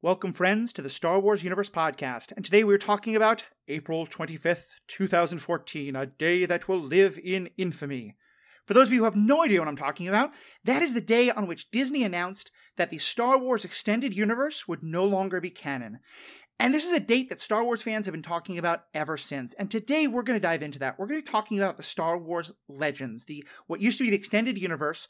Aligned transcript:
Welcome, 0.00 0.32
friends, 0.32 0.72
to 0.74 0.82
the 0.82 0.88
Star 0.88 1.18
Wars 1.18 1.42
Universe 1.42 1.68
podcast. 1.68 2.30
And 2.36 2.44
today 2.44 2.62
we're 2.62 2.78
talking 2.78 3.16
about 3.16 3.46
April 3.66 4.06
25th, 4.06 4.76
2014, 4.86 5.96
a 5.96 6.06
day 6.06 6.44
that 6.44 6.68
will 6.68 6.78
live 6.78 7.18
in 7.24 7.50
infamy. 7.58 8.14
For 8.64 8.74
those 8.74 8.86
of 8.86 8.92
you 8.92 9.00
who 9.00 9.06
have 9.06 9.16
no 9.16 9.42
idea 9.42 9.58
what 9.58 9.66
I'm 9.66 9.74
talking 9.74 10.06
about, 10.06 10.30
that 10.62 10.82
is 10.82 10.94
the 10.94 11.00
day 11.00 11.32
on 11.32 11.48
which 11.48 11.72
Disney 11.72 12.04
announced 12.04 12.52
that 12.76 12.90
the 12.90 12.98
Star 12.98 13.40
Wars 13.40 13.64
Extended 13.64 14.14
Universe 14.14 14.68
would 14.68 14.84
no 14.84 15.04
longer 15.04 15.40
be 15.40 15.50
canon. 15.50 15.98
And 16.60 16.72
this 16.72 16.86
is 16.86 16.92
a 16.92 17.00
date 17.00 17.28
that 17.28 17.40
Star 17.40 17.64
Wars 17.64 17.82
fans 17.82 18.06
have 18.06 18.12
been 18.12 18.22
talking 18.22 18.56
about 18.56 18.84
ever 18.94 19.16
since. 19.16 19.52
And 19.54 19.68
today 19.68 20.06
we're 20.06 20.22
going 20.22 20.38
to 20.38 20.42
dive 20.42 20.62
into 20.62 20.78
that. 20.78 20.96
We're 20.96 21.08
going 21.08 21.20
to 21.20 21.24
be 21.24 21.32
talking 21.32 21.58
about 21.58 21.76
the 21.76 21.82
Star 21.82 22.16
Wars 22.16 22.52
Legends, 22.68 23.24
the 23.24 23.44
what 23.66 23.80
used 23.80 23.98
to 23.98 24.04
be 24.04 24.10
the 24.10 24.16
extended 24.16 24.58
universe, 24.58 25.08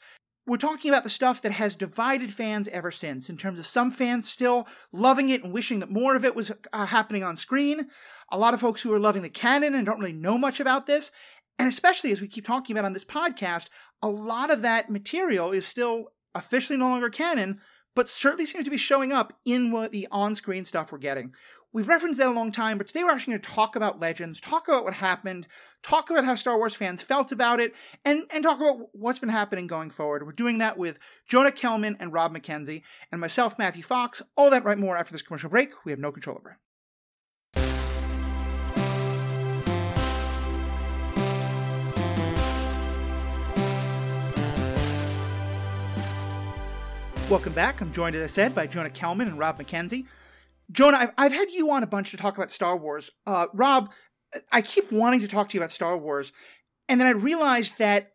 we're 0.49 0.57
talking 0.57 0.89
about 0.89 1.03
the 1.03 1.09
stuff 1.09 1.41
that 1.43 1.51
has 1.51 1.75
divided 1.75 2.33
fans 2.33 2.67
ever 2.69 2.89
since, 2.89 3.29
in 3.29 3.37
terms 3.37 3.59
of 3.59 3.67
some 3.67 3.91
fans 3.91 4.27
still 4.27 4.67
loving 4.91 5.29
it 5.29 5.43
and 5.43 5.53
wishing 5.53 5.79
that 5.79 5.91
more 5.91 6.15
of 6.15 6.25
it 6.25 6.35
was 6.35 6.51
uh, 6.73 6.85
happening 6.87 7.23
on 7.23 7.35
screen, 7.35 7.87
a 8.31 8.37
lot 8.37 8.55
of 8.55 8.59
folks 8.59 8.81
who 8.81 8.91
are 8.91 8.99
loving 8.99 9.21
the 9.21 9.29
canon 9.29 9.75
and 9.75 9.85
don't 9.85 9.99
really 9.99 10.11
know 10.11 10.37
much 10.37 10.59
about 10.59 10.87
this, 10.87 11.11
and 11.59 11.67
especially 11.67 12.11
as 12.11 12.19
we 12.19 12.27
keep 12.27 12.45
talking 12.45 12.75
about 12.75 12.85
on 12.85 12.93
this 12.93 13.05
podcast, 13.05 13.69
a 14.01 14.09
lot 14.09 14.49
of 14.49 14.61
that 14.63 14.89
material 14.89 15.51
is 15.51 15.67
still 15.67 16.07
officially 16.33 16.77
no 16.77 16.89
longer 16.89 17.09
canon, 17.09 17.59
but 17.95 18.07
certainly 18.07 18.45
seems 18.45 18.65
to 18.65 18.71
be 18.71 18.77
showing 18.77 19.11
up 19.11 19.33
in 19.45 19.71
what 19.71 19.91
the 19.91 20.07
on 20.11 20.33
screen 20.33 20.65
stuff 20.65 20.91
we're 20.91 20.97
getting. 20.97 21.33
We've 21.71 21.87
referenced 21.87 22.17
that 22.17 22.25
a 22.25 22.31
long 22.31 22.51
time, 22.51 22.79
but 22.79 22.87
today 22.87 23.03
we're 23.03 23.11
actually 23.11 23.33
going 23.33 23.41
to 23.43 23.49
talk 23.49 23.75
about 23.75 23.99
Legends, 23.99 24.41
talk 24.41 24.67
about 24.67 24.83
what 24.83 24.95
happened, 24.95 25.47
talk 25.83 26.09
about 26.09 26.25
how 26.25 26.33
Star 26.33 26.57
Wars 26.57 26.73
fans 26.73 27.03
felt 27.03 27.31
about 27.31 27.59
it, 27.59 27.75
and, 28.03 28.23
and 28.33 28.43
talk 28.43 28.59
about 28.59 28.87
what's 28.93 29.19
been 29.19 29.29
happening 29.29 29.67
going 29.67 29.91
forward. 29.91 30.25
We're 30.25 30.31
doing 30.31 30.57
that 30.57 30.79
with 30.79 30.97
Jonah 31.27 31.51
Kelman 31.51 31.95
and 31.99 32.11
Rob 32.11 32.35
McKenzie, 32.35 32.81
and 33.11 33.21
myself, 33.21 33.59
Matthew 33.59 33.83
Fox. 33.83 34.23
All 34.35 34.49
that 34.49 34.63
right 34.63 34.79
more 34.79 34.97
after 34.97 35.11
this 35.11 35.21
commercial 35.21 35.51
break. 35.51 35.85
We 35.85 35.91
have 35.91 35.99
no 35.99 36.11
control 36.11 36.37
over. 36.39 36.57
Welcome 47.29 47.53
back. 47.53 47.79
I'm 47.79 47.93
joined, 47.93 48.15
as 48.15 48.23
I 48.23 48.33
said, 48.33 48.55
by 48.55 48.65
Jonah 48.65 48.89
Kelman 48.89 49.27
and 49.27 49.37
Rob 49.37 49.59
McKenzie. 49.59 50.07
Jonah, 50.71 50.97
I've, 50.97 51.11
I've 51.17 51.31
had 51.31 51.49
you 51.49 51.71
on 51.71 51.83
a 51.83 51.87
bunch 51.87 52.11
to 52.11 52.17
talk 52.17 52.37
about 52.37 52.51
Star 52.51 52.77
Wars. 52.77 53.09
Uh, 53.25 53.47
Rob, 53.53 53.91
I 54.51 54.61
keep 54.61 54.91
wanting 54.91 55.21
to 55.21 55.27
talk 55.27 55.49
to 55.49 55.55
you 55.55 55.61
about 55.61 55.71
Star 55.71 55.97
Wars, 55.97 56.31
and 56.87 56.99
then 56.99 57.07
I 57.07 57.11
realized 57.11 57.77
that 57.79 58.13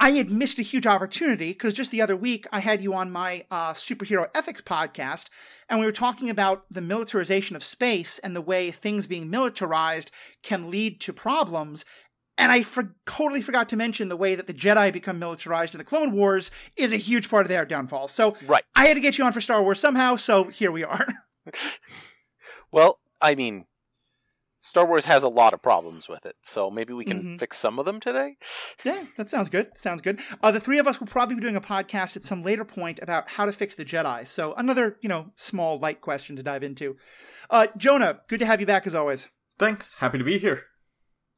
I 0.00 0.12
had 0.12 0.30
missed 0.30 0.60
a 0.60 0.62
huge 0.62 0.86
opportunity 0.86 1.48
because 1.48 1.74
just 1.74 1.90
the 1.90 2.00
other 2.00 2.16
week 2.16 2.46
I 2.52 2.60
had 2.60 2.80
you 2.80 2.94
on 2.94 3.10
my 3.10 3.44
uh, 3.50 3.72
superhero 3.72 4.28
ethics 4.34 4.60
podcast, 4.60 5.26
and 5.68 5.80
we 5.80 5.86
were 5.86 5.92
talking 5.92 6.30
about 6.30 6.64
the 6.70 6.80
militarization 6.80 7.56
of 7.56 7.64
space 7.64 8.20
and 8.20 8.34
the 8.34 8.40
way 8.40 8.70
things 8.70 9.06
being 9.06 9.28
militarized 9.28 10.12
can 10.42 10.70
lead 10.70 11.00
to 11.00 11.12
problems. 11.12 11.84
And 12.36 12.52
I 12.52 12.62
for- 12.62 12.94
totally 13.04 13.42
forgot 13.42 13.68
to 13.70 13.76
mention 13.76 14.08
the 14.08 14.16
way 14.16 14.36
that 14.36 14.46
the 14.46 14.54
Jedi 14.54 14.92
become 14.92 15.18
militarized 15.18 15.74
in 15.74 15.78
the 15.78 15.84
Clone 15.84 16.12
Wars 16.12 16.52
is 16.76 16.92
a 16.92 16.96
huge 16.96 17.28
part 17.28 17.44
of 17.44 17.48
their 17.48 17.64
downfall. 17.64 18.06
So 18.06 18.36
right. 18.46 18.62
I 18.76 18.86
had 18.86 18.94
to 18.94 19.00
get 19.00 19.18
you 19.18 19.24
on 19.24 19.32
for 19.32 19.40
Star 19.40 19.60
Wars 19.60 19.80
somehow, 19.80 20.14
so 20.14 20.44
here 20.44 20.70
we 20.70 20.84
are. 20.84 21.06
well, 22.72 22.98
I 23.20 23.34
mean, 23.34 23.66
Star 24.60 24.86
Wars 24.86 25.04
has 25.04 25.22
a 25.22 25.28
lot 25.28 25.54
of 25.54 25.62
problems 25.62 26.08
with 26.08 26.26
it, 26.26 26.36
so 26.42 26.70
maybe 26.70 26.92
we 26.92 27.04
can 27.04 27.18
mm-hmm. 27.18 27.36
fix 27.36 27.56
some 27.56 27.78
of 27.78 27.84
them 27.84 28.00
today. 28.00 28.36
Yeah, 28.84 29.04
that 29.16 29.28
sounds 29.28 29.48
good. 29.48 29.76
Sounds 29.78 30.00
good. 30.00 30.20
Uh, 30.42 30.50
the 30.50 30.60
three 30.60 30.78
of 30.78 30.86
us 30.86 30.98
will 30.98 31.06
probably 31.06 31.36
be 31.36 31.40
doing 31.40 31.56
a 31.56 31.60
podcast 31.60 32.16
at 32.16 32.22
some 32.22 32.42
later 32.42 32.64
point 32.64 32.98
about 33.00 33.28
how 33.28 33.46
to 33.46 33.52
fix 33.52 33.76
the 33.76 33.84
Jedi. 33.84 34.26
So 34.26 34.54
another, 34.54 34.96
you 35.00 35.08
know, 35.08 35.32
small 35.36 35.78
light 35.78 36.00
question 36.00 36.36
to 36.36 36.42
dive 36.42 36.64
into. 36.64 36.96
Uh, 37.50 37.68
Jonah, 37.76 38.20
good 38.28 38.40
to 38.40 38.46
have 38.46 38.60
you 38.60 38.66
back 38.66 38.86
as 38.86 38.94
always. 38.94 39.28
Thanks. 39.58 39.94
Happy 39.94 40.18
to 40.18 40.24
be 40.24 40.38
here. 40.38 40.64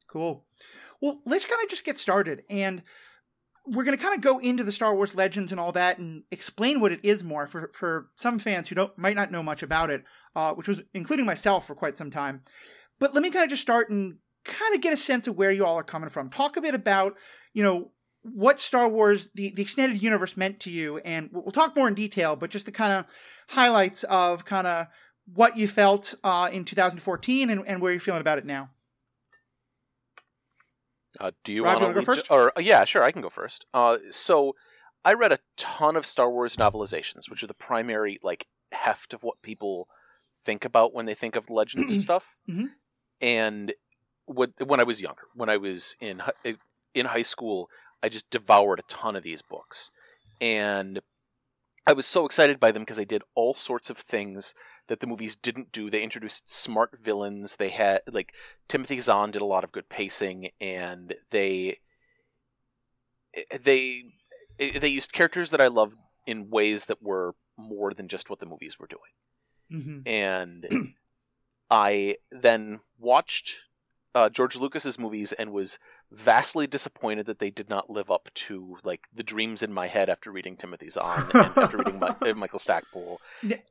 Cool. 0.07 0.45
Well, 0.99 1.21
let's 1.25 1.45
kind 1.45 1.63
of 1.63 1.69
just 1.69 1.85
get 1.85 1.99
started 1.99 2.43
and 2.49 2.83
we're 3.65 3.83
going 3.83 3.97
to 3.97 4.03
kind 4.03 4.15
of 4.15 4.21
go 4.21 4.39
into 4.39 4.63
the 4.63 4.71
Star 4.71 4.95
Wars 4.95 5.15
legends 5.15 5.51
and 5.51 5.59
all 5.59 5.71
that 5.73 5.99
and 5.99 6.23
explain 6.31 6.79
what 6.79 6.91
it 6.91 6.99
is 7.03 7.23
more 7.23 7.47
for, 7.47 7.71
for 7.73 8.07
some 8.15 8.39
fans 8.39 8.67
who 8.67 8.75
don't 8.75 8.97
might 8.97 9.15
not 9.15 9.31
know 9.31 9.43
much 9.43 9.61
about 9.61 9.89
it, 9.89 10.03
uh, 10.35 10.53
which 10.53 10.67
was 10.67 10.81
including 10.93 11.25
myself 11.25 11.67
for 11.67 11.75
quite 11.75 11.95
some 11.95 12.09
time. 12.09 12.41
But 12.99 13.13
let 13.13 13.23
me 13.23 13.29
kind 13.29 13.43
of 13.43 13.49
just 13.49 13.61
start 13.61 13.89
and 13.89 14.17
kind 14.43 14.73
of 14.73 14.81
get 14.81 14.93
a 14.93 14.97
sense 14.97 15.27
of 15.27 15.35
where 15.35 15.51
you 15.51 15.65
all 15.65 15.77
are 15.77 15.83
coming 15.83 16.09
from. 16.09 16.29
Talk 16.29 16.57
a 16.57 16.61
bit 16.61 16.73
about, 16.73 17.15
you 17.53 17.63
know, 17.63 17.91
what 18.23 18.59
Star 18.59 18.87
Wars, 18.87 19.29
the, 19.33 19.51
the 19.55 19.61
extended 19.61 20.01
universe 20.01 20.37
meant 20.37 20.59
to 20.61 20.69
you, 20.69 20.99
and 20.99 21.29
we'll 21.31 21.51
talk 21.51 21.75
more 21.75 21.87
in 21.87 21.95
detail, 21.95 22.35
but 22.35 22.51
just 22.51 22.65
the 22.65 22.71
kind 22.71 22.93
of 22.93 23.05
highlights 23.49 24.03
of 24.03 24.45
kind 24.45 24.67
of 24.67 24.87
what 25.33 25.57
you 25.57 25.67
felt 25.67 26.13
uh, 26.23 26.49
in 26.51 26.65
2014 26.65 27.49
and, 27.49 27.63
and 27.65 27.81
where 27.81 27.91
you're 27.91 27.99
feeling 27.99 28.21
about 28.21 28.37
it 28.37 28.45
now. 28.45 28.69
Uh, 31.21 31.31
do 31.43 31.53
you 31.53 31.63
want 31.63 31.79
to 31.81 31.93
go 31.93 32.01
first? 32.01 32.27
Or 32.31 32.51
uh, 32.57 32.61
yeah, 32.61 32.83
sure, 32.83 33.03
I 33.03 33.11
can 33.11 33.21
go 33.21 33.29
first. 33.29 33.65
Uh, 33.75 33.99
so 34.09 34.55
I 35.05 35.13
read 35.13 35.31
a 35.31 35.39
ton 35.55 35.95
of 35.95 36.05
Star 36.05 36.29
Wars 36.29 36.55
novelizations, 36.55 37.29
which 37.29 37.43
are 37.43 37.47
the 37.47 37.53
primary 37.53 38.19
like 38.23 38.47
heft 38.71 39.13
of 39.13 39.21
what 39.21 39.39
people 39.43 39.87
think 40.45 40.65
about 40.65 40.95
when 40.95 41.05
they 41.05 41.13
think 41.13 41.35
of 41.35 41.49
Legends 41.49 42.01
stuff. 42.03 42.35
Mm-hmm. 42.49 42.65
And 43.21 43.73
when 44.25 44.51
when 44.65 44.79
I 44.79 44.83
was 44.83 44.99
younger, 44.99 45.27
when 45.35 45.49
I 45.49 45.57
was 45.57 45.95
in 46.01 46.23
in 46.95 47.05
high 47.05 47.21
school, 47.21 47.69
I 48.01 48.09
just 48.09 48.27
devoured 48.31 48.79
a 48.79 48.83
ton 48.83 49.15
of 49.15 49.21
these 49.21 49.43
books, 49.43 49.91
and 50.39 50.99
I 51.85 51.93
was 51.93 52.07
so 52.07 52.25
excited 52.25 52.59
by 52.59 52.71
them 52.71 52.81
because 52.81 52.97
they 52.97 53.05
did 53.05 53.21
all 53.35 53.53
sorts 53.53 53.91
of 53.91 53.97
things 53.99 54.55
that 54.87 54.99
the 54.99 55.07
movies 55.07 55.35
didn't 55.35 55.71
do. 55.71 55.89
They 55.89 56.03
introduced 56.03 56.49
smart 56.53 56.97
villains. 57.01 57.55
They 57.55 57.69
had 57.69 58.01
like 58.11 58.33
Timothy 58.67 58.99
Zahn 58.99 59.31
did 59.31 59.41
a 59.41 59.45
lot 59.45 59.63
of 59.63 59.71
good 59.71 59.89
pacing, 59.89 60.49
and 60.59 61.13
they 61.29 61.77
they 63.61 64.03
they 64.57 64.87
used 64.87 65.13
characters 65.13 65.51
that 65.51 65.61
I 65.61 65.67
loved 65.67 65.97
in 66.27 66.49
ways 66.49 66.85
that 66.85 67.01
were 67.01 67.35
more 67.57 67.93
than 67.93 68.07
just 68.07 68.29
what 68.29 68.39
the 68.39 68.45
movies 68.45 68.77
were 68.79 68.87
doing. 68.87 69.81
Mm-hmm. 69.81 70.07
And 70.07 70.93
I 71.69 72.17
then 72.31 72.79
watched 72.99 73.57
uh, 74.13 74.29
George 74.29 74.55
Lucas's 74.55 74.99
movies 74.99 75.31
and 75.31 75.51
was 75.51 75.79
vastly 76.11 76.67
disappointed 76.67 77.27
that 77.27 77.39
they 77.39 77.49
did 77.49 77.69
not 77.69 77.89
live 77.89 78.11
up 78.11 78.29
to 78.33 78.77
like 78.83 79.01
the 79.13 79.23
dreams 79.23 79.63
in 79.63 79.71
my 79.71 79.87
head 79.87 80.09
after 80.09 80.31
reading 80.31 80.57
Timothy 80.57 80.89
Zahn 80.89 81.29
and 81.33 81.57
after 81.57 81.77
reading 81.77 81.99
My, 81.99 82.15
uh, 82.21 82.33
Michael 82.33 82.59
Stackpole. 82.59 83.21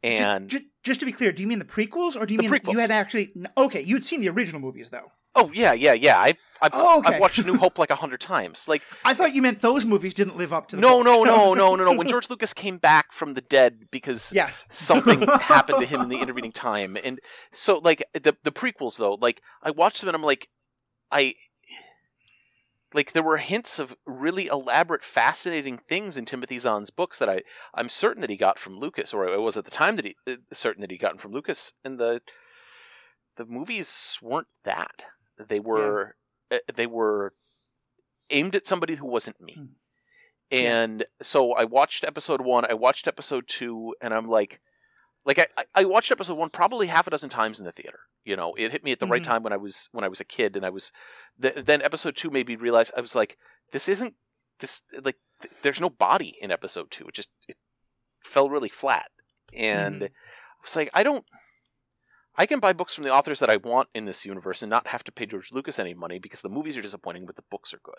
And 0.02 0.48
just, 0.48 0.64
just, 0.64 0.82
just, 0.82 1.00
to 1.00 1.06
be 1.06 1.12
clear, 1.12 1.32
do 1.32 1.42
you 1.42 1.48
mean 1.48 1.58
the 1.58 1.64
prequels 1.64 2.16
or 2.16 2.26
do 2.26 2.34
you 2.34 2.38
mean 2.38 2.50
prequels. 2.50 2.72
you 2.72 2.78
had 2.78 2.90
actually? 2.90 3.32
Okay, 3.56 3.82
you 3.82 3.96
had 3.96 4.04
seen 4.04 4.20
the 4.20 4.28
original 4.30 4.60
movies 4.60 4.90
though. 4.90 5.12
Oh 5.34 5.50
yeah, 5.54 5.72
yeah, 5.72 5.92
yeah. 5.92 6.18
I 6.18 6.34
I've, 6.62 6.72
oh, 6.74 6.98
okay. 6.98 7.14
I've 7.14 7.20
watched 7.20 7.44
New 7.44 7.56
Hope 7.56 7.78
like 7.78 7.90
a 7.90 7.94
hundred 7.94 8.20
times. 8.20 8.68
Like 8.68 8.82
I 9.04 9.14
thought 9.14 9.34
you 9.34 9.42
meant 9.42 9.60
those 9.60 9.84
movies 9.84 10.14
didn't 10.14 10.36
live 10.36 10.52
up 10.52 10.68
to. 10.68 10.76
the 10.76 10.82
No, 10.82 11.02
no, 11.02 11.24
no, 11.24 11.54
no, 11.54 11.74
no, 11.74 11.84
no. 11.84 11.92
When 11.92 12.08
George 12.08 12.28
Lucas 12.28 12.52
came 12.52 12.78
back 12.78 13.12
from 13.12 13.34
the 13.34 13.40
dead 13.40 13.86
because 13.90 14.32
yes. 14.32 14.64
something 14.68 15.22
happened 15.40 15.80
to 15.80 15.86
him 15.86 16.00
in 16.02 16.08
the 16.08 16.20
intervening 16.20 16.52
time, 16.52 16.96
and 17.02 17.20
so 17.50 17.78
like 17.78 18.04
the 18.12 18.36
the 18.42 18.52
prequels 18.52 18.96
though, 18.96 19.14
like 19.14 19.40
I 19.62 19.70
watched 19.70 20.00
them 20.00 20.08
and 20.08 20.16
I'm 20.16 20.22
like, 20.22 20.48
I 21.10 21.34
like 22.92 23.12
there 23.12 23.22
were 23.22 23.36
hints 23.36 23.78
of 23.78 23.94
really 24.04 24.46
elaborate, 24.46 25.02
fascinating 25.02 25.78
things 25.78 26.16
in 26.16 26.24
Timothy 26.24 26.58
Zahn's 26.58 26.90
books 26.90 27.20
that 27.20 27.30
I 27.30 27.42
I'm 27.72 27.88
certain 27.88 28.22
that 28.22 28.30
he 28.30 28.36
got 28.36 28.58
from 28.58 28.78
Lucas, 28.78 29.14
or 29.14 29.32
I 29.32 29.36
was 29.36 29.56
at 29.56 29.64
the 29.64 29.70
time 29.70 29.96
that 29.96 30.04
he 30.04 30.16
uh, 30.26 30.36
certain 30.52 30.82
that 30.82 30.90
he 30.90 30.98
gotten 30.98 31.18
from 31.18 31.32
Lucas, 31.32 31.72
and 31.84 31.98
the 31.98 32.20
the 33.36 33.46
movies 33.46 34.18
weren't 34.20 34.48
that. 34.64 35.06
They 35.48 35.60
were 35.60 36.14
yeah. 36.50 36.58
uh, 36.58 36.72
they 36.74 36.86
were 36.86 37.32
aimed 38.30 38.56
at 38.56 38.66
somebody 38.66 38.94
who 38.94 39.06
wasn't 39.06 39.40
me. 39.40 39.54
Hmm. 39.54 39.64
And 40.52 41.00
yeah. 41.00 41.06
so 41.22 41.52
I 41.52 41.64
watched 41.64 42.04
episode 42.04 42.40
one, 42.40 42.64
I 42.64 42.74
watched 42.74 43.06
episode 43.06 43.46
two, 43.46 43.94
and 44.00 44.12
I'm 44.12 44.28
like, 44.28 44.60
like 45.24 45.38
I, 45.38 45.64
I 45.74 45.84
watched 45.84 46.10
episode 46.10 46.36
one 46.36 46.50
probably 46.50 46.86
half 46.86 47.06
a 47.06 47.10
dozen 47.10 47.30
times 47.30 47.60
in 47.60 47.66
the 47.66 47.72
theater. 47.72 48.00
You 48.24 48.36
know, 48.36 48.54
it 48.54 48.72
hit 48.72 48.82
me 48.82 48.92
at 48.92 48.98
the 48.98 49.06
mm-hmm. 49.06 49.12
right 49.12 49.24
time 49.24 49.42
when 49.42 49.52
I 49.52 49.58
was 49.58 49.88
when 49.92 50.04
I 50.04 50.08
was 50.08 50.20
a 50.20 50.24
kid, 50.24 50.56
and 50.56 50.66
I 50.66 50.70
was 50.70 50.92
th- 51.40 51.64
then 51.64 51.82
episode 51.82 52.16
two 52.16 52.30
made 52.30 52.48
me 52.48 52.56
realize 52.56 52.90
I 52.96 53.00
was 53.00 53.14
like, 53.14 53.36
this 53.72 53.88
isn't 53.88 54.14
this 54.58 54.82
like 55.02 55.16
th- 55.40 55.54
there's 55.62 55.80
no 55.80 55.90
body 55.90 56.36
in 56.40 56.50
episode 56.50 56.90
two. 56.90 57.08
It 57.08 57.14
just 57.14 57.30
it 57.48 57.56
fell 58.24 58.50
really 58.50 58.68
flat, 58.68 59.08
and 59.54 59.96
mm-hmm. 59.96 60.04
I 60.04 60.62
was 60.62 60.76
like, 60.76 60.90
I 60.94 61.02
don't. 61.02 61.24
I 62.36 62.46
can 62.46 62.60
buy 62.60 62.72
books 62.72 62.94
from 62.94 63.04
the 63.04 63.12
authors 63.12 63.40
that 63.40 63.50
I 63.50 63.56
want 63.56 63.88
in 63.94 64.04
this 64.04 64.24
universe 64.24 64.62
and 64.62 64.70
not 64.70 64.86
have 64.86 65.04
to 65.04 65.12
pay 65.12 65.26
George 65.26 65.52
Lucas 65.52 65.78
any 65.78 65.94
money 65.94 66.18
because 66.18 66.42
the 66.42 66.48
movies 66.48 66.76
are 66.76 66.82
disappointing, 66.82 67.26
but 67.26 67.36
the 67.36 67.44
books 67.50 67.74
are 67.74 67.80
good. 67.82 67.94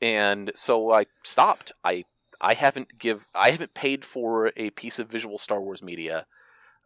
And 0.00 0.50
so 0.54 0.90
I 0.90 1.06
stopped. 1.22 1.72
I 1.84 2.04
I 2.40 2.54
haven't 2.54 2.98
give 2.98 3.24
I 3.34 3.50
haven't 3.50 3.74
paid 3.74 4.04
for 4.04 4.52
a 4.56 4.70
piece 4.70 4.98
of 4.98 5.08
visual 5.08 5.38
Star 5.38 5.60
Wars 5.60 5.82
media 5.82 6.26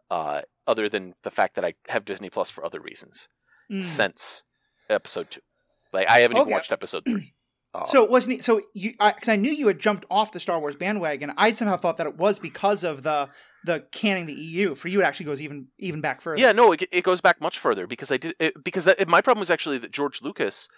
uh, 0.09 0.41
other 0.67 0.89
than 0.89 1.13
the 1.23 1.31
fact 1.31 1.55
that 1.55 1.65
I 1.65 1.73
have 1.87 2.05
Disney 2.05 2.29
Plus 2.29 2.49
for 2.49 2.65
other 2.65 2.79
reasons 2.79 3.27
mm. 3.71 3.83
since 3.83 4.43
episode 4.89 5.31
two. 5.31 5.41
Like 5.93 6.09
I 6.09 6.19
haven't 6.19 6.37
okay. 6.37 6.43
even 6.43 6.53
watched 6.53 6.71
episode 6.71 7.05
three. 7.05 7.33
Uh, 7.73 7.85
so 7.85 8.03
it 8.03 8.09
wasn't 8.09 8.43
so 8.43 8.59
you 8.73 8.91
because 8.91 9.29
I, 9.29 9.33
I, 9.33 9.35
knew 9.37 9.49
you 9.49 9.67
had 9.67 9.79
jumped 9.79 10.05
off 10.11 10.33
the 10.33 10.41
Star 10.41 10.59
Wars 10.59 10.75
bandwagon. 10.75 11.31
I 11.37 11.53
somehow 11.53 11.77
thought 11.77 11.99
that 11.99 12.07
it 12.07 12.17
was 12.17 12.37
because 12.37 12.83
of 12.83 13.01
the 13.01 13.29
the 13.65 13.85
canning 13.91 14.25
the 14.25 14.33
EU. 14.33 14.75
For 14.75 14.87
you, 14.87 15.01
it 15.01 15.05
actually 15.05 15.27
goes 15.27 15.41
even 15.41 15.67
even 15.77 16.01
back 16.01 16.21
further. 16.21 16.41
Yeah, 16.41 16.51
no, 16.51 16.71
it, 16.71 16.83
it 16.91 17.03
goes 17.03 17.21
back 17.21 17.41
much 17.41 17.59
further 17.59 17.87
because 17.87 18.11
I 18.11 18.17
did 18.17 18.35
it, 18.39 18.63
because 18.63 18.85
that, 18.85 19.07
my 19.07 19.21
problem 19.21 19.39
was 19.39 19.49
actually 19.49 19.79
that 19.79 19.91
George 19.91 20.21
Lucas, 20.21 20.69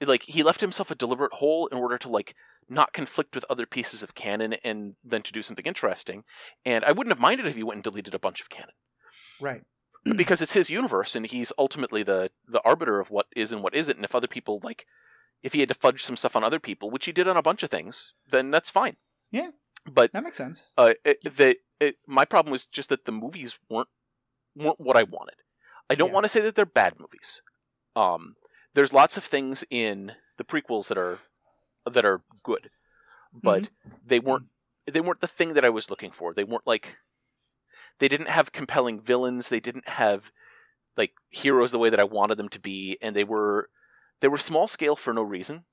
like 0.00 0.22
he 0.22 0.42
left 0.42 0.60
himself 0.60 0.90
a 0.90 0.94
deliberate 0.94 1.32
hole 1.32 1.66
in 1.68 1.78
order 1.78 1.98
to 1.98 2.08
like 2.08 2.34
not 2.68 2.92
conflict 2.92 3.34
with 3.34 3.44
other 3.48 3.66
pieces 3.66 4.02
of 4.02 4.14
canon 4.14 4.54
and 4.64 4.94
then 5.04 5.22
to 5.22 5.32
do 5.32 5.42
something 5.42 5.64
interesting. 5.64 6.22
And 6.64 6.84
I 6.84 6.92
wouldn't 6.92 7.12
have 7.12 7.20
minded 7.20 7.46
if 7.46 7.54
he 7.54 7.62
went 7.62 7.76
and 7.76 7.84
deleted 7.84 8.14
a 8.14 8.18
bunch 8.18 8.40
of 8.40 8.50
canon. 8.50 8.74
Right. 9.40 9.62
because 10.16 10.42
it's 10.42 10.52
his 10.52 10.70
universe 10.70 11.16
and 11.16 11.26
he's 11.26 11.52
ultimately 11.58 12.02
the 12.02 12.30
the 12.46 12.62
arbiter 12.64 13.00
of 13.00 13.10
what 13.10 13.26
is 13.34 13.52
and 13.52 13.62
what 13.62 13.74
isn't. 13.74 13.96
And 13.96 14.04
if 14.04 14.14
other 14.14 14.28
people 14.28 14.60
like 14.62 14.84
if 15.42 15.52
he 15.52 15.60
had 15.60 15.68
to 15.68 15.74
fudge 15.74 16.02
some 16.02 16.16
stuff 16.16 16.36
on 16.36 16.44
other 16.44 16.58
people, 16.58 16.90
which 16.90 17.06
he 17.06 17.12
did 17.12 17.28
on 17.28 17.36
a 17.36 17.42
bunch 17.42 17.62
of 17.62 17.70
things, 17.70 18.12
then 18.28 18.50
that's 18.50 18.70
fine. 18.70 18.96
Yeah. 19.30 19.50
But 19.86 20.12
that 20.12 20.24
makes 20.24 20.36
sense. 20.36 20.62
Uh, 20.76 20.94
it, 21.04 21.22
the 21.22 21.56
it, 21.80 21.96
my 22.06 22.24
problem 22.24 22.50
was 22.52 22.66
just 22.66 22.90
that 22.90 23.04
the 23.04 23.12
movies 23.12 23.58
weren't 23.68 23.88
weren't 24.56 24.80
what 24.80 24.96
I 24.96 25.04
wanted. 25.04 25.36
I 25.90 25.94
don't 25.94 26.12
Yeah. 26.12 26.14
want 26.14 26.24
to 26.24 26.28
say 26.28 26.40
that 26.42 26.54
they're 26.54 26.66
bad 26.66 26.98
movies. 26.98 27.42
Um, 27.96 28.36
there's 28.74 28.92
lots 28.92 29.16
of 29.16 29.24
things 29.24 29.64
in 29.70 30.12
the 30.38 30.44
prequels 30.44 30.88
that 30.88 30.98
are 30.98 31.18
that 31.90 32.04
are 32.04 32.22
good, 32.44 32.70
but 33.32 33.68
Mm-hmm. 33.68 34.02
they 34.04 34.20
weren't 34.20 34.42
they 34.90 35.00
weren't 35.00 35.20
the 35.20 35.28
thing 35.28 35.54
that 35.54 35.64
I 35.64 35.70
was 35.70 35.90
looking 35.90 36.10
for. 36.12 36.34
They 36.34 36.44
weren't 36.44 36.66
like 36.66 36.96
they 37.98 38.08
didn't 38.08 38.28
have 38.28 38.52
compelling 38.52 39.00
villains. 39.00 39.48
They 39.48 39.60
didn't 39.60 39.88
have 39.88 40.32
like 40.96 41.12
heroes 41.30 41.70
the 41.70 41.78
way 41.78 41.90
that 41.90 42.00
I 42.00 42.04
wanted 42.04 42.36
them 42.36 42.48
to 42.50 42.60
be, 42.60 42.98
and 43.00 43.14
they 43.14 43.24
were 43.24 43.70
they 44.20 44.28
were 44.28 44.38
small 44.38 44.68
scale 44.68 44.96
for 44.96 45.12
no 45.12 45.22
reason. 45.22 45.64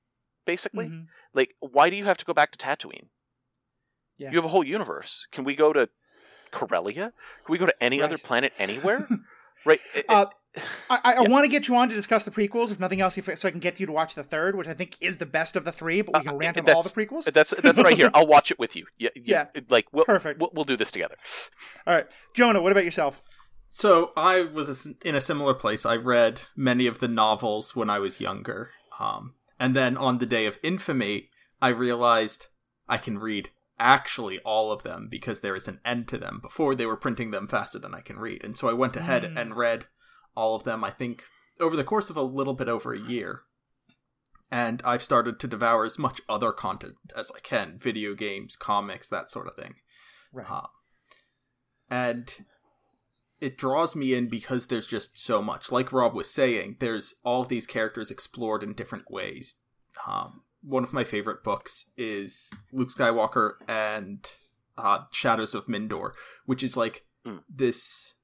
Basically, 0.46 0.92
Mhm. 0.92 1.08
like 1.34 1.54
why 1.60 1.90
do 1.90 1.96
you 1.96 2.04
have 2.04 2.18
to 2.18 2.24
go 2.26 2.34
back 2.34 2.52
to 2.52 2.58
Tatooine? 2.58 3.08
Yeah. 4.18 4.30
You 4.30 4.36
have 4.36 4.44
a 4.44 4.48
whole 4.48 4.64
universe. 4.64 5.26
Can 5.32 5.44
we 5.44 5.54
go 5.54 5.72
to 5.72 5.88
Corellia? 6.52 7.12
Can 7.44 7.52
we 7.52 7.58
go 7.58 7.66
to 7.66 7.82
any 7.82 8.00
other 8.02 8.18
planet 8.18 8.52
anywhere? 8.58 9.06
right. 9.64 9.80
it- 9.94 10.04
Uh, 10.08 10.26
I, 10.88 10.96
I, 11.04 11.12
I 11.16 11.22
Yeah. 11.22 11.28
want 11.28 11.44
to 11.44 11.50
get 11.50 11.68
you 11.68 11.76
on 11.76 11.90
to 11.90 11.94
discuss 11.94 12.24
the 12.24 12.30
prequels, 12.30 12.70
if 12.72 12.80
nothing 12.80 13.02
else, 13.02 13.18
if, 13.18 13.26
so 13.38 13.46
I 13.46 13.50
can 13.50 13.60
get 13.60 13.78
you 13.78 13.84
to 13.84 13.92
watch 13.92 14.14
the 14.14 14.22
third, 14.24 14.56
which 14.56 14.66
I 14.66 14.72
think 14.72 14.96
is 15.02 15.18
the 15.18 15.26
best 15.26 15.54
of 15.54 15.64
the 15.66 15.72
three. 15.72 16.00
But 16.00 16.14
we 16.14 16.20
can 16.24 16.34
Uh, 16.34 16.38
rant 16.38 16.56
on 16.56 16.64
that's- 16.64 16.74
all 16.76 16.82
the 16.82 16.88
prequels. 16.88 17.24
that's 17.30 17.52
that's 17.62 17.78
right 17.78 17.94
here. 17.96 18.10
I'll 18.14 18.26
watch 18.26 18.50
it 18.50 18.58
with 18.58 18.74
you. 18.74 18.86
Yeah. 18.98 19.10
Yeah. 19.14 19.46
Like 19.68 19.86
we'll, 19.92 20.06
Perfect. 20.06 20.40
We'll, 20.40 20.50
we'll 20.54 20.64
do 20.64 20.76
this 20.78 20.90
together. 20.92 21.16
All 21.86 21.94
right, 21.94 22.06
Jonah, 22.32 22.62
what 22.62 22.72
about 22.72 22.84
yourself? 22.86 23.22
So 23.68 24.12
I 24.16 24.42
was 24.42 24.88
in 25.04 25.14
a 25.14 25.20
similar 25.20 25.52
place. 25.52 25.84
I 25.84 25.96
read 25.96 26.42
many 26.56 26.86
of 26.86 26.98
the 27.00 27.08
novels 27.08 27.76
when 27.76 27.90
I 27.90 27.98
was 27.98 28.20
younger, 28.20 28.70
um, 28.98 29.34
and 29.58 29.74
then 29.76 29.96
on 29.98 30.18
the 30.18 30.26
day 30.26 30.46
of 30.46 30.58
infamy, 30.62 31.28
I 31.60 31.68
realized 31.68 32.46
I 32.88 32.96
can 32.96 33.18
read 33.18 33.50
actually 33.78 34.38
all 34.40 34.72
of 34.72 34.82
them 34.82 35.08
because 35.10 35.40
there 35.40 35.56
is 35.56 35.68
an 35.68 35.80
end 35.84 36.08
to 36.08 36.18
them. 36.18 36.38
Before 36.40 36.74
they 36.74 36.86
were 36.86 36.96
printing 36.96 37.30
them 37.30 37.46
faster 37.48 37.78
than 37.78 37.94
I 37.94 38.00
can 38.00 38.18
read, 38.18 38.42
and 38.44 38.56
so 38.56 38.68
I 38.68 38.72
went 38.72 38.96
ahead 38.96 39.22
Mm. 39.22 39.40
and 39.40 39.56
read 39.56 39.86
all 40.34 40.54
of 40.54 40.64
them. 40.64 40.82
I 40.84 40.90
think 40.90 41.24
over 41.60 41.76
the 41.76 41.84
course 41.84 42.10
of 42.10 42.16
a 42.16 42.22
little 42.22 42.54
bit 42.54 42.68
over 42.68 42.92
a 42.92 42.98
year. 42.98 43.42
And 44.50 44.80
I've 44.84 45.02
started 45.02 45.40
to 45.40 45.48
devour 45.48 45.84
as 45.84 45.98
much 45.98 46.20
other 46.28 46.52
content 46.52 46.94
as 47.16 47.32
I 47.34 47.40
can 47.40 47.78
video 47.78 48.14
games, 48.14 48.54
comics, 48.54 49.08
that 49.08 49.30
sort 49.30 49.48
of 49.48 49.56
thing. 49.56 49.74
Right. 50.32 50.46
Uh, 50.48 50.66
and 51.90 52.32
it 53.40 53.58
draws 53.58 53.96
me 53.96 54.14
in 54.14 54.28
because 54.28 54.66
there's 54.68 54.86
just 54.86 55.18
so 55.18 55.42
much. 55.42 55.72
Like 55.72 55.92
Rob 55.92 56.14
was 56.14 56.30
saying, 56.30 56.76
there's 56.78 57.14
all 57.24 57.44
these 57.44 57.66
characters 57.66 58.10
explored 58.10 58.62
in 58.62 58.72
different 58.72 59.10
ways. 59.10 59.56
Um, 60.06 60.42
one 60.66 60.82
of 60.82 60.92
my 60.92 61.04
favorite 61.04 61.44
books 61.44 61.90
is 61.96 62.50
Luke 62.72 62.88
Skywalker 62.90 63.52
and 63.68 64.28
uh, 64.76 65.04
Shadows 65.12 65.54
of 65.54 65.66
Mindor, 65.66 66.10
which 66.44 66.62
is 66.62 66.76
like 66.76 67.04
Mm. 67.24 67.42
this 67.48 68.14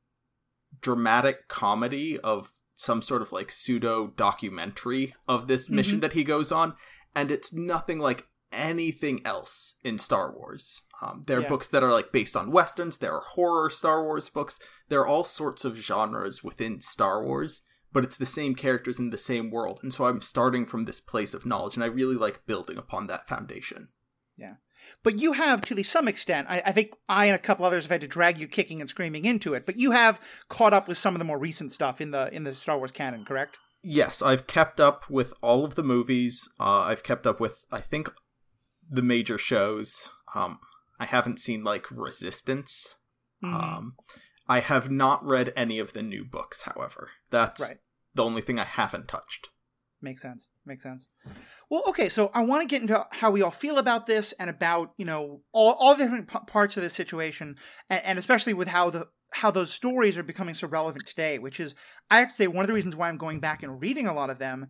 dramatic 0.81 1.49
comedy 1.49 2.19
of 2.21 2.51
some 2.77 3.03
sort 3.03 3.21
of 3.23 3.33
like 3.33 3.51
pseudo 3.51 4.09
documentary 4.09 5.15
of 5.29 5.49
this 5.49 5.69
mission 5.69 6.01
that 6.01 6.13
he 6.13 6.25
goes 6.25 6.53
on, 6.53 6.75
and 7.15 7.31
it's 7.31 7.53
nothing 7.53 7.99
like 7.99 8.27
anything 8.53 9.21
else 9.25 9.75
in 9.83 9.99
Star 9.99 10.33
Wars. 10.33 10.83
Um, 11.01 11.25
there 11.27 11.39
are 11.39 11.43
Yeah. 11.43 11.49
books 11.49 11.69
that 11.69 11.83
are 11.83 11.91
like 11.93 12.13
based 12.13 12.37
on 12.37 12.51
westerns. 12.53 12.99
There 12.99 13.13
are 13.15 13.23
horror 13.23 13.71
Star 13.71 14.05
Wars 14.05 14.29
books. 14.29 14.61
There 14.89 15.01
are 15.01 15.07
all 15.07 15.25
sorts 15.25 15.65
of 15.65 15.77
genres 15.77 16.45
within 16.45 16.81
Star 16.81 17.25
Wars, 17.25 17.63
but 17.93 18.05
it's 18.05 18.17
the 18.17 18.27
same 18.27 18.55
characters 18.55 18.99
in 18.99 19.11
the 19.11 19.19
same 19.19 19.51
world. 19.51 19.81
And 19.83 19.93
so 19.93 20.07
I'm 20.07 20.21
starting 20.21 20.67
from 20.67 20.85
this 20.85 21.01
place 21.01 21.35
of 21.35 21.47
knowledge, 21.47 21.75
and 21.75 21.85
I 21.85 21.89
really 21.89 22.17
like 22.17 22.47
building 22.47 22.79
upon 22.79 23.07
that 23.07 23.29
foundation. 23.29 23.89
Yeah. 24.37 24.55
But 25.03 25.19
you 25.19 25.33
have, 25.33 25.63
to 25.63 25.83
some 25.83 26.09
extent, 26.09 26.49
I, 26.51 26.63
I 26.67 26.73
think 26.73 26.93
I 27.09 27.27
and 27.27 27.35
a 27.35 27.39
couple 27.39 27.65
others 27.65 27.85
have 27.85 27.91
had 27.91 28.01
to 28.03 28.09
drag 28.09 28.39
you 28.39 28.49
kicking 28.49 28.81
and 28.81 28.89
screaming 28.89 29.25
into 29.25 29.55
it. 29.55 29.67
But 29.67 29.77
you 29.77 29.93
have 29.93 30.21
caught 30.49 30.73
up 30.73 30.89
with 30.89 30.99
some 30.99 31.15
of 31.15 31.19
the 31.19 31.25
more 31.25 31.39
recent 31.39 31.71
stuff 31.73 32.01
in 32.01 32.11
the 32.11 32.33
in 32.35 32.45
the 32.45 32.55
Star 32.55 32.79
Wars 32.79 32.93
canon, 32.93 33.25
correct? 33.25 33.59
Yes, 33.83 34.23
I've 34.23 34.47
kept 34.47 34.81
up 34.81 35.09
with 35.11 35.35
all 35.43 35.65
of 35.65 35.75
the 35.75 35.83
movies. 35.83 36.49
Uh, 36.59 36.81
I've 36.81 37.03
kept 37.03 37.27
up 37.27 37.41
with, 37.41 37.65
I 37.73 37.81
think, 37.81 38.11
the 38.89 39.03
major 39.03 39.39
shows. 39.39 40.11
Um, 40.35 40.59
I 41.01 41.05
haven't 41.07 41.41
seen 41.41 41.65
like 41.65 41.91
Resistance. 41.91 42.97
Mhm. 43.43 43.55
Um, 43.55 43.97
I 44.53 44.61
have 44.61 44.91
not 44.91 45.25
read 45.25 45.53
any 45.57 45.79
of 45.79 45.95
the 45.95 46.03
new 46.03 46.25
books, 46.25 46.63
however. 46.63 47.11
That's 47.31 47.63
Right. 47.63 47.79
the 48.15 48.23
only 48.25 48.43
thing 48.43 48.59
I 48.59 48.65
haven't 48.65 49.09
touched. 49.09 49.49
Makes 50.03 50.21
sense. 50.21 50.47
Makes 50.67 50.83
sense. 50.83 51.09
Well, 51.71 51.85
okay, 51.89 52.09
so 52.11 52.31
I 52.35 52.43
want 52.43 52.61
to 52.63 52.69
get 52.69 52.83
into 52.83 53.07
how 53.13 53.31
we 53.31 53.41
all 53.41 53.51
feel 53.51 53.79
about 53.79 54.07
this 54.07 54.33
and 54.39 54.51
about 54.51 54.93
you 54.99 55.07
know 55.07 55.43
all 55.53 55.73
all 55.79 55.95
the 55.95 56.05
different 56.05 56.29
p- 56.29 56.39
parts 56.47 56.77
of 56.77 56.83
this 56.83 56.93
situation, 56.93 57.57
and, 57.89 58.05
and 58.05 58.19
especially 58.19 58.53
with 58.53 58.69
how 58.69 58.91
the 58.91 59.09
how 59.33 59.51
those 59.51 59.73
stories 59.73 60.19
are 60.19 60.23
becoming 60.23 60.55
so 60.55 60.67
relevant 60.69 61.07
today. 61.07 61.39
Which 61.39 61.59
is, 61.61 61.75
I 62.11 62.19
have 62.19 62.29
to 62.29 62.35
say, 62.35 62.47
one 62.47 62.65
of 62.65 62.69
the 62.69 62.75
reasons 62.75 62.95
why 62.97 63.09
I'm 63.09 63.17
going 63.17 63.41
back 63.41 63.63
and 63.63 63.81
reading 63.81 64.07
a 64.07 64.15
lot 64.15 64.29
of 64.29 64.39
them 64.39 64.67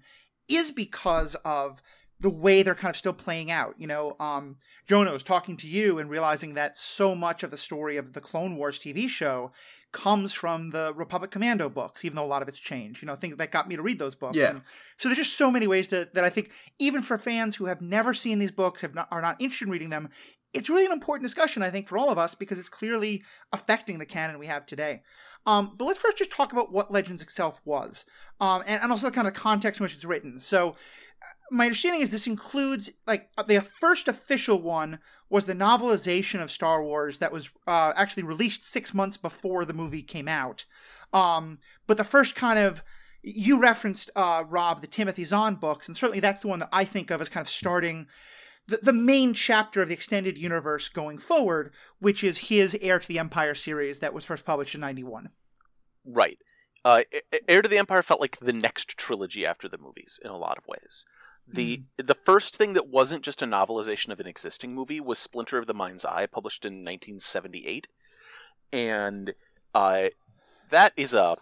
is 0.49 0.71
because 0.71 1.35
of 1.45 1.83
the 2.23 2.31
way 2.31 2.63
they're 2.63 2.77
kind 2.77 2.91
of 2.91 2.97
still 2.97 3.13
playing 3.13 3.51
out. 3.51 3.75
You 3.79 3.89
know, 3.89 4.17
um, 4.21 4.57
Jonah 4.89 5.13
was 5.13 5.25
talking 5.25 5.57
to 5.59 5.67
you 5.67 5.99
and 5.99 6.09
realizing 6.09 6.55
that 6.55 6.77
so 6.77 7.15
much 7.15 7.43
of 7.43 7.51
the 7.51 7.59
story 7.59 7.97
of 7.97 8.13
the 8.13 8.21
Clone 8.21 8.57
Wars 8.57 8.79
TV 8.79 9.09
show 9.09 9.51
comes 9.91 10.33
from 10.33 10.71
the 10.71 10.95
Republic 10.95 11.33
Commando 11.33 11.69
books, 11.69 12.05
even 12.05 12.17
though 12.17 12.25
a 12.25 12.27
lot 12.27 12.41
of 12.41 12.49
it's 12.49 12.61
changed. 12.61 13.03
You 13.03 13.07
know, 13.07 13.17
things 13.17 13.37
that 13.37 13.51
got 13.51 13.69
me 13.69 13.75
to 13.77 13.83
read 13.83 13.99
those 13.99 14.15
books. 14.15 14.37
Yeah. 14.37 14.51
And 14.51 14.63
so 14.97 15.09
there's 15.09 15.19
just 15.19 15.37
so 15.37 15.51
many 15.51 15.67
ways 15.67 15.89
to 15.89 16.09
that 16.15 16.25
I 16.25 16.31
think 16.31 16.53
even 16.79 17.03
for 17.03 17.19
fans 17.19 17.57
who 17.57 17.67
have 17.67 17.83
never 17.83 18.15
seen 18.15 18.39
these 18.39 18.53
books, 18.53 18.83
have 18.83 18.95
not, 18.95 19.09
are 19.11 19.21
not 19.21 19.41
interested 19.41 19.67
in 19.67 19.73
reading 19.73 19.91
them, 19.91 20.09
it's 20.55 20.71
really 20.71 20.87
an 20.87 20.93
important 20.93 21.27
discussion 21.27 21.63
I 21.63 21.71
think 21.71 21.89
for 21.89 21.99
all 21.99 22.11
of 22.11 22.19
us 22.19 22.35
because 22.35 22.59
it's 22.59 22.69
clearly 22.69 23.25
affecting 23.53 23.99
the 23.99 24.07
canon 24.07 24.39
we 24.39 24.47
have 24.47 24.65
today. 24.65 25.03
Um, 25.45 25.75
but 25.77 25.87
let's 25.87 25.99
first 25.99 26.19
just 26.19 26.31
talk 26.31 26.53
about 26.53 26.71
what 26.71 26.93
Legends 26.93 27.21
itself 27.21 27.61
was, 27.65 28.05
um, 28.41 28.63
and, 28.65 28.81
and 28.81 28.93
also 28.93 29.07
the 29.07 29.13
kind 29.13 29.27
of 29.27 29.35
context 29.35 29.81
in 29.81 29.85
which 29.85 29.95
it's 29.95 30.05
written. 30.05 30.39
So 30.39 30.77
my 31.53 31.67
understanding 31.67 32.01
is 32.01 32.11
this 32.11 32.27
includes 32.27 32.91
like 33.07 33.29
uh, 33.37 33.43
the 33.43 33.61
first 33.61 34.09
official 34.09 34.61
one 34.61 34.99
was 35.29 35.45
the 35.45 35.55
novelization 35.55 36.43
of 36.43 36.51
Star 36.51 36.83
Wars 36.83 37.19
that 37.19 37.31
was 37.31 37.51
uh, 37.67 37.93
actually 37.95 38.23
released 38.23 38.65
six 38.65 38.95
months 38.95 39.17
before 39.17 39.65
the 39.65 39.75
movie 39.75 40.03
came 40.03 40.29
out. 40.29 40.65
Um, 41.13 41.59
but 41.87 41.99
the 41.99 42.05
first 42.05 42.35
kind 42.35 42.59
of 42.59 42.83
you 43.23 43.61
referenced 43.61 44.11
uh, 44.17 44.45
Rob 44.49 44.81
the 44.81 44.87
Timothy 44.87 45.25
Zahn 45.25 45.57
books, 45.57 45.87
and 45.87 45.97
certainly 45.97 46.21
that's 46.21 46.41
the 46.41 46.49
one 46.49 46.59
that 46.61 46.71
I 46.73 46.85
think 46.85 47.11
of 47.11 47.21
as 47.21 47.29
kind 47.29 47.45
of 47.45 47.51
starting 47.51 48.07
the, 48.67 48.79
the 48.83 48.93
main 48.93 49.35
chapter 49.35 49.83
of 49.83 49.89
the 49.89 49.95
extended 49.95 50.39
universe 50.39 50.89
going 50.89 51.19
forward, 51.19 51.71
which 51.99 52.25
is 52.25 52.49
his 52.49 52.77
Heir 52.81 52.99
to 52.99 53.07
the 53.09 53.19
Empire 53.19 53.55
series 53.55 54.01
that 54.01 54.15
was 54.15 54.25
first 54.25 54.45
published 54.45 54.75
in 54.75 54.81
'91. 54.81 55.29
Right. 56.05 56.39
Uh, 56.85 57.03
Heir 57.47 57.63
to 57.63 57.69
the 57.69 57.79
Empire 57.79 58.03
felt 58.03 58.21
like 58.21 58.39
the 58.39 58.53
next 58.53 58.97
trilogy 58.97 59.47
after 59.47 59.69
the 59.69 59.79
movies 59.79 60.19
in 60.25 60.31
a 60.31 60.37
lot 60.37 60.59
of 60.59 60.67
ways. 60.67 61.05
The 61.53 61.83
the 61.99 62.15
first 62.25 62.57
thing 62.57 62.73
that 62.75 62.89
wasn't 62.89 63.23
just 63.25 63.43
a 63.43 63.47
novelization 63.47 64.11
of 64.11 64.21
an 64.21 64.27
existing 64.27 64.75
movie 64.75 65.01
was 65.01 65.19
Splinter 65.19 65.59
of 65.59 65.67
the 65.67 65.75
Mind's 65.75 66.05
Eye, 66.05 66.27
published 66.27 66.65
in 66.65 66.73
1978, 66.85 67.87
and 68.73 69.35
uh, 69.75 70.09
that 70.71 70.93
is 70.97 71.15
a 71.15 71.37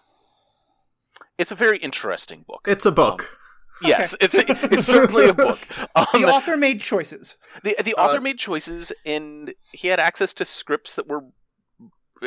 it's 1.39 1.53
a 1.53 1.57
very 1.57 1.79
interesting 1.79 2.45
book. 2.47 2.67
It's 2.67 2.87
a 2.87 2.93
book. 2.93 3.37
yes, 3.83 4.15
it's 4.21 4.35
it's 4.37 4.87
certainly 4.87 5.29
a 5.29 5.35
book. 5.35 5.59
Um, 5.97 6.07
The 6.13 6.25
author 6.27 6.57
made 6.57 6.81
choices. 6.81 7.37
the 7.65 7.77
the 7.85 7.95
author 7.95 8.19
Uh, 8.19 8.21
made 8.21 8.39
choices, 8.39 8.93
and 9.07 9.55
he 9.73 9.89
had 9.89 10.01
access 10.01 10.35
to 10.35 10.45
scripts 10.45 10.97
that 10.97 11.07
were 11.09 11.25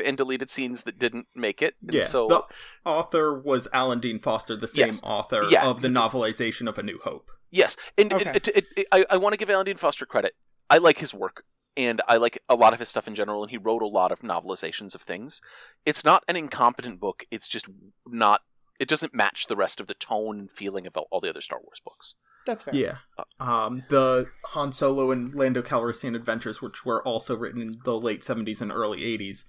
and 0.03 0.17
deleted 0.17 0.49
scenes 0.49 0.83
that 0.83 0.97
didn't 0.97 1.27
make 1.35 1.61
it. 1.61 1.75
And 1.83 1.93
yeah. 1.93 2.05
so 2.05 2.27
the 2.27 2.43
author 2.89 3.39
was 3.39 3.67
Alan 3.71 3.99
Dean 3.99 4.19
Foster, 4.19 4.55
the 4.55 4.67
same 4.67 4.87
Yes. 4.87 5.01
author 5.03 5.43
Yeah. 5.49 5.67
of 5.67 5.81
the 5.81 5.87
novelization 5.87 6.67
of 6.67 6.79
A 6.79 6.83
New 6.83 6.99
Hope. 7.03 7.29
Yes, 7.53 7.77
and, 7.97 8.11
and 8.11 8.35
it, 8.35 8.47
it, 8.47 8.65
it, 8.75 8.87
I, 8.91 9.05
I 9.11 9.17
want 9.17 9.33
to 9.33 9.37
give 9.37 9.49
Alan 9.49 9.65
Dean 9.65 9.77
Foster 9.77 10.05
credit. 10.07 10.33
I 10.69 10.79
like 10.79 10.97
his 10.97 11.13
work, 11.13 11.43
and 11.77 12.01
I 12.07 12.17
like 12.17 12.39
a 12.49 12.55
lot 12.55 12.73
of 12.73 12.79
his 12.79 12.89
stuff 12.89 13.07
in 13.07 13.13
general, 13.15 13.43
and 13.43 13.51
he 13.51 13.57
wrote 13.57 13.83
a 13.83 13.87
lot 13.87 14.11
of 14.11 14.21
novelizations 14.21 14.95
of 14.95 15.03
things. 15.03 15.41
It's 15.85 16.03
not 16.03 16.23
an 16.27 16.35
incompetent 16.35 16.99
book. 16.99 17.25
It's 17.29 17.47
just 17.47 17.67
not. 18.07 18.41
It 18.79 18.87
doesn't 18.87 19.13
match 19.13 19.45
the 19.47 19.55
rest 19.55 19.79
of 19.79 19.87
the 19.87 19.93
tone 19.93 20.39
and 20.39 20.51
feeling 20.51 20.87
of 20.87 20.97
all 20.97 21.21
the 21.21 21.29
other 21.29 21.41
Star 21.41 21.59
Wars 21.63 21.79
books. 21.85 22.15
That's 22.47 22.63
fair. 22.63 22.75
Yeah. 22.75 22.95
Um, 23.39 23.83
the 23.89 24.27
Han 24.47 24.73
Solo 24.73 25.11
and 25.11 25.33
Lando 25.35 25.61
Calrissian 25.61 26.15
adventures, 26.15 26.61
which 26.61 26.83
were 26.83 27.01
also 27.07 27.37
written 27.37 27.61
in 27.61 27.77
the 27.85 27.97
late 27.97 28.21
70s 28.21 28.59
and 28.61 28.71
early 28.71 29.01
80s, 29.01 29.43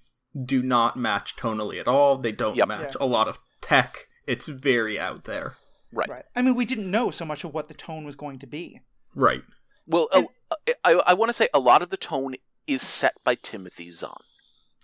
do 0.44 0.62
not 0.62 0.96
match 0.96 1.36
tonally 1.36 1.80
at 1.80 1.88
all. 1.88 2.18
They 2.18 2.30
don't 2.32 2.54
Yep. 2.54 2.68
match 2.68 2.96
Yeah. 3.00 3.04
a 3.04 3.06
lot 3.06 3.26
of 3.28 3.38
tech. 3.60 4.08
It's 4.26 4.46
very 4.46 5.00
out 5.00 5.24
there. 5.24 5.56
Right. 5.94 6.08
Right. 6.08 6.24
I 6.34 6.42
mean, 6.42 6.54
we 6.54 6.64
didn't 6.64 6.90
know 6.90 7.10
so 7.10 7.24
much 7.24 7.44
of 7.44 7.54
what 7.54 7.68
the 7.68 7.74
tone 7.74 8.04
was 8.04 8.16
going 8.16 8.38
to 8.40 8.46
be. 8.46 8.80
Right. 9.14 9.42
Well, 9.86 10.08
And- 10.12 10.28
a- 10.50 10.74
I, 10.84 10.92
I 11.08 11.14
want 11.14 11.28
to 11.30 11.32
say 11.34 11.48
a 11.54 11.58
lot 11.58 11.82
of 11.82 11.90
the 11.90 11.96
tone 11.96 12.34
is 12.66 12.82
set 12.82 13.14
by 13.24 13.34
Timothy 13.34 13.90
Zahn. 13.90 14.16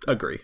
Agree. 0.07 0.39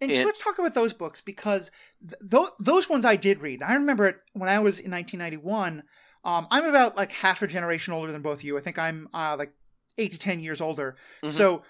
And 0.00 0.10
And- 0.10 0.24
let's 0.24 0.42
talk 0.42 0.58
about 0.58 0.74
those 0.74 0.92
books 0.92 1.20
because 1.20 1.70
th- 2.00 2.14
th- 2.30 2.50
those 2.58 2.88
ones 2.88 3.04
I 3.04 3.16
did 3.16 3.40
read. 3.40 3.62
I 3.62 3.74
remember 3.74 4.06
it 4.06 4.16
when 4.32 4.48
I 4.48 4.58
was 4.58 4.78
in 4.80 4.90
1991. 4.90 5.82
Um, 6.24 6.46
I'm 6.50 6.64
about 6.64 6.96
like 6.96 7.12
half 7.12 7.42
a 7.42 7.46
generation 7.46 7.92
older 7.94 8.12
than 8.12 8.22
both 8.22 8.38
of 8.38 8.44
you. 8.44 8.56
I 8.56 8.60
think 8.60 8.78
I'm 8.78 9.08
uh, 9.14 9.36
like 9.38 9.52
eight 9.98 10.12
to 10.12 10.18
ten 10.18 10.40
years 10.40 10.60
older. 10.60 10.96
Mhm. 11.24 11.28
So 11.30 11.62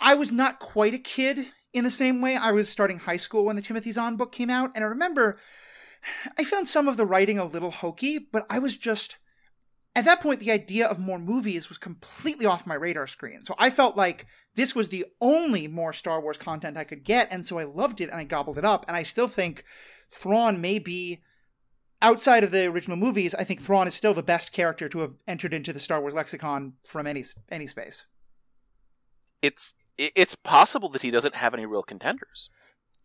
I 0.00 0.14
was 0.14 0.30
not 0.32 0.58
quite 0.60 0.94
a 0.94 0.98
kid 0.98 1.46
in 1.72 1.84
the 1.84 1.90
same 1.90 2.20
way. 2.20 2.36
I 2.36 2.52
was 2.52 2.68
starting 2.68 2.98
high 2.98 3.16
school 3.16 3.44
when 3.44 3.56
the 3.56 3.62
Timothy 3.62 3.92
Zahn 3.92 4.16
book 4.16 4.32
came 4.32 4.50
out, 4.50 4.70
and 4.74 4.84
I 4.84 4.88
remember 4.88 5.38
I 6.38 6.44
found 6.44 6.68
some 6.68 6.88
of 6.88 6.96
the 6.96 7.06
writing 7.06 7.38
a 7.38 7.44
little 7.44 7.70
hokey, 7.70 8.18
but 8.18 8.46
I 8.48 8.58
was 8.58 8.76
just 8.76 9.16
at 9.94 10.04
that 10.04 10.20
point 10.20 10.40
the 10.40 10.52
idea 10.52 10.86
of 10.86 10.98
more 10.98 11.18
movies 11.18 11.68
was 11.68 11.78
completely 11.78 12.46
off 12.46 12.66
my 12.66 12.74
radar 12.74 13.06
screen. 13.06 13.42
So 13.42 13.54
I 13.58 13.70
felt 13.70 13.96
like 13.96 14.26
this 14.54 14.74
was 14.74 14.88
the 14.88 15.06
only 15.20 15.66
more 15.66 15.92
Star 15.92 16.20
Wars 16.20 16.36
content 16.36 16.76
I 16.76 16.84
could 16.84 17.02
get, 17.02 17.28
and 17.30 17.44
so 17.44 17.58
I 17.58 17.64
loved 17.64 18.00
it 18.00 18.10
and 18.10 18.20
I 18.20 18.24
gobbled 18.24 18.58
it 18.58 18.64
up. 18.64 18.84
And 18.86 18.96
I 18.96 19.02
still 19.02 19.28
think 19.28 19.64
Thrawn 20.10 20.60
may 20.60 20.78
be 20.78 21.22
outside 22.02 22.44
of 22.44 22.50
the 22.50 22.66
original 22.66 22.96
movies. 22.96 23.34
I 23.34 23.44
think 23.44 23.60
Thrawn 23.60 23.88
is 23.88 23.94
still 23.94 24.14
the 24.14 24.22
best 24.22 24.52
character 24.52 24.88
to 24.88 24.98
have 25.00 25.16
entered 25.26 25.54
into 25.54 25.72
the 25.72 25.80
Star 25.80 26.00
Wars 26.00 26.14
lexicon 26.14 26.74
from 26.86 27.06
any 27.06 27.24
any 27.50 27.66
space. 27.66 28.04
It's 29.40 29.74
it's 29.98 30.34
possible 30.34 30.90
that 30.90 31.02
he 31.02 31.10
doesn't 31.10 31.34
have 31.34 31.54
any 31.54 31.64
real 31.64 31.82
contenders. 31.82 32.50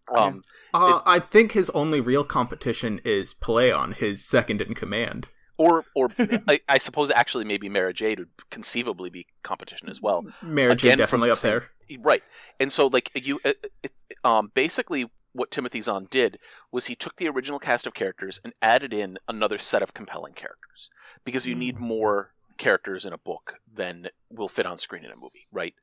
Um, 0.09 0.43
Uh, 0.73 1.01
It- 1.05 1.09
I 1.09 1.19
think 1.19 1.51
his 1.53 1.69
only 1.71 1.99
real 2.01 2.23
competition 2.23 2.99
is 3.03 3.33
Pellaeon, 3.33 3.95
his 3.95 4.25
second 4.25 4.61
in 4.61 4.73
command. 4.73 5.27
or 5.57 5.85
or 5.95 6.09
I, 6.47 6.59
I 6.67 6.77
suppose 6.79 7.11
actually 7.11 7.45
maybe 7.45 7.69
Mara 7.69 7.93
Jade 7.93 8.19
would 8.19 8.29
conceivably 8.49 9.09
be 9.11 9.27
competition 9.43 9.89
as 9.89 10.01
well. 10.01 10.25
Mara 10.41 10.75
Jade 10.75 10.97
definitely 10.97 11.29
up 11.29 11.35
the 11.35 11.39
same- 11.39 11.51
there. 11.89 11.99
Right. 11.99 12.23
And 12.59 12.71
so 12.71 12.87
like 12.87 13.11
you 13.13 13.39
it, 13.43 13.71
it, 13.83 13.91
um 14.23 14.49
basically 14.55 15.09
what 15.33 15.51
Timothy 15.51 15.79
Zahn 15.81 16.07
did 16.09 16.39
was 16.71 16.85
he 16.85 16.95
took 16.95 17.15
the 17.17 17.27
original 17.29 17.59
cast 17.59 17.85
of 17.85 17.93
characters 17.93 18.39
and 18.43 18.53
added 18.61 18.91
in 18.93 19.17
another 19.27 19.57
set 19.57 19.83
of 19.83 19.93
compelling 19.93 20.33
characters 20.33 20.89
because 21.25 21.45
you 21.45 21.53
need 21.55 21.77
more 21.79 22.31
characters 22.57 23.05
in 23.05 23.13
a 23.13 23.17
book 23.17 23.55
than 23.75 24.07
will 24.29 24.49
fit 24.49 24.65
on 24.65 24.77
screen 24.77 25.05
in 25.05 25.11
a 25.11 25.15
movie, 25.15 25.47
right? 25.51 25.75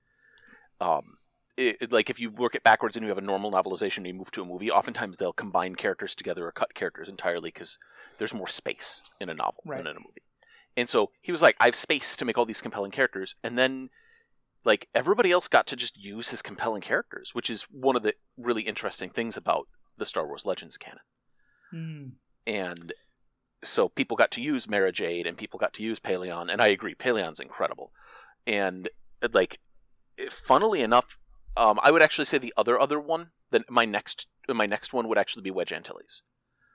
Um 0.80 1.17
it, 1.58 1.92
like 1.92 2.08
if 2.08 2.20
you 2.20 2.30
work 2.30 2.54
it 2.54 2.62
backwards 2.62 2.96
and 2.96 3.04
you 3.04 3.08
have 3.10 3.18
a 3.18 3.22
normal 3.22 3.50
novelization 3.50 3.98
and 3.98 4.06
you 4.06 4.14
move 4.14 4.30
to 4.30 4.42
a 4.42 4.46
movie, 4.46 4.70
oftentimes 4.70 5.16
they'll 5.16 5.32
combine 5.32 5.74
characters 5.74 6.14
together 6.14 6.46
or 6.46 6.52
cut 6.52 6.72
characters 6.72 7.08
entirely 7.08 7.50
because 7.50 7.78
there's 8.18 8.32
more 8.32 8.46
space 8.48 9.02
in 9.20 9.28
a 9.28 9.34
novel 9.34 9.62
Right. 9.66 9.78
than 9.78 9.88
in 9.88 9.96
a 9.96 10.00
movie. 10.00 10.22
And 10.76 10.88
so 10.88 11.10
he 11.20 11.32
was 11.32 11.42
like, 11.42 11.56
I 11.58 11.64
have 11.66 11.74
space 11.74 12.16
to 12.18 12.24
make 12.24 12.38
all 12.38 12.46
these 12.46 12.62
compelling 12.62 12.92
characters, 12.92 13.34
and 13.42 13.58
then 13.58 13.90
like 14.64 14.88
everybody 14.94 15.32
else 15.32 15.48
got 15.48 15.68
to 15.68 15.76
just 15.76 15.96
use 15.96 16.28
his 16.28 16.42
compelling 16.42 16.82
characters, 16.82 17.34
which 17.34 17.50
is 17.50 17.62
one 17.70 17.96
of 17.96 18.02
the 18.02 18.14
really 18.36 18.62
interesting 18.62 19.10
things 19.10 19.36
about 19.36 19.66
the 19.96 20.06
Star 20.06 20.26
Wars 20.26 20.44
Legends 20.46 20.76
canon. 20.76 21.00
Hmm. 21.70 22.06
And 22.46 22.92
so 23.64 23.88
people 23.88 24.16
got 24.16 24.30
to 24.32 24.40
use 24.40 24.68
Mara 24.68 24.92
Jade 24.92 25.26
and 25.26 25.36
people 25.36 25.58
got 25.58 25.72
to 25.74 25.82
use 25.82 25.98
Pellaeon, 25.98 26.52
and 26.52 26.62
I 26.62 26.68
agree, 26.68 26.94
Pellaeon's 26.94 27.40
incredible. 27.40 27.90
And 28.46 28.88
like, 29.32 29.58
funnily 30.30 30.82
enough, 30.82 31.18
um, 31.58 31.78
I 31.82 31.90
would 31.90 32.02
actually 32.02 32.24
say 32.26 32.38
the 32.38 32.54
other 32.56 32.80
other 32.80 33.00
one, 33.00 33.30
then 33.50 33.64
my 33.68 33.84
next 33.84 34.26
my 34.48 34.66
next 34.66 34.92
one 34.92 35.08
would 35.08 35.18
actually 35.18 35.42
be 35.42 35.50
Wedge 35.50 35.72
Antilles. 35.72 36.22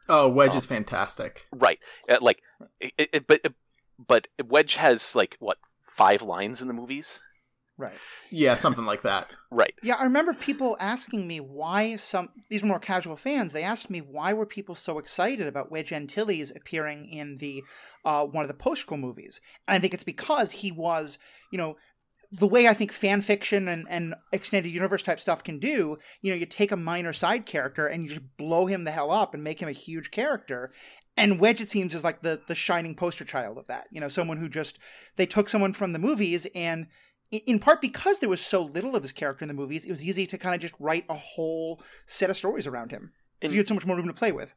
Oh, 0.09 0.27
Wedge 0.27 0.51
Um, 0.51 0.57
is 0.57 0.65
fantastic. 0.65 1.45
Right, 1.53 1.79
uh, 2.09 2.17
like, 2.21 2.41
it, 2.79 2.93
it, 3.13 3.27
but 3.27 3.41
but 3.97 4.27
Wedge 4.45 4.75
has 4.75 5.15
like 5.15 5.37
what 5.39 5.57
five 5.95 6.21
lines 6.21 6.61
in 6.61 6.67
the 6.67 6.73
movies. 6.73 7.21
Right. 7.75 7.97
Yeah, 8.29 8.53
something 8.53 8.85
like 8.85 9.01
that. 9.01 9.27
Right. 9.49 9.73
Yeah, 9.83 9.95
I 9.95 10.03
remember 10.03 10.33
people 10.33 10.75
asking 10.79 11.27
me 11.27 11.39
why 11.39 11.95
some 11.95 12.29
these 12.49 12.61
were 12.63 12.67
more 12.67 12.79
casual 12.79 13.15
fans. 13.15 13.53
They 13.53 13.63
asked 13.63 13.89
me 13.89 13.99
why 13.99 14.33
were 14.33 14.45
people 14.47 14.75
so 14.75 14.97
excited 14.99 15.47
about 15.47 15.71
Wedge 15.71 15.93
Antilles 15.93 16.51
appearing 16.55 17.05
in 17.05 17.37
the 17.37 17.63
uh, 18.03 18.25
one 18.25 18.43
of 18.43 18.47
the 18.47 18.55
post-scroll 18.55 18.99
movies, 18.99 19.39
and 19.67 19.75
I 19.75 19.79
think 19.79 19.93
it's 19.93 20.03
because 20.03 20.51
he 20.51 20.71
was, 20.71 21.17
you 21.51 21.57
know, 21.59 21.77
the 22.35 22.47
way 22.47 22.67
I 22.67 22.73
think 22.73 22.91
fan 22.91 23.21
fiction 23.21 23.67
and, 23.67 23.85
and 23.89 24.15
extended 24.31 24.71
universe 24.71 25.03
type 25.03 25.19
stuff 25.19 25.43
can 25.43 25.59
do. 25.59 25.97
You 26.21 26.31
know, 26.31 26.37
you 26.37 26.47
take 26.47 26.71
a 26.71 26.77
minor 26.77 27.13
side 27.13 27.45
character 27.45 27.85
and 27.85 28.01
you 28.01 28.09
just 28.09 28.37
blow 28.37 28.65
him 28.65 28.85
the 28.85 28.91
hell 28.91 29.11
up 29.11 29.35
and 29.35 29.43
make 29.43 29.61
him 29.61 29.69
a 29.69 29.73
huge 29.73 30.09
character. 30.09 30.71
And 31.15 31.39
Wedge, 31.39 31.61
it 31.61 31.69
seems, 31.69 31.93
is 31.93 32.03
like 32.03 32.23
the 32.23 32.41
the 32.47 32.55
shining 32.55 32.95
poster 32.95 33.23
child 33.23 33.59
of 33.59 33.67
that. 33.67 33.87
You 33.91 34.01
know, 34.01 34.09
someone 34.09 34.37
who 34.37 34.49
just 34.49 34.79
they 35.15 35.27
took 35.27 35.47
someone 35.47 35.73
from 35.73 35.93
the 35.93 35.99
movies 35.99 36.47
and 36.55 36.87
in- 37.29 37.41
in 37.45 37.59
part 37.59 37.81
because 37.81 38.17
there 38.17 38.29
was 38.29 38.41
so 38.41 38.63
little 38.63 38.95
of 38.95 39.03
his 39.03 39.11
character 39.11 39.43
in 39.43 39.47
the 39.47 39.53
movies, 39.53 39.85
it 39.85 39.91
was 39.91 40.03
easy 40.03 40.25
to 40.25 40.37
kind 40.39 40.55
of 40.55 40.61
just 40.61 40.73
write 40.79 41.05
a 41.09 41.15
whole 41.15 41.83
set 42.07 42.31
of 42.31 42.37
stories 42.37 42.65
around 42.65 42.89
him. 42.91 43.11
And- 43.41 43.51
you 43.51 43.59
had 43.59 43.67
so 43.67 43.75
much 43.75 43.85
more 43.85 43.95
room 43.95 44.07
to 44.07 44.13
play 44.13 44.31
with. 44.31 44.55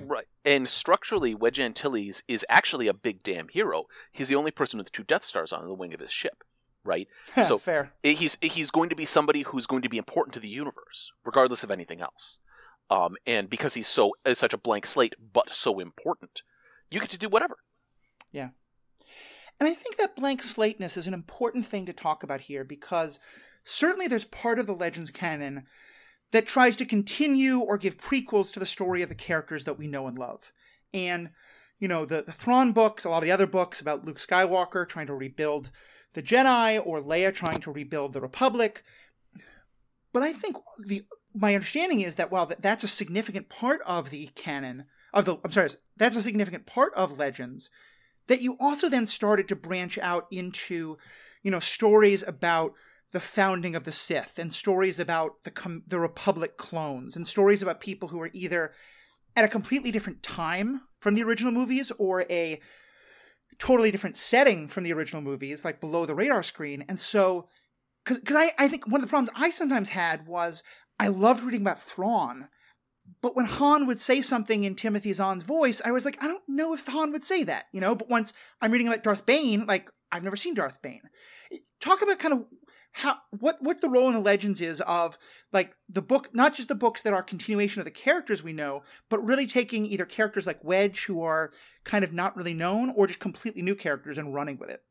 Right. 0.00 0.26
And 0.44 0.68
structurally, 0.68 1.34
Wedge 1.34 1.60
Antilles 1.60 2.22
is 2.26 2.44
actually 2.48 2.88
a 2.88 2.94
big 2.94 3.22
damn 3.22 3.48
hero. 3.48 3.84
He's 4.12 4.28
the 4.28 4.36
only 4.36 4.50
person 4.50 4.78
with 4.78 4.92
two 4.92 5.04
Death 5.04 5.24
Stars 5.24 5.52
on 5.52 5.66
the 5.66 5.74
wing 5.74 5.94
of 5.94 6.00
his 6.00 6.12
ship, 6.12 6.42
right? 6.84 7.08
So- 7.44 7.58
fair. 7.58 7.92
He's 8.02 8.36
eh, 8.42 8.48
he's 8.48 8.70
going 8.70 8.90
to 8.90 8.96
be 8.96 9.04
somebody 9.04 9.42
who's 9.42 9.66
going 9.66 9.82
to 9.82 9.88
be 9.88 9.98
important 9.98 10.34
to 10.34 10.40
the 10.40 10.48
universe, 10.48 11.12
regardless 11.24 11.64
of 11.64 11.70
anything 11.70 12.00
else. 12.00 12.38
Um, 12.90 13.16
and 13.26 13.50
because 13.50 13.74
he's 13.74 13.86
so 13.86 14.14
is 14.24 14.38
such 14.38 14.54
a 14.54 14.58
blank 14.58 14.86
slate, 14.86 15.14
but 15.32 15.50
so 15.50 15.78
important, 15.78 16.42
you 16.90 17.00
get 17.00 17.10
to 17.10 17.18
do 17.18 17.28
whatever. 17.28 17.56
Yeah, 18.32 18.48
and 19.60 19.68
I 19.68 19.74
think 19.74 19.96
that 19.96 20.16
blank 20.16 20.42
slateness 20.42 20.96
is 20.96 21.06
an 21.06 21.14
important 21.14 21.66
thing 21.66 21.86
to 21.86 21.92
talk 21.92 22.22
about 22.22 22.42
here 22.42 22.64
because 22.64 23.18
certainly 23.64 24.06
there's 24.06 24.24
part 24.24 24.58
of 24.58 24.66
the 24.66 24.74
Legends 24.74 25.10
canon 25.10 25.64
that 26.30 26.46
tries 26.46 26.76
to 26.76 26.84
continue 26.84 27.58
or 27.60 27.78
give 27.78 27.98
prequels 27.98 28.52
to 28.52 28.60
the 28.60 28.66
story 28.66 29.02
of 29.02 29.08
the 29.08 29.14
characters 29.14 29.64
that 29.64 29.78
we 29.78 29.88
know 29.88 30.06
and 30.06 30.18
love. 30.18 30.52
And, 30.94 31.30
you 31.78 31.88
know, 31.88 32.04
the, 32.04 32.22
the 32.22 32.32
Thrawn 32.32 32.72
books, 32.72 33.04
a 33.04 33.10
lot 33.10 33.18
of 33.18 33.24
the 33.24 33.32
other 33.32 33.46
books 33.46 33.80
about 33.80 34.04
Luke 34.04 34.18
Skywalker 34.18 34.88
trying 34.88 35.06
to 35.08 35.14
rebuild 35.14 35.70
the 36.18 36.22
Jedi 36.24 36.84
or 36.84 37.00
Leia 37.00 37.32
trying 37.32 37.60
to 37.60 37.70
rebuild 37.70 38.12
the 38.12 38.20
Republic. 38.20 38.82
But 40.12 40.24
I 40.24 40.32
think 40.32 40.56
the 40.84 41.04
my 41.32 41.54
understanding 41.54 42.00
is 42.00 42.16
that 42.16 42.32
while 42.32 42.50
that's 42.58 42.82
a 42.82 42.88
significant 42.88 43.48
part 43.48 43.80
of 43.86 44.10
the 44.10 44.26
canon 44.34 44.86
of 45.14 45.26
the 45.26 45.38
I'm 45.44 45.52
sorry, 45.52 45.70
that's 45.96 46.16
a 46.16 46.22
significant 46.22 46.66
part 46.66 46.92
of 46.94 47.18
Legends, 47.18 47.70
that 48.26 48.42
you 48.42 48.56
also 48.58 48.88
then 48.88 49.06
started 49.06 49.46
to 49.46 49.54
branch 49.54 49.96
out 49.98 50.26
into, 50.32 50.98
you 51.44 51.52
know, 51.52 51.60
stories 51.60 52.24
about 52.26 52.72
the 53.12 53.20
founding 53.20 53.76
of 53.76 53.84
the 53.84 53.92
Sith 53.92 54.40
and 54.40 54.52
stories 54.52 54.98
about 54.98 55.44
the 55.44 55.82
the 55.86 56.00
Republic 56.00 56.56
clones 56.56 57.14
and 57.14 57.28
stories 57.28 57.62
about 57.62 57.80
people 57.80 58.08
who 58.08 58.20
are 58.20 58.30
either 58.32 58.72
at 59.36 59.44
a 59.44 59.48
completely 59.48 59.92
different 59.92 60.24
time 60.24 60.80
from 60.98 61.14
the 61.14 61.22
original 61.22 61.52
movies 61.52 61.92
or 61.96 62.22
a 62.28 62.60
totally 63.58 63.90
different 63.90 64.16
setting 64.16 64.68
from 64.68 64.84
the 64.84 64.92
original 64.92 65.22
movies, 65.22 65.64
like 65.64 65.80
below 65.80 66.06
the 66.06 66.14
radar 66.14 66.42
screen. 66.42 66.84
And 66.88 66.98
so, 66.98 67.48
because 68.04 68.36
I, 68.36 68.52
I 68.58 68.68
think 68.68 68.86
one 68.86 69.00
of 69.00 69.06
the 69.06 69.10
problems 69.10 69.30
I 69.34 69.50
sometimes 69.50 69.90
had 69.90 70.26
was 70.26 70.62
I 70.98 71.08
loved 71.08 71.44
reading 71.44 71.60
about 71.62 71.80
Thrawn, 71.80 72.48
but 73.20 73.34
when 73.34 73.46
Han 73.46 73.86
would 73.86 73.98
say 73.98 74.20
something 74.20 74.64
in 74.64 74.74
Timothy 74.74 75.12
Zahn's 75.12 75.42
voice, 75.42 75.80
I 75.84 75.90
was 75.90 76.04
like, 76.04 76.22
I 76.22 76.26
don't 76.26 76.42
know 76.48 76.74
if 76.74 76.86
Han 76.86 77.12
would 77.12 77.24
say 77.24 77.42
that, 77.44 77.66
you 77.72 77.80
know. 77.80 77.94
But 77.94 78.08
once 78.08 78.32
I'm 78.60 78.70
reading 78.70 78.88
about 78.88 79.02
Darth 79.02 79.26
Bane, 79.26 79.66
like 79.66 79.90
I've 80.12 80.24
never 80.24 80.36
seen 80.36 80.54
Darth 80.54 80.80
Bane. 80.82 81.02
Talk 81.80 82.02
about 82.02 82.18
kind 82.18 82.34
of 82.34 82.44
how 82.92 83.16
what 83.30 83.58
what 83.60 83.80
the 83.80 83.88
role 83.88 84.08
in 84.08 84.14
the 84.14 84.20
Legends 84.20 84.60
is 84.60 84.80
of 84.82 85.18
like 85.52 85.74
the 85.88 86.02
book, 86.02 86.30
not 86.34 86.54
just 86.54 86.68
the 86.68 86.74
books 86.74 87.02
that 87.02 87.12
are 87.12 87.22
continuation 87.22 87.80
of 87.80 87.84
the 87.84 87.90
characters 87.90 88.42
we 88.42 88.52
know, 88.52 88.82
but 89.08 89.24
really 89.24 89.46
taking 89.46 89.86
either 89.86 90.04
characters 90.04 90.46
like 90.46 90.64
Wedge 90.64 91.04
who 91.04 91.22
are 91.22 91.52
kind 91.84 92.04
of 92.04 92.12
not 92.12 92.36
really 92.36 92.54
known, 92.54 92.92
or 92.96 93.06
just 93.06 93.20
completely 93.20 93.62
new 93.62 93.74
characters 93.74 94.18
and 94.18 94.34
running 94.34 94.58
with 94.58 94.70
it. 94.70 94.82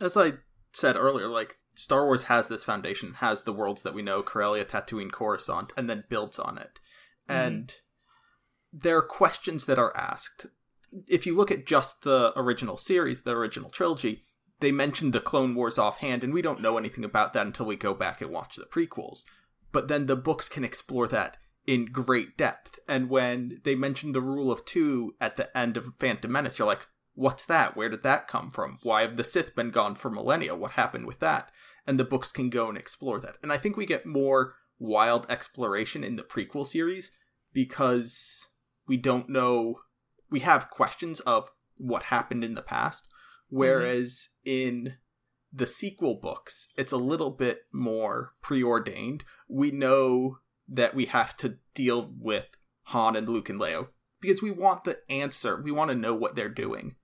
As 0.00 0.16
I 0.16 0.34
said 0.72 0.96
earlier, 0.96 1.28
like 1.28 1.56
Star 1.74 2.04
Wars 2.04 2.24
has 2.24 2.48
this 2.48 2.64
foundation, 2.64 3.14
has 3.14 3.42
the 3.42 3.52
worlds 3.52 3.82
that 3.82 3.94
we 3.94 4.02
know, 4.02 4.22
Corellia, 4.22 4.64
Tatooine, 4.64 5.12
Coruscant, 5.12 5.72
and 5.76 5.88
then 5.88 6.04
builds 6.08 6.38
on 6.38 6.58
it. 6.58 6.80
Mm-hmm. 7.28 7.40
And 7.40 7.74
there 8.72 8.98
are 8.98 9.02
questions 9.02 9.66
that 9.66 9.78
are 9.78 9.96
asked. 9.96 10.46
If 11.06 11.26
you 11.26 11.36
look 11.36 11.50
at 11.50 11.66
just 11.66 12.02
the 12.02 12.32
original 12.36 12.76
series, 12.76 13.22
the 13.22 13.32
original 13.32 13.70
trilogy, 13.70 14.22
they 14.60 14.72
mentioned 14.72 15.12
the 15.12 15.20
Clone 15.20 15.54
Wars 15.54 15.78
offhand, 15.78 16.24
and 16.24 16.32
we 16.32 16.42
don't 16.42 16.60
know 16.60 16.78
anything 16.78 17.04
about 17.04 17.32
that 17.34 17.46
until 17.46 17.66
we 17.66 17.76
go 17.76 17.94
back 17.94 18.20
and 18.20 18.30
watch 18.30 18.56
the 18.56 18.64
prequels. 18.64 19.24
But 19.72 19.88
then 19.88 20.06
the 20.06 20.16
books 20.16 20.48
can 20.48 20.64
explore 20.64 21.06
that 21.08 21.36
in 21.66 21.86
great 21.86 22.36
depth. 22.36 22.78
And 22.88 23.10
when 23.10 23.60
they 23.64 23.74
mention 23.74 24.12
the 24.12 24.20
rule 24.20 24.50
of 24.50 24.64
two 24.64 25.14
at 25.20 25.36
the 25.36 25.56
end 25.56 25.76
of 25.76 25.92
Phantom 25.98 26.30
Menace, 26.30 26.58
you're 26.58 26.66
like, 26.66 26.86
what's 27.14 27.44
that? 27.46 27.76
Where 27.76 27.88
did 27.88 28.02
that 28.04 28.28
come 28.28 28.50
from? 28.50 28.78
Why 28.82 29.02
have 29.02 29.16
the 29.16 29.24
Sith 29.24 29.54
been 29.54 29.70
gone 29.70 29.94
for 29.94 30.10
millennia? 30.10 30.54
What 30.54 30.72
happened 30.72 31.06
with 31.06 31.18
that? 31.20 31.50
And 31.86 31.98
the 31.98 32.04
books 32.04 32.32
can 32.32 32.50
go 32.50 32.68
and 32.68 32.78
explore 32.78 33.20
that. 33.20 33.36
And 33.42 33.52
I 33.52 33.58
think 33.58 33.76
we 33.76 33.86
get 33.86 34.06
more 34.06 34.54
wild 34.78 35.26
exploration 35.28 36.04
in 36.04 36.16
the 36.16 36.22
prequel 36.22 36.66
series 36.66 37.10
because 37.52 38.48
we 38.86 38.96
don't 38.96 39.28
know 39.28 39.80
we 40.30 40.40
have 40.40 40.70
questions 40.70 41.20
of 41.20 41.50
what 41.76 42.04
happened 42.04 42.44
in 42.44 42.54
the 42.54 42.62
past 42.62 43.08
whereas 43.48 44.28
mm-hmm. 44.46 44.50
in 44.50 44.94
the 45.52 45.66
sequel 45.66 46.14
books 46.20 46.68
it's 46.76 46.92
a 46.92 46.96
little 46.96 47.30
bit 47.30 47.62
more 47.72 48.34
preordained 48.42 49.24
we 49.48 49.70
know 49.70 50.38
that 50.68 50.94
we 50.94 51.06
have 51.06 51.36
to 51.36 51.58
deal 51.74 52.12
with 52.18 52.48
Han 52.84 53.16
and 53.16 53.28
Luke 53.28 53.48
and 53.48 53.60
Leia 53.60 53.88
because 54.20 54.42
we 54.42 54.50
want 54.50 54.84
the 54.84 54.98
answer 55.10 55.60
we 55.60 55.70
want 55.70 55.90
to 55.90 55.96
know 55.96 56.14
what 56.14 56.34
they're 56.34 56.48
doing 56.48 56.96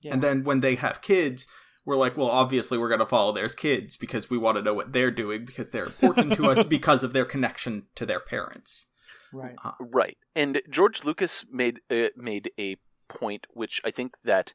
yeah. 0.00 0.12
and 0.12 0.22
then 0.22 0.44
when 0.44 0.60
they 0.60 0.76
have 0.76 1.02
kids 1.02 1.46
we're 1.84 1.96
like, 1.96 2.16
well, 2.16 2.30
obviously 2.30 2.78
we're 2.78 2.88
going 2.88 3.00
to 3.00 3.06
follow 3.06 3.32
their 3.32 3.48
kids 3.48 3.96
because 3.96 4.30
we 4.30 4.38
want 4.38 4.56
to 4.56 4.62
know 4.62 4.74
what 4.74 4.92
they're 4.92 5.10
doing 5.10 5.44
because 5.44 5.68
they're 5.70 5.86
important 5.86 6.34
to 6.34 6.46
us 6.46 6.64
because 6.68 7.04
of 7.04 7.12
their 7.12 7.24
connection 7.24 7.86
to 7.94 8.06
their 8.06 8.20
parents. 8.20 8.86
Right. 9.32 9.56
Uh, 9.62 9.72
right. 9.80 10.16
And 10.34 10.62
George 10.70 11.04
Lucas 11.04 11.44
made 11.50 11.80
uh, 11.90 12.08
made 12.16 12.52
a 12.58 12.76
point 13.08 13.46
which 13.50 13.80
I 13.84 13.90
think 13.90 14.14
that 14.24 14.54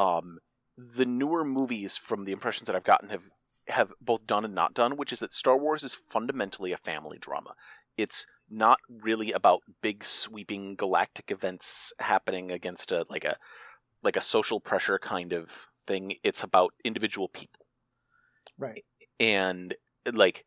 um, 0.00 0.38
the 0.78 1.04
newer 1.04 1.44
movies 1.44 1.96
from 1.98 2.24
the 2.24 2.32
impressions 2.32 2.66
that 2.66 2.76
I've 2.76 2.84
gotten 2.84 3.10
have 3.10 3.28
have 3.68 3.92
both 4.00 4.26
done 4.26 4.44
and 4.44 4.54
not 4.54 4.74
done, 4.74 4.96
which 4.96 5.12
is 5.12 5.20
that 5.20 5.34
Star 5.34 5.56
Wars 5.56 5.84
is 5.84 5.94
fundamentally 6.08 6.72
a 6.72 6.78
family 6.78 7.18
drama. 7.18 7.54
It's 7.96 8.26
not 8.48 8.78
really 8.88 9.32
about 9.32 9.60
big 9.82 10.02
sweeping 10.02 10.74
galactic 10.74 11.30
events 11.30 11.92
happening 11.98 12.50
against 12.50 12.92
a 12.92 13.04
like 13.10 13.24
a 13.24 13.36
like 14.02 14.16
a 14.16 14.22
social 14.22 14.58
pressure 14.58 14.98
kind 14.98 15.34
of 15.34 15.50
thing. 15.86 16.14
It's 16.22 16.44
about 16.44 16.72
individual 16.82 17.28
people. 17.28 17.66
Right. 18.58 18.84
And 19.20 19.74
like 20.10 20.46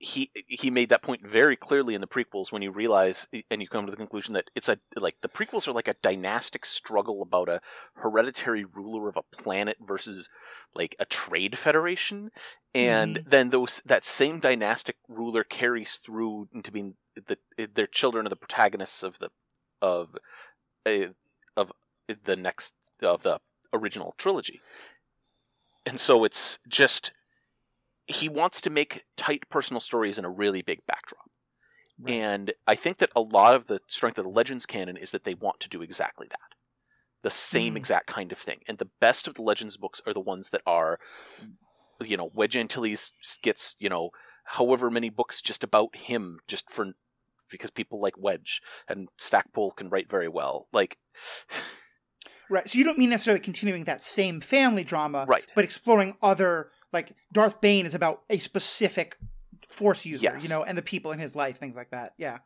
he 0.00 0.30
he 0.46 0.70
made 0.70 0.90
that 0.90 1.02
point 1.02 1.26
very 1.26 1.56
clearly 1.56 1.94
in 1.94 2.00
the 2.00 2.06
prequels 2.06 2.52
when 2.52 2.62
you 2.62 2.70
realize 2.70 3.26
and 3.50 3.60
you 3.60 3.68
come 3.68 3.86
to 3.86 3.90
the 3.90 3.96
conclusion 3.96 4.34
that 4.34 4.48
it's 4.54 4.68
a 4.68 4.78
like 4.96 5.16
the 5.22 5.28
prequels 5.28 5.66
are 5.66 5.72
like 5.72 5.88
a 5.88 5.96
dynastic 6.02 6.64
struggle 6.64 7.22
about 7.22 7.48
a 7.48 7.60
hereditary 7.94 8.64
ruler 8.64 9.08
of 9.08 9.16
a 9.16 9.36
planet 9.36 9.76
versus 9.80 10.28
like 10.74 10.94
a 11.00 11.04
trade 11.04 11.58
federation 11.58 12.30
and 12.74 13.16
mm. 13.16 13.30
then 13.30 13.50
those 13.50 13.82
that 13.86 14.04
same 14.04 14.38
dynastic 14.38 14.96
ruler 15.08 15.42
carries 15.42 15.96
through 15.96 16.48
into 16.52 16.70
being 16.70 16.94
the 17.26 17.36
their 17.74 17.88
children 17.88 18.26
are 18.26 18.30
the 18.30 18.36
protagonists 18.36 19.02
of 19.02 19.18
the 19.18 19.30
of 19.82 20.16
uh, 20.86 21.06
of 21.56 21.72
the 22.24 22.36
next 22.36 22.72
of 23.02 23.22
the 23.22 23.40
original 23.72 24.14
trilogy. 24.18 24.60
And 25.86 25.98
so 25.98 26.24
it's 26.24 26.58
just 26.68 27.12
he 28.08 28.28
wants 28.28 28.62
to 28.62 28.70
make 28.70 29.04
tight 29.16 29.48
personal 29.50 29.80
stories 29.80 30.18
in 30.18 30.24
a 30.24 30.30
really 30.30 30.62
big 30.62 30.80
backdrop. 30.86 31.30
Right. 32.00 32.14
And 32.14 32.52
I 32.66 32.74
think 32.74 32.98
that 32.98 33.10
a 33.14 33.20
lot 33.20 33.54
of 33.54 33.66
the 33.66 33.80
strength 33.86 34.18
of 34.18 34.24
the 34.24 34.30
Legends 34.30 34.66
canon 34.66 34.96
is 34.96 35.10
that 35.10 35.24
they 35.24 35.34
want 35.34 35.60
to 35.60 35.68
do 35.68 35.82
exactly 35.82 36.26
that. 36.30 36.38
The 37.22 37.30
same 37.30 37.74
mm. 37.74 37.76
exact 37.76 38.06
kind 38.06 38.32
of 38.32 38.38
thing. 38.38 38.60
And 38.66 38.78
the 38.78 38.88
best 39.00 39.28
of 39.28 39.34
the 39.34 39.42
Legends 39.42 39.76
books 39.76 40.00
are 40.06 40.14
the 40.14 40.20
ones 40.20 40.50
that 40.50 40.62
are, 40.66 40.98
you 42.00 42.16
know, 42.16 42.30
Wedge 42.32 42.56
Antilles 42.56 43.12
gets, 43.42 43.74
you 43.78 43.88
know, 43.90 44.10
however 44.44 44.90
many 44.90 45.10
books 45.10 45.42
just 45.42 45.64
about 45.64 45.94
him, 45.94 46.38
just 46.46 46.70
for 46.70 46.86
because 47.50 47.70
people 47.70 48.00
like 48.00 48.14
Wedge, 48.16 48.62
and 48.88 49.08
Stackpole 49.16 49.72
can 49.72 49.88
write 49.88 50.10
very 50.10 50.28
well. 50.28 50.68
Like, 50.72 50.96
Right. 52.50 52.68
So 52.68 52.78
you 52.78 52.84
don't 52.84 52.98
mean 52.98 53.10
necessarily 53.10 53.40
continuing 53.40 53.84
that 53.84 54.00
same 54.00 54.40
family 54.40 54.84
drama, 54.84 55.26
right? 55.28 55.44
But 55.54 55.64
exploring 55.64 56.16
other 56.22 56.70
like 56.92 57.14
Darth 57.32 57.60
Bane 57.60 57.86
is 57.86 57.94
about 57.94 58.22
a 58.30 58.38
specific 58.38 59.16
Force 59.68 60.06
user, 60.06 60.22
yes. 60.22 60.42
you 60.42 60.48
know, 60.48 60.64
and 60.64 60.78
the 60.78 60.82
people 60.82 61.12
in 61.12 61.18
his 61.18 61.36
life, 61.36 61.58
things 61.58 61.76
like 61.76 61.90
that. 61.90 62.14
Yeah. 62.16 62.38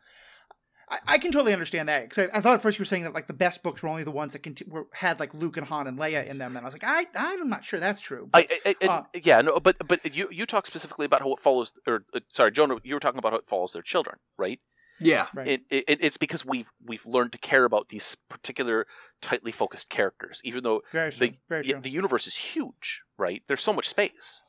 I, 0.90 0.98
I 1.06 1.18
can 1.18 1.30
totally 1.30 1.52
understand 1.52 1.88
that 1.88 2.02
because 2.08 2.28
I, 2.32 2.38
I, 2.38 2.40
thought 2.40 2.54
at 2.54 2.62
first 2.62 2.78
you 2.78 2.82
were 2.82 2.86
saying 2.86 3.04
that 3.04 3.14
like 3.14 3.28
the 3.28 3.32
best 3.32 3.62
books 3.62 3.80
were 3.80 3.88
only 3.88 4.02
the 4.02 4.10
ones 4.10 4.32
that 4.32 4.42
conti- 4.42 4.64
were, 4.68 4.88
had 4.92 5.20
like 5.20 5.32
Luke 5.32 5.56
and 5.56 5.66
Han 5.66 5.86
and 5.86 5.98
Leia 5.98 6.26
in 6.26 6.38
them, 6.38 6.56
and 6.56 6.64
I 6.64 6.66
was 6.66 6.74
like, 6.74 6.82
I 6.84 7.06
I'm 7.14 7.48
not 7.48 7.64
sure 7.64 7.78
that's 7.78 8.00
true. 8.00 8.28
But, 8.30 8.50
I, 8.66 8.74
I 8.80 8.86
uh, 8.86 9.02
yeah, 9.22 9.40
no, 9.40 9.60
but 9.60 9.76
but 9.86 10.14
you 10.14 10.28
you 10.32 10.44
talk 10.46 10.66
specifically 10.66 11.06
about 11.06 11.22
how 11.22 11.32
it 11.32 11.40
follows, 11.40 11.72
or 11.86 12.04
uh, 12.12 12.20
sorry, 12.28 12.50
Jonah, 12.50 12.76
you 12.82 12.94
were 12.94 13.00
talking 13.00 13.18
about 13.18 13.32
how 13.32 13.38
it 13.38 13.46
follows 13.46 13.72
their 13.72 13.82
children, 13.82 14.16
right? 14.36 14.58
Yeah, 15.04 15.26
right. 15.34 15.46
It, 15.48 15.62
it, 15.70 15.98
it's 16.00 16.16
because 16.16 16.44
we've 16.44 16.70
we've 16.86 17.04
learned 17.06 17.32
to 17.32 17.38
care 17.38 17.64
about 17.64 17.88
these 17.88 18.16
particular 18.28 18.86
tightly 19.20 19.52
focused 19.52 19.88
characters, 19.88 20.40
even 20.44 20.62
though 20.64 20.82
the 21.18 21.34
the 21.80 21.90
universe 21.90 22.26
is 22.26 22.34
huge, 22.34 23.02
right? 23.18 23.42
There's 23.46 23.62
so 23.62 23.72
much 23.72 23.88
space, 23.88 24.42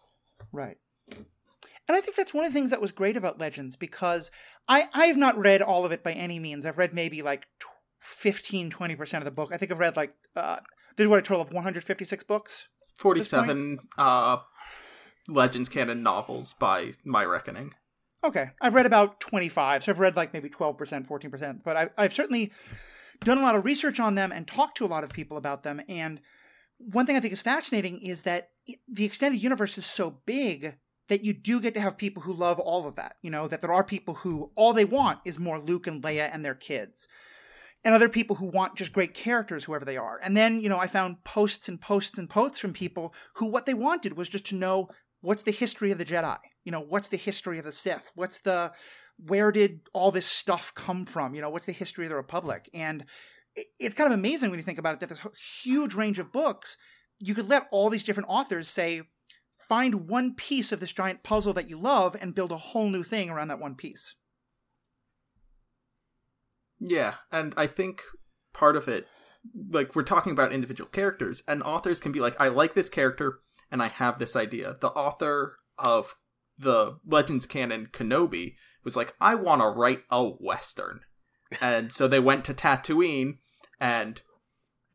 right? 0.51 0.77
And 1.87 1.97
I 1.97 2.01
think 2.01 2.15
that's 2.15 2.33
one 2.33 2.45
of 2.45 2.53
the 2.53 2.57
things 2.57 2.69
that 2.69 2.81
was 2.81 2.91
great 2.91 3.17
about 3.17 3.39
Legends 3.39 3.75
because 3.75 4.31
I 4.67 4.85
I 4.93 5.07
have 5.07 5.17
not 5.17 5.37
read 5.37 5.61
all 5.61 5.85
of 5.85 5.91
it 5.91 6.03
by 6.03 6.13
any 6.13 6.39
means. 6.39 6.65
I've 6.65 6.77
read 6.77 6.93
maybe 6.93 7.21
like 7.21 7.47
15 7.99 8.69
20 8.69 8.95
percent 8.95 9.21
of 9.21 9.25
the 9.25 9.31
book. 9.31 9.49
I 9.53 9.57
think 9.57 9.71
I've 9.71 9.79
read 9.79 9.95
like 9.95 10.13
uh, 10.35 10.57
there's 10.95 11.09
what 11.09 11.19
a 11.19 11.21
total 11.21 11.41
of 11.41 11.51
156 11.51 12.23
books. 12.23 12.67
47 12.95 13.79
uh 13.97 14.37
Legends 15.27 15.69
canon 15.69 16.03
novels 16.03 16.53
by 16.53 16.91
my 17.03 17.23
reckoning. 17.23 17.73
Okay, 18.23 18.51
I've 18.61 18.73
read 18.73 18.85
about 18.85 19.19
25, 19.19 19.83
so 19.83 19.91
I've 19.91 19.99
read 19.99 20.15
like 20.15 20.33
maybe 20.33 20.49
12%, 20.49 20.77
14%, 21.07 21.63
but 21.63 21.75
I, 21.75 21.89
I've 21.97 22.13
certainly 22.13 22.53
done 23.23 23.37
a 23.37 23.41
lot 23.41 23.55
of 23.55 23.65
research 23.65 23.99
on 23.99 24.15
them 24.15 24.31
and 24.31 24.47
talked 24.47 24.77
to 24.77 24.85
a 24.85 24.87
lot 24.87 25.03
of 25.03 25.09
people 25.09 25.35
about 25.35 25.63
them. 25.63 25.81
And 25.89 26.21
one 26.77 27.05
thing 27.05 27.15
I 27.15 27.19
think 27.19 27.33
is 27.33 27.41
fascinating 27.41 27.99
is 28.01 28.23
that 28.23 28.51
the 28.87 29.05
extended 29.05 29.41
universe 29.41 29.77
is 29.77 29.85
so 29.85 30.21
big 30.25 30.77
that 31.09 31.23
you 31.23 31.33
do 31.33 31.59
get 31.59 31.73
to 31.73 31.81
have 31.81 31.97
people 31.97 32.23
who 32.23 32.33
love 32.33 32.59
all 32.59 32.87
of 32.87 32.95
that. 32.95 33.17
You 33.21 33.29
know, 33.29 33.47
that 33.47 33.61
there 33.61 33.73
are 33.73 33.83
people 33.83 34.15
who 34.15 34.51
all 34.55 34.73
they 34.73 34.85
want 34.85 35.19
is 35.25 35.37
more 35.37 35.59
Luke 35.59 35.85
and 35.87 36.01
Leia 36.01 36.29
and 36.33 36.45
their 36.45 36.55
kids. 36.55 37.07
And 37.83 37.93
other 37.93 38.07
people 38.07 38.37
who 38.37 38.45
want 38.45 38.77
just 38.77 38.93
great 38.93 39.13
characters, 39.13 39.65
whoever 39.65 39.83
they 39.83 39.97
are. 39.97 40.17
And 40.23 40.37
then, 40.37 40.61
you 40.61 40.69
know, 40.69 40.79
I 40.79 40.87
found 40.87 41.25
posts 41.25 41.67
and 41.67 41.81
posts 41.81 42.17
and 42.17 42.29
posts 42.29 42.59
from 42.59 42.71
people 42.71 43.13
who 43.35 43.45
what 43.47 43.65
they 43.65 43.73
wanted 43.73 44.15
was 44.15 44.29
just 44.29 44.45
to 44.47 44.55
know 44.55 44.87
what's 45.23 45.43
the 45.43 45.51
history 45.51 45.89
of 45.91 45.97
the 45.97 46.05
Jedi? 46.05 46.37
You 46.65 46.71
know, 46.71 46.81
what's 46.81 47.07
the 47.07 47.17
history 47.17 47.57
of 47.57 47.65
the 47.65 47.71
Sith? 47.71 48.03
What's 48.13 48.41
the 48.41 48.73
where 49.17 49.51
did 49.51 49.79
all 49.93 50.11
this 50.11 50.25
stuff 50.25 50.73
come 50.75 51.05
from? 51.05 51.33
You 51.33 51.41
know, 51.41 51.49
what's 51.49 51.65
the 51.65 51.71
history 51.71 52.05
of 52.05 52.09
the 52.09 52.15
Republic? 52.15 52.69
And 52.73 53.05
it's 53.79 53.95
kind 53.95 54.11
of 54.11 54.19
amazing 54.19 54.49
when 54.49 54.59
you 54.59 54.63
think 54.63 54.79
about 54.79 54.95
it 54.95 54.99
that 54.99 55.09
this 55.09 55.21
huge 55.63 55.93
range 55.93 56.19
of 56.19 56.31
books, 56.31 56.77
you 57.19 57.33
could 57.33 57.47
let 57.47 57.67
all 57.71 57.89
these 57.89 58.03
different 58.03 58.29
authors 58.29 58.67
say, 58.67 59.03
find 59.69 60.09
one 60.09 60.35
piece 60.35 60.71
of 60.71 60.79
this 60.79 60.91
giant 60.91 61.23
puzzle 61.23 61.53
that 61.53 61.69
you 61.69 61.79
love 61.79 62.17
and 62.19 62.35
build 62.35 62.51
a 62.51 62.57
whole 62.57 62.89
new 62.89 63.03
thing 63.03 63.29
around 63.29 63.47
that 63.47 63.59
one 63.59 63.75
piece. 63.75 64.15
Yeah, 66.79 67.15
and 67.31 67.53
I 67.55 67.67
think 67.67 68.01
part 68.53 68.75
of 68.75 68.89
it, 68.89 69.07
like 69.69 69.95
we're 69.95 70.03
talking 70.03 70.33
about 70.33 70.51
individual 70.51 70.89
characters, 70.89 71.43
and 71.47 71.63
authors 71.63 71.99
can 72.01 72.11
be 72.11 72.19
like, 72.19 72.35
I 72.41 72.49
like 72.49 72.73
this 72.73 72.89
character 72.89 73.39
and 73.71 73.81
I 73.81 73.87
have 73.87 74.19
this 74.19 74.35
idea. 74.35 74.77
The 74.79 74.89
author 74.89 75.57
of 75.77 76.15
the 76.57 76.99
Legends 77.05 77.45
canon, 77.45 77.87
Kenobi, 77.91 78.55
was 78.83 78.95
like, 78.95 79.15
I 79.19 79.35
want 79.35 79.61
to 79.61 79.67
write 79.67 80.03
a 80.09 80.23
Western. 80.23 81.01
and 81.61 81.91
so 81.91 82.07
they 82.07 82.19
went 82.19 82.45
to 82.45 82.53
Tatooine, 82.53 83.37
and 83.79 84.21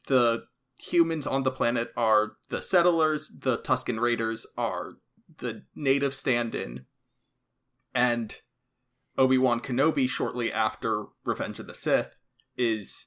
the 0.07 0.44
humans 0.78 1.26
on 1.26 1.42
the 1.42 1.50
planet 1.50 1.90
are 1.96 2.33
the 2.48 2.62
settlers, 2.62 3.31
the 3.40 3.59
Tusken 3.59 4.00
Raiders 4.00 4.46
are 4.57 4.94
the 5.38 5.62
native 5.74 6.14
stand 6.14 6.54
in, 6.54 6.87
and 7.94 8.40
Obi 9.16 9.37
Wan 9.37 9.61
Kenobi, 9.61 10.09
shortly 10.09 10.52
after 10.52 11.07
Revenge 11.24 11.59
of 11.59 11.66
the 11.66 11.74
Sith, 11.74 12.16
is 12.57 13.07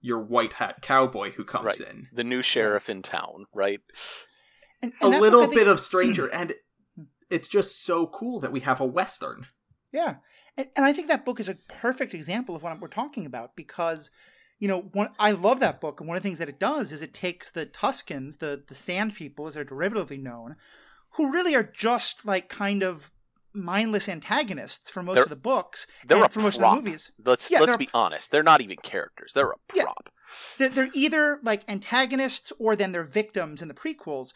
your 0.00 0.18
white 0.18 0.54
hat 0.54 0.82
cowboy 0.82 1.32
who 1.32 1.44
comes 1.44 1.80
right. 1.80 1.90
in. 1.90 2.08
The 2.12 2.24
new 2.24 2.42
sheriff 2.42 2.88
in 2.88 3.02
town, 3.02 3.46
right? 3.54 3.80
And, 4.82 4.92
and 5.00 5.14
a 5.14 5.20
little 5.20 5.42
book, 5.42 5.50
bit 5.50 5.60
think... 5.60 5.68
of 5.68 5.80
Stranger, 5.80 6.26
and 6.32 6.54
it's 7.30 7.48
just 7.48 7.84
so 7.84 8.06
cool 8.06 8.40
that 8.40 8.52
we 8.52 8.60
have 8.60 8.80
a 8.80 8.86
Western. 8.86 9.46
Yeah. 9.92 10.16
And, 10.56 10.68
and 10.76 10.84
I 10.84 10.92
think 10.92 11.08
that 11.08 11.24
book 11.24 11.40
is 11.40 11.48
a 11.48 11.56
perfect 11.68 12.14
example 12.14 12.54
of 12.54 12.62
what 12.62 12.78
we're 12.80 12.88
talking 12.88 13.24
about 13.24 13.56
because, 13.56 14.10
you 14.58 14.68
know, 14.68 14.80
one, 14.92 15.10
I 15.18 15.30
love 15.30 15.60
that 15.60 15.80
book. 15.80 16.00
And 16.00 16.08
one 16.08 16.16
of 16.16 16.22
the 16.22 16.28
things 16.28 16.38
that 16.38 16.48
it 16.48 16.60
does 16.60 16.92
is 16.92 17.00
it 17.00 17.14
takes 17.14 17.50
the 17.50 17.66
Tuskens, 17.66 18.38
the, 18.38 18.62
the 18.66 18.74
Sand 18.74 19.14
People, 19.14 19.48
as 19.48 19.54
they're 19.54 19.64
derivatively 19.64 20.20
known, 20.20 20.56
who 21.12 21.32
really 21.32 21.54
are 21.54 21.62
just 21.62 22.26
like 22.26 22.48
kind 22.48 22.82
of 22.82 23.10
mindless 23.54 24.08
antagonists 24.08 24.90
for 24.90 25.02
most 25.02 25.16
they're, 25.16 25.24
of 25.24 25.30
the 25.30 25.36
books 25.36 25.86
they're 26.06 26.22
and 26.22 26.32
for 26.32 26.40
most 26.40 26.58
prop. 26.58 26.78
of 26.78 26.84
the 26.84 26.90
movies. 26.90 27.12
Let's 27.24 27.50
yeah, 27.50 27.60
let's 27.60 27.76
be 27.76 27.88
honest. 27.92 28.30
They're 28.30 28.42
not 28.42 28.60
even 28.60 28.76
characters. 28.82 29.32
They're 29.34 29.50
a 29.50 29.56
prop. 29.68 30.10
Yeah, 30.58 30.68
they're 30.68 30.90
either 30.94 31.38
like 31.42 31.62
antagonists 31.68 32.52
or 32.58 32.76
then 32.76 32.92
they're 32.92 33.04
victims 33.04 33.60
in 33.62 33.68
the 33.68 33.74
prequels. 33.74 34.32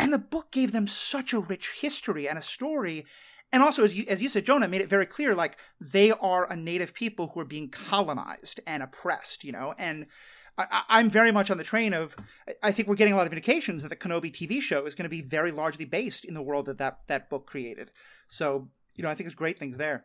And 0.00 0.12
the 0.12 0.18
book 0.18 0.50
gave 0.50 0.72
them 0.72 0.86
such 0.86 1.32
a 1.32 1.40
rich 1.40 1.70
history 1.80 2.28
and 2.28 2.38
a 2.38 2.42
story. 2.42 3.04
And 3.52 3.62
also, 3.62 3.84
as 3.84 3.96
you, 3.96 4.04
as 4.08 4.22
you 4.22 4.28
said, 4.28 4.46
Jonah 4.46 4.68
made 4.68 4.80
it 4.80 4.88
very 4.88 5.06
clear, 5.06 5.34
like 5.34 5.56
they 5.80 6.12
are 6.12 6.50
a 6.50 6.56
native 6.56 6.94
people 6.94 7.28
who 7.28 7.40
are 7.40 7.44
being 7.44 7.68
colonized 7.68 8.60
and 8.66 8.82
oppressed, 8.82 9.44
you 9.44 9.52
know, 9.52 9.74
and 9.78 10.06
I, 10.58 11.00
am 11.00 11.10
very 11.10 11.32
much 11.32 11.50
on 11.50 11.58
the 11.58 11.64
train 11.64 11.94
of. 11.94 12.14
I 12.62 12.70
think 12.70 12.86
we're 12.86 12.94
getting 12.96 13.14
a 13.14 13.16
lot 13.16 13.26
of 13.26 13.32
indications 13.32 13.82
that 13.82 13.88
the 13.88 13.96
Kenobi 13.96 14.30
TV 14.32 14.60
show 14.60 14.84
is 14.84 14.94
going 14.94 15.04
to 15.04 15.08
be 15.08 15.22
very 15.22 15.52
largely 15.52 15.84
based 15.84 16.24
in 16.24 16.34
the 16.34 16.42
world 16.42 16.66
that 16.66 16.78
that, 16.78 16.98
that 17.06 17.30
book 17.30 17.46
created. 17.46 17.90
So 18.28 18.68
you 18.94 19.02
know, 19.02 19.08
I 19.10 19.14
think 19.14 19.26
it's 19.26 19.34
great 19.34 19.58
things 19.58 19.78
there. 19.78 20.04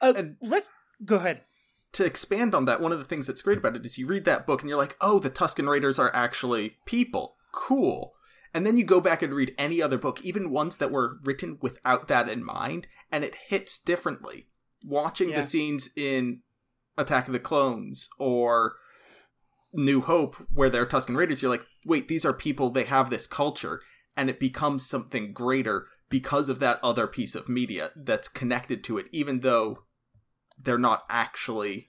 Uh, 0.00 0.12
And- 0.16 0.36
let's 0.42 0.70
go 1.04 1.16
ahead. 1.16 1.42
to 1.92 2.04
expand 2.04 2.54
on 2.54 2.64
that, 2.66 2.80
one 2.80 2.92
of 2.92 2.98
the 2.98 3.04
things 3.04 3.26
that's 3.26 3.42
great 3.42 3.58
about 3.58 3.76
it 3.76 3.86
is 3.86 3.96
you 3.98 4.06
read 4.06 4.24
that 4.26 4.46
book 4.46 4.60
and 4.60 4.68
you're 4.68 4.78
like, 4.78 4.96
oh, 5.00 5.18
the 5.18 5.30
Tusken 5.30 5.68
Raiders 5.68 5.98
are 5.98 6.10
actually 6.14 6.76
people. 6.84 7.36
Cool. 7.52 8.12
And 8.54 8.64
then 8.64 8.76
you 8.76 8.84
go 8.84 9.00
back 9.00 9.20
and 9.20 9.34
read 9.34 9.52
any 9.58 9.82
other 9.82 9.98
book, 9.98 10.24
even 10.24 10.50
ones 10.50 10.76
that 10.76 10.92
were 10.92 11.18
written 11.24 11.58
without 11.60 12.06
that 12.08 12.28
in 12.28 12.44
mind, 12.44 12.86
and 13.10 13.24
it 13.24 13.34
hits 13.34 13.78
differently. 13.78 14.46
Watching 14.84 15.30
Yeah. 15.30 15.36
the 15.36 15.42
scenes 15.42 15.90
in 15.96 16.42
Attack 16.96 17.26
of 17.26 17.32
the 17.32 17.40
Clones 17.40 18.08
or 18.18 18.76
New 19.72 20.02
Hope, 20.02 20.36
where 20.52 20.70
they're 20.70 20.86
Tusken 20.86 21.16
Raiders, 21.16 21.42
you're 21.42 21.50
like, 21.50 21.66
wait, 21.84 22.06
these 22.06 22.24
are 22.24 22.32
people, 22.32 22.70
they 22.70 22.84
have 22.84 23.10
this 23.10 23.26
culture, 23.26 23.82
and 24.16 24.30
it 24.30 24.38
becomes 24.38 24.86
something 24.86 25.32
greater 25.32 25.88
because 26.08 26.48
of 26.48 26.60
that 26.60 26.78
other 26.80 27.08
piece 27.08 27.34
of 27.34 27.48
media 27.48 27.90
that's 27.96 28.28
connected 28.28 28.84
to 28.84 28.98
it, 28.98 29.06
even 29.10 29.40
though 29.40 29.84
they're 30.56 30.78
not 30.78 31.02
actually 31.10 31.88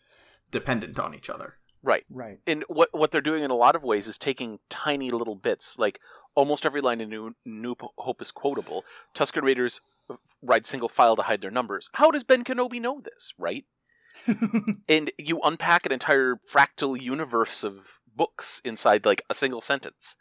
dependent 0.49 0.97
on 0.97 1.13
each 1.13 1.29
other. 1.29 1.57
Right. 1.83 2.03
Right. 2.09 2.39
And 2.47 2.63
what 2.67 2.89
what 2.91 3.11
they're 3.11 3.21
doing 3.21 3.43
in 3.43 3.51
a 3.51 3.55
lot 3.55 3.75
of 3.75 3.83
ways 3.83 4.07
is 4.07 4.17
taking 4.17 4.57
tiny 4.69 5.11
little 5.11 5.35
bits. 5.35 5.77
Like 5.77 5.99
almost 6.35 6.65
every 6.65 6.81
line 6.81 7.01
in 7.01 7.09
New, 7.09 7.35
New 7.45 7.75
Hope 7.97 8.21
is 8.21 8.31
quotable. 8.31 8.85
Tusken 9.15 9.43
Raiders 9.43 9.81
ride 10.41 10.65
single 10.65 10.89
file 10.89 11.15
to 11.15 11.21
hide 11.21 11.41
their 11.41 11.51
numbers. 11.51 11.89
How 11.93 12.11
does 12.11 12.23
Ben 12.23 12.43
Kenobi 12.43 12.79
know 12.79 13.01
this? 13.01 13.33
Right. 13.39 13.65
and 14.89 15.11
you 15.17 15.39
unpack 15.43 15.85
an 15.85 15.91
entire 15.91 16.39
fractal 16.51 16.99
universe 16.99 17.63
of 17.63 17.99
books 18.15 18.61
inside 18.63 19.05
like 19.05 19.23
a 19.29 19.33
single 19.33 19.61
sentence. 19.61 20.15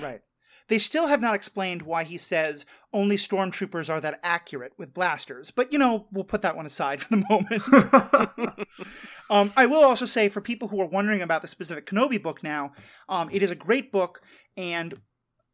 Right. 0.00 0.20
They 0.68 0.78
still 0.78 1.06
have 1.06 1.20
not 1.20 1.36
explained 1.36 1.82
why 1.82 2.02
he 2.02 2.18
says 2.18 2.66
only 2.92 3.16
stormtroopers 3.16 3.88
are 3.88 4.00
that 4.00 4.18
accurate 4.24 4.72
with 4.76 4.94
blasters, 4.94 5.52
but 5.52 5.72
you 5.72 5.78
know, 5.78 6.08
we'll 6.10 6.24
put 6.24 6.42
that 6.42 6.56
one 6.56 6.66
aside 6.66 7.00
for 7.02 7.16
the 7.16 7.24
moment. 7.28 8.66
um, 9.30 9.52
I 9.56 9.66
will 9.66 9.84
also 9.84 10.06
say, 10.06 10.28
for 10.28 10.40
people 10.40 10.68
who 10.68 10.80
are 10.80 10.88
wondering 10.88 11.22
about 11.22 11.42
the 11.42 11.48
specific 11.48 11.86
Kenobi 11.86 12.20
book 12.20 12.42
now, 12.42 12.72
um, 13.08 13.28
it 13.30 13.42
is 13.42 13.50
a 13.50 13.56
great 13.56 13.92
book, 13.92 14.22
and 14.56 15.00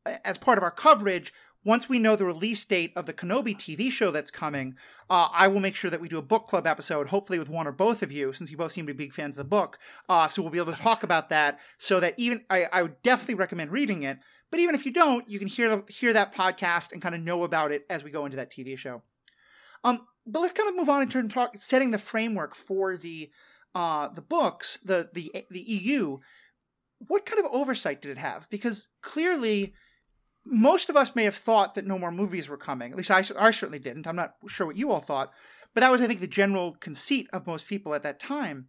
as 0.07 0.39
part 0.39 0.59
of 0.59 0.65
our 0.65 0.71
coverage, 0.71 1.33
once 1.65 1.89
we 1.89 1.99
know 1.99 2.17
the 2.17 2.25
release 2.25 2.65
date 2.65 2.93
of 2.97 3.07
the 3.07 3.13
Kenobi 3.13 3.55
TV 3.57 3.91
show 3.91 4.11
that's 4.11 4.31
coming, 4.31 4.75
uh, 5.09 5.29
I 5.33 5.47
will 5.49 5.61
make 5.61 5.77
sure 5.77 5.91
that 5.91 6.01
we 6.01 6.09
do 6.09 6.19
a 6.19 6.23
book 6.23 6.47
club 6.47 6.67
episode, 6.67 7.09
hopefully 7.09 7.39
with 7.39 7.49
one 7.49 7.67
or 7.67 7.73
both 7.73 8.03
of 8.03 8.11
you, 8.11 8.33
since 8.33 8.51
you 8.51 8.57
both 8.57 8.73
seem 8.73 8.87
to 8.87 8.95
be 8.95 9.05
big 9.05 9.13
fans 9.13 9.35
of 9.35 9.39
the 9.39 9.49
book. 9.49 9.79
Uh, 10.09 10.27
so 10.27 10.43
we'll 10.43 10.51
be 10.51 10.59
able 10.59 10.73
to 10.73 10.81
talk 10.81 11.03
about 11.03 11.29
that. 11.29 11.61
So 11.79 12.01
that 12.01 12.15
even 12.17 12.45
I, 12.51 12.67
I 12.73 12.83
would 12.83 13.01
definitely 13.03 13.37
recommend 13.37 13.71
reading 13.71 14.03
it. 14.03 14.19
But 14.51 14.61
even 14.61 14.75
if 14.75 14.85
you 14.85 14.93
don't, 14.93 15.29
you 15.31 15.39
can 15.39 15.49
hear 15.49 15.83
hear 15.89 16.13
that 16.13 16.35
podcast 16.35 16.93
and 16.93 17.01
kind 17.01 17.15
of 17.15 17.23
know 17.23 17.45
about 17.45 17.73
it 17.73 17.87
as 17.89 18.03
we 18.03 18.11
go 18.11 18.25
into 18.25 18.37
that 18.37 18.53
TV 18.53 18.77
show. 18.77 19.03
Um, 19.85 20.01
but 20.27 20.41
let's 20.41 20.53
kind 20.53 20.69
of 20.69 20.77
move 20.77 20.89
on 20.89 21.03
and 21.03 21.11
turn 21.11 21.29
talk 21.29 21.55
setting 21.59 21.91
the 21.91 21.99
framework 21.99 22.55
for 22.55 22.97
the 22.97 23.31
uh, 23.75 24.09
the 24.09 24.21
books, 24.21 24.79
the 24.85 25.09
the 25.13 25.33
the 25.51 25.61
EU. 25.61 26.19
What 27.07 27.25
kind 27.25 27.41
of 27.41 27.51
oversight 27.51 28.03
did 28.03 28.13
it 28.13 28.19
have? 28.19 28.49
Because 28.51 28.89
clearly, 29.01 29.75
most 30.45 30.89
of 30.89 30.97
us 30.97 31.15
may 31.15 31.25
have 31.25 31.35
thought 31.35 31.75
that 31.75 31.87
no 31.87 31.99
more 31.99 32.11
movies 32.11 32.49
were 32.49 32.57
coming. 32.57 32.91
At 32.91 32.99
least 32.99 33.11
I, 33.11 33.25
I 33.39 33.51
certainly 33.51 33.79
didn't. 33.79 34.07
I'm 34.07 34.17
not 34.17 34.35
sure 34.49 34.67
what 34.67 34.77
you 34.77 34.91
all 34.91 35.01
thought, 35.01 35.31
but 35.75 35.81
that 35.81 35.91
was, 35.91 36.03
I 36.03 36.07
think, 36.07 36.21
the 36.21 36.27
general 36.27 36.73
conceit 36.81 37.29
of 37.33 37.47
most 37.47 37.67
people 37.67 37.95
at 37.95 38.03
that 38.03 38.21
time. 38.21 38.69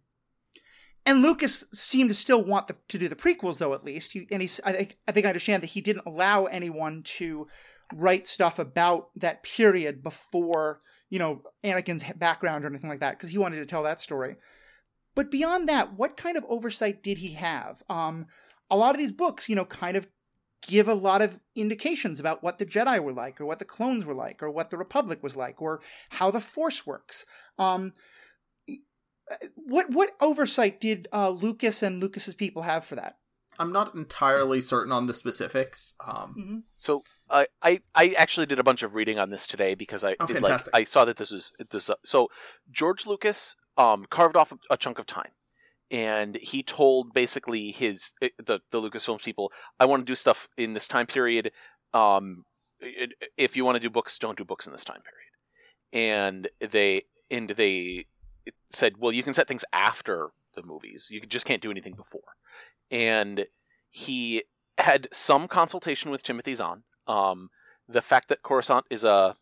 And 1.06 1.20
Lucas 1.20 1.64
seemed 1.72 2.10
to 2.10 2.14
still 2.14 2.42
want 2.42 2.68
the, 2.68 2.76
to 2.88 2.98
do 2.98 3.08
the 3.08 3.16
prequels, 3.16 3.58
though. 3.58 3.74
At 3.74 3.84
least, 3.84 4.12
he, 4.12 4.26
and 4.30 4.40
he's. 4.40 4.60
I 4.64 4.72
think 4.72 4.96
I 5.06 5.12
think 5.12 5.26
I 5.26 5.30
understand 5.30 5.62
that 5.62 5.70
he 5.70 5.82
didn't 5.82 6.06
allow 6.06 6.46
anyone 6.46 7.02
to 7.18 7.46
write 7.92 8.26
stuff 8.26 8.58
about 8.58 9.10
that 9.16 9.42
period 9.42 10.02
before 10.02 10.80
you 11.10 11.18
know 11.18 11.42
Anakin's 11.62 12.04
background 12.16 12.64
or 12.64 12.68
anything 12.68 12.88
like 12.88 13.00
that, 13.00 13.18
because 13.18 13.30
he 13.30 13.38
wanted 13.38 13.56
to 13.56 13.66
tell 13.66 13.82
that 13.82 14.00
story. 14.00 14.36
But 15.14 15.30
beyond 15.30 15.68
that, 15.68 15.92
what 15.92 16.16
kind 16.16 16.36
of 16.36 16.44
oversight 16.48 17.02
did 17.02 17.18
he 17.18 17.34
have? 17.34 17.82
Um, 17.90 18.26
a 18.70 18.76
lot 18.76 18.94
of 18.94 18.98
these 18.98 19.12
books, 19.12 19.48
you 19.48 19.54
know, 19.54 19.66
kind 19.66 19.96
of 19.96 20.08
give 20.66 20.88
a 20.88 20.94
lot 20.94 21.22
of 21.22 21.38
indications 21.54 22.18
about 22.18 22.42
what 22.42 22.58
the 22.58 22.66
Jedi 22.66 22.98
were 23.02 23.12
like, 23.12 23.40
or 23.40 23.46
what 23.46 23.58
the 23.58 23.64
clones 23.64 24.04
were 24.04 24.14
like, 24.14 24.42
or 24.42 24.50
what 24.50 24.70
the 24.70 24.76
Republic 24.76 25.22
was 25.22 25.36
like, 25.36 25.60
or 25.62 25.80
how 26.10 26.30
the 26.30 26.40
Force 26.40 26.86
works. 26.86 27.24
Um, 27.58 27.92
what 29.54 29.90
what 29.90 30.12
oversight 30.20 30.80
did 30.80 31.08
uh, 31.12 31.30
Lucas 31.30 31.82
and 31.82 32.00
Lucas's 32.00 32.34
people 32.34 32.62
have 32.62 32.84
for 32.84 32.96
that? 32.96 33.18
I'm 33.58 33.72
not 33.72 33.94
entirely 33.94 34.60
certain 34.60 34.92
on 34.92 35.06
the 35.06 35.14
specifics. 35.14 35.94
Um, 36.04 36.34
Mm-hmm. 36.38 36.58
So 36.72 37.04
I 37.30 37.46
I 37.62 37.80
I 37.94 38.14
actually 38.18 38.46
did 38.46 38.58
a 38.58 38.64
bunch 38.64 38.82
of 38.82 38.94
reading 38.94 39.18
on 39.18 39.30
this 39.30 39.46
today 39.46 39.74
because 39.74 40.04
I 40.04 40.16
Oh, 40.20 40.26
it, 40.28 40.42
like. 40.42 40.68
I 40.74 40.84
saw 40.84 41.04
that 41.04 41.16
this 41.16 41.30
was 41.30 41.52
this 41.70 41.88
uh, 41.88 41.94
so 42.04 42.28
George 42.70 43.06
Lucas 43.06 43.56
um 43.76 44.06
carved 44.10 44.36
off 44.36 44.52
a, 44.52 44.58
a 44.70 44.76
chunk 44.76 44.98
of 44.98 45.06
time 45.06 45.30
and 45.94 46.34
he 46.36 46.62
told 46.62 47.12
basically 47.14 47.70
his 47.70 48.12
eh, 48.20 48.28
the 48.44 48.60
the 48.70 48.80
Lucasfilms 48.80 49.24
people 49.24 49.52
I 49.78 49.86
want 49.86 50.00
to 50.02 50.10
do 50.10 50.14
stuff 50.16 50.48
in 50.56 50.72
this 50.74 50.88
time 50.88 51.06
period 51.06 51.52
um 51.92 52.44
if 53.36 53.56
you 53.56 53.64
want 53.64 53.76
to 53.76 53.80
do 53.80 53.90
books 53.90 54.18
don't 54.18 54.36
do 54.36 54.44
books 54.44 54.66
in 54.66 54.72
this 54.72 54.84
time 54.84 55.02
period 55.10 55.32
and 56.12 56.48
they 56.72 57.04
and 57.30 57.48
they 57.50 58.06
said 58.70 58.94
well 58.98 59.12
you 59.12 59.22
can 59.22 59.34
set 59.34 59.46
things 59.48 59.64
after 59.72 60.30
the 60.56 60.62
movies 60.62 61.08
you 61.10 61.20
just 61.20 61.46
can't 61.46 61.62
do 61.62 61.70
anything 61.70 61.94
before 61.94 62.30
and 62.90 63.46
he 63.90 64.42
had 64.76 65.08
some 65.12 65.46
consultation 65.46 66.10
with 66.10 66.22
Timothy 66.24 66.54
Zahn. 66.54 66.82
Um, 67.06 67.48
the 67.88 68.02
fact 68.02 68.28
that 68.28 68.42
Coruscant 68.42 68.84
is 68.90 69.04
a 69.04 69.36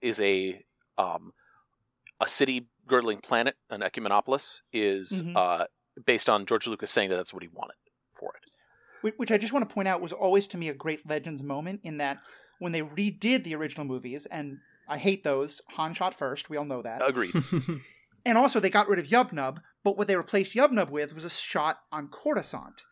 is 0.00 0.18
a 0.20 0.64
um, 0.96 1.32
a 2.20 2.26
city 2.26 2.66
girdling 2.86 3.18
planet, 3.18 3.54
an 3.70 3.82
ecumenopolis, 3.82 4.62
is 4.72 5.22
Mhm. 5.22 5.36
uh, 5.36 5.66
based 6.06 6.28
on 6.28 6.46
George 6.46 6.66
Lucas 6.66 6.90
saying 6.90 7.10
that 7.10 7.16
that's 7.16 7.34
what 7.34 7.42
he 7.42 7.48
wanted 7.52 7.76
for 8.18 8.32
it. 8.34 8.50
Which- 9.02 9.14
Which 9.16 9.30
I 9.32 9.38
just 9.38 9.52
want 9.52 9.68
to 9.68 9.74
point 9.74 9.88
out 9.88 10.00
was 10.00 10.12
always 10.12 10.46
to 10.48 10.56
me 10.56 10.68
a 10.68 10.74
great 10.74 11.08
Legends 11.08 11.42
moment 11.42 11.80
in 11.82 11.98
that 11.98 12.18
when 12.58 12.72
they 12.72 12.82
redid 12.82 13.42
the 13.44 13.54
original 13.56 13.84
movies, 13.84 14.26
and 14.26 14.58
I 14.88 14.98
hate 14.98 15.24
those, 15.24 15.60
Han 15.70 15.94
shot 15.94 16.14
first, 16.14 16.48
we 16.48 16.56
all 16.56 16.64
know 16.64 16.82
that. 16.82 17.02
Agreed. 17.06 17.32
And 18.24 18.38
also, 18.38 18.60
they 18.60 18.70
got 18.70 18.86
rid 18.86 19.00
of 19.00 19.06
Yubnub, 19.08 19.58
but 19.82 19.98
what 19.98 20.06
they 20.06 20.14
replaced 20.14 20.54
Yubnub 20.54 20.90
with 20.90 21.12
was 21.12 21.24
a 21.24 21.28
shot 21.30 21.80
on 21.90 22.06
Coruscant. 22.06 22.84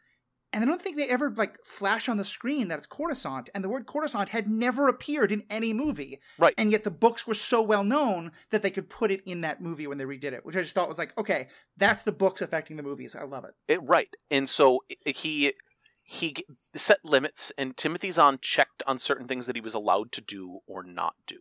And 0.53 0.65
I 0.65 0.67
don't 0.67 0.83
think 0.83 0.97
they 0.97 1.09
ever 1.09 1.31
like 1.31 1.63
flash 1.63 2.09
on 2.09 2.17
the 2.17 2.25
screen 2.25 2.69
that 2.69 2.79
it's 2.79 2.87
Coruscant, 2.87 3.51
and 3.55 3.63
the 3.63 3.69
word 3.69 3.87
Coruscant 3.87 4.31
had 4.31 4.49
never 4.49 4.89
appeared 4.89 5.31
in 5.31 5.45
any 5.49 5.73
movie. 5.73 6.21
Right. 6.39 6.55
And 6.59 6.73
yet 6.73 6.85
the 6.85 6.91
books 6.91 7.27
were 7.27 7.35
so 7.35 7.63
well 7.63 7.85
known 7.85 8.33
that 8.51 8.63
they 8.63 8.71
could 8.71 8.89
put 8.89 9.11
it 9.11 9.23
in 9.25 9.43
that 9.43 9.61
movie 9.61 9.87
when 9.87 9.99
they 9.99 10.05
redid 10.05 10.33
it, 10.33 10.45
which 10.45 10.57
I 10.57 10.63
just 10.63 10.75
thought 10.75 10.89
was 10.89 10.99
like, 10.99 11.17
okay, 11.17 11.49
that's 11.77 12.03
the 12.03 12.13
books 12.13 12.43
affecting 12.43 12.77
the 12.77 12.83
movies. 12.83 13.15
I 13.15 13.25
love 13.25 13.45
it. 13.45 13.55
It, 13.69 13.83
right, 13.83 14.13
and 14.31 14.49
so 14.49 14.81
he 15.05 15.55
he 16.03 16.35
set 16.75 16.99
limits, 17.05 17.53
and 17.57 17.77
Timothy 17.77 18.11
Zahn 18.11 18.39
checked 18.43 18.83
on 18.87 18.99
certain 18.99 19.29
things 19.29 19.47
that 19.47 19.55
he 19.55 19.63
was 19.63 19.75
allowed 19.75 20.11
to 20.13 20.21
do 20.21 20.59
or 20.67 20.83
not 20.83 21.15
do. 21.29 21.39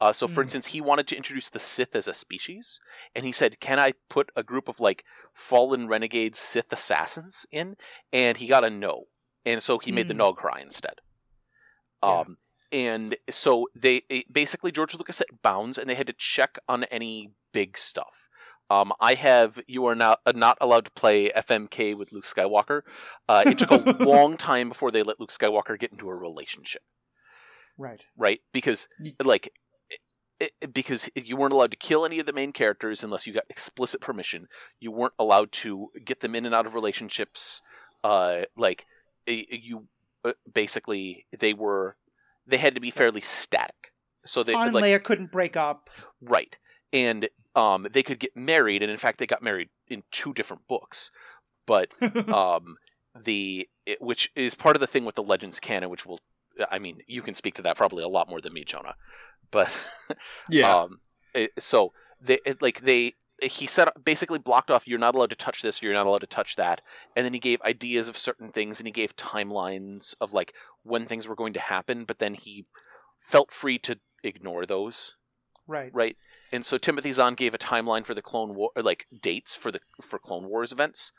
Uh, 0.00 0.12
so, 0.12 0.28
for 0.28 0.40
Mm. 0.40 0.44
instance, 0.44 0.66
he 0.66 0.80
wanted 0.80 1.08
to 1.08 1.16
introduce 1.16 1.48
the 1.48 1.58
Sith 1.58 1.96
as 1.96 2.06
a 2.08 2.14
species, 2.14 2.80
and 3.16 3.24
he 3.24 3.32
said, 3.32 3.58
"Can 3.58 3.78
I 3.80 3.92
put 4.08 4.30
a 4.36 4.42
group 4.44 4.68
of 4.68 4.78
like 4.80 5.04
fallen 5.34 5.88
renegade 5.88 6.36
Sith 6.36 6.72
assassins 6.72 7.46
in?" 7.50 7.76
And 8.12 8.36
he 8.36 8.46
got 8.46 8.62
a 8.64 8.70
no, 8.70 9.04
and 9.44 9.62
so 9.62 9.78
he 9.78 9.90
made 9.92 10.06
the 10.08 10.14
Mm. 10.14 10.36
Noghri 10.36 10.62
instead. 10.62 11.00
Yeah. 12.02 12.20
Um, 12.20 12.38
and 12.70 13.16
so 13.30 13.68
they 13.74 14.02
it- 14.08 14.32
basically 14.32 14.70
George 14.72 14.94
Lucas 14.94 15.16
set 15.16 15.42
bounds, 15.42 15.78
and 15.78 15.88
they 15.90 15.94
had 15.96 16.06
to 16.08 16.12
check 16.12 16.58
on 16.68 16.84
any 16.84 17.32
big 17.52 17.76
stuff. 17.76 18.28
Um, 18.70 18.92
I 19.00 19.14
have 19.14 19.58
you 19.66 19.86
are 19.86 19.94
not 19.94 20.20
uh, 20.26 20.32
not 20.32 20.58
allowed 20.60 20.84
to 20.84 20.90
play 20.92 21.30
FMK 21.30 21.96
with 21.96 22.12
Luke 22.12 22.26
Skywalker. 22.26 22.82
Uh, 23.28 23.42
it 23.46 23.58
took 23.58 23.70
a 23.70 23.76
long 24.04 24.36
time 24.36 24.68
before 24.68 24.90
they 24.92 25.02
let 25.02 25.18
Luke 25.18 25.32
Skywalker 25.32 25.78
get 25.78 25.90
into 25.90 26.08
a 26.10 26.14
relationship, 26.14 26.82
Right. 27.78 28.04
right? 28.16 28.40
Because 28.52 28.86
like 29.24 29.50
it, 30.40 30.52
because 30.72 31.08
you 31.14 31.36
weren't 31.36 31.52
allowed 31.52 31.72
to 31.72 31.76
kill 31.76 32.04
any 32.04 32.20
of 32.20 32.26
the 32.26 32.32
main 32.32 32.52
characters 32.52 33.02
unless 33.02 33.26
you 33.26 33.32
got 33.32 33.44
explicit 33.48 34.00
permission. 34.00 34.46
You 34.80 34.92
weren't 34.92 35.14
allowed 35.18 35.52
to 35.52 35.90
get 36.04 36.20
them 36.20 36.34
in 36.34 36.46
and 36.46 36.54
out 36.54 36.66
of 36.66 36.74
relationships. 36.74 37.60
Uh, 38.04 38.42
like 38.56 38.86
you 39.26 39.86
uh, 40.24 40.32
basically 40.52 41.26
they 41.38 41.52
were 41.52 41.96
they 42.46 42.56
had 42.56 42.74
to 42.74 42.80
be 42.80 42.90
fairly 42.90 43.20
static. 43.20 43.92
So 44.24 44.42
they 44.42 44.52
Han 44.52 44.68
and 44.68 44.74
like 44.74 44.84
Leia 44.84 45.02
couldn't 45.02 45.32
break 45.32 45.56
up. 45.56 45.90
Right. 46.20 46.54
And 46.92 47.28
um, 47.54 47.86
they 47.90 48.02
could 48.02 48.18
get 48.18 48.36
married, 48.36 48.82
and 48.82 48.90
in 48.90 48.96
fact, 48.96 49.18
they 49.18 49.26
got 49.26 49.42
married 49.42 49.68
in 49.88 50.02
two 50.10 50.32
different 50.32 50.66
books. 50.68 51.10
But 51.66 51.92
um, 52.28 52.76
the 53.24 53.68
it, 53.84 54.00
which 54.00 54.30
is 54.34 54.54
part 54.54 54.76
of 54.76 54.80
the 54.80 54.86
thing 54.86 55.04
with 55.04 55.14
the 55.14 55.22
Legends 55.22 55.60
canon, 55.60 55.90
which 55.90 56.06
will, 56.06 56.20
I 56.70 56.78
mean, 56.78 57.02
you 57.06 57.22
can 57.22 57.34
speak 57.34 57.56
to 57.56 57.62
that 57.62 57.76
probably 57.76 58.02
a 58.02 58.08
lot 58.08 58.28
more 58.28 58.40
than 58.40 58.52
me, 58.52 58.64
Jonah. 58.64 58.94
But 59.50 59.76
yeah. 60.50 60.74
um, 60.74 61.00
it, 61.34 61.52
so 61.58 61.92
they 62.20 62.38
it, 62.44 62.62
like 62.62 62.80
they 62.80 63.14
he 63.40 63.66
said 63.66 63.88
basically 64.04 64.38
blocked 64.38 64.70
off. 64.70 64.88
You're 64.88 64.98
not 64.98 65.14
allowed 65.14 65.30
to 65.30 65.36
touch 65.36 65.62
this. 65.62 65.80
You're 65.82 65.94
not 65.94 66.06
allowed 66.06 66.22
to 66.22 66.26
touch 66.26 66.56
that. 66.56 66.80
And 67.14 67.24
then 67.24 67.32
he 67.32 67.38
gave 67.38 67.62
ideas 67.62 68.08
of 68.08 68.18
certain 68.18 68.50
things, 68.50 68.80
and 68.80 68.86
he 68.86 68.92
gave 68.92 69.14
timelines 69.16 70.14
of 70.20 70.32
like 70.32 70.54
when 70.82 71.06
things 71.06 71.28
were 71.28 71.36
going 71.36 71.54
to 71.54 71.60
happen. 71.60 72.04
But 72.04 72.18
then 72.18 72.34
he 72.34 72.66
felt 73.20 73.52
free 73.52 73.78
to 73.80 73.98
ignore 74.24 74.66
those. 74.66 75.14
Right. 75.66 75.90
right? 75.92 76.16
And 76.50 76.64
so 76.64 76.78
Timothy 76.78 77.12
Zahn 77.12 77.34
gave 77.34 77.52
a 77.52 77.58
timeline 77.58 78.06
for 78.06 78.14
the 78.14 78.22
Clone 78.22 78.54
War, 78.54 78.70
or 78.74 78.82
like 78.82 79.06
dates 79.20 79.54
for 79.54 79.70
the 79.70 79.80
for 80.00 80.18
Clone 80.18 80.48
Wars 80.48 80.72
events 80.72 81.12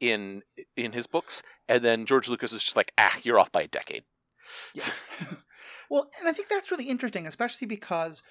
in 0.00 0.42
in 0.76 0.92
his 0.92 1.06
books, 1.06 1.42
and 1.68 1.84
then 1.84 2.06
George 2.06 2.28
Lucas 2.28 2.52
was 2.52 2.62
just 2.62 2.76
like, 2.76 2.92
ah, 2.96 3.16
you're 3.22 3.38
off 3.38 3.52
by 3.52 3.62
a 3.62 3.68
decade. 3.68 4.04
Yeah. 4.74 4.88
well, 5.90 6.10
and 6.18 6.28
I 6.28 6.32
think 6.32 6.48
that's 6.48 6.70
really 6.70 6.88
interesting, 6.88 7.26
especially 7.26 7.66
because 7.66 8.22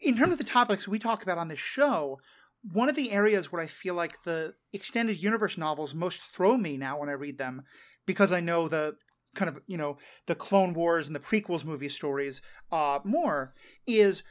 in 0.00 0.16
terms 0.16 0.32
of 0.32 0.38
the 0.38 0.44
topics 0.44 0.86
we 0.86 0.98
talk 0.98 1.22
about 1.22 1.38
on 1.38 1.48
this 1.48 1.58
show, 1.58 2.20
one 2.62 2.88
of 2.88 2.96
the 2.96 3.12
areas 3.12 3.50
where 3.50 3.62
I 3.62 3.66
feel 3.66 3.94
like 3.94 4.22
the 4.22 4.54
extended 4.72 5.22
universe 5.22 5.56
novels 5.56 5.94
most 5.94 6.22
throw 6.22 6.56
me 6.56 6.76
now 6.76 6.98
when 6.98 7.08
I 7.08 7.12
read 7.12 7.38
them, 7.38 7.62
because 8.06 8.32
I 8.32 8.40
know 8.40 8.68
the 8.68 8.96
kind 9.34 9.48
of 9.48 9.60
you 9.66 9.76
know 9.76 9.98
the 10.26 10.34
Clone 10.34 10.74
Wars 10.74 11.06
and 11.06 11.14
the 11.14 11.20
prequels 11.20 11.64
movie 11.64 11.88
stories 11.88 12.42
uh, 12.72 12.98
more, 13.04 13.54
is 13.86 14.22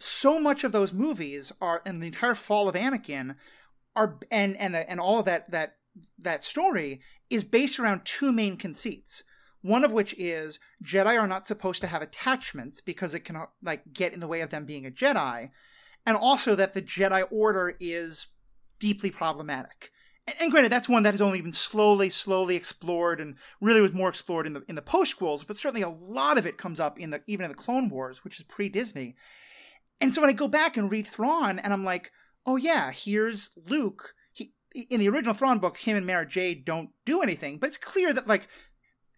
so 0.00 0.38
much 0.38 0.64
of 0.64 0.72
those 0.72 0.92
movies 0.92 1.52
are 1.60 1.82
and 1.84 2.02
the 2.02 2.06
entire 2.06 2.34
fall 2.34 2.68
of 2.68 2.74
Anakin 2.74 3.36
are 3.96 4.18
and 4.30 4.56
and 4.56 4.76
and 4.76 5.00
all 5.00 5.18
of 5.18 5.24
that 5.24 5.50
that 5.50 5.76
that 6.18 6.44
story 6.44 7.00
is 7.30 7.44
based 7.44 7.78
around 7.78 8.04
two 8.04 8.32
main 8.32 8.56
conceits. 8.56 9.22
One 9.62 9.84
of 9.84 9.92
which 9.92 10.14
is 10.18 10.58
Jedi 10.84 11.18
are 11.18 11.26
not 11.26 11.46
supposed 11.46 11.80
to 11.80 11.88
have 11.88 12.02
attachments 12.02 12.80
because 12.80 13.14
it 13.14 13.20
can 13.20 13.36
like 13.62 13.92
get 13.92 14.12
in 14.12 14.20
the 14.20 14.28
way 14.28 14.40
of 14.40 14.50
them 14.50 14.64
being 14.64 14.86
a 14.86 14.90
Jedi, 14.90 15.50
and 16.06 16.16
also 16.16 16.54
that 16.54 16.74
the 16.74 16.82
Jedi 16.82 17.24
Order 17.30 17.74
is 17.80 18.28
deeply 18.78 19.10
problematic. 19.10 19.90
And, 20.26 20.36
and 20.40 20.50
granted, 20.50 20.72
that's 20.72 20.88
one 20.88 21.02
that 21.02 21.14
has 21.14 21.20
only 21.20 21.40
been 21.40 21.52
slowly, 21.52 22.10
slowly 22.10 22.54
explored, 22.54 23.20
and 23.20 23.36
really 23.60 23.80
was 23.80 23.92
more 23.92 24.08
explored 24.08 24.46
in 24.46 24.52
the 24.52 24.62
in 24.68 24.74
the 24.74 24.82
postquels. 24.82 25.46
But 25.46 25.56
certainly, 25.56 25.82
a 25.82 25.88
lot 25.88 26.38
of 26.38 26.46
it 26.46 26.58
comes 26.58 26.78
up 26.78 26.98
in 26.98 27.10
the 27.10 27.22
even 27.26 27.44
in 27.44 27.50
the 27.50 27.56
Clone 27.56 27.88
Wars, 27.88 28.24
which 28.24 28.38
is 28.38 28.44
pre 28.44 28.68
Disney. 28.68 29.16
And 30.00 30.14
so 30.14 30.20
when 30.20 30.30
I 30.30 30.34
go 30.34 30.48
back 30.48 30.76
and 30.76 30.90
read 30.90 31.06
Thrawn, 31.06 31.58
and 31.58 31.72
I'm 31.72 31.84
like, 31.84 32.12
oh 32.46 32.56
yeah, 32.56 32.92
here's 32.92 33.50
Luke. 33.66 34.14
He 34.32 34.52
in 34.74 35.00
the 35.00 35.08
original 35.08 35.34
Thrawn 35.34 35.58
book, 35.58 35.78
him 35.78 35.96
and 35.96 36.06
Mara 36.06 36.26
Jade 36.26 36.64
don't 36.64 36.90
do 37.04 37.22
anything, 37.22 37.58
but 37.58 37.68
it's 37.68 37.76
clear 37.76 38.12
that 38.12 38.28
like 38.28 38.48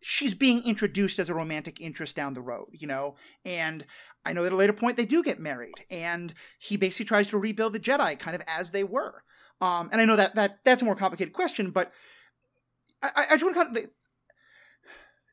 she's 0.01 0.35
being 0.35 0.63
introduced 0.65 1.19
as 1.19 1.29
a 1.29 1.35
romantic 1.35 1.81
interest 1.81 2.17
down 2.17 2.35
the 2.35 2.41
road, 2.41 2.69
you 2.73 2.87
know? 2.87 3.17
And 3.45 3.85
I 4.25 4.33
know 4.33 4.45
at 4.45 4.53
a 4.53 4.57
later 4.57 4.73
point 4.73 4.97
they 4.97 5.05
do 5.05 5.23
get 5.23 5.39
married, 5.39 5.75
and 5.91 6.35
he 6.59 6.77
basically 6.77 7.07
tries 7.07 7.29
to 7.29 7.39
rebuild 7.39 7.73
the 7.73 7.81
Jedi 7.81 8.19
kind 8.19 8.35
of 8.35 8.43
as 8.47 8.73
they 8.73 8.85
were. 8.85 9.23
Um, 9.61 9.91
and 9.93 10.01
I 10.01 10.05
know 10.07 10.17
that 10.17 10.35
that 10.37 10.59
that's 10.65 10.83
a 10.83 10.87
more 10.87 10.97
complicated 10.97 11.35
question, 11.35 11.71
but 11.71 11.93
I, 13.03 13.27
I 13.31 13.37
just 13.37 13.45
want 13.45 13.55
to 13.57 13.65
kind 13.65 13.77
of 13.77 13.83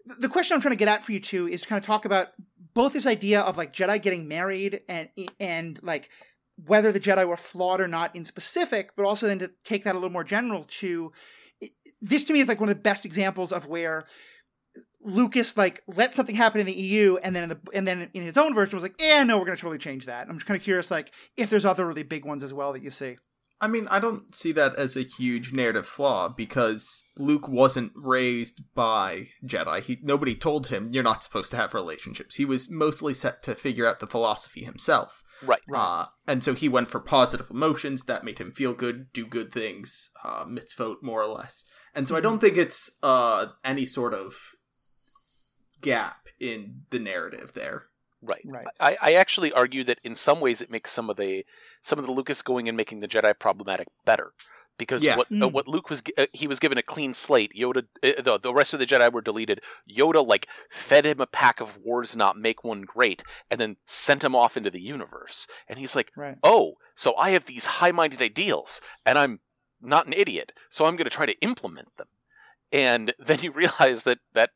the, 0.05 0.15
the 0.19 0.29
question 0.29 0.55
I'm 0.55 0.61
trying 0.61 0.73
to 0.73 0.77
get 0.77 0.87
at 0.87 1.03
for 1.03 1.11
you 1.11 1.19
two 1.19 1.47
is 1.47 1.61
to 1.61 1.67
kind 1.67 1.79
of 1.81 1.85
talk 1.85 2.05
about 2.05 2.29
both 2.73 2.93
this 2.93 3.05
idea 3.05 3.41
of 3.41 3.57
like 3.57 3.73
Jedi 3.73 4.01
getting 4.01 4.27
married 4.27 4.81
and 4.89 5.09
and 5.39 5.79
like 5.81 6.09
whether 6.65 6.91
the 6.91 6.99
Jedi 6.99 7.25
were 7.27 7.37
flawed 7.37 7.79
or 7.79 7.87
not 7.87 8.15
in 8.15 8.25
specific, 8.25 8.95
but 8.95 9.05
also 9.05 9.27
then 9.27 9.39
to 9.39 9.51
take 9.63 9.83
that 9.83 9.93
a 9.93 9.97
little 9.99 10.09
more 10.09 10.23
general 10.23 10.65
to 10.79 11.11
this 12.01 12.23
to 12.25 12.33
me 12.33 12.39
is 12.39 12.47
like 12.47 12.59
one 12.59 12.69
of 12.69 12.75
the 12.75 12.81
best 12.81 13.05
examples 13.05 13.51
of 13.51 13.67
where 13.67 14.05
Lucas 15.07 15.57
like 15.57 15.81
let 15.87 16.13
something 16.13 16.35
happen 16.35 16.59
in 16.59 16.67
the 16.67 16.73
EU, 16.73 17.17
and 17.17 17.35
then 17.35 17.43
in 17.43 17.49
the 17.49 17.59
and 17.73 17.87
then 17.87 18.09
in 18.13 18.21
his 18.21 18.37
own 18.37 18.53
version 18.53 18.75
was 18.75 18.83
like, 18.83 18.99
"Yeah, 18.99 19.23
no, 19.23 19.37
we're 19.37 19.45
going 19.45 19.55
to 19.55 19.61
totally 19.61 19.79
change 19.79 20.05
that." 20.05 20.27
I'm 20.27 20.35
just 20.35 20.45
kind 20.45 20.57
of 20.57 20.63
curious, 20.63 20.91
like, 20.91 21.11
if 21.37 21.49
there's 21.49 21.65
other 21.65 21.87
really 21.87 22.03
big 22.03 22.25
ones 22.25 22.43
as 22.43 22.53
well 22.53 22.73
that 22.73 22.83
you 22.83 22.91
see. 22.91 23.15
I 23.59 23.67
mean, 23.67 23.87
I 23.89 23.99
don't 23.99 24.35
see 24.35 24.51
that 24.51 24.75
as 24.75 24.95
a 24.95 25.01
huge 25.01 25.51
narrative 25.51 25.87
flaw 25.87 26.29
because 26.29 27.03
Luke 27.17 27.47
wasn't 27.47 27.91
raised 27.95 28.61
by 28.75 29.29
Jedi. 29.43 29.81
He 29.81 29.97
nobody 30.03 30.35
told 30.35 30.67
him 30.67 30.89
you're 30.91 31.03
not 31.03 31.23
supposed 31.23 31.51
to 31.51 31.57
have 31.57 31.73
relationships. 31.73 32.35
He 32.35 32.45
was 32.45 32.69
mostly 32.69 33.15
set 33.15 33.41
to 33.43 33.55
figure 33.55 33.87
out 33.87 33.99
the 33.99 34.07
philosophy 34.07 34.63
himself. 34.63 35.23
Right. 35.43 35.61
Uh, 35.73 36.05
and 36.27 36.43
so 36.43 36.53
he 36.53 36.69
went 36.69 36.89
for 36.89 36.99
positive 36.99 37.49
emotions 37.49 38.03
that 38.03 38.23
made 38.23 38.39
him 38.39 38.51
feel 38.51 38.73
good, 38.73 39.11
do 39.13 39.25
good 39.25 39.51
things, 39.51 40.09
uh, 40.23 40.45
mitzvot 40.45 40.97
more 41.01 41.21
or 41.21 41.27
less. 41.27 41.63
And 41.95 42.07
so 42.07 42.15
I 42.15 42.21
don't 42.21 42.39
think 42.39 42.57
it's 42.57 42.91
uh, 43.01 43.47
any 43.63 43.85
sort 43.85 44.13
of 44.13 44.35
gap 45.81 46.27
in 46.39 46.83
the 46.89 46.99
narrative 46.99 47.53
there. 47.53 47.85
Right. 48.21 48.41
Right. 48.45 48.67
I, 48.79 48.97
I 49.01 49.13
actually 49.13 49.53
argue 49.53 49.83
that 49.85 49.99
in 50.03 50.15
some 50.15 50.39
ways 50.39 50.61
it 50.61 50.71
makes 50.71 50.91
some 50.91 51.09
of 51.09 51.17
the 51.17 51.45
some 51.81 51.99
of 51.99 52.05
the 52.05 52.11
Lucas 52.11 52.41
going 52.41 52.67
and 52.67 52.75
making 52.75 52.99
the 52.99 53.07
Jedi 53.07 53.37
problematic 53.37 53.87
better 54.05 54.33
because 54.79 55.03
Yeah. 55.03 55.17
what 55.17 55.27
uh, 55.27 55.35
Mm. 55.35 55.51
what 55.51 55.67
Luke 55.67 55.89
was 55.91 56.01
uh, 56.17 56.25
he 56.33 56.47
was 56.47 56.59
given 56.59 56.79
a 56.79 56.83
clean 56.83 57.13
slate. 57.13 57.51
Yoda 57.55 57.85
uh, 58.03 58.21
the 58.21 58.39
the 58.39 58.53
rest 58.53 58.73
of 58.73 58.79
the 58.79 58.87
Jedi 58.87 59.11
were 59.13 59.21
deleted. 59.21 59.61
Yoda 59.87 60.25
like 60.25 60.47
fed 60.71 61.05
him 61.05 61.21
a 61.21 61.27
pack 61.27 61.61
of 61.61 61.77
words 61.77 62.15
not 62.15 62.37
make 62.37 62.63
one 62.63 62.81
great 62.81 63.23
and 63.51 63.61
then 63.61 63.77
sent 63.85 64.23
him 64.23 64.35
off 64.35 64.57
into 64.57 64.71
the 64.71 64.81
universe. 64.81 65.47
And 65.69 65.77
he's 65.77 65.95
like, 65.95 66.11
Right. 66.15 66.37
"Oh, 66.43 66.73
so 66.95 67.15
I 67.15 67.31
have 67.31 67.45
these 67.45 67.65
high-minded 67.67 68.21
ideals 68.23 68.81
and 69.05 69.17
I'm 69.19 69.39
not 69.79 70.07
an 70.07 70.13
idiot. 70.13 70.53
So 70.69 70.85
I'm 70.85 70.95
going 70.95 71.05
to 71.09 71.15
try 71.15 71.27
to 71.27 71.39
implement 71.41 71.95
them." 71.97 72.07
And 72.71 73.13
then 73.19 73.39
you 73.41 73.51
realize 73.51 74.03
that 74.03 74.17
that 74.33 74.49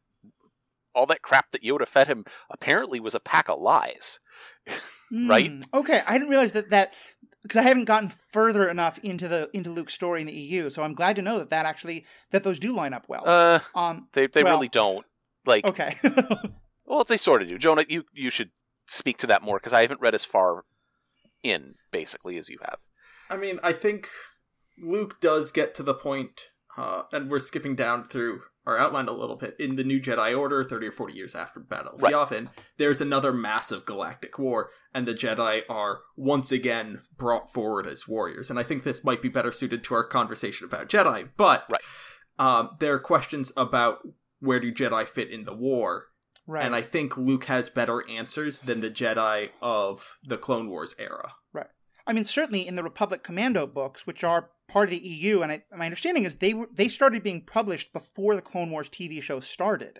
all 0.93 1.05
that 1.07 1.21
crap 1.21 1.51
that 1.51 1.63
Yoda 1.63 1.87
fed 1.87 2.07
him 2.07 2.25
apparently 2.49 2.99
was 2.99 3.15
a 3.15 3.19
pack 3.19 3.49
of 3.49 3.59
lies. 3.59 4.19
Right? 5.13 5.51
Mm, 5.51 5.65
Okay, 5.73 6.01
I 6.07 6.13
didn't 6.13 6.29
realize 6.29 6.53
that 6.53 6.69
that 6.69 6.93
because 7.41 7.57
I 7.57 7.63
haven't 7.63 7.83
gotten 7.83 8.07
further 8.31 8.69
enough 8.69 8.97
into 8.99 9.27
the 9.27 9.49
into 9.51 9.69
Luke's 9.69 9.93
story 9.93 10.21
in 10.21 10.27
the 10.27 10.31
EU. 10.33 10.69
So 10.69 10.83
I'm 10.83 10.93
glad 10.93 11.17
to 11.17 11.21
know 11.21 11.39
that 11.39 11.49
that 11.49 11.65
actually 11.65 12.05
that 12.29 12.43
those 12.43 12.59
do 12.59 12.73
line 12.73 12.93
up 12.93 13.09
well. 13.09 13.23
Uh, 13.25 13.59
um. 13.75 14.07
they 14.13 14.27
they 14.27 14.41
well- 14.41 14.53
really 14.53 14.69
don't. 14.69 15.05
Like, 15.45 15.65
Okay. 15.65 15.97
well, 16.85 17.03
they 17.03 17.17
sort 17.17 17.41
of 17.41 17.49
do. 17.49 17.57
Jonah, 17.57 17.83
you 17.89 18.05
you 18.13 18.29
should 18.29 18.51
speak 18.85 19.17
to 19.17 19.27
that 19.27 19.41
more 19.41 19.57
because 19.57 19.73
I 19.73 19.81
haven't 19.81 19.99
read 19.99 20.15
as 20.15 20.23
far 20.23 20.63
in 21.43 21.75
basically 21.91 22.37
as 22.37 22.47
you 22.47 22.59
have. 22.61 22.77
I 23.29 23.35
mean, 23.35 23.59
I 23.63 23.73
think 23.73 24.07
Luke 24.81 25.19
does 25.19 25.51
get 25.51 25.75
to 25.75 25.83
the 25.83 25.93
point, 25.93 26.51
uh, 26.77 27.03
and 27.11 27.29
we're 27.29 27.39
skipping 27.39 27.75
down 27.75 28.07
through 28.07 28.43
our 28.65 28.77
outlined 28.77 29.09
a 29.09 29.13
little 29.13 29.35
bit. 29.35 29.55
In 29.59 29.75
the 29.75 29.83
New 29.83 29.99
Jedi 29.99 30.37
Order, 30.37 30.63
30 30.63 30.87
or 30.87 30.91
40 30.91 31.13
years 31.13 31.35
after 31.35 31.59
Battle 31.59 31.93
of 31.93 32.01
Right. 32.01 32.13
Yavin, 32.13 32.49
there's 32.77 33.01
another 33.01 33.33
massive 33.33 33.85
galactic 33.85 34.37
war, 34.37 34.69
and 34.93 35.07
the 35.07 35.13
Jedi 35.13 35.63
are 35.69 36.01
once 36.15 36.51
again 36.51 37.01
brought 37.17 37.51
forward 37.51 37.87
as 37.87 38.07
warriors. 38.07 38.49
And 38.49 38.59
I 38.59 38.63
think 38.63 38.83
this 38.83 39.03
might 39.03 39.21
be 39.21 39.29
better 39.29 39.51
suited 39.51 39.83
to 39.85 39.95
our 39.95 40.03
conversation 40.03 40.65
about 40.65 40.89
Jedi, 40.89 41.29
but 41.37 41.65
Right. 41.71 41.81
um, 42.37 42.77
there 42.79 42.93
are 42.93 42.99
questions 42.99 43.51
about 43.57 43.99
where 44.39 44.59
do 44.59 44.71
Jedi 44.71 45.05
fit 45.07 45.29
in 45.29 45.45
the 45.45 45.53
war, 45.55 46.05
right. 46.47 46.65
and 46.65 46.75
I 46.75 46.81
think 46.81 47.17
Luke 47.17 47.45
has 47.45 47.69
better 47.69 48.07
answers 48.09 48.59
than 48.59 48.81
the 48.81 48.89
Jedi 48.89 49.49
of 49.61 50.17
the 50.23 50.37
Clone 50.37 50.69
Wars 50.69 50.95
era. 50.99 51.33
I 52.07 52.13
mean, 52.13 52.25
certainly 52.25 52.67
in 52.67 52.75
the 52.75 52.83
Republic 52.83 53.23
Commando 53.23 53.67
books, 53.67 54.07
which 54.07 54.23
are 54.23 54.49
part 54.67 54.85
of 54.85 54.91
the 54.91 55.07
EU, 55.07 55.41
and 55.41 55.51
I, 55.51 55.63
my 55.75 55.85
understanding 55.85 56.23
is 56.23 56.35
they 56.35 56.53
were 56.53 56.69
they 56.71 56.87
started 56.87 57.23
being 57.23 57.41
published 57.41 57.93
before 57.93 58.35
the 58.35 58.41
Clone 58.41 58.71
Wars 58.71 58.89
TV 58.89 59.21
show 59.21 59.39
started. 59.39 59.99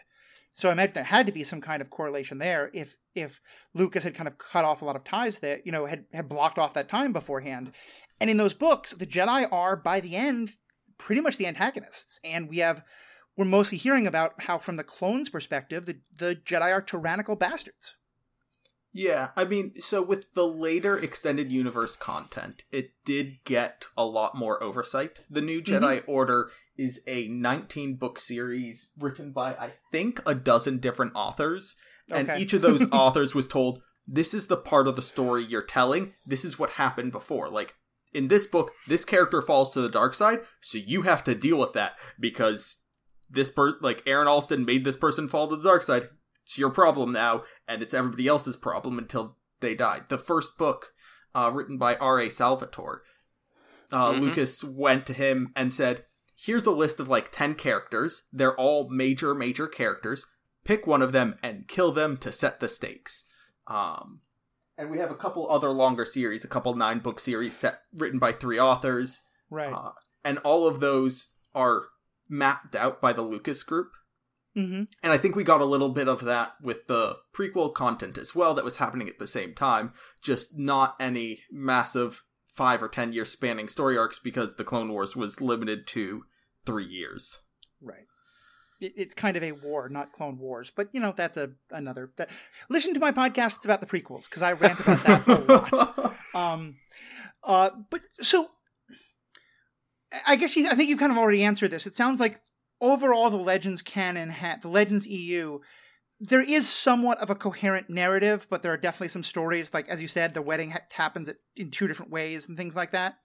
So 0.50 0.70
I 0.70 0.74
imagine 0.74 0.94
there 0.94 1.04
had 1.06 1.26
to 1.28 1.32
be 1.32 1.46
some 1.46 1.62
kind 1.62 1.82
of 1.82 1.90
correlation 1.90 2.38
there. 2.38 2.70
If 2.74 2.98
if 3.16 3.40
Lucas 3.74 4.04
had 4.04 4.16
kind 4.16 4.28
of 4.28 4.38
cut 4.38 4.66
off 4.66 4.82
a 4.82 4.86
lot 4.86 4.96
of 4.96 5.04
ties 5.04 5.40
that 5.40 5.66
you 5.66 5.72
know, 5.72 5.86
had 5.86 6.06
had 6.14 6.30
blocked 6.30 6.60
off 6.60 6.74
that 6.74 6.90
time 6.90 7.14
beforehand. 7.14 7.72
And 8.20 8.30
in 8.30 8.38
those 8.38 8.54
books, 8.54 8.92
the 8.94 9.08
Jedi 9.08 9.48
are 9.52 9.76
by 9.76 10.00
the 10.00 10.16
end 10.16 10.58
pretty 10.98 11.22
much 11.22 11.38
the 11.38 11.48
antagonists, 11.48 12.20
and 12.24 12.48
we 12.48 12.60
have 12.60 12.84
we're 13.38 13.46
mostly 13.46 13.78
hearing 13.78 14.06
about 14.06 14.44
how, 14.44 14.58
from 14.58 14.76
the 14.76 14.84
clones' 14.84 15.30
perspective, 15.30 15.86
the 15.86 16.00
the 16.16 16.36
Jedi 16.36 16.72
are 16.72 16.82
tyrannical 16.82 17.36
bastards. 17.36 17.96
Yeah, 18.94 19.30
I 19.38 19.46
mean, 19.46 19.74
so 19.80 20.02
with 20.02 20.34
the 20.34 20.46
later 20.46 20.98
extended 20.98 21.52
universe 21.52 21.96
content, 21.96 22.66
it 22.72 22.92
did 23.06 23.44
get 23.46 23.86
a 23.96 24.06
lot 24.06 24.36
more 24.36 24.62
oversight. 24.62 25.22
The 25.30 25.42
New 25.42 25.62
mm-hmm. 25.62 25.84
Jedi 25.84 26.04
Order 26.08 26.50
is 26.78 27.02
a 27.08 27.28
19 27.30 27.96
book 27.96 28.20
series 28.20 28.92
written 29.00 29.32
by, 29.32 29.54
I 29.54 29.72
think, 29.92 30.22
a 30.26 30.36
dozen 30.36 30.80
different 30.80 31.14
authors. 31.16 31.76
And 32.10 32.30
Okay. 32.30 32.42
each 32.42 32.54
of 32.54 32.62
those 32.62 32.84
authors 32.92 33.34
was 33.34 33.48
told, 33.48 33.82
this 34.06 34.34
is 34.34 34.48
the 34.48 34.58
part 34.58 34.88
of 34.88 34.98
the 34.98 35.02
story 35.02 35.44
you're 35.44 35.62
telling. 35.62 36.14
This 36.26 36.44
is 36.44 36.60
what 36.60 36.72
happened 36.72 37.14
before. 37.14 37.50
Like, 37.50 37.76
in 38.14 38.28
this 38.28 38.46
book, 38.46 38.74
this 38.88 39.06
character 39.06 39.42
falls 39.42 39.72
to 39.72 39.82
the 39.82 39.90
dark 39.90 40.14
side, 40.14 40.40
so 40.60 40.78
you 40.78 41.04
have 41.04 41.24
to 41.24 41.36
deal 41.36 41.58
with 41.58 41.72
that 41.74 41.94
because 42.20 42.80
this 43.30 43.50
per 43.50 43.78
like 43.80 44.04
Aaron 44.06 44.28
Allston 44.28 44.66
made 44.66 44.84
this 44.84 44.98
person 44.98 45.30
fall 45.30 45.48
to 45.48 45.56
the 45.56 45.64
dark 45.64 45.84
side. 45.84 46.10
It's 46.52 46.58
your 46.58 46.70
problem 46.70 47.14
now, 47.14 47.44
and 47.66 47.82
it's 47.82 47.94
everybody 47.94 48.28
else's 48.28 48.58
problem 48.58 48.98
until 48.98 49.38
they 49.62 49.74
die. 49.74 50.02
The 50.10 50.18
first 50.18 50.58
book, 50.58 50.92
uh, 51.34 51.50
written 51.54 51.78
by 51.78 51.96
R.A. 51.96 52.30
Salvatore, 52.30 53.04
uh, 53.90 54.12
Mhm. 54.12 54.20
Lucas 54.20 54.62
went 54.62 55.06
to 55.08 55.14
him 55.14 55.54
and 55.56 55.74
said, 55.74 56.04
Here's 56.36 56.66
a 56.66 56.72
list 56.72 57.00
of 57.00 57.08
like 57.08 57.32
10 57.32 57.56
characters. 57.56 58.24
They're 58.34 58.56
all 58.58 58.90
major, 58.90 59.34
major 59.34 59.66
characters. 59.68 60.26
Pick 60.66 60.86
one 60.86 61.02
of 61.02 61.14
them 61.14 61.38
and 61.42 61.70
kill 61.70 61.94
them 61.94 62.18
to 62.18 62.34
set 62.34 62.60
the 62.60 62.68
stakes. 62.68 63.30
Um, 63.68 64.20
and 64.78 64.90
we 64.92 64.98
have 64.98 65.12
a 65.12 65.16
couple 65.16 65.50
other 65.50 65.70
longer 65.70 66.04
series, 66.04 66.44
a 66.44 66.50
couple 66.50 66.74
nine 66.76 67.00
book 67.00 67.22
series 67.22 67.56
set 67.56 67.84
written 67.94 68.20
by 68.20 68.34
three 68.34 68.60
authors. 68.60 69.22
Right. 69.50 69.72
Uh, 69.72 69.92
and 70.26 70.40
all 70.40 70.68
of 70.68 70.82
those 70.82 71.28
are 71.56 71.84
mapped 72.28 72.76
out 72.76 73.00
by 73.00 73.14
the 73.14 73.22
Lucas 73.22 73.64
group. 73.64 73.92
Mm-hmm. 74.58 74.84
And 75.02 75.14
I 75.14 75.18
think 75.18 75.36
we 75.36 75.44
got 75.44 75.62
a 75.62 75.66
little 75.66 75.90
bit 75.90 76.08
of 76.08 76.26
that 76.26 76.54
with 76.62 76.88
the 76.88 77.18
prequel 77.34 77.74
content 77.74 78.18
as 78.18 78.36
well 78.36 78.54
that 78.54 78.66
was 78.66 78.78
happening 78.78 79.08
at 79.08 79.18
the 79.18 79.28
same 79.28 79.54
time, 79.54 79.94
just 80.22 80.58
not 80.58 80.96
any 81.00 81.40
massive 81.50 82.24
five 82.54 82.84
or 82.84 82.90
ten 82.90 83.14
year 83.14 83.26
spanning 83.26 83.70
story 83.70 83.98
arcs 83.98 84.20
because 84.20 84.56
the 84.56 84.64
Clone 84.64 84.92
Wars 84.92 85.16
was 85.16 85.40
limited 85.40 85.88
to 85.88 86.24
three 86.66 86.86
years. 86.86 87.40
Right. 87.82 88.06
It's 88.82 89.14
kind 89.14 89.38
of 89.38 89.44
a 89.44 89.52
war, 89.52 89.90
not 89.90 90.12
Clone 90.12 90.40
Wars, 90.40 90.72
but 90.76 90.90
you 90.92 91.00
know 91.00 91.14
that's 91.16 91.38
a 91.38 91.52
another. 91.70 92.12
That, 92.18 92.30
listen 92.68 92.94
to 92.96 93.00
my 93.00 93.12
podcasts 93.12 93.64
about 93.64 93.80
the 93.80 93.86
prequels 93.86 94.28
because 94.28 94.42
I 94.42 94.54
rant 94.54 94.80
about 94.80 95.04
that 95.06 95.28
a 95.28 95.36
lot. 95.36 96.16
Um, 96.34 96.78
uh, 97.44 97.72
but 97.90 98.00
so 98.22 98.52
I 100.26 100.38
guess 100.38 100.56
you, 100.56 100.70
I 100.70 100.76
think 100.76 100.90
you've 100.90 100.98
kind 100.98 101.12
of 101.12 101.18
already 101.18 101.44
answered 101.44 101.72
this. 101.72 101.86
It 101.86 101.94
sounds 101.94 102.22
like 102.22 102.40
overall 102.82 103.30
the 103.30 103.38
Legends 103.38 103.82
canon, 103.82 104.32
ha- 104.32 104.58
the 104.62 104.68
Legends 104.68 105.08
EU, 105.08 105.60
there 106.20 106.42
is 106.42 106.68
somewhat 106.68 107.20
of 107.20 107.30
a 107.30 107.36
coherent 107.36 107.90
narrative, 107.90 108.46
but 108.50 108.62
there 108.62 108.74
are 108.74 108.78
definitely 108.78 109.08
some 109.08 109.24
stories, 109.24 109.74
like 109.74 109.88
as 109.88 110.02
you 110.02 110.08
said, 110.08 110.34
the 110.34 110.42
wedding 110.42 110.72
ha- 110.72 110.82
happens 110.92 111.30
at, 111.30 111.38
in 111.56 111.72
two 111.72 111.88
different 111.88 112.12
ways 112.12 112.48
and 112.48 112.58
things 112.58 112.76
like 112.76 112.92
that. 112.92 113.16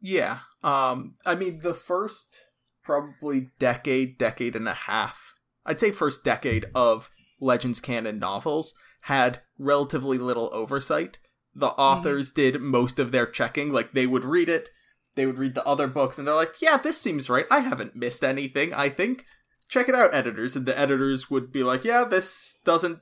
Yeah. 0.00 0.40
Um, 0.62 1.14
I 1.24 1.34
mean, 1.34 1.60
the 1.60 1.74
first 1.74 2.44
probably 2.82 3.50
decade, 3.58 4.18
decade 4.18 4.54
and 4.54 4.68
a 4.68 4.74
half, 4.74 5.34
I'd 5.64 5.80
say 5.80 5.90
first 5.90 6.24
decade 6.24 6.66
of 6.74 7.10
Legends 7.40 7.80
canon 7.80 8.18
novels 8.18 8.74
had 9.02 9.40
relatively 9.58 10.18
little 10.18 10.50
oversight. 10.52 11.18
The 11.54 11.68
authors 11.68 12.30
mm-hmm. 12.30 12.40
did 12.40 12.60
most 12.60 12.98
of 12.98 13.12
their 13.12 13.26
checking. 13.26 13.72
Like, 13.72 13.92
they 13.92 14.06
would 14.06 14.24
read 14.24 14.48
it, 14.48 14.70
they 15.16 15.26
would 15.26 15.38
read 15.38 15.54
the 15.54 15.66
other 15.66 15.88
books, 15.88 16.18
and 16.18 16.26
they're 16.26 16.34
like, 16.34 16.60
yeah, 16.60 16.76
this 16.76 17.00
seems 17.00 17.28
right. 17.28 17.46
I 17.50 17.60
haven't 17.60 17.96
missed 17.96 18.22
anything, 18.22 18.72
I 18.72 18.88
think. 18.88 19.24
Check 19.68 19.88
it 19.88 19.94
out, 19.94 20.14
editors. 20.14 20.54
And 20.54 20.66
the 20.66 20.78
editors 20.78 21.28
would 21.30 21.50
be 21.50 21.64
like, 21.64 21.84
yeah, 21.84 22.04
this 22.04 22.58
doesn't 22.64 23.00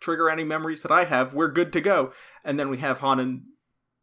trigger 0.00 0.30
any 0.30 0.44
memories 0.44 0.82
that 0.82 0.92
I 0.92 1.04
have. 1.04 1.34
We're 1.34 1.50
good 1.50 1.72
to 1.72 1.80
go. 1.80 2.12
And 2.44 2.60
then 2.60 2.70
we 2.70 2.78
have 2.78 2.98
Han 2.98 3.18
and 3.18 3.42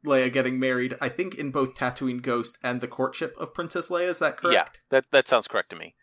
Leia 0.06 0.34
getting 0.34 0.60
married, 0.60 0.98
I 1.00 1.10
think 1.10 1.36
in 1.36 1.52
both 1.52 1.76
Tatooine 1.76 2.22
Ghost 2.22 2.58
and 2.64 2.82
the 2.82 2.88
courtship 2.88 3.36
of 3.38 3.54
Princess 3.54 3.90
Leia. 3.90 4.10
Is 4.10 4.20
that 4.20 4.38
correct? 4.38 4.54
Yeah, 4.54 4.66
that 4.90 5.06
that 5.12 5.28
sounds 5.28 5.48
correct 5.48 5.70
to 5.70 5.76
me. 5.76 5.96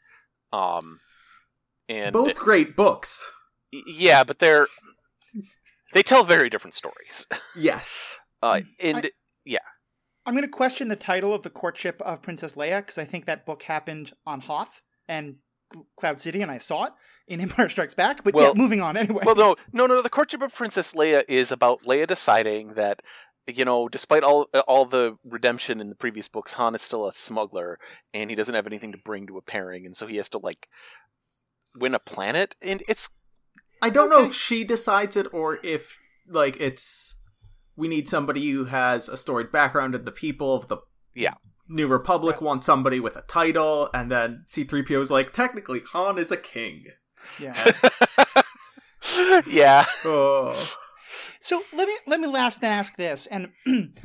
Um, 0.53 1.01
and 1.89 2.13
both 2.13 2.31
it, 2.31 2.37
great 2.37 2.77
books. 2.77 3.33
Yeah, 3.73 4.25
but 4.25 4.39
they're 4.39 4.67
they 5.93 6.03
tell 6.03 6.25
very 6.25 6.51
different 6.51 6.75
stories. 6.75 7.27
Yes. 7.57 8.17
Uh, 8.41 8.61
and 8.79 8.99
I, 8.99 9.11
yeah, 9.45 9.59
I'm 10.29 10.35
going 10.35 10.45
to 10.45 10.51
question 10.51 10.89
the 10.89 10.97
title 10.97 11.33
of 11.33 11.41
the 11.41 11.49
courtship 11.49 12.03
of 12.03 12.21
Princess 12.21 12.55
Leia 12.55 12.81
because 12.81 12.99
I 12.99 13.07
think 13.07 13.25
that 13.25 13.47
book 13.47 13.63
happened 13.63 14.13
on 14.27 14.43
Hoth 14.43 14.83
and 15.09 15.37
Cloud 15.97 16.21
City, 16.21 16.43
and 16.43 16.51
I 16.51 16.59
saw 16.59 16.85
it 16.85 16.93
in 17.29 17.41
Empire 17.41 17.71
Strikes 17.71 17.95
Back. 17.95 18.25
But 18.25 18.35
well, 18.35 18.49
yeah, 18.49 18.53
moving 18.55 18.83
on 18.83 18.99
anyway. 18.99 19.23
Well, 19.25 19.37
no, 19.37 19.57
no, 19.73 19.87
no. 19.87 20.03
The 20.03 20.11
courtship 20.11 20.43
of 20.43 20.55
Princess 20.55 20.93
Leia 20.93 21.25
is 21.29 21.51
about 21.51 21.85
Leia 21.85 22.07
deciding 22.07 22.75
that 22.75 23.01
you 23.47 23.65
know, 23.65 23.89
despite 23.89 24.23
all 24.23 24.51
all 24.67 24.85
the 24.85 25.17
redemption 25.25 25.81
in 25.81 25.89
the 25.89 25.95
previous 25.95 26.29
books, 26.29 26.53
Han 26.53 26.75
is 26.75 26.83
still 26.83 27.09
a 27.09 27.13
smuggler, 27.13 27.79
and 28.13 28.29
he 28.29 28.37
doesn't 28.37 28.55
have 28.55 28.67
anything 28.67 28.93
to 28.93 28.99
bring 28.99 29.29
to 29.29 29.39
a 29.39 29.43
pairing, 29.43 29.87
and 29.87 29.97
so 29.97 30.07
he 30.07 30.19
has 30.19 30.29
to 30.29 30.39
like 30.39 30.69
win 31.75 31.95
a 31.95 31.99
planet, 31.99 32.55
and 32.61 32.83
it's. 32.87 33.09
I 33.81 33.89
don't 33.89 34.13
okay. 34.13 34.21
know 34.21 34.29
if 34.29 34.35
she 34.35 34.65
decides 34.65 35.17
it 35.17 35.33
or 35.33 35.59
if 35.63 35.99
like 36.29 36.61
it's 36.61 37.15
we 37.79 37.89
need 37.89 38.09
somebody 38.09 38.51
who 38.51 38.65
has 38.65 39.09
a 39.09 39.17
storied 39.17 39.53
background, 39.53 39.95
and 39.95 40.05
the 40.05 40.13
people 40.13 40.55
of 40.55 40.67
the 40.67 40.79
yeah 41.15 41.35
New 41.69 41.87
Republic 41.87 42.37
yeah. 42.41 42.47
want 42.47 42.65
somebody 42.65 42.99
with 42.99 43.17
a 43.17 43.23
title, 43.23 43.89
and 43.95 44.11
then 44.11 44.43
C-3PO 44.47 45.01
is 45.01 45.11
like, 45.11 45.33
technically, 45.33 45.83
Han 45.93 46.19
is 46.19 46.33
a 46.33 46.37
king. 46.37 46.87
Yeah. 47.39 47.55
yeah. 49.47 49.85
Oh. 50.05 50.75
So 51.41 51.63
let 51.75 51.87
me 51.87 51.95
let 52.07 52.21
me 52.21 52.27
last 52.27 52.65
ask 52.65 52.97
this, 52.97 53.27
and 53.29 53.53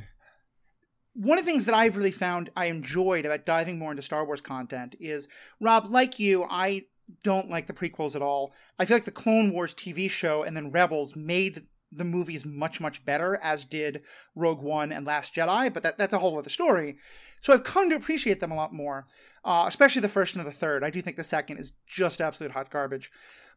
one 1.13 1.39
of 1.39 1.45
the 1.45 1.51
things 1.51 1.65
that 1.65 1.75
I've 1.75 1.97
really 1.97 2.11
found 2.11 2.51
I 2.55 2.65
enjoyed 2.65 3.25
about 3.25 3.45
diving 3.45 3.79
more 3.79 3.91
into 3.91 4.03
Star 4.03 4.23
Wars 4.23 4.41
content 4.41 4.95
is 4.99 5.27
Rob, 5.59 5.89
like 5.89 6.19
you, 6.19 6.45
I 6.49 6.83
don't 7.23 7.49
like 7.49 7.67
the 7.67 7.73
prequels 7.73 8.15
at 8.15 8.21
all. 8.21 8.53
I 8.77 8.85
feel 8.85 8.97
like 8.97 9.05
the 9.05 9.11
Clone 9.11 9.51
Wars 9.51 9.73
TV 9.73 10.09
show 10.09 10.43
and 10.43 10.55
then 10.55 10.71
Rebels 10.71 11.15
made 11.15 11.65
the 11.95 12.03
movies 12.03 12.45
much 12.45 12.79
much 12.79 13.03
better, 13.05 13.39
as 13.41 13.65
did 13.65 14.01
Rogue 14.35 14.61
One 14.61 14.91
and 14.91 15.05
Last 15.05 15.33
Jedi. 15.33 15.73
But 15.73 15.83
that, 15.83 15.97
that's 15.97 16.13
a 16.13 16.19
whole 16.19 16.37
other 16.37 16.49
story. 16.49 16.97
So 17.41 17.53
I've 17.53 17.63
come 17.63 17.89
to 17.89 17.95
appreciate 17.95 18.39
them 18.39 18.51
a 18.51 18.55
lot 18.55 18.73
more, 18.73 19.05
uh, 19.43 19.65
especially 19.67 20.01
the 20.01 20.09
first 20.09 20.35
and 20.35 20.45
the 20.45 20.51
third. 20.51 20.83
I 20.83 20.89
do 20.89 21.01
think 21.01 21.17
the 21.17 21.23
second 21.23 21.57
is 21.57 21.73
just 21.85 22.21
absolute 22.21 22.53
hot 22.53 22.69
garbage. 22.69 23.11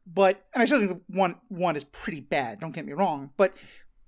But 0.06 0.44
and 0.54 0.62
I 0.62 0.66
still 0.66 0.78
think 0.78 0.90
the 0.90 1.16
one 1.16 1.36
one 1.48 1.76
is 1.76 1.84
pretty 1.84 2.20
bad. 2.20 2.60
Don't 2.60 2.74
get 2.74 2.86
me 2.86 2.92
wrong. 2.92 3.30
But 3.36 3.54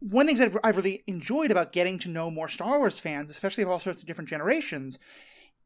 one 0.00 0.26
thing 0.26 0.36
that 0.36 0.52
I've 0.62 0.76
really 0.76 1.02
enjoyed 1.06 1.50
about 1.50 1.72
getting 1.72 1.98
to 2.00 2.08
know 2.08 2.30
more 2.30 2.48
Star 2.48 2.78
Wars 2.78 2.98
fans, 2.98 3.30
especially 3.30 3.64
of 3.64 3.70
all 3.70 3.80
sorts 3.80 4.00
of 4.00 4.06
different 4.06 4.30
generations, 4.30 4.98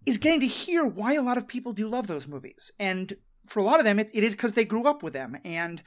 is 0.06 0.18
getting 0.18 0.40
to 0.40 0.46
hear 0.46 0.86
why 0.86 1.14
a 1.14 1.22
lot 1.22 1.38
of 1.38 1.46
people 1.46 1.72
do 1.72 1.88
love 1.88 2.06
those 2.06 2.26
movies. 2.26 2.72
And 2.78 3.16
for 3.46 3.60
a 3.60 3.62
lot 3.62 3.78
of 3.78 3.84
them, 3.84 3.98
it, 3.98 4.10
it 4.14 4.24
is 4.24 4.32
because 4.32 4.54
they 4.54 4.64
grew 4.64 4.84
up 4.84 5.02
with 5.02 5.12
them. 5.12 5.36
And 5.44 5.82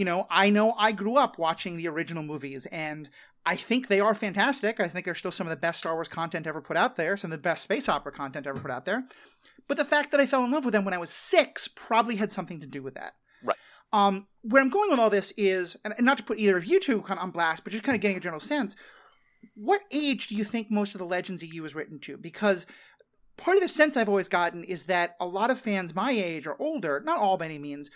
you 0.00 0.06
know, 0.06 0.26
I 0.30 0.48
know 0.48 0.72
I 0.78 0.92
grew 0.92 1.18
up 1.18 1.38
watching 1.38 1.76
the 1.76 1.86
original 1.86 2.22
movies, 2.22 2.64
and 2.72 3.10
I 3.44 3.54
think 3.54 3.88
they 3.88 4.00
are 4.00 4.14
fantastic. 4.14 4.80
I 4.80 4.88
think 4.88 5.04
they're 5.04 5.14
still 5.14 5.30
some 5.30 5.46
of 5.46 5.50
the 5.50 5.56
best 5.56 5.80
Star 5.80 5.92
Wars 5.92 6.08
content 6.08 6.46
ever 6.46 6.62
put 6.62 6.78
out 6.78 6.96
there, 6.96 7.18
some 7.18 7.30
of 7.30 7.38
the 7.38 7.42
best 7.42 7.62
space 7.62 7.86
opera 7.86 8.10
content 8.10 8.46
ever 8.46 8.58
put 8.58 8.70
out 8.70 8.86
there. 8.86 9.04
But 9.68 9.76
the 9.76 9.84
fact 9.84 10.10
that 10.10 10.18
I 10.18 10.24
fell 10.24 10.42
in 10.42 10.52
love 10.52 10.64
with 10.64 10.72
them 10.72 10.86
when 10.86 10.94
I 10.94 10.98
was 10.98 11.10
six 11.10 11.68
probably 11.68 12.16
had 12.16 12.30
something 12.30 12.60
to 12.60 12.66
do 12.66 12.82
with 12.82 12.94
that. 12.94 13.16
Right. 13.44 13.58
Um, 13.92 14.26
where 14.40 14.62
I'm 14.62 14.70
going 14.70 14.90
with 14.90 14.98
all 14.98 15.10
this 15.10 15.34
is, 15.36 15.76
and 15.84 15.94
not 16.00 16.16
to 16.16 16.22
put 16.22 16.38
either 16.38 16.56
of 16.56 16.64
you 16.64 16.80
two 16.80 17.02
kind 17.02 17.18
of 17.18 17.24
on 17.24 17.30
blast, 17.30 17.62
but 17.62 17.74
just 17.74 17.84
kind 17.84 17.94
of 17.94 18.00
getting 18.00 18.16
a 18.16 18.20
general 18.20 18.40
sense. 18.40 18.76
What 19.54 19.82
age 19.92 20.28
do 20.28 20.34
you 20.34 20.44
think 20.44 20.70
most 20.70 20.94
of 20.94 20.98
the 20.98 21.04
Legends 21.04 21.42
EU 21.42 21.62
is 21.66 21.74
written 21.74 21.98
to? 22.00 22.16
Because 22.16 22.64
part 23.36 23.58
of 23.58 23.62
the 23.62 23.68
sense 23.68 23.98
I've 23.98 24.08
always 24.08 24.28
gotten 24.28 24.64
is 24.64 24.86
that 24.86 25.16
a 25.20 25.26
lot 25.26 25.50
of 25.50 25.60
fans 25.60 25.94
my 25.94 26.12
age 26.12 26.46
or 26.46 26.56
older, 26.58 27.02
not 27.04 27.18
all 27.18 27.36
by 27.36 27.44
any 27.44 27.58
means, 27.58 27.90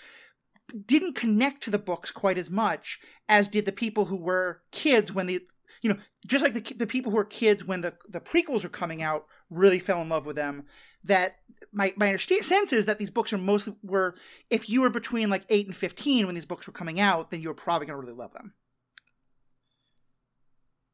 didn't 0.87 1.15
connect 1.15 1.63
to 1.63 1.71
the 1.71 1.79
books 1.79 2.11
quite 2.11 2.39
as 2.39 2.51
much 2.51 3.01
as 3.29 3.49
did 3.49 3.65
the 3.65 3.73
people 3.73 4.07
who 4.07 4.17
were 4.17 4.63
kids 4.71 5.13
when 5.13 5.27
the 5.27 5.41
you 5.83 5.91
know 5.91 5.99
just 6.27 6.43
like 6.43 6.55
the 6.55 6.75
the 6.75 6.87
people 6.87 7.11
who 7.11 7.19
were 7.19 7.25
kids 7.25 7.65
when 7.65 7.81
the 7.83 7.95
the 8.09 8.21
prequels 8.21 8.63
were 8.63 8.69
coming 8.69 9.03
out 9.03 9.27
really 9.51 9.79
fell 9.79 10.01
in 10.01 10.09
love 10.09 10.27
with 10.27 10.37
them 10.37 10.65
that 11.05 11.37
my 11.73 11.93
my 11.97 12.17
sense 12.17 12.73
is 12.73 12.87
that 12.87 12.99
these 12.99 13.11
books 13.11 13.33
are 13.33 13.39
mostly 13.39 13.75
were 13.83 14.15
if 14.51 14.69
you 14.69 14.81
were 14.81 14.91
between 14.91 15.31
like 15.31 15.45
8 15.49 15.67
and 15.67 15.77
15 15.77 16.27
when 16.27 16.35
these 16.35 16.47
books 16.47 16.67
were 16.67 16.73
coming 16.73 16.99
out 16.99 17.31
then 17.31 17.41
you 17.41 17.49
were 17.49 17.55
probably 17.55 17.87
going 17.87 17.97
to 17.97 18.01
really 18.01 18.19
love 18.19 18.33
them. 18.33 18.55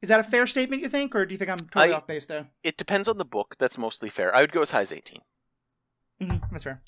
Is 0.03 0.09
that 0.09 0.21
a 0.21 0.25
fair 0.25 0.47
statement 0.47 0.83
you 0.83 0.89
think 0.89 1.15
or 1.15 1.27
do 1.27 1.35
you 1.35 1.39
think 1.39 1.51
i'm 1.51 1.59
totally 1.59 1.93
I, 1.93 1.97
off 1.97 2.07
base 2.07 2.27
there? 2.27 2.49
It 2.65 2.77
depends 2.77 3.07
on 3.07 3.19
the 3.19 3.25
book. 3.25 3.55
That's 3.59 3.79
mostly 3.79 4.09
fair. 4.09 4.35
I 4.35 4.41
would 4.41 4.53
go 4.53 4.63
as 4.63 4.71
high 4.71 4.81
as 4.81 4.93
18 4.93 5.21
mm-hmm, 6.23 6.37
that's 6.51 6.65
fair 6.65 6.83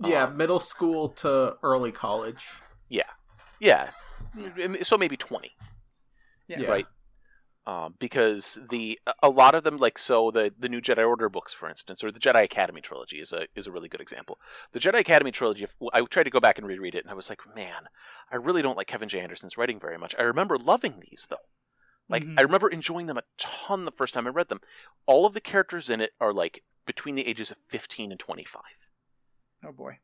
yeah, 0.00 0.24
um, 0.24 0.36
middle 0.36 0.60
school 0.60 1.10
to 1.10 1.56
early 1.62 1.92
college. 1.92 2.48
Yeah, 2.88 3.02
yeah. 3.60 3.90
So 4.82 4.98
maybe 4.98 5.16
twenty. 5.16 5.52
Yeah. 6.48 6.70
Right. 6.70 6.86
Um, 7.64 7.94
because 8.00 8.58
the 8.70 8.98
a 9.22 9.30
lot 9.30 9.54
of 9.54 9.62
them 9.62 9.78
like 9.78 9.96
so 9.96 10.32
the 10.32 10.52
the 10.58 10.68
new 10.68 10.80
Jedi 10.80 11.06
Order 11.06 11.28
books, 11.28 11.54
for 11.54 11.68
instance, 11.68 12.02
or 12.02 12.10
the 12.10 12.18
Jedi 12.18 12.42
Academy 12.42 12.80
trilogy 12.80 13.20
is 13.20 13.32
a 13.32 13.46
is 13.54 13.68
a 13.68 13.72
really 13.72 13.88
good 13.88 14.00
example. 14.00 14.38
The 14.72 14.80
Jedi 14.80 14.98
Academy 14.98 15.30
trilogy, 15.30 15.66
I 15.92 16.00
tried 16.02 16.24
to 16.24 16.30
go 16.30 16.40
back 16.40 16.58
and 16.58 16.66
reread 16.66 16.96
it, 16.96 17.04
and 17.04 17.10
I 17.10 17.14
was 17.14 17.30
like, 17.30 17.40
man, 17.54 17.84
I 18.32 18.36
really 18.36 18.62
don't 18.62 18.76
like 18.76 18.88
Kevin 18.88 19.08
J. 19.08 19.20
Anderson's 19.20 19.56
writing 19.56 19.78
very 19.78 19.96
much. 19.96 20.16
I 20.18 20.22
remember 20.22 20.58
loving 20.58 21.00
these 21.00 21.28
though. 21.30 21.36
Like 22.08 22.24
mm-hmm. 22.24 22.38
I 22.38 22.42
remember 22.42 22.68
enjoying 22.68 23.06
them 23.06 23.18
a 23.18 23.22
ton 23.38 23.84
the 23.84 23.92
first 23.92 24.12
time 24.12 24.26
I 24.26 24.30
read 24.30 24.48
them. 24.48 24.60
All 25.06 25.24
of 25.24 25.34
the 25.34 25.40
characters 25.40 25.88
in 25.88 26.00
it 26.00 26.10
are 26.20 26.32
like 26.32 26.64
between 26.84 27.14
the 27.14 27.26
ages 27.26 27.52
of 27.52 27.58
15 27.68 28.10
and 28.10 28.18
25. 28.18 28.62
Oh 29.66 29.72
boy. 29.72 29.98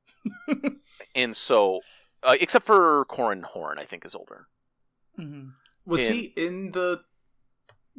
and 1.14 1.36
so, 1.36 1.80
uh, 2.22 2.36
except 2.40 2.66
for 2.66 3.04
Corran 3.06 3.42
Horn, 3.42 3.78
I 3.78 3.84
think 3.84 4.04
is 4.04 4.14
older. 4.14 4.46
Mm-hmm. 5.18 5.48
Was 5.86 6.06
and, 6.06 6.14
he 6.14 6.32
in 6.36 6.72
the? 6.72 7.00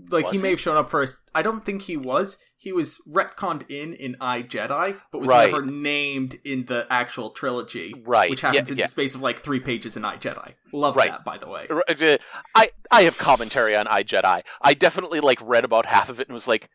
Like 0.09 0.29
he 0.29 0.37
may 0.37 0.47
he? 0.47 0.51
have 0.51 0.61
shown 0.61 0.77
up 0.77 0.89
first. 0.89 1.17
I 1.35 1.41
don't 1.41 1.65
think 1.65 1.81
he 1.81 1.97
was. 1.97 2.37
He 2.55 2.71
was 2.71 3.01
retconned 3.05 3.69
in 3.69 3.93
in 3.93 4.15
I 4.21 4.43
Jedi, 4.43 4.97
but 5.11 5.19
was 5.19 5.29
right. 5.29 5.51
never 5.51 5.65
named 5.65 6.39
in 6.45 6.65
the 6.65 6.87
actual 6.89 7.31
trilogy. 7.31 7.93
Right, 8.05 8.29
which 8.29 8.39
happens 8.39 8.69
yeah, 8.69 8.73
in 8.73 8.77
yeah. 8.77 8.85
the 8.85 8.91
space 8.91 9.15
of 9.15 9.21
like 9.21 9.39
three 9.39 9.59
pages 9.59 9.97
in 9.97 10.05
I 10.05 10.15
Jedi. 10.15 10.53
Love 10.71 10.95
right. 10.95 11.11
that, 11.11 11.25
by 11.25 11.37
the 11.37 11.49
way. 11.49 11.67
Uh, 11.69 12.17
I 12.55 12.71
I 12.89 13.01
have 13.01 13.17
commentary 13.17 13.75
on 13.75 13.87
I 13.87 14.03
Jedi. 14.03 14.43
I 14.61 14.73
definitely 14.73 15.19
like 15.19 15.39
read 15.41 15.65
about 15.65 15.85
half 15.85 16.07
of 16.07 16.21
it 16.21 16.29
and 16.29 16.33
was 16.33 16.47
like, 16.47 16.69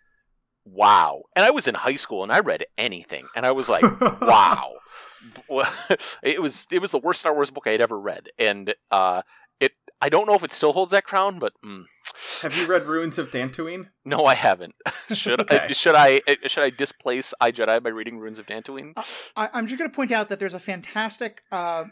wow. 0.65 1.23
And 1.35 1.45
I 1.45 1.51
was 1.51 1.69
in 1.69 1.75
high 1.75 1.97
school 1.97 2.23
and 2.23 2.33
I 2.33 2.41
read 2.41 2.65
anything 2.79 3.27
and 3.37 3.45
I 3.47 3.53
was 3.53 3.69
like, 3.69 3.83
wow. 4.21 4.75
it 6.23 6.41
was 6.41 6.67
it 6.71 6.81
was 6.81 6.91
the 6.91 6.99
worst 6.99 7.21
Star 7.21 7.35
Wars 7.35 7.51
book 7.51 7.67
I 7.67 7.71
had 7.71 7.81
ever 7.81 7.99
read, 7.99 8.29
and 8.39 8.75
uh, 8.91 9.23
it 9.61 9.73
I 10.01 10.09
don't 10.09 10.27
know 10.27 10.35
if 10.35 10.45
it 10.45 10.53
still 10.53 10.73
holds 10.73 10.93
that 10.93 11.05
crown, 11.05 11.39
but 11.39 11.53
mm. 11.65 11.85
have 12.43 12.57
you 12.57 12.67
read 12.67 12.85
Ruins 12.85 13.19
of 13.19 13.31
Dantooine? 13.31 13.89
No, 14.05 14.25
I 14.25 14.35
haven't. 14.35 14.75
should 15.15 15.41
okay. 15.41 15.59
I, 15.59 15.73
should 15.73 15.95
I 15.95 16.21
should 16.47 16.65
I 16.65 16.71
displace 16.71 17.35
I 17.41 17.53
Jedi 17.53 17.83
by 17.83 17.91
reading 17.91 18.19
Ruins 18.19 18.39
of 18.39 18.47
Dantooine? 18.47 18.93
Uh, 18.97 19.03
I, 19.37 19.59
am 19.59 19.67
just 19.67 19.79
going 19.79 19.91
to 19.91 19.95
point 19.97 20.13
out 20.13 20.29
that 20.29 20.39
there's 20.39 20.55
a 20.55 20.61
fantastic 20.61 21.43
uh, 21.51 21.85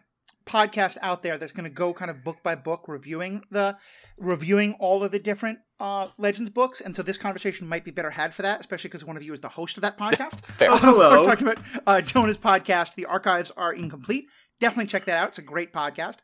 podcast 0.45 0.99
out 1.03 1.22
there 1.22 1.38
that's 1.38 1.53
going 1.53 1.64
to 1.64 1.74
go 1.74 1.93
kind 1.93 2.11
of 2.11 2.24
book 2.24 2.43
by 2.43 2.55
book 2.55 2.84
reviewing 2.88 3.43
the 3.51 3.76
reviewing 4.18 4.74
all 4.74 5.03
of 5.05 5.11
the 5.11 5.18
different 5.18 5.59
uh, 5.80 6.09
Legends 6.18 6.51
books, 6.51 6.80
and 6.80 6.95
so 6.95 7.03
this 7.03 7.18
conversation 7.18 7.66
might 7.66 7.84
be 7.84 7.90
better 7.90 8.11
had 8.11 8.32
for 8.34 8.43
that, 8.43 8.61
especially 8.61 8.88
because 8.88 9.05
one 9.05 9.16
of 9.16 9.22
you 9.22 9.32
is 9.32 9.40
the 9.40 9.49
host 9.49 9.76
of 9.76 9.82
that 9.82 9.99
podcast. 9.99 10.40
Oh, 10.61 10.76
hello. 10.78 11.22
We're 11.22 11.26
talking 11.26 11.49
about 11.49 11.64
uh, 11.86 12.01
Jonah's 12.01 12.38
podcast. 12.38 12.95
The 12.95 13.07
archives 13.07 13.51
are 13.57 13.72
incomplete. 13.72 14.26
Definitely 14.61 14.86
check 14.86 15.07
that 15.07 15.16
out. 15.16 15.30
It's 15.30 15.38
a 15.38 15.43
great 15.43 15.72
podcast. 15.72 16.18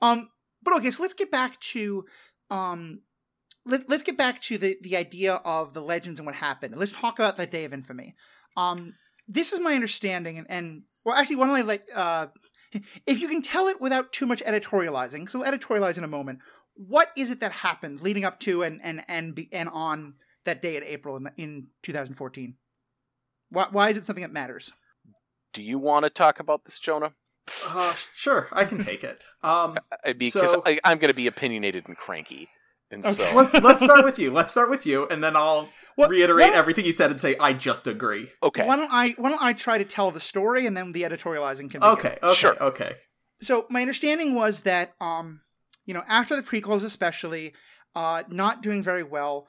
Um, 0.00 0.30
but 0.62 0.74
okay, 0.76 0.90
so 0.90 1.02
let's 1.02 1.14
get 1.14 1.30
back 1.30 1.60
to 1.60 2.06
um, 2.50 3.00
let, 3.66 3.88
let's 3.88 4.02
get 4.02 4.16
back 4.16 4.40
to 4.42 4.58
the 4.58 4.76
the 4.80 4.96
idea 4.96 5.34
of 5.44 5.74
the 5.74 5.82
legends 5.82 6.18
and 6.18 6.26
what 6.26 6.34
happened. 6.34 6.74
Let's 6.76 6.92
talk 6.92 7.18
about 7.18 7.36
that 7.36 7.50
day 7.50 7.64
of 7.64 7.72
infamy. 7.72 8.14
Um, 8.56 8.94
this 9.28 9.52
is 9.52 9.60
my 9.60 9.74
understanding, 9.74 10.38
and, 10.38 10.46
and 10.50 10.82
well, 11.04 11.16
actually, 11.16 11.36
why 11.36 11.46
don't 11.46 11.56
I 11.56 11.62
like 11.62 11.88
uh, 11.94 12.26
if 13.06 13.20
you 13.20 13.28
can 13.28 13.42
tell 13.42 13.68
it 13.68 13.80
without 13.80 14.12
too 14.12 14.26
much 14.26 14.42
editorializing. 14.44 15.28
So 15.28 15.42
editorialize 15.44 15.98
in 15.98 16.04
a 16.04 16.08
moment. 16.08 16.40
What 16.74 17.08
is 17.16 17.30
it 17.30 17.40
that 17.40 17.52
happened 17.52 18.00
leading 18.00 18.24
up 18.24 18.40
to 18.40 18.62
and 18.62 18.80
and 18.82 19.04
and 19.08 19.34
be, 19.34 19.48
and 19.52 19.68
on 19.68 20.14
that 20.44 20.62
day 20.62 20.76
in 20.76 20.82
April 20.84 21.16
in, 21.16 21.30
in 21.36 21.66
2014? 21.82 22.54
Why, 23.50 23.66
why 23.70 23.90
is 23.90 23.96
it 23.96 24.04
something 24.04 24.22
that 24.22 24.32
matters? 24.32 24.72
Do 25.52 25.62
you 25.62 25.78
want 25.78 26.04
to 26.04 26.10
talk 26.10 26.40
about 26.40 26.64
this, 26.64 26.78
Jonah? 26.78 27.12
Uh, 27.66 27.94
sure, 28.14 28.48
I 28.52 28.64
can 28.64 28.82
take 28.82 29.04
it. 29.04 29.24
Um, 29.42 29.76
Because 30.18 30.52
So- 30.52 30.62
I, 30.64 30.78
I'm 30.84 30.98
going 30.98 31.10
to 31.10 31.14
be 31.14 31.26
opinionated 31.26 31.84
and 31.88 31.96
cranky, 31.96 32.48
and 32.90 33.04
Okay. 33.04 33.12
so 33.14 33.34
let, 33.36 33.62
let's 33.62 33.82
start 33.82 34.04
with 34.04 34.18
you. 34.18 34.30
Let's 34.30 34.52
start 34.52 34.70
with 34.70 34.86
you, 34.86 35.06
and 35.08 35.22
then 35.22 35.36
I'll 35.36 35.68
What- 35.96 36.10
reiterate 36.10 36.48
what- 36.48 36.56
everything 36.56 36.84
you 36.84 36.92
said 36.92 37.10
and 37.10 37.20
say 37.20 37.36
I 37.38 37.52
just 37.52 37.86
agree. 37.86 38.30
okay. 38.42 38.66
Why 38.66 38.76
don't 38.76 38.92
I 38.92 39.10
why 39.18 39.30
don't 39.30 39.42
I 39.42 39.52
try 39.52 39.78
to 39.78 39.84
tell 39.84 40.10
the 40.10 40.20
story 40.20 40.66
and 40.66 40.76
then 40.76 40.92
the 40.92 41.02
editorializing 41.02 41.70
can 41.70 41.80
begin. 41.80 41.82
Okay, 41.84 42.18
okay, 42.22 42.34
Sure. 42.34 42.62
okay. 42.62 42.94
so 43.42 43.66
my 43.70 43.80
understanding 43.80 44.34
was 44.34 44.62
that 44.62 44.94
um 45.00 45.40
you 45.84 45.94
know 45.94 46.04
after 46.08 46.36
the 46.36 46.42
prequels 46.42 46.84
especially 46.84 47.52
uh 47.96 48.22
not 48.28 48.62
doing 48.62 48.82
very 48.82 49.02
well 49.02 49.48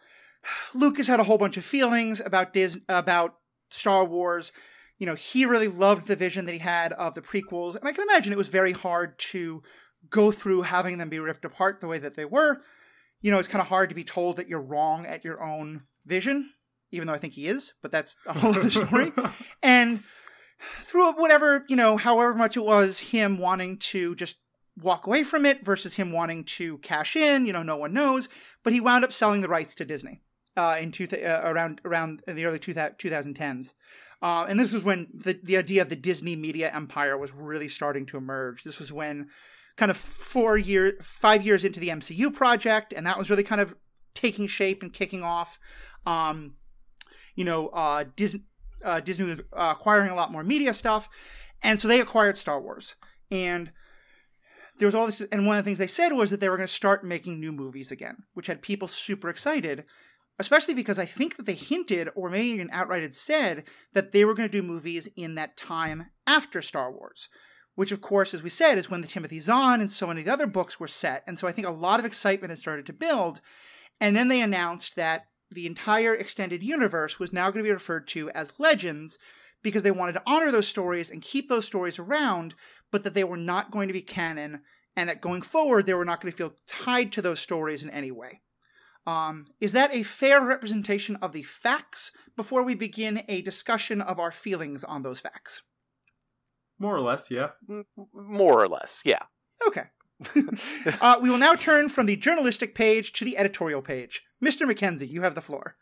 lucas 0.73 1.07
had 1.07 1.19
a 1.19 1.23
whole 1.23 1.37
bunch 1.37 1.57
of 1.57 1.63
feelings 1.65 2.19
about 2.19 2.53
Dis- 2.53 2.79
about 2.89 3.35
star 3.71 4.03
wars 4.05 4.51
you 4.97 5.05
know 5.05 5.15
he 5.15 5.45
really 5.45 5.67
loved 5.67 6.07
the 6.07 6.15
vision 6.15 6.45
that 6.45 6.51
he 6.53 6.57
had 6.59 6.91
of 6.93 7.13
the 7.15 7.21
prequels 7.21 7.75
and 7.75 7.87
i 7.87 7.91
can 7.91 8.03
imagine 8.03 8.31
it 8.33 8.37
was 8.37 8.47
very 8.49 8.71
hard 8.71 9.17
to 9.19 9.61
go 10.09 10.31
through 10.31 10.63
having 10.63 10.97
them 10.97 11.09
be 11.09 11.19
ripped 11.19 11.45
apart 11.45 11.79
the 11.79 11.87
way 11.87 11.97
that 11.99 12.15
they 12.15 12.25
were 12.25 12.61
you 13.21 13.31
know 13.31 13.39
it's 13.39 13.47
kind 13.47 13.61
of 13.61 13.67
hard 13.67 13.89
to 13.89 13.95
be 13.95 14.03
told 14.03 14.35
that 14.37 14.49
you're 14.49 14.61
wrong 14.61 15.05
at 15.05 15.23
your 15.23 15.41
own 15.41 15.83
vision 16.05 16.51
even 16.91 17.07
though 17.07 17.13
i 17.13 17.17
think 17.17 17.33
he 17.33 17.47
is 17.47 17.73
but 17.81 17.91
that's 17.91 18.15
a 18.25 18.33
whole 18.33 18.55
other 18.57 18.69
story. 18.69 19.11
And 19.63 20.01
through 20.81 21.13
whatever 21.13 21.65
you 21.67 21.75
know 21.75 21.97
however 21.97 22.33
much 22.33 22.57
it 22.57 22.63
was 22.63 22.99
him 22.99 23.37
wanting 23.37 23.77
to 23.77 24.15
just 24.15 24.37
walk 24.81 25.05
away 25.05 25.23
from 25.23 25.45
it 25.45 25.63
versus 25.63 25.95
him 25.95 26.11
wanting 26.11 26.43
to 26.43 26.77
cash 26.79 27.15
in 27.15 27.45
you 27.45 27.53
know 27.53 27.63
no 27.63 27.77
one 27.77 27.93
knows. 27.93 28.29
But 28.63 28.73
he 28.73 28.81
wound 28.81 29.03
up 29.03 29.13
selling 29.13 29.41
the 29.41 29.49
rights 29.49 29.75
to 29.75 29.85
disney 29.85 30.21
uh, 30.55 30.77
in 30.79 30.91
two 30.91 31.07
th- 31.07 31.23
uh, 31.23 31.41
around 31.43 31.81
around 31.85 32.21
the 32.27 32.45
early 32.45 32.59
two 32.59 32.73
thou- 32.73 32.89
2010s 32.89 33.73
uh, 34.21 34.45
and 34.47 34.57
this 34.57 34.71
was 34.71 34.83
when 34.83 35.09
the, 35.13 35.37
the 35.43 35.57
idea 35.57 35.81
of 35.81 35.89
the 35.89 35.95
disney 35.95 36.35
media 36.35 36.71
empire 36.73 37.17
was 37.17 37.33
really 37.33 37.67
starting 37.67 38.05
to 38.05 38.17
emerge. 38.17 38.63
This 38.63 38.79
was 38.79 38.91
when 38.91 39.27
kind 39.75 39.91
of 39.91 39.97
four 39.97 40.57
year 40.57 40.97
five 41.01 41.45
years 41.45 41.65
into 41.65 41.79
the 41.79 41.89
mcu 41.89 42.31
project 42.31 42.93
and 42.95 43.07
that 43.07 43.17
was 43.17 43.29
really 43.29 43.43
kind 43.43 43.59
of 43.59 43.75
taking 44.13 44.45
shape 44.45 44.83
and 44.83 44.93
kicking 44.93 45.23
off 45.23 45.57
um, 46.05 46.55
you 47.35 47.45
know 47.45 47.67
uh, 47.69 48.05
disney 48.15 48.43
uh, 48.83 48.99
Disney 48.99 49.25
was 49.25 49.39
uh, 49.53 49.73
acquiring 49.77 50.11
a 50.11 50.15
lot 50.15 50.31
more 50.31 50.43
media 50.43 50.73
stuff, 50.73 51.09
and 51.61 51.79
so 51.79 51.87
they 51.87 51.99
acquired 51.99 52.37
Star 52.37 52.59
Wars. 52.59 52.95
And 53.31 53.71
there 54.77 54.87
was 54.87 54.95
all 54.95 55.05
this, 55.05 55.21
and 55.31 55.45
one 55.45 55.57
of 55.57 55.63
the 55.63 55.67
things 55.67 55.77
they 55.77 55.87
said 55.87 56.09
was 56.09 56.29
that 56.29 56.39
they 56.39 56.49
were 56.49 56.57
going 56.57 56.67
to 56.67 56.73
start 56.73 57.03
making 57.03 57.39
new 57.39 57.51
movies 57.51 57.91
again, 57.91 58.23
which 58.33 58.47
had 58.47 58.61
people 58.61 58.87
super 58.87 59.29
excited. 59.29 59.85
Especially 60.39 60.73
because 60.73 60.97
I 60.97 61.05
think 61.05 61.37
that 61.37 61.45
they 61.45 61.53
hinted, 61.53 62.09
or 62.15 62.27
maybe 62.27 62.47
even 62.47 62.69
outright 62.71 63.03
had 63.03 63.13
said, 63.13 63.65
that 63.93 64.11
they 64.11 64.25
were 64.25 64.33
going 64.33 64.49
to 64.49 64.61
do 64.61 64.67
movies 64.67 65.07
in 65.15 65.35
that 65.35 65.55
time 65.55 66.07
after 66.25 66.59
Star 66.59 66.91
Wars. 66.91 67.29
Which, 67.75 67.91
of 67.91 68.01
course, 68.01 68.33
as 68.33 68.41
we 68.41 68.49
said, 68.49 68.79
is 68.79 68.89
when 68.89 69.01
the 69.01 69.07
Timothy 69.07 69.39
Zahn 69.39 69.79
and 69.79 69.91
so 69.91 70.07
many 70.07 70.21
of 70.21 70.25
the 70.25 70.33
other 70.33 70.47
books 70.47 70.79
were 70.79 70.87
set. 70.87 71.23
And 71.27 71.37
so 71.37 71.47
I 71.47 71.51
think 71.51 71.67
a 71.67 71.71
lot 71.71 71.99
of 71.99 72.05
excitement 72.05 72.49
had 72.49 72.57
started 72.57 72.87
to 72.87 72.93
build. 72.93 73.41
And 74.01 74.15
then 74.15 74.27
they 74.27 74.41
announced 74.41 74.95
that 74.95 75.27
the 75.53 75.67
entire 75.67 76.13
extended 76.13 76.63
universe 76.63 77.19
was 77.19 77.33
now 77.33 77.49
going 77.49 77.63
to 77.63 77.69
be 77.69 77.73
referred 77.73 78.07
to 78.09 78.29
as 78.31 78.59
Legends 78.59 79.17
because 79.61 79.83
they 79.83 79.91
wanted 79.91 80.13
to 80.13 80.23
honor 80.27 80.51
those 80.51 80.67
stories 80.67 81.09
and 81.09 81.21
keep 81.21 81.49
those 81.49 81.65
stories 81.65 81.97
around, 81.97 82.55
but 82.91 83.03
that 83.03 83.13
they 83.13 83.23
were 83.23 83.37
not 83.37 83.71
going 83.71 83.87
to 83.87 83.93
be 83.93 84.01
canon 84.01 84.61
and 84.95 85.09
that 85.09 85.21
going 85.21 85.41
forward 85.41 85.85
they 85.85 85.93
were 85.93 86.05
not 86.05 86.21
going 86.21 86.31
to 86.31 86.37
feel 86.37 86.53
tied 86.67 87.11
to 87.11 87.21
those 87.21 87.39
stories 87.39 87.81
in 87.81 87.89
any 87.89 88.11
way. 88.11 88.41
Um, 89.05 89.47
is 89.59 89.73
that 89.73 89.93
a 89.93 90.03
fair 90.03 90.41
representation 90.41 91.17
of 91.17 91.33
the 91.33 91.43
facts 91.43 92.11
before 92.35 92.63
we 92.63 92.75
begin 92.75 93.23
a 93.27 93.41
discussion 93.41 94.01
of 94.01 94.19
our 94.19 94.31
feelings 94.31 94.83
on 94.83 95.03
those 95.03 95.19
facts? 95.19 95.61
More 96.79 96.95
or 96.95 97.01
less, 97.01 97.29
yeah. 97.29 97.49
More 98.13 98.61
or 98.61 98.67
less, 98.67 99.01
yeah. 99.05 99.23
Okay. 99.67 99.83
uh, 101.01 101.17
we 101.21 101.29
will 101.29 101.37
now 101.37 101.53
turn 101.53 101.89
from 101.89 102.05
the 102.05 102.15
journalistic 102.15 102.75
page 102.75 103.11
to 103.13 103.25
the 103.25 103.37
editorial 103.37 103.81
page. 103.81 104.23
Mr. 104.43 104.67
Mackenzie, 104.67 105.07
you 105.07 105.21
have 105.21 105.35
the 105.35 105.41
floor. 105.41 105.75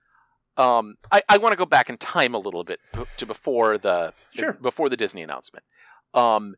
Um, 0.57 0.95
I, 1.11 1.23
I 1.29 1.37
want 1.37 1.53
to 1.53 1.57
go 1.57 1.65
back 1.65 1.89
in 1.89 1.97
time 1.97 2.35
a 2.35 2.37
little 2.37 2.63
bit 2.63 2.79
to 3.17 3.25
before 3.25 3.77
the 3.77 4.13
Sure. 4.31 4.53
before 4.53 4.89
the 4.89 4.97
Disney 4.97 5.21
announcement. 5.23 5.63
Um, 6.13 6.55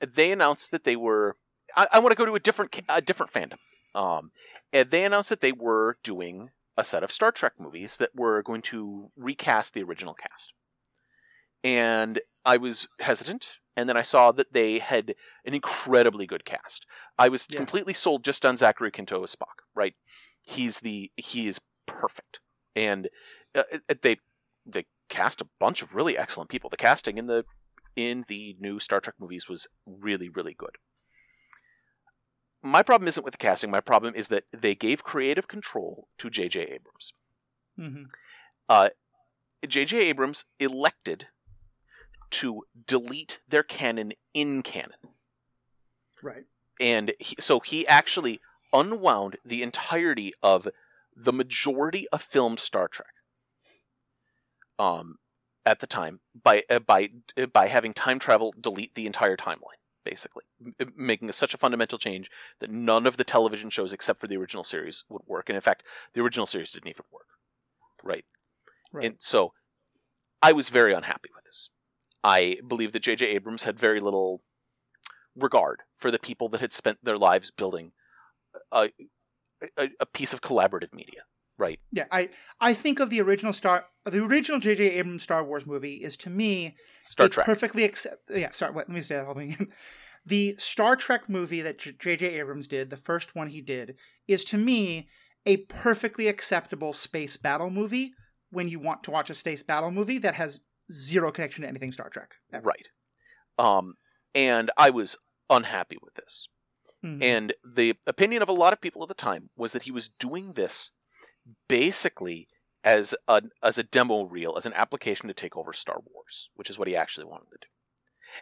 they 0.00 0.30
announced 0.32 0.70
that 0.70 0.84
they 0.84 0.96
were. 0.96 1.36
I, 1.76 1.88
I 1.92 1.98
want 2.00 2.12
to 2.12 2.16
go 2.16 2.26
to 2.26 2.34
a 2.34 2.40
different 2.40 2.78
a 2.88 3.00
different 3.00 3.32
fandom. 3.32 3.58
Um, 3.94 4.30
and 4.72 4.88
they 4.90 5.04
announced 5.04 5.30
that 5.30 5.40
they 5.40 5.52
were 5.52 5.96
doing 6.04 6.50
a 6.76 6.84
set 6.84 7.02
of 7.02 7.10
Star 7.10 7.32
Trek 7.32 7.54
movies 7.58 7.96
that 7.96 8.10
were 8.14 8.42
going 8.42 8.62
to 8.62 9.10
recast 9.16 9.74
the 9.74 9.82
original 9.82 10.14
cast. 10.14 10.52
And 11.64 12.20
I 12.44 12.56
was 12.58 12.86
hesitant, 13.00 13.58
and 13.76 13.88
then 13.88 13.96
I 13.96 14.02
saw 14.02 14.32
that 14.32 14.52
they 14.52 14.78
had 14.78 15.14
an 15.44 15.54
incredibly 15.54 16.26
good 16.26 16.44
cast. 16.44 16.86
I 17.18 17.28
was 17.28 17.46
Yeah. 17.50 17.56
completely 17.58 17.92
sold 17.94 18.22
just 18.24 18.46
on 18.46 18.56
Zachary 18.56 18.90
Quinto 18.90 19.22
as 19.22 19.34
Spock. 19.34 19.58
Right, 19.74 19.94
he's 20.42 20.80
the 20.80 21.10
he 21.16 21.46
is 21.46 21.60
perfect, 21.86 22.40
and 22.76 23.08
uh, 23.54 23.62
they 24.02 24.18
they 24.66 24.86
cast 25.08 25.40
a 25.40 25.48
bunch 25.58 25.82
of 25.82 25.94
really 25.94 26.16
excellent 26.16 26.50
people. 26.50 26.70
The 26.70 26.76
casting 26.76 27.18
in 27.18 27.26
the 27.26 27.44
in 27.96 28.24
the 28.28 28.56
new 28.60 28.78
Star 28.78 29.00
Trek 29.00 29.16
movies 29.18 29.48
was 29.48 29.66
really 29.86 30.28
really 30.28 30.54
good. 30.54 30.76
My 32.62 32.82
problem 32.82 33.08
isn't 33.08 33.24
with 33.24 33.32
the 33.32 33.38
casting. 33.38 33.70
My 33.70 33.80
problem 33.80 34.14
is 34.14 34.28
that 34.28 34.44
they 34.52 34.74
gave 34.74 35.02
creative 35.02 35.48
control 35.48 36.06
to 36.18 36.28
J.J. 36.28 36.60
Abrams. 36.60 37.12
Mm-hmm. 37.78 38.86
J.J. 39.66 39.96
Abrams 39.96 40.44
elected 40.58 41.26
to 42.30 42.62
delete 42.86 43.40
their 43.48 43.62
canon 43.62 44.12
in 44.34 44.62
canon. 44.62 44.92
Right. 46.22 46.44
and 46.80 47.12
he, 47.18 47.36
so 47.40 47.60
he 47.60 47.86
actually 47.86 48.40
unwound 48.72 49.36
the 49.44 49.62
entirety 49.62 50.34
of 50.42 50.68
the 51.16 51.32
majority 51.32 52.08
of 52.08 52.22
filmed 52.22 52.60
Star 52.60 52.88
Trek. 52.88 53.12
Um, 54.78 55.18
at 55.66 55.78
the 55.78 55.86
time 55.86 56.20
by 56.42 56.64
uh, 56.70 56.78
by 56.78 57.10
uh, 57.36 57.46
by 57.46 57.68
having 57.68 57.92
time 57.92 58.18
travel 58.18 58.54
delete 58.58 58.94
the 58.94 59.06
entire 59.06 59.36
timeline, 59.36 59.80
basically 60.04 60.44
M- 60.80 60.92
making 60.96 61.30
such 61.32 61.54
a 61.54 61.58
fundamental 61.58 61.98
change 61.98 62.30
that 62.60 62.70
none 62.70 63.06
of 63.06 63.16
the 63.16 63.24
television 63.24 63.70
shows 63.70 63.92
except 63.92 64.20
for 64.20 64.26
the 64.26 64.36
original 64.36 64.64
series 64.64 65.04
would 65.08 65.22
work, 65.26 65.48
and 65.48 65.56
in 65.56 65.62
fact, 65.62 65.84
the 66.14 66.22
original 66.22 66.46
series 66.46 66.72
didn't 66.72 66.88
even 66.88 67.04
work. 67.12 67.26
Right. 68.02 68.24
Right. 68.92 69.06
And 69.06 69.16
so, 69.18 69.52
I 70.42 70.52
was 70.52 70.68
very 70.68 70.94
unhappy 70.94 71.28
with 71.34 71.44
this. 71.44 71.70
I 72.24 72.58
believe 72.66 72.92
that 72.92 73.00
J.J. 73.00 73.26
Abrams 73.26 73.62
had 73.62 73.78
very 73.78 74.00
little 74.00 74.42
regard 75.36 75.82
for 75.98 76.10
the 76.10 76.18
people 76.18 76.48
that 76.50 76.60
had 76.60 76.72
spent 76.72 76.98
their 77.02 77.18
lives 77.18 77.50
building 77.50 77.92
a, 78.72 78.90
a, 79.76 79.88
a 80.00 80.06
piece 80.06 80.32
of 80.32 80.40
collaborative 80.40 80.92
media, 80.92 81.22
right? 81.58 81.78
Yeah, 81.92 82.04
I 82.10 82.30
I 82.60 82.74
think 82.74 83.00
of 83.00 83.10
the 83.10 83.20
original 83.20 83.52
Star 83.52 83.84
the 84.04 84.22
original 84.24 84.60
J.J. 84.60 84.92
Abrams 84.92 85.22
Star 85.22 85.44
Wars 85.44 85.66
movie 85.66 85.94
is 85.94 86.16
to 86.18 86.30
me 86.30 86.76
Star 87.04 87.28
Trek. 87.28 87.46
perfectly 87.46 87.84
accept. 87.84 88.30
Yeah, 88.34 88.50
sorry. 88.50 88.72
Wait, 88.72 88.88
let 88.88 88.94
me 88.94 89.00
say 89.02 89.16
that 89.16 89.24
whole 89.26 89.34
thing 89.34 89.52
again. 89.52 89.68
The 90.26 90.54
Star 90.58 90.96
Trek 90.96 91.30
movie 91.30 91.62
that 91.62 91.78
J.J. 91.78 92.26
Abrams 92.38 92.68
did, 92.68 92.90
the 92.90 92.98
first 92.98 93.34
one 93.34 93.48
he 93.48 93.62
did, 93.62 93.96
is 94.28 94.44
to 94.44 94.58
me 94.58 95.08
a 95.46 95.56
perfectly 95.56 96.28
acceptable 96.28 96.92
space 96.92 97.38
battle 97.38 97.70
movie. 97.70 98.12
When 98.50 98.68
you 98.68 98.80
want 98.80 99.02
to 99.04 99.10
watch 99.10 99.30
a 99.30 99.34
space 99.34 99.62
battle 99.62 99.90
movie 99.90 100.18
that 100.18 100.34
has 100.34 100.60
zero 100.92 101.32
connection 101.32 101.62
to 101.62 101.68
anything 101.68 101.90
Star 101.92 102.10
Trek, 102.10 102.34
ever. 102.52 102.66
Right. 102.66 102.86
Um, 103.58 103.94
and 104.34 104.70
I 104.76 104.90
was 104.90 105.16
unhappy 105.48 105.96
with 106.02 106.12
this. 106.14 106.48
Mhm. 107.04 107.22
And 107.22 107.52
the 107.64 107.94
opinion 108.06 108.42
of 108.42 108.48
a 108.48 108.52
lot 108.52 108.72
of 108.72 108.80
people 108.80 109.02
at 109.02 109.08
the 109.08 109.14
time 109.14 109.48
was 109.56 109.72
that 109.72 109.82
he 109.82 109.90
was 109.90 110.10
doing 110.18 110.52
this 110.52 110.90
basically 111.68 112.48
as 112.84 113.14
a 113.28 113.42
as 113.62 113.78
a 113.78 113.82
demo 113.82 114.22
reel, 114.24 114.56
as 114.56 114.66
an 114.66 114.72
application 114.74 115.28
to 115.28 115.34
take 115.34 115.56
over 115.56 115.72
Star 115.72 116.00
Wars, 116.12 116.50
which 116.54 116.70
is 116.70 116.78
what 116.78 116.88
he 116.88 116.96
actually 116.96 117.26
wanted 117.26 117.50
to 117.50 117.58
do. 117.60 117.66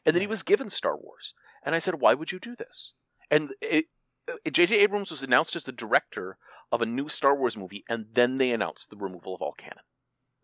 And 0.06 0.14
then 0.14 0.20
he 0.20 0.26
was 0.26 0.42
given 0.42 0.70
Star 0.70 0.96
Wars. 0.96 1.34
And 1.64 1.74
I 1.74 1.78
said, 1.78 1.94
why 2.00 2.14
would 2.14 2.30
you 2.30 2.38
do 2.38 2.54
this? 2.54 2.92
And 3.30 3.52
J.J. 4.50 4.76
Abrams 4.80 5.11
was 5.11 5.22
announced 5.22 5.56
as 5.56 5.64
the 5.64 5.72
director 5.72 6.36
of 6.70 6.82
a 6.82 6.86
new 6.86 7.09
Star 7.09 7.34
Wars 7.34 7.56
movie, 7.56 7.84
and 7.88 8.06
then 8.12 8.36
they 8.36 8.52
announced 8.52 8.90
the 8.90 8.96
removal 8.96 9.34
of 9.34 9.40
all 9.42 9.52
canon, 9.54 9.82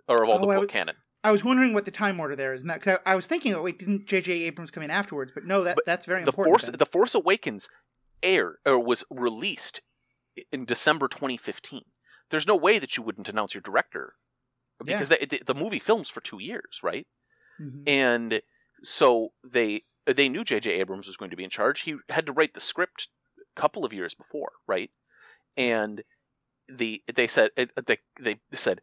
or 0.08 0.22
of 0.22 0.28
all 0.30 0.36
Oh, 0.36 0.40
the 0.40 0.48
I 0.48 0.54
book 0.54 0.60
would- 0.62 0.70
canon. 0.70 0.96
I 1.22 1.30
was 1.32 1.42
wondering 1.42 1.72
what 1.72 1.86
the 1.86 1.90
time 1.90 2.20
order 2.20 2.36
there 2.36 2.52
is, 2.52 2.60
and 2.62 2.70
that 2.70 2.86
I, 3.06 3.12
I 3.12 3.14
was 3.14 3.26
thinking, 3.26 3.54
oh 3.54 3.62
wait, 3.62 3.78
didn't 3.78 4.06
J.J. 4.06 4.42
Abrams 4.44 4.70
come 4.70 4.82
in 4.82 4.90
afterwards? 4.90 5.32
But 5.34 5.44
no, 5.46 5.64
that 5.64 5.76
But 5.76 5.86
that's 5.86 6.04
very 6.04 6.20
The 6.22 6.28
important. 6.28 6.50
Force, 6.52 6.66
then. 6.66 6.76
the 6.78 6.84
Force 6.86 7.14
Awakens, 7.14 7.68
aired 8.24 8.56
or 8.66 8.80
was 8.80 9.04
released 9.10 9.82
in 10.52 10.64
December 10.64 11.08
2015. 11.08 11.82
There's 12.30 12.46
no 12.46 12.56
way 12.56 12.78
that 12.80 12.96
you 12.96 13.02
wouldn't 13.04 13.28
announce 13.28 13.54
your 13.54 13.60
director 13.62 14.14
because 14.84 15.08
the, 15.08 15.26
the, 15.26 15.42
the 15.46 15.54
movie 15.54 15.78
films 15.80 16.10
for 16.10 16.20
two 16.20 16.40
years, 16.40 16.80
right? 16.82 17.06
Mhm. 17.60 17.84
and 17.88 18.42
so 18.82 19.32
they 19.44 19.84
they 20.06 20.28
knew 20.28 20.44
J.J. 20.44 20.72
Abrams 20.72 21.06
was 21.06 21.16
going 21.16 21.30
to 21.30 21.36
be 21.36 21.44
in 21.44 21.50
charge. 21.50 21.80
He 21.82 21.96
had 22.08 22.26
to 22.26 22.32
write 22.32 22.52
the 22.54 22.60
script 22.60 23.08
a 23.56 23.60
couple 23.60 23.84
of 23.84 23.92
years 23.92 24.14
before, 24.14 24.52
right? 24.66 24.90
And 25.56 26.02
the 26.68 27.02
they 27.14 27.26
said 27.28 27.50
they 27.86 27.98
they 28.20 28.38
said 28.52 28.80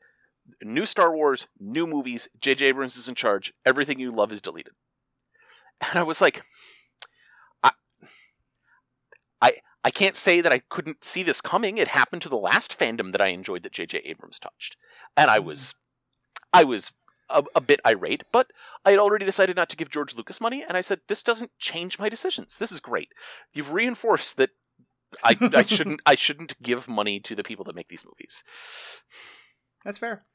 new 0.63 0.85
Star 0.85 1.13
Wars, 1.15 1.47
new 1.59 1.85
movies. 1.87 2.29
J.J. 2.39 2.67
Abrams 2.67 2.97
is 2.97 3.09
in 3.09 3.15
charge. 3.15 3.53
Everything 3.65 3.99
you 3.99 4.11
love 4.11 4.31
is 4.31 4.41
deleted. 4.41 4.73
And 5.89 5.99
I 5.99 6.03
was 6.03 6.21
like, 6.21 6.43
I 9.41 9.53
I 9.83 9.91
can't 9.91 10.15
say 10.15 10.41
that 10.41 10.51
I 10.51 10.59
couldn't 10.59 11.03
see 11.03 11.23
this 11.23 11.41
coming. 11.41 11.77
It 11.77 11.87
happened 11.87 12.23
to 12.23 12.29
the 12.29 12.37
last 12.37 12.77
fandom 12.77 13.13
that 13.13 13.21
I 13.21 13.29
enjoyed 13.29 13.63
that 13.63 13.71
J.J. 13.71 13.99
Abrams 14.05 14.39
touched, 14.39 14.77
and 15.17 15.29
I 15.29 15.39
hmm. 15.39 15.47
was 15.47 15.75
I 16.53 16.63
was 16.63 16.91
a, 17.29 17.43
a 17.55 17.61
bit 17.61 17.81
irate, 17.85 18.23
but 18.31 18.51
I 18.85 18.91
had 18.91 18.99
already 18.99 19.25
decided 19.25 19.55
not 19.55 19.69
to 19.69 19.77
give 19.77 19.89
George 19.89 20.15
Lucas 20.15 20.41
money, 20.41 20.63
and 20.67 20.77
I 20.77 20.81
said, 20.81 21.01
"This 21.07 21.23
doesn't 21.23 21.51
change 21.57 21.97
my 21.97 22.09
decisions. 22.09 22.57
This 22.57 22.71
is 22.71 22.79
great. 22.79 23.09
You've 23.53 23.73
reinforced 23.73 24.37
that 24.37 24.51
I, 25.23 25.35
I 25.53 25.61
shouldn't 25.67 26.01
I 26.05 26.15
shouldn't 26.15 26.61
give 26.61 26.87
money 26.87 27.19
to 27.21 27.35
the 27.35 27.43
people 27.43 27.65
that 27.65 27.75
make 27.75 27.87
these 27.87 28.05
movies." 28.05 28.43
That's 29.83 29.97
fair. 29.97 30.25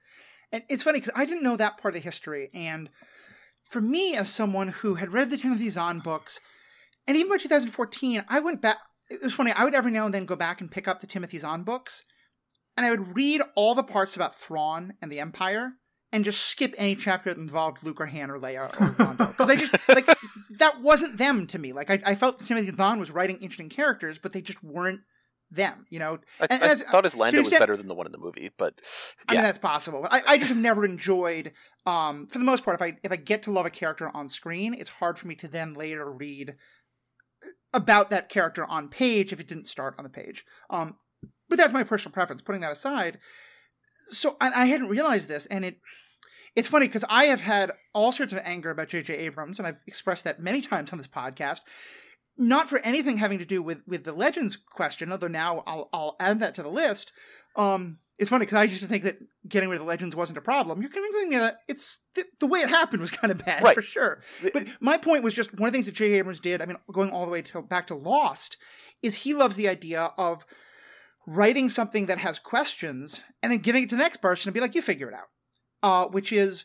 And 0.53 0.65
it's 0.69 0.83
funny 0.83 1.01
because 1.01 1.15
I 1.15 1.27
didn't 1.27 1.43
know 1.43 1.57
that 1.57 1.79
part 1.79 1.95
of 1.95 2.03
the 2.03 2.05
history. 2.05 2.51
And 2.55 2.91
for 3.65 3.81
me, 3.81 4.15
as 4.15 4.29
someone 4.29 4.69
who 4.69 4.95
had 4.95 5.13
read 5.13 5.31
the 5.31 5.37
Timothy 5.37 5.71
Zahn 5.71 6.01
books, 6.01 6.41
and 7.07 7.17
even 7.17 7.31
by 7.31 7.39
2014, 7.39 8.25
I 8.29 8.41
went 8.41 8.61
back. 8.61 8.79
It 9.09 9.23
was 9.23 9.35
funny. 9.35 9.53
I 9.53 9.65
would 9.65 9.75
every 9.75 9.93
now 9.93 10.05
and 10.07 10.15
then 10.15 10.25
go 10.27 10.37
back 10.37 10.61
and 10.61 10.71
pick 10.71 10.89
up 10.89 11.01
the 11.01 11.07
Timothy 11.07 11.39
Zahn 11.39 11.63
books, 11.63 12.03
and 12.77 12.85
I 12.85 12.91
would 12.91 13.15
read 13.17 13.41
all 13.55 13.75
the 13.75 13.83
parts 13.83 14.17
about 14.17 14.35
Thrawn 14.35 14.95
and 15.01 15.11
the 15.11 15.21
Empire, 15.21 15.73
and 16.13 16.25
just 16.25 16.43
skip 16.47 16.75
any 16.79 16.97
chapter 16.97 17.33
that 17.33 17.41
involved 17.41 17.83
Luke 17.85 18.01
or 18.01 18.07
Han 18.07 18.31
or 18.31 18.39
Leia 18.39 18.69
or 18.81 18.97
Lando 19.05 19.27
because 19.27 19.51
I 19.51 19.57
just 19.57 19.73
like 19.89 20.07
that 20.59 20.81
wasn't 20.81 21.19
them 21.19 21.47
to 21.49 21.59
me. 21.59 21.73
Like 21.73 21.91
I, 21.91 22.01
I 22.05 22.15
felt 22.15 22.39
Timothy 22.41 22.75
Zahn 22.75 22.99
was 22.99 23.11
writing 23.11 23.37
interesting 23.37 23.69
characters, 23.69 24.19
but 24.19 24.33
they 24.33 24.41
just 24.41 24.63
weren't 24.65 25.01
them. 25.51 25.87
You 25.91 26.01
know, 26.01 26.19
I, 26.41 26.47
And- 26.51 26.63
I 26.65 26.71
and 26.73 26.81
thought 26.81 27.05
his 27.05 27.15
Lando 27.15 27.41
was 27.43 27.51
better 27.51 27.77
than 27.77 27.87
the 27.87 27.95
one 27.95 28.07
in 28.07 28.13
the 28.13 28.19
movie, 28.19 28.51
but 28.59 28.75
I 29.29 29.35
mean 29.35 29.43
that's 29.43 29.59
possible. 29.59 30.03
But 30.03 30.13
I, 30.13 30.23
I 30.27 30.39
just 30.39 30.49
have 30.49 30.59
never 30.59 30.85
enjoyed 30.85 31.53
um 31.87 32.27
for 32.27 32.39
the 32.39 32.45
most 32.45 32.65
part 32.65 32.75
if 32.75 32.83
I 32.83 32.99
if 33.05 33.13
I 33.13 33.17
get 33.17 33.45
to 33.45 33.53
love 33.53 33.67
a 33.67 33.71
character 33.71 34.11
on 34.15 34.29
screen, 34.29 34.75
it's 34.75 34.91
hard 34.91 35.19
for 35.19 35.29
me 35.29 35.35
to 35.37 35.49
then 35.49 35.75
later 35.75 36.11
read 36.11 36.57
about 37.73 38.11
that 38.11 38.29
character 38.29 38.65
on 38.65 38.89
page 38.89 39.33
if 39.33 39.41
it 39.41 39.49
didn't 39.49 39.67
start 39.67 39.95
on 39.99 40.05
the 40.05 40.11
page. 40.11 40.45
Um 40.71 40.97
but 41.49 41.59
that's 41.59 41.73
my 41.73 41.85
personal 41.85 42.13
preference. 42.13 42.43
Putting 42.43 42.61
that 42.63 42.73
aside, 42.73 43.19
so 44.09 44.37
and 44.41 44.55
I 44.55 44.67
hadn't 44.67 44.89
realized 44.89 45.29
this, 45.29 45.47
and 45.47 45.65
it 45.65 45.79
it's 46.55 46.69
funny 46.69 46.87
because 46.87 47.05
I 47.09 47.25
have 47.25 47.43
had 47.43 47.73
all 47.93 48.13
sorts 48.13 48.33
of 48.33 48.41
anger 48.43 48.71
about 48.71 48.89
J.J. 48.89 49.15
Abrams, 49.15 49.59
and 49.59 49.67
I've 49.67 49.81
expressed 49.87 50.25
that 50.25 50.41
many 50.41 50.61
times 50.63 50.91
on 50.91 50.99
this 50.99 51.07
podcast. 51.07 51.61
Not 52.39 52.69
for 52.69 52.79
anything 52.81 53.19
having 53.19 53.39
to 53.39 53.47
do 53.47 53.63
with 53.63 53.83
with 53.87 54.05
the 54.05 54.13
Legends 54.13 54.57
question, 54.57 55.13
although 55.13 55.29
now 55.29 55.63
I'll 55.67 55.89
I'll 55.93 56.17
add 56.21 56.41
that 56.41 56.55
to 56.57 56.63
the 56.63 56.69
list. 56.69 57.13
Um, 57.57 57.99
it's 58.19 58.31
funny 58.31 58.47
because 58.47 58.57
I 58.59 58.65
used 58.65 58.81
to 58.83 58.87
think 58.89 59.05
that 59.05 59.19
getting 59.47 59.69
rid 59.69 59.77
of 59.77 59.81
the 59.83 59.89
Legends 59.89 60.17
wasn't 60.17 60.39
a 60.39 60.43
problem. 60.43 60.81
You're 60.81 60.91
convincing 60.91 61.29
me 61.29 61.37
that 61.37 61.59
it's 61.69 62.01
the, 62.15 62.25
the 62.41 62.47
way 62.47 62.61
it 62.61 62.69
happened 62.71 63.01
was 63.03 63.11
kind 63.11 63.31
of 63.31 63.45
bad 63.45 63.63
Right. 63.63 63.75
for 63.75 63.83
sure. 63.83 64.23
But 64.55 64.69
my 64.81 64.97
point 64.97 65.23
was 65.23 65.35
just 65.35 65.53
one 65.59 65.67
of 65.69 65.73
the 65.73 65.77
things 65.77 65.87
that 65.87 65.95
J.J. 65.95 66.15
Abrams 66.19 66.41
did. 66.41 66.63
I 66.63 66.67
mean, 66.67 66.79
going 66.93 67.11
all 67.11 67.25
the 67.27 67.31
way 67.31 67.43
to 67.43 67.63
back 67.63 67.87
to 67.89 67.95
Lost, 67.95 68.57
is 69.03 69.17
he 69.17 69.35
loves 69.35 69.57
the 69.57 69.69
idea 69.69 70.13
of 70.17 70.47
writing 71.27 71.69
something 71.69 72.07
that 72.07 72.19
has 72.19 72.39
questions 72.39 73.21
and 73.43 73.53
then 73.53 73.59
giving 73.59 73.83
it 73.85 73.91
to 73.91 73.97
the 73.97 74.03
next 74.03 74.19
person 74.23 74.49
and 74.49 74.55
be 74.55 74.61
like, 74.61 74.75
you 74.75 74.81
figure 74.83 75.09
it 75.09 75.15
out. 75.15 75.29
Uh, 75.83 76.07
which 76.09 76.33
is, 76.33 76.65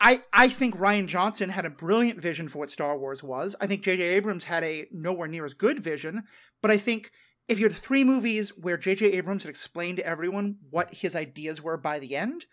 I 0.00 0.22
I 0.32 0.48
think 0.48 0.76
Rian 0.78 1.06
Johnson 1.06 1.50
had 1.50 1.66
a 1.66 1.70
brilliant 1.70 2.18
vision 2.20 2.48
for 2.48 2.58
what 2.60 2.70
Star 2.70 2.96
Wars 2.98 3.22
was. 3.22 3.54
I 3.60 3.66
think 3.66 3.82
J.J. 3.82 4.02
Abrams 4.02 4.44
had 4.44 4.64
a 4.64 4.86
nowhere 4.90 5.28
near 5.28 5.44
as 5.44 5.52
good 5.54 5.80
vision, 5.80 6.24
but 6.62 6.70
I 6.70 6.78
think 6.78 7.10
if 7.48 7.58
you 7.58 7.66
had 7.66 7.76
three 7.76 8.04
movies 8.04 8.50
where 8.56 8.76
J.J. 8.76 9.12
Abrams 9.12 9.42
had 9.42 9.50
explained 9.50 9.98
to 9.98 10.06
everyone 10.06 10.56
what 10.70 10.94
his 10.94 11.16
ideas 11.16 11.60
were 11.60 11.76
by 11.76 11.98
the 11.98 12.16
end, 12.16 12.46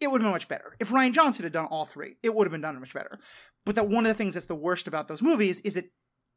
it 0.00 0.10
would 0.10 0.22
have 0.22 0.26
been 0.26 0.32
much 0.32 0.48
better. 0.48 0.76
If 0.80 0.90
Rian 0.90 1.12
Johnson 1.12 1.42
had 1.42 1.52
done 1.52 1.66
all 1.66 1.84
three, 1.84 2.16
it 2.22 2.34
would 2.34 2.46
have 2.46 2.52
been 2.52 2.62
done 2.62 2.78
much 2.80 2.94
better. 2.94 3.18
But 3.66 3.74
that 3.74 3.88
one 3.88 4.06
of 4.06 4.08
the 4.08 4.14
things 4.14 4.34
that's 4.34 4.46
the 4.46 4.54
worst 4.54 4.88
about 4.88 5.08
those 5.08 5.20
movies 5.20 5.60
is 5.60 5.74
that 5.74 5.90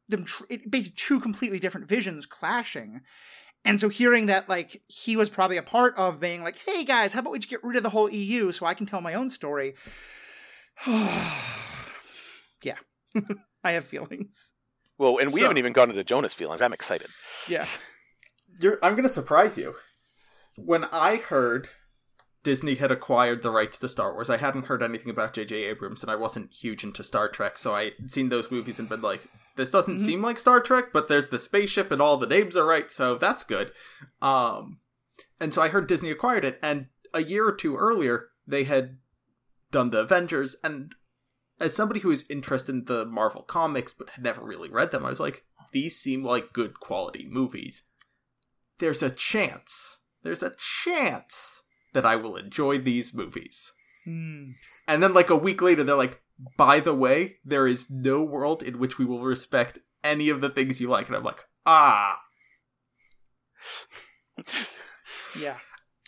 them 0.10 0.26
tr- 0.26 0.44
it 0.50 0.70
basically 0.70 0.96
two 0.98 1.20
completely 1.20 1.60
different 1.60 1.88
visions 1.88 2.26
clashing. 2.26 3.02
And 3.64 3.80
so 3.80 3.88
hearing 3.88 4.26
that 4.26 4.50
like 4.50 4.82
he 4.88 5.16
was 5.16 5.30
probably 5.30 5.58
a 5.58 5.64
part 5.64 5.96
of 5.98 6.20
being 6.20 6.44
like, 6.44 6.58
hey 6.66 6.84
guys, 6.84 7.14
how 7.14 7.22
about 7.22 7.32
we 7.32 7.40
just 7.40 7.50
get 7.50 7.64
rid 7.64 7.78
of 7.78 7.84
the 7.84 7.90
whole 7.90 8.10
EU 8.10 8.52
so 8.52 8.66
I 8.66 8.74
can 8.74 8.86
tell 8.86 9.00
my 9.00 9.14
own 9.14 9.30
story? 9.30 9.76
yeah. 10.88 12.76
I 13.64 13.72
have 13.72 13.86
feelings. 13.86 14.52
Well, 15.04 15.18
and 15.20 15.32
we 15.34 15.40
So- 15.40 15.44
haven't 15.46 15.58
even 15.58 15.74
gone 15.74 15.90
into 15.90 16.04
Jonah's 16.04 16.34
feelings. 16.34 16.62
I'm 16.62 16.74
excited. 16.74 17.10
Yeah. 17.48 17.66
You're, 18.60 18.80
I'm 18.84 18.94
going 18.94 19.04
to 19.04 19.10
surprise 19.10 19.58
you. 19.58 19.76
When 20.56 20.86
I 20.86 21.16
heard 21.16 21.70
Disney 22.44 22.76
had 22.76 22.92
acquired 22.92 23.42
the 23.42 23.50
rights 23.52 23.80
to 23.80 23.90
Star 23.90 24.14
Wars, 24.14 24.30
I 24.30 24.38
hadn't 24.38 24.66
heard 24.68 24.84
anything 24.84 25.10
about 25.10 25.34
J.J. 25.34 25.56
Abrams, 25.64 26.04
and 26.04 26.12
I 26.12 26.16
wasn't 26.16 26.54
huge 26.54 26.84
into 26.84 27.04
Star 27.04 27.28
Trek, 27.30 27.58
so 27.58 27.74
I 27.74 27.86
had 28.00 28.12
seen 28.12 28.30
those 28.30 28.52
movies 28.52 28.80
and 28.80 28.88
been 28.88 29.02
like, 29.02 29.26
this 29.56 29.72
doesn't 29.72 29.98
Mhm. 29.98 30.06
seem 30.06 30.22
like 30.22 30.38
Star 30.38 30.60
Trek, 30.60 30.94
but 30.94 31.08
there's 31.08 31.30
the 31.30 31.40
spaceship 31.40 31.90
and 31.92 32.02
all 32.02 32.18
the 32.18 32.28
names 32.28 32.56
are 32.56 32.66
right, 32.66 32.92
so 32.92 33.16
that's 33.16 33.44
good. 33.44 33.72
Um, 34.22 34.80
and 35.40 35.54
so 35.54 35.62
I 35.62 35.70
heard 35.70 35.88
Disney 35.88 36.12
acquired 36.12 36.46
it, 36.46 36.60
and 36.62 36.88
a 37.14 37.24
year 37.24 37.48
or 37.48 37.56
two 37.56 37.76
earlier, 37.76 38.30
they 38.46 38.66
had 38.66 38.98
done 39.72 39.90
the 39.90 40.00
Avengers, 40.02 40.56
and 40.64 40.94
as 41.60 41.76
somebody 41.76 42.00
who 42.02 42.12
is 42.12 42.26
interested 42.30 42.74
in 42.74 42.86
the 42.86 43.06
Marvel 43.06 43.42
comics 43.44 43.94
but 43.94 44.12
had 44.12 44.24
never 44.24 44.44
really 44.44 44.70
read 44.70 44.92
them, 44.92 45.06
I 45.06 45.10
was 45.10 45.20
like, 45.20 45.46
these 45.72 45.98
seem 46.00 46.24
like 46.24 46.54
good 46.54 46.80
quality 46.80 47.28
movies. 47.30 47.84
There's 48.80 49.04
a 49.04 49.10
chance, 49.10 50.00
there's 50.24 50.44
a 50.44 50.52
chance 50.84 51.64
that 51.94 52.06
I 52.06 52.16
will 52.16 52.36
enjoy 52.36 52.80
these 52.80 53.14
movies. 53.14 53.72
Hmm. 54.06 54.52
And 54.88 55.02
then, 55.02 55.14
like, 55.14 55.30
a 55.30 55.36
week 55.38 55.62
later, 55.62 55.84
they're 55.84 55.96
like, 55.96 56.22
by 56.58 56.80
the 56.80 56.94
way, 56.96 57.38
there 57.46 57.68
is 57.68 57.90
no 57.90 58.24
world 58.24 58.62
in 58.64 58.80
which 58.80 58.98
we 58.98 59.06
will 59.06 59.22
respect 59.22 59.80
any 60.04 60.30
of 60.30 60.42
the 60.42 60.50
things 60.50 60.82
you 60.82 60.90
like. 60.90 61.08
And 61.08 61.16
I'm 61.16 61.24
like, 61.24 61.46
ah. 61.66 62.20
Yeah. 65.40 65.56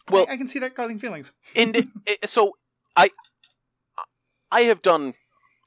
Well- 0.10 0.26
I, 0.30 0.34
I 0.34 0.38
can 0.38 0.48
see 0.48 0.60
that 0.60 0.76
causing 0.76 1.00
feelings. 1.00 1.32
and 1.56 1.76
it, 1.76 1.88
it- 2.06 2.30
so 2.30 2.58
I 2.96 3.10
I 4.52 4.62
have 4.64 4.82
done 4.82 5.14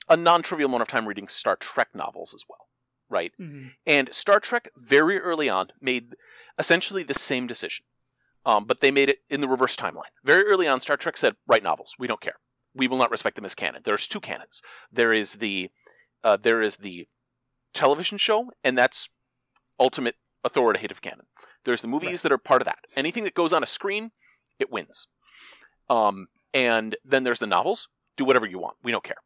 a 0.09 0.17
non-trivial 0.17 0.69
amount 0.69 0.83
of 0.83 0.89
time 0.89 1.07
reading 1.07 1.29
Star 1.29 1.57
Trek 1.57 1.89
novels 1.95 2.35
as 2.35 2.45
well, 2.49 2.67
right? 3.09 3.33
Mhm. 3.39 3.75
And 3.87 4.15
Star 4.15 4.41
Trek 4.41 4.71
very 4.77 5.19
early 5.19 5.49
on 5.49 5.71
made 5.81 6.15
essentially 6.59 7.03
the 7.03 7.15
same 7.15 7.47
decision, 7.47 7.85
um, 8.47 8.65
but 8.65 8.81
they 8.81 8.91
made 8.91 9.09
it 9.11 9.23
in 9.29 9.41
the 9.41 9.49
reverse 9.49 9.77
timeline. 9.77 10.11
Very 10.25 10.45
early 10.45 10.67
on, 10.69 10.81
Star 10.81 10.97
Trek 10.97 11.17
said, 11.17 11.37
"Write 11.47 11.63
novels. 11.63 11.95
We 11.99 12.07
don't 12.07 12.21
care. 12.21 12.39
We 12.75 12.89
will 12.89 12.97
not 12.99 13.11
respect 13.11 13.37
them 13.37 13.45
as 13.45 13.55
canon." 13.55 13.83
There's 13.85 14.07
two 14.09 14.21
canons. 14.21 14.63
There 14.93 15.13
is 15.13 15.33
the 15.35 15.71
uh, 16.25 16.37
there 16.37 16.61
is 16.63 16.77
the 16.79 17.07
television 17.75 18.19
show, 18.19 18.51
and 18.65 18.77
that's 18.77 19.09
ultimate 19.79 20.17
authoritative 20.43 21.01
canon. 21.01 21.27
There's 21.65 21.81
the 21.83 21.89
movies 21.89 22.09
Right. 22.11 22.23
that 22.23 22.33
are 22.33 22.39
part 22.39 22.63
of 22.63 22.67
that. 22.67 22.85
Anything 22.97 23.25
that 23.25 23.35
goes 23.35 23.53
on 23.53 23.63
a 23.63 23.67
screen, 23.67 24.11
it 24.59 24.71
wins. 24.71 25.07
Um, 25.89 26.29
and 26.55 26.97
then 27.05 27.23
there's 27.25 27.39
the 27.39 27.47
novels. 27.47 27.89
Do 28.17 28.25
whatever 28.25 28.47
you 28.47 28.59
want. 28.59 28.77
We 28.83 28.91
don't 28.91 29.05
care. 29.05 29.19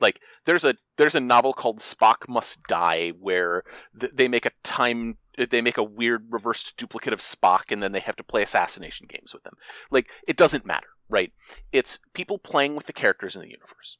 Like 0.00 0.20
there's 0.46 0.64
a 0.64 0.74
there's 0.96 1.14
a 1.14 1.20
novel 1.20 1.52
called 1.52 1.78
Spock 1.80 2.28
Must 2.28 2.62
Die 2.64 3.10
where 3.20 3.64
th- 3.98 4.12
they 4.14 4.28
make 4.28 4.46
a 4.46 4.50
time 4.62 5.18
they 5.36 5.62
make 5.62 5.78
a 5.78 5.82
weird 5.84 6.26
reversed 6.30 6.76
duplicate 6.76 7.12
of 7.12 7.20
Spock 7.20 7.70
and 7.70 7.82
then 7.82 7.92
they 7.92 8.00
have 8.00 8.16
to 8.16 8.24
play 8.24 8.42
assassination 8.42 9.06
games 9.08 9.32
with 9.32 9.42
them. 9.42 9.54
Like 9.90 10.10
it 10.26 10.36
doesn't 10.36 10.66
matter, 10.66 10.88
right? 11.08 11.32
It's 11.72 11.98
people 12.14 12.38
playing 12.38 12.74
with 12.76 12.86
the 12.86 12.92
characters 12.92 13.36
in 13.36 13.42
the 13.42 13.50
universe. 13.50 13.98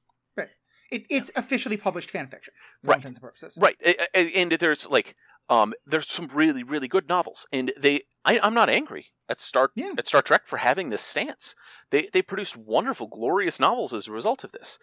It, 0.91 1.07
it's 1.09 1.31
officially 1.37 1.77
published 1.77 2.11
fan 2.11 2.27
fiction 2.27 2.53
for 2.83 2.89
Right. 2.89 2.97
intents 2.97 3.19
and 3.19 3.23
purposes. 3.23 3.57
Right, 3.57 3.77
and 4.13 4.51
there's 4.51 4.91
like, 4.91 5.15
um, 5.49 5.73
there's 5.87 6.09
some 6.09 6.27
really, 6.35 6.65
really 6.65 6.89
good 6.89 7.09
novels, 7.09 7.47
and 7.53 7.73
they, 7.79 8.03
I, 8.25 8.41
I'm 8.43 8.55
not 8.55 8.69
angry 8.71 9.07
at 9.29 9.41
Star 9.41 9.71
Yeah. 9.77 9.93
at 9.97 10.09
Star 10.09 10.21
Trek 10.23 10.47
for 10.47 10.57
having 10.57 10.89
this 10.89 11.03
stance. 11.03 11.55
They 11.91 12.09
they 12.13 12.23
produced 12.23 12.57
wonderful, 12.57 13.07
glorious 13.07 13.61
novels 13.61 13.95
as 13.95 14.09
a 14.09 14.13
result 14.13 14.43
of 14.43 14.51
this, 14.51 14.81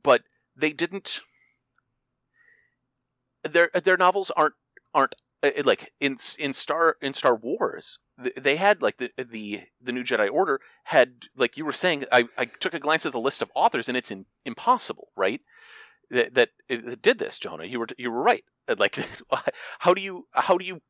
but 0.00 0.22
they 0.58 0.72
didn't. 0.72 1.20
their 3.44 3.70
their 3.84 3.96
novels 3.96 4.30
aren't 4.30 4.54
aren't 4.94 5.14
uh, 5.42 5.50
like 5.64 5.92
in 6.00 6.18
in 6.38 6.52
Star 6.52 6.96
in 7.00 7.14
Star 7.14 7.36
Wars 7.36 7.98
they 8.36 8.56
had 8.56 8.82
like 8.82 8.96
the 8.96 9.10
the 9.16 9.62
the 9.80 9.92
new 9.92 10.02
Jedi 10.02 10.30
Order 10.32 10.60
had 10.84 11.12
like 11.36 11.56
you 11.56 11.64
were 11.64 11.72
saying 11.72 12.04
I, 12.10 12.24
I 12.36 12.46
took 12.46 12.74
a 12.74 12.80
glance 12.80 13.06
at 13.06 13.12
the 13.12 13.20
list 13.20 13.42
of 13.42 13.50
authors 13.54 13.88
and 13.88 13.96
it's 13.96 14.10
in, 14.10 14.26
impossible 14.44 15.08
right? 15.16 15.40
That 16.10 16.34
that 16.34 16.50
it, 16.68 17.02
did 17.02 17.18
this 17.18 17.38
Jonah. 17.38 17.64
You 17.64 17.80
were 17.80 17.86
you 17.96 18.10
were 18.10 18.22
right. 18.22 18.44
Like 18.76 18.98
how 19.78 19.94
do 19.94 20.00
you 20.00 20.26
how 20.32 20.58
do 20.58 20.64
you 20.64 20.80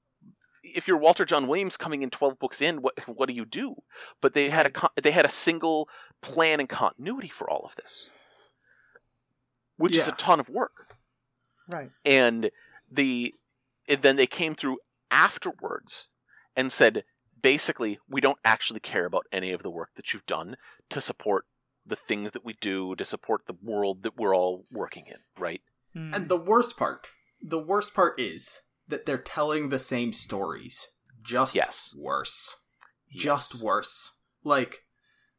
if 0.64 0.88
you're 0.88 0.98
Walter 0.98 1.24
Jon 1.24 1.46
Williams 1.46 1.76
coming 1.76 2.02
in 2.02 2.10
12 2.10 2.38
books 2.38 2.62
in 2.62 2.82
what 2.82 2.98
what 3.06 3.28
do 3.28 3.34
you 3.34 3.44
do? 3.44 3.74
But 4.22 4.34
they 4.34 4.48
had 4.48 4.66
a 4.74 5.00
they 5.02 5.10
had 5.10 5.26
a 5.26 5.30
single 5.30 5.88
plan 6.22 6.60
and 6.60 6.68
continuity 6.68 7.28
for 7.28 7.50
all 7.50 7.64
of 7.66 7.76
this 7.76 8.10
which 9.78 9.96
yeah. 9.96 10.02
is 10.02 10.08
a 10.08 10.12
ton 10.12 10.40
of 10.40 10.48
work 10.48 10.94
right 11.68 11.90
and 12.04 12.50
the 12.90 13.34
and 13.88 14.02
then 14.02 14.16
they 14.16 14.26
came 14.26 14.54
through 14.54 14.78
afterwards 15.10 16.08
and 16.56 16.70
said 16.70 17.04
basically 17.40 17.98
we 18.08 18.20
don't 18.20 18.38
actually 18.44 18.80
care 18.80 19.06
about 19.06 19.26
any 19.32 19.52
of 19.52 19.62
the 19.62 19.70
work 19.70 19.90
that 19.96 20.12
you've 20.12 20.26
done 20.26 20.56
to 20.90 21.00
support 21.00 21.44
the 21.86 21.96
things 21.96 22.32
that 22.32 22.44
we 22.44 22.54
do 22.60 22.94
to 22.96 23.04
support 23.04 23.42
the 23.46 23.56
world 23.62 24.02
that 24.02 24.16
we're 24.16 24.36
all 24.36 24.64
working 24.72 25.06
in 25.06 25.16
right 25.38 25.62
hmm. 25.94 26.12
and 26.12 26.28
the 26.28 26.36
worst 26.36 26.76
part 26.76 27.08
the 27.40 27.58
worst 27.58 27.94
part 27.94 28.18
is 28.20 28.60
that 28.86 29.06
they're 29.06 29.18
telling 29.18 29.68
the 29.68 29.78
same 29.78 30.12
stories 30.12 30.88
just 31.22 31.54
yes. 31.54 31.94
worse 31.96 32.56
yes. 33.10 33.22
just 33.22 33.64
worse 33.64 34.14
like 34.44 34.82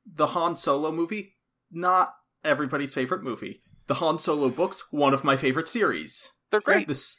the 0.06 0.28
han 0.28 0.56
solo 0.56 0.92
movie 0.92 1.36
not 1.72 2.16
everybody's 2.44 2.94
favorite 2.94 3.24
movie 3.24 3.62
the 3.90 3.96
han 3.96 4.18
solo 4.18 4.50
books 4.50 4.86
one 4.92 5.14
of 5.14 5.26
my 5.26 5.36
favorite 5.36 5.68
series 5.68 6.32
they're 6.50 6.62
great 6.62 6.88
the, 6.88 7.18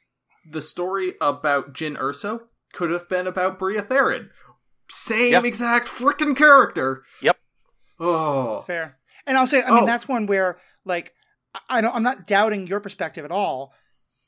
the 0.50 0.62
story 0.62 1.12
about 1.20 1.74
Jyn 1.74 1.96
Erso 1.98 2.44
could 2.72 2.90
have 2.90 3.08
been 3.08 3.26
about 3.26 3.58
Bria 3.58 3.82
Tharen. 3.82 4.30
Same 4.90 5.32
yep. 5.32 5.44
exact 5.44 5.86
freaking 5.86 6.36
character. 6.36 7.04
Yep. 7.22 7.38
Oh, 7.98 8.62
fair. 8.62 8.98
And 9.26 9.36
I'll 9.36 9.46
say, 9.46 9.62
I 9.62 9.70
mean, 9.70 9.82
oh. 9.84 9.86
that's 9.86 10.08
one 10.08 10.26
where, 10.26 10.58
like, 10.84 11.14
I 11.68 11.80
don't, 11.80 11.94
I'm 11.94 12.02
not 12.02 12.26
doubting 12.26 12.66
your 12.66 12.80
perspective 12.80 13.24
at 13.24 13.30
all. 13.30 13.72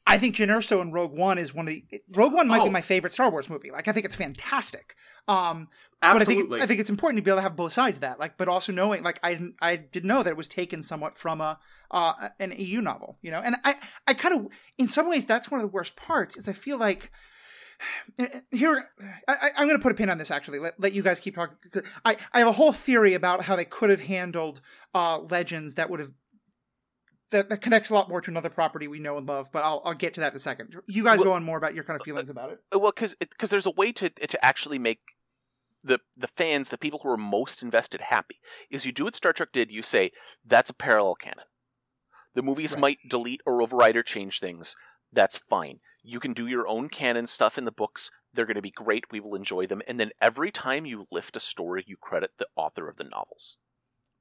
I 0.07 0.19
think 0.19 0.37
Jyn 0.37 0.49
Erso 0.49 0.83
in 0.83 0.91
Rogue 0.91 1.13
One 1.13 1.39
is 1.39 1.55
one 1.55 1.69
of 1.69 1.75
the 1.75 1.85
Rogue 2.11 2.33
One 2.33 2.49
might 2.49 2.61
oh. 2.61 2.65
be 2.65 2.71
my 2.71 2.81
favorite 2.81 3.13
Star 3.13 3.31
Wars 3.31 3.49
movie. 3.49 3.71
Like, 3.71 3.89
I 3.89 3.93
think 3.93 4.05
it's 4.05 4.17
fantastic. 4.17 4.97
Um, 5.29 5.69
Absolutely. 6.03 6.35
But 6.35 6.55
I 6.55 6.59
think 6.59 6.63
I 6.63 6.67
think 6.67 6.81
it's 6.81 6.91
important 6.91 7.19
to 7.19 7.23
be 7.23 7.31
able 7.31 7.39
to 7.39 7.43
have 7.43 7.55
both 7.55 7.73
sides 7.73 7.99
of 7.99 8.03
that. 8.03 8.19
Like, 8.19 8.37
but 8.37 8.49
also 8.49 8.73
knowing, 8.73 9.05
like, 9.05 9.21
I 9.23 9.35
didn't 9.35 9.55
I 9.61 9.77
didn't 9.77 10.09
know 10.09 10.23
that 10.23 10.31
it 10.31 10.37
was 10.37 10.49
taken 10.49 10.83
somewhat 10.83 11.17
from 11.17 11.41
a 11.41 11.59
uh, 11.93 12.31
an 12.41 12.53
EU 12.57 12.81
novel, 12.81 13.19
you 13.23 13.31
know. 13.31 13.41
And 13.41 13.57
I 13.65 13.77
I 14.07 14.15
kind 14.15 14.35
of 14.35 14.53
in 14.79 14.89
some 14.89 15.09
ways 15.09 15.25
that's 15.25 15.51
one 15.51 15.61
of 15.61 15.67
the 15.67 15.73
worst 15.73 15.95
parts 15.95 16.37
is 16.37 16.49
I 16.49 16.53
feel 16.53 16.79
like 16.79 17.13
here 18.51 18.85
I, 19.29 19.51
am 19.57 19.69
going 19.69 19.79
to 19.79 19.83
put 19.83 19.93
a 19.93 19.95
pin 19.95 20.11
on 20.11 20.19
this 20.19 20.31
actually 20.31 20.59
let, 20.59 20.79
let 20.79 20.93
you 20.93 21.03
guys 21.03 21.19
keep 21.19 21.35
talking 21.35 21.57
I, 22.05 22.17
I 22.33 22.41
have 22.41 22.49
a 22.49 22.53
whole 22.53 22.73
theory 22.73 23.15
about 23.15 23.43
how 23.43 23.57
they 23.57 23.65
could 23.65 23.91
have 23.91 24.03
handled 24.03 24.61
uh, 24.95 25.19
legends 25.19 25.75
that 25.75 25.91
would 25.91 26.01
have 26.01 26.11
that, 27.33 27.49
that 27.49 27.61
connects 27.61 27.91
a 27.91 27.95
lot 27.95 28.09
more 28.09 28.21
to 28.21 28.31
another 28.31 28.49
property 28.49 28.89
we 28.89 28.99
know 28.99 29.19
and 29.19 29.29
love 29.29 29.51
but 29.53 29.65
i'll, 29.65 29.83
I'll 29.85 29.95
get 29.95 30.15
to 30.15 30.21
that 30.21 30.33
in 30.33 30.37
a 30.37 30.41
second 30.41 30.77
you 30.87 31.05
guys 31.05 31.19
well, 31.19 31.29
go 31.29 31.33
on 31.33 31.45
more 31.45 31.59
about 31.59 31.75
your 31.75 31.85
kind 31.85 32.01
of 32.01 32.05
feelings 32.05 32.31
about 32.31 32.51
it 32.51 32.61
uh, 32.75 32.79
well 32.79 32.93
because 32.93 33.15
because 33.17 33.51
there's 33.51 33.67
a 33.67 33.71
way 33.71 33.93
to 33.93 34.09
to 34.09 34.45
actually 34.45 34.79
make 34.79 35.01
the 35.85 35.99
the 36.17 36.29
fans, 36.29 36.69
the 36.69 36.79
people 36.79 37.01
who 37.03 37.09
are 37.11 37.17
most 37.17 37.63
invested, 37.63 38.01
happy. 38.01 38.41
Is 38.71 38.85
you 38.85 38.93
do 38.93 39.05
what 39.05 39.17
Star 39.17 39.33
Trek 39.33 39.51
did. 39.53 39.71
You 39.71 39.83
say 39.83 40.13
that's 40.45 40.71
a 40.71 40.75
parallel 40.75 41.15
canon. 41.15 41.45
The 42.35 42.43
movies 42.43 42.73
right. 42.75 42.81
might 42.81 42.99
delete 43.09 43.43
or 43.45 43.63
override 43.63 43.97
or 43.97 44.03
change 44.03 44.41
things. 44.41 44.77
That's 45.13 45.39
fine. 45.51 45.81
You 46.03 46.19
can 46.19 46.33
do 46.33 46.47
your 46.47 46.67
own 46.67 46.89
canon 46.89 47.27
stuff 47.27 47.59
in 47.59 47.65
the 47.65 47.73
books. 47.73 48.11
They're 48.33 48.47
going 48.47 48.57
to 48.57 48.63
be 48.63 48.71
great. 48.71 49.05
We 49.11 49.21
will 49.21 49.35
enjoy 49.35 49.67
them. 49.67 49.83
And 49.87 50.01
then 50.01 50.11
every 50.21 50.51
time 50.51 50.87
you 50.87 51.07
lift 51.13 51.37
a 51.37 51.41
story, 51.41 51.85
you 51.87 51.97
credit 52.01 52.31
the 52.39 52.49
author 52.57 52.89
of 52.89 52.97
the 52.97 53.05
novels. 53.05 53.59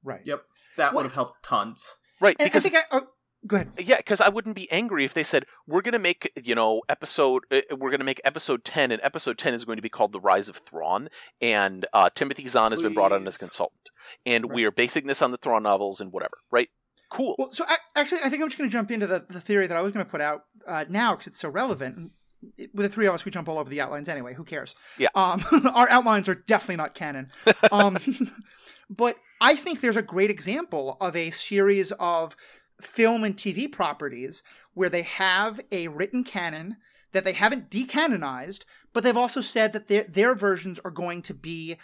Right. 0.04 0.20
Yep. 0.24 0.42
That 0.76 0.94
would 0.94 1.04
have 1.04 1.14
helped 1.14 1.42
tons. 1.42 1.96
Right. 2.22 2.36
And 2.38 2.46
because 2.46 2.64
I 2.64 2.68
think 2.70 2.84
I, 2.90 2.98
oh, 2.98 3.06
Go 3.44 3.56
ahead. 3.56 3.72
Yeah, 3.78 3.96
because 3.96 4.20
I 4.20 4.28
wouldn't 4.28 4.54
be 4.54 4.70
angry 4.70 5.04
if 5.04 5.14
they 5.14 5.24
said 5.24 5.46
we're 5.66 5.82
going 5.82 5.94
to 5.94 5.98
make 5.98 6.30
you 6.40 6.54
know 6.54 6.82
episode 6.88 7.42
uh, 7.50 7.60
we're 7.72 7.90
going 7.90 7.98
to 7.98 8.04
make 8.04 8.20
episode 8.24 8.64
ten, 8.64 8.92
and 8.92 9.00
episode 9.02 9.36
ten 9.36 9.52
is 9.52 9.64
going 9.64 9.76
to 9.76 9.82
be 9.82 9.88
called 9.88 10.12
the 10.12 10.20
Rise 10.20 10.48
of 10.48 10.58
Thrawn, 10.58 11.08
and 11.40 11.84
uh, 11.92 12.08
Timothy 12.14 12.46
Zahn 12.46 12.70
Please. 12.70 12.74
has 12.74 12.82
been 12.82 12.94
brought 12.94 13.12
on 13.12 13.26
as 13.26 13.36
consultant, 13.36 13.90
and 14.24 14.44
right. 14.44 14.54
we 14.54 14.64
are 14.64 14.70
basing 14.70 15.08
this 15.08 15.22
on 15.22 15.32
the 15.32 15.38
Thrawn 15.38 15.64
novels 15.64 16.00
and 16.00 16.12
whatever, 16.12 16.36
right? 16.52 16.68
Cool. 17.10 17.34
Well, 17.36 17.50
so 17.50 17.64
I, 17.68 17.78
actually, 17.96 18.20
I 18.24 18.30
think 18.30 18.42
I'm 18.42 18.48
just 18.48 18.58
going 18.58 18.70
to 18.70 18.72
jump 18.72 18.92
into 18.92 19.08
the, 19.08 19.26
the 19.28 19.40
theory 19.40 19.66
that 19.66 19.76
I 19.76 19.82
was 19.82 19.92
going 19.92 20.06
to 20.06 20.10
put 20.10 20.20
out 20.20 20.44
uh, 20.66 20.84
now 20.88 21.14
because 21.14 21.26
it's 21.26 21.40
so 21.40 21.48
relevant. 21.48 22.12
With 22.58 22.72
the 22.74 22.88
three 22.88 23.06
of 23.06 23.14
us, 23.14 23.24
we 23.24 23.30
jump 23.30 23.48
all 23.48 23.58
over 23.58 23.68
the 23.68 23.80
outlines 23.80 24.08
anyway. 24.08 24.34
Who 24.34 24.44
cares? 24.44 24.74
Yeah. 24.98 25.08
Um, 25.14 25.44
our 25.74 25.90
outlines 25.90 26.28
are 26.28 26.34
definitely 26.34 26.76
not 26.76 26.94
canon. 26.94 27.30
Um, 27.70 27.98
but 28.90 29.16
I 29.42 29.56
think 29.56 29.80
there's 29.80 29.96
a 29.96 30.02
great 30.02 30.30
example 30.30 30.96
of 31.00 31.16
a 31.16 31.32
series 31.32 31.90
of 31.98 32.36
film 32.80 33.24
and 33.24 33.36
TV 33.36 33.70
properties 33.70 34.40
where 34.72 34.88
they 34.88 35.02
have 35.02 35.60
a 35.72 35.88
written 35.88 36.22
canon 36.22 36.76
that 37.10 37.24
they 37.24 37.32
haven't 37.32 37.68
decanonized, 37.68 38.60
but 38.92 39.02
they've 39.02 39.16
also 39.16 39.40
said 39.40 39.72
that 39.72 39.88
their, 39.88 40.04
their 40.04 40.36
versions 40.36 40.78
are 40.84 40.92
going 40.92 41.22
to 41.22 41.34
be 41.34 41.76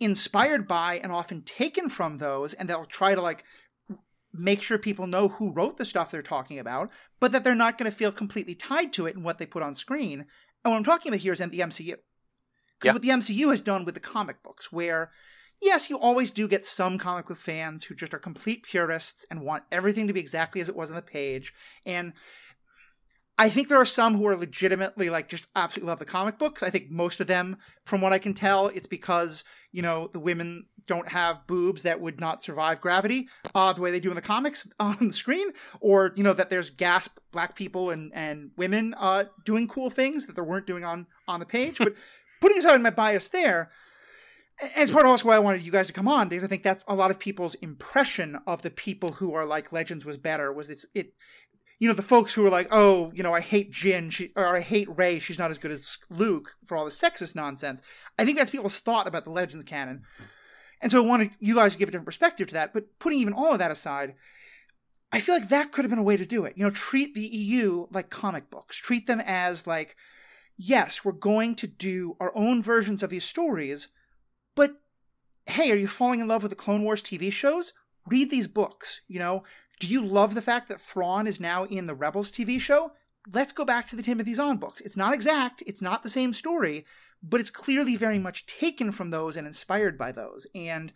inspired 0.00 0.66
by 0.66 1.00
and 1.02 1.12
often 1.12 1.42
taken 1.42 1.90
from 1.90 2.16
those, 2.16 2.54
and 2.54 2.66
they'll 2.66 2.86
try 2.86 3.14
to 3.14 3.20
like 3.20 3.44
make 4.32 4.62
sure 4.62 4.78
people 4.78 5.06
know 5.06 5.28
who 5.28 5.52
wrote 5.52 5.76
the 5.76 5.84
stuff 5.84 6.10
they're 6.10 6.22
talking 6.22 6.58
about, 6.58 6.90
but 7.20 7.30
that 7.30 7.44
they're 7.44 7.54
not 7.54 7.76
going 7.76 7.90
to 7.90 7.96
feel 7.96 8.10
completely 8.10 8.54
tied 8.54 8.90
to 8.94 9.06
it 9.06 9.14
and 9.14 9.22
what 9.22 9.36
they 9.36 9.44
put 9.44 9.62
on 9.62 9.74
screen. 9.74 10.24
And 10.64 10.72
what 10.72 10.78
I'm 10.78 10.84
talking 10.84 11.12
about 11.12 11.20
here 11.20 11.34
is 11.34 11.40
the 11.40 11.50
MCU. 11.50 11.96
Yeah. 12.82 12.94
What 12.94 13.02
the 13.02 13.10
MCU 13.10 13.50
has 13.50 13.60
done 13.60 13.84
with 13.84 13.94
the 13.94 14.00
comic 14.00 14.42
books, 14.42 14.72
where 14.72 15.12
yes, 15.62 15.88
you 15.88 15.98
always 15.98 16.30
do 16.30 16.48
get 16.48 16.64
some 16.64 16.98
comic 16.98 17.26
book 17.26 17.38
fans 17.38 17.84
who 17.84 17.94
just 17.94 18.12
are 18.12 18.18
complete 18.18 18.64
purists 18.64 19.24
and 19.30 19.40
want 19.40 19.64
everything 19.70 20.08
to 20.08 20.12
be 20.12 20.20
exactly 20.20 20.60
as 20.60 20.68
it 20.68 20.76
was 20.76 20.90
on 20.90 20.96
the 20.96 21.02
page. 21.02 21.54
And 21.86 22.12
I 23.38 23.48
think 23.48 23.68
there 23.68 23.80
are 23.80 23.86
some 23.86 24.16
who 24.16 24.26
are 24.26 24.36
legitimately 24.36 25.08
like 25.08 25.28
just 25.28 25.46
absolutely 25.56 25.88
love 25.88 25.98
the 25.98 26.04
comic 26.04 26.38
books. 26.38 26.62
I 26.62 26.70
think 26.70 26.90
most 26.90 27.20
of 27.20 27.26
them, 27.26 27.56
from 27.84 28.00
what 28.00 28.12
I 28.12 28.18
can 28.18 28.34
tell, 28.34 28.68
it's 28.68 28.86
because, 28.86 29.42
you 29.70 29.82
know, 29.82 30.10
the 30.12 30.20
women 30.20 30.66
don't 30.86 31.08
have 31.08 31.46
boobs 31.46 31.82
that 31.82 32.00
would 32.00 32.20
not 32.20 32.42
survive 32.42 32.80
gravity 32.80 33.28
uh, 33.54 33.72
the 33.72 33.80
way 33.80 33.90
they 33.90 34.00
do 34.00 34.10
in 34.10 34.16
the 34.16 34.22
comics 34.22 34.66
on 34.80 34.96
the 35.00 35.12
screen, 35.12 35.48
or, 35.80 36.12
you 36.16 36.22
know, 36.22 36.34
that 36.34 36.50
there's 36.50 36.70
gasp 36.70 37.18
black 37.30 37.56
people 37.56 37.90
and, 37.90 38.12
and 38.14 38.50
women 38.56 38.94
uh, 38.98 39.24
doing 39.44 39.66
cool 39.66 39.90
things 39.90 40.26
that 40.26 40.36
they 40.36 40.42
weren't 40.42 40.66
doing 40.66 40.84
on, 40.84 41.06
on 41.26 41.40
the 41.40 41.46
page. 41.46 41.78
But 41.82 41.94
putting 42.40 42.58
aside 42.58 42.82
my 42.82 42.90
bias 42.90 43.28
there, 43.28 43.70
and 44.60 44.70
it's 44.76 44.92
part 44.92 45.04
of 45.04 45.10
also 45.10 45.26
why 45.26 45.36
I 45.36 45.40
wanted 45.40 45.62
you 45.62 45.72
guys 45.72 45.86
to 45.86 45.92
come 45.92 46.08
on 46.08 46.28
because 46.28 46.44
I 46.44 46.46
think 46.46 46.62
that's 46.62 46.84
a 46.86 46.94
lot 46.94 47.10
of 47.10 47.18
people's 47.18 47.54
impression 47.56 48.38
of 48.46 48.62
the 48.62 48.70
people 48.70 49.12
who 49.12 49.34
are 49.34 49.46
like 49.46 49.72
Legends 49.72 50.04
was 50.04 50.16
better 50.16 50.52
was 50.52 50.70
it's 50.70 50.86
it 50.94 51.14
you 51.78 51.88
know 51.88 51.94
the 51.94 52.02
folks 52.02 52.34
who 52.34 52.46
are 52.46 52.50
like 52.50 52.68
oh 52.70 53.10
you 53.14 53.22
know 53.22 53.32
I 53.32 53.40
hate 53.40 53.72
Jyn 53.72 54.12
she, 54.12 54.32
or 54.36 54.46
I 54.56 54.60
hate 54.60 54.88
Rey, 54.96 55.18
she's 55.18 55.38
not 55.38 55.50
as 55.50 55.58
good 55.58 55.70
as 55.70 55.98
Luke 56.10 56.56
for 56.66 56.76
all 56.76 56.84
the 56.84 56.90
sexist 56.90 57.34
nonsense. 57.34 57.82
I 58.18 58.24
think 58.24 58.38
that's 58.38 58.50
people's 58.50 58.78
thought 58.78 59.06
about 59.06 59.24
the 59.24 59.30
Legends 59.30 59.64
canon. 59.64 60.02
And 60.80 60.90
so 60.90 61.02
I 61.02 61.06
wanted 61.06 61.30
you 61.38 61.54
guys 61.54 61.72
to 61.72 61.78
give 61.78 61.88
a 61.88 61.92
different 61.92 62.06
perspective 62.06 62.48
to 62.48 62.54
that 62.54 62.72
but 62.72 62.98
putting 62.98 63.20
even 63.20 63.34
all 63.34 63.52
of 63.52 63.58
that 63.58 63.70
aside 63.70 64.14
I 65.14 65.20
feel 65.20 65.34
like 65.34 65.50
that 65.50 65.72
could 65.72 65.84
have 65.84 65.90
been 65.90 65.98
a 65.98 66.04
way 66.04 66.16
to 66.16 66.24
do 66.24 66.44
it. 66.44 66.54
You 66.56 66.64
know 66.64 66.70
treat 66.70 67.14
the 67.14 67.20
EU 67.20 67.86
like 67.90 68.10
comic 68.10 68.50
books. 68.50 68.76
Treat 68.76 69.06
them 69.06 69.20
as 69.20 69.66
like 69.66 69.96
yes 70.56 71.04
we're 71.04 71.12
going 71.12 71.56
to 71.56 71.66
do 71.66 72.16
our 72.20 72.30
own 72.36 72.62
versions 72.62 73.02
of 73.02 73.10
these 73.10 73.24
stories 73.24 73.88
but 74.54 74.72
hey, 75.46 75.70
are 75.70 75.76
you 75.76 75.88
falling 75.88 76.20
in 76.20 76.28
love 76.28 76.42
with 76.42 76.50
the 76.50 76.56
Clone 76.56 76.84
Wars 76.84 77.02
TV 77.02 77.32
shows? 77.32 77.72
Read 78.06 78.30
these 78.30 78.46
books. 78.46 79.00
You 79.08 79.18
know, 79.18 79.44
do 79.80 79.86
you 79.86 80.04
love 80.04 80.34
the 80.34 80.42
fact 80.42 80.68
that 80.68 80.80
Thrawn 80.80 81.26
is 81.26 81.40
now 81.40 81.64
in 81.64 81.86
the 81.86 81.94
Rebels 81.94 82.30
TV 82.30 82.60
show? 82.60 82.92
Let's 83.32 83.52
go 83.52 83.64
back 83.64 83.88
to 83.88 83.96
the 83.96 84.02
Timothy 84.02 84.34
Zahn 84.34 84.56
books. 84.56 84.80
It's 84.80 84.96
not 84.96 85.14
exact, 85.14 85.62
it's 85.66 85.82
not 85.82 86.02
the 86.02 86.10
same 86.10 86.32
story, 86.32 86.84
but 87.22 87.40
it's 87.40 87.50
clearly 87.50 87.96
very 87.96 88.18
much 88.18 88.46
taken 88.46 88.92
from 88.92 89.10
those 89.10 89.36
and 89.36 89.46
inspired 89.46 89.96
by 89.96 90.12
those. 90.12 90.46
And 90.54 90.92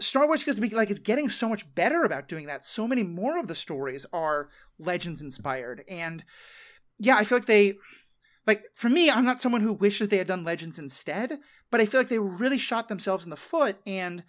Star 0.00 0.26
Wars 0.26 0.42
goes 0.42 0.56
to 0.56 0.60
be 0.60 0.70
like 0.70 0.90
it's 0.90 0.98
getting 0.98 1.28
so 1.28 1.48
much 1.48 1.72
better 1.74 2.02
about 2.02 2.28
doing 2.28 2.46
that. 2.46 2.64
So 2.64 2.88
many 2.88 3.02
more 3.04 3.38
of 3.38 3.46
the 3.46 3.54
stories 3.54 4.04
are 4.12 4.48
legends 4.78 5.22
inspired. 5.22 5.84
And 5.88 6.24
yeah, 6.98 7.16
I 7.16 7.24
feel 7.24 7.38
like 7.38 7.46
they 7.46 7.78
like 8.46 8.64
for 8.74 8.88
me, 8.88 9.10
I'm 9.10 9.24
not 9.24 9.40
someone 9.40 9.60
who 9.60 9.72
wishes 9.72 10.08
they 10.08 10.16
had 10.16 10.26
done 10.26 10.42
Legends 10.42 10.78
instead, 10.78 11.38
but 11.70 11.80
I 11.80 11.86
feel 11.86 12.00
like 12.00 12.08
they 12.08 12.18
really 12.18 12.58
shot 12.58 12.88
themselves 12.88 13.24
in 13.24 13.30
the 13.30 13.36
foot. 13.36 13.76
And 13.86 14.24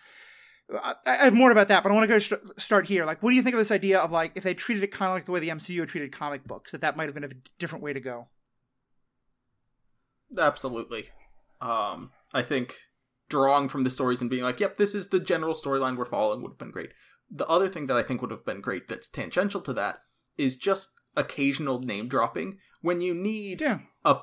I, 0.72 0.96
have 1.06 1.34
more 1.34 1.52
about 1.52 1.68
that, 1.70 1.84
but 1.84 1.92
I 1.92 1.96
want 1.96 2.04
to 2.04 2.14
go 2.16 2.20
st- 2.20 2.60
start 2.60 2.86
here. 2.88 3.06
Like, 3.06 3.24
what 3.24 3.32
do 3.32 3.36
you 3.36 3.42
think 3.42 3.56
of 3.56 3.60
this 3.60 3.72
idea 3.72 4.00
of 4.00 4.12
like 4.12 4.34
if 4.36 4.44
they 4.44 4.54
treated 4.54 4.84
it 4.84 4.92
kind 4.92 5.10
of 5.10 5.16
like 5.16 5.26
the 5.26 5.32
way 5.32 5.40
the 5.40 5.50
MCU 5.50 5.88
treated 5.88 6.12
comic 6.12 6.44
books, 6.46 6.72
that 6.72 6.82
that 6.82 6.96
might 6.96 7.06
have 7.06 7.16
been 7.16 7.24
a 7.24 7.30
different 7.58 7.84
way 7.84 7.94
to 7.94 8.00
go? 8.00 8.26
Absolutely. 10.38 11.10
Um, 11.62 12.12
I 12.34 12.44
think 12.44 12.76
drawing 13.30 13.68
from 13.68 13.84
the 13.84 13.90
stories 13.90 14.22
and 14.22 14.30
being 14.30 14.44
like, 14.44 14.60
"Yep, 14.60 14.78
this 14.78 14.96
is 14.96 15.10
the 15.10 15.20
general 15.20 15.54
storyline 15.54 15.98
we're 15.98 16.06
following," 16.06 16.42
would 16.42 16.52
have 16.52 16.58
been 16.60 16.72
great. 16.72 16.92
The 17.32 17.48
other 17.48 17.68
thing 17.68 17.88
that 17.88 17.98
I 17.98 18.04
think 18.04 18.22
would 18.22 18.32
have 18.32 18.46
been 18.46 18.62
great 18.62 18.88
that's 18.88 19.08
tangential 19.08 19.62
to 19.62 19.74
that 19.74 20.00
is 20.38 20.56
just 20.56 20.90
occasional 21.16 21.80
name 21.82 22.08
dropping. 22.08 22.60
When 22.82 23.02
you 23.02 23.14
need 23.14 23.62
Yeah. 23.62 23.80
a 24.06 24.22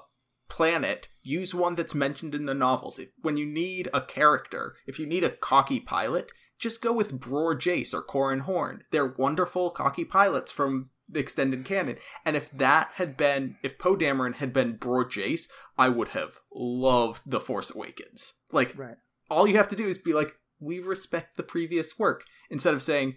planet, 0.48 1.08
use 1.26 1.54
one 1.54 1.74
that's 1.74 1.94
mentioned 1.94 2.34
in 2.34 2.46
the 2.46 2.54
novels. 2.54 2.98
If, 2.98 3.08
when 3.20 3.36
you 3.36 3.44
need 3.46 3.88
a 3.92 4.00
character, 4.00 4.74
if 4.86 4.98
you 4.98 5.06
need 5.06 5.24
a 5.24 5.30
cocky 5.30 5.80
pilot, 5.80 6.30
just 6.58 6.80
go 6.80 6.92
with 6.92 7.18
Bror 7.20 7.54
Jace 7.56 7.92
or 7.92 8.02
Corran 8.04 8.42
Horn. 8.42 8.84
They're 8.92 9.14
wonderful 9.18 9.70
cocky 9.70 10.04
pilots 10.04 10.52
from 10.52 10.90
the 11.08 11.20
extended 11.20 11.64
canon. 11.64 11.96
And 12.24 12.36
if 12.36 12.50
that 12.52 12.90
had 12.94 13.16
been, 13.16 13.56
if 13.62 13.78
Poe 13.78 13.96
Dameron 13.96 14.34
had 14.36 14.52
been 14.52 14.78
Bror 14.78 15.04
Jace, 15.04 15.48
I 15.76 15.88
would 15.88 16.08
have 16.08 16.36
loved 16.54 17.22
The 17.26 17.40
Force 17.40 17.74
Awakens. 17.74 18.34
Like, 18.52 18.72
Right. 18.76 18.96
all 19.28 19.46
you 19.46 19.56
have 19.56 19.68
to 19.68 19.76
do 19.76 19.86
is 19.86 19.98
be 19.98 20.12
like, 20.12 20.32
we 20.58 20.78
respect 20.78 21.36
the 21.36 21.42
previous 21.42 21.98
work, 21.98 22.24
instead 22.50 22.72
of 22.74 22.82
saying, 22.82 23.16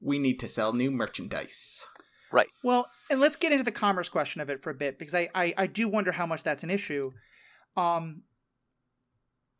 we 0.00 0.18
need 0.18 0.40
to 0.40 0.48
sell 0.48 0.72
new 0.72 0.90
merchandise. 0.90 1.86
Right. 2.32 2.48
Well, 2.64 2.88
and 3.10 3.20
let's 3.20 3.36
get 3.36 3.52
into 3.52 3.64
the 3.64 3.70
commerce 3.72 4.08
question 4.08 4.40
of 4.40 4.50
it 4.50 4.62
for 4.62 4.70
a 4.70 4.74
bit 4.74 4.98
because 4.98 5.14
I, 5.14 5.28
I, 5.34 5.54
I 5.56 5.66
do 5.66 5.88
wonder 5.88 6.12
how 6.12 6.26
much 6.26 6.42
that's 6.42 6.62
an 6.62 6.70
issue. 6.70 7.10
Um, 7.76 8.22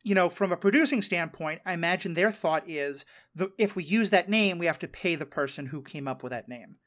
you 0.03 0.15
know, 0.15 0.29
from 0.29 0.51
a 0.51 0.57
producing 0.57 1.01
standpoint, 1.01 1.61
I 1.65 1.73
imagine 1.73 2.13
their 2.13 2.31
thought 2.31 2.67
is 2.67 3.05
the 3.35 3.51
if 3.57 3.75
we 3.75 3.83
use 3.83 4.09
that 4.09 4.29
name, 4.29 4.57
we 4.57 4.65
have 4.65 4.79
to 4.79 4.87
pay 4.87 5.15
the 5.15 5.25
person 5.25 5.67
who 5.67 5.81
came 5.81 6.07
up 6.07 6.23
with 6.23 6.31
that 6.31 6.49
name, 6.49 6.77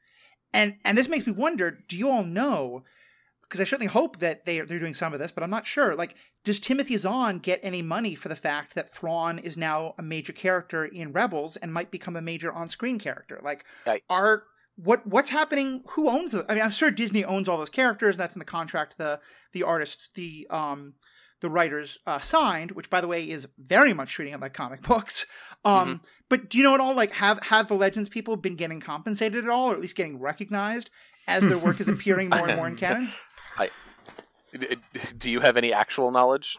and 0.53 0.75
and 0.83 0.97
this 0.97 1.07
makes 1.07 1.25
me 1.25 1.33
wonder: 1.33 1.71
Do 1.87 1.97
you 1.97 2.09
all 2.09 2.23
know? 2.23 2.83
Because 3.41 3.61
I 3.61 3.63
certainly 3.63 3.87
hope 3.87 4.17
that 4.19 4.45
they 4.45 4.59
they're 4.61 4.79
doing 4.79 4.93
some 4.93 5.13
of 5.13 5.19
this, 5.19 5.31
but 5.31 5.43
I'm 5.43 5.49
not 5.49 5.67
sure. 5.67 5.93
Like, 5.93 6.15
does 6.43 6.59
Timothy 6.59 6.97
Zahn 6.97 7.39
get 7.39 7.59
any 7.63 7.81
money 7.81 8.15
for 8.15 8.27
the 8.27 8.35
fact 8.35 8.73
that 8.75 8.89
Thrawn 8.89 9.39
is 9.39 9.55
now 9.55 9.93
a 9.97 10.03
major 10.03 10.33
character 10.33 10.83
in 10.83 11.13
Rebels 11.13 11.55
and 11.57 11.71
might 11.71 11.91
become 11.91 12.15
a 12.15 12.21
major 12.21 12.51
on-screen 12.51 12.97
character? 12.99 13.39
Like, 13.43 13.63
I- 13.85 14.01
are 14.09 14.43
what 14.75 15.07
what's 15.07 15.29
happening? 15.29 15.83
Who 15.91 16.09
owns 16.09 16.33
it? 16.33 16.45
I 16.49 16.55
mean, 16.55 16.63
I'm 16.63 16.71
sure 16.71 16.91
Disney 16.91 17.23
owns 17.23 17.47
all 17.47 17.57
those 17.57 17.69
characters, 17.69 18.15
and 18.15 18.19
that's 18.19 18.35
in 18.35 18.39
the 18.39 18.45
contract 18.45 18.97
the 18.97 19.21
the 19.53 19.63
artists, 19.63 20.09
the 20.15 20.47
um 20.49 20.95
the 21.41 21.49
writers 21.49 21.99
uh, 22.07 22.19
signed, 22.19 22.71
which 22.71 22.89
by 22.89 23.01
the 23.01 23.07
way 23.07 23.23
is 23.29 23.47
very 23.57 23.93
much 23.93 24.11
treating 24.13 24.33
it 24.33 24.39
like 24.39 24.53
comic 24.53 24.81
books. 24.81 25.25
Um, 25.63 26.01
but 26.29 26.49
do 26.49 26.57
you 26.57 26.63
know 26.63 26.73
at 26.75 26.79
all? 26.79 26.93
Like, 26.95 27.11
have 27.13 27.39
have 27.43 27.67
the 27.67 27.73
Legends 27.75 28.09
people 28.09 28.35
been 28.37 28.55
getting 28.55 28.79
compensated 28.79 29.43
at 29.43 29.49
all, 29.49 29.69
or 29.71 29.73
at 29.73 29.81
least 29.81 29.95
getting 29.95 30.19
recognized 30.19 30.89
as 31.27 31.43
their 31.43 31.57
work 31.57 31.79
is 31.79 31.87
appearing 31.87 32.29
more 32.35 32.47
and 32.47 32.55
more 32.57 32.67
in 32.67 32.75
canon? 32.75 33.09
D- 34.57 34.77
Do 35.17 35.29
you 35.29 35.41
have 35.41 35.57
any 35.57 35.73
actual 35.73 36.11
knowledge? 36.11 36.57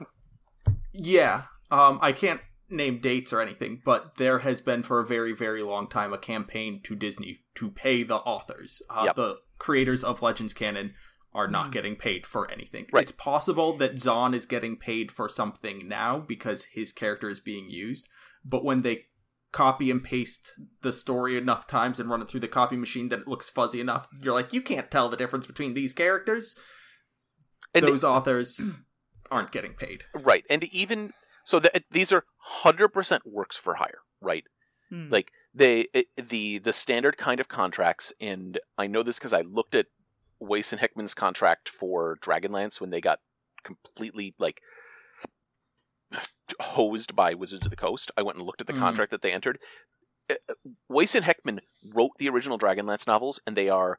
Yeah, 0.93 1.45
um, 1.70 1.99
I 2.03 2.12
can't 2.12 2.41
name 2.68 2.99
dates 3.01 3.33
or 3.33 3.41
anything, 3.41 3.81
but 3.85 4.16
there 4.16 4.41
has 4.41 4.61
been 4.61 4.83
for 4.83 4.99
a 5.01 5.07
very, 5.07 5.33
very 5.33 5.62
long 5.62 5.89
time 5.89 6.12
a 6.12 6.18
campaign 6.18 6.81
to 6.85 6.95
Disney 6.97 7.41
to 7.55 7.70
pay 7.70 8.03
the 8.03 8.16
authors. 8.16 8.83
Uh, 8.91 9.05
Yep. 9.07 9.16
The 9.16 9.37
creators 9.59 10.03
of 10.05 10.20
Legends 10.20 10.53
canon 10.53 10.95
are 11.37 11.47
not 11.49 11.68
Mm. 11.68 11.72
getting 11.72 11.97
paid 11.97 12.26
for 12.26 12.51
anything. 12.51 12.87
Right. 12.93 13.03
It's 13.03 13.12
possible 13.12 13.76
that 13.76 13.99
Zahn 13.99 14.32
is 14.34 14.47
getting 14.47 14.76
paid 14.78 15.12
for 15.12 15.28
something 15.28 15.87
now 15.87 16.18
because 16.18 16.64
his 16.72 16.93
character 16.93 17.28
is 17.28 17.41
being 17.41 17.68
used, 17.70 18.09
but 18.45 18.64
when 18.64 18.80
they 18.82 19.07
copy 19.53 19.91
and 19.91 20.03
paste 20.03 20.53
the 20.82 20.93
story 20.93 21.37
enough 21.37 21.66
times 21.66 22.01
and 22.01 22.09
run 22.11 22.22
it 22.22 22.28
through 22.28 22.41
the 22.41 22.49
copy 22.49 22.76
machine 22.76 23.09
that 23.11 23.20
it 23.20 23.28
looks 23.28 23.51
fuzzy 23.51 23.80
enough, 23.80 24.09
you're 24.20 24.32
like, 24.34 24.53
you 24.53 24.62
can't 24.62 24.91
tell 24.91 25.09
the 25.09 25.16
difference 25.16 25.47
between 25.47 25.74
these 25.74 25.93
characters. 25.93 26.57
And 27.74 27.84
Those 27.87 28.05
authors 28.05 28.78
aren't 29.30 29.53
getting 29.53 29.74
paid. 29.74 30.05
right, 30.14 30.45
and 30.49 30.64
even 30.64 31.12
so, 31.45 31.59
the, 31.61 31.70
these 31.91 32.12
are 32.12 32.24
hundred 32.39 32.89
percent 32.89 33.22
works 33.26 33.57
for 33.57 33.74
hire, 33.74 34.01
right? 34.20 34.45
Hmm. 34.91 35.11
Like 35.11 35.30
they 35.55 35.87
it, 35.93 36.07
the 36.16 36.59
the 36.59 36.72
standard 36.72 37.16
kind 37.18 37.41
of 37.41 37.49
contracts, 37.49 38.12
and 38.20 38.59
I 38.78 38.87
know 38.89 39.03
this 39.03 39.18
because 39.18 39.32
I 39.32 39.43
looked 39.43 39.74
at 39.74 39.87
Weiss 40.41 40.72
and 40.72 40.80
Hickman's 40.80 41.14
contract 41.14 41.68
for 41.68 42.16
Dragonlance 42.20 42.80
when 42.80 42.91
they 42.91 43.01
got 43.01 43.20
completely 43.64 44.34
like 44.39 44.61
hosed 46.61 47.14
by 47.14 47.34
Wizards 47.34 47.66
of 47.66 47.70
the 47.70 47.76
Coast. 47.76 48.11
I 48.16 48.22
went 48.22 48.39
and 48.39 48.47
looked 48.47 48.61
at 48.61 48.66
the 48.66 48.72
Mhm. 48.72 48.78
contract 48.78 49.11
that 49.11 49.22
they 49.22 49.32
entered. 49.32 49.61
Uh, 50.30 50.34
Weiss 50.89 51.14
and 51.14 51.24
Hickman 51.24 51.61
wrote 51.95 52.12
the 52.18 52.28
original 52.28 52.59
Dragonlance 52.59 53.07
novels, 53.07 53.41
and 53.47 53.57
they 53.57 53.68
are 53.68 53.99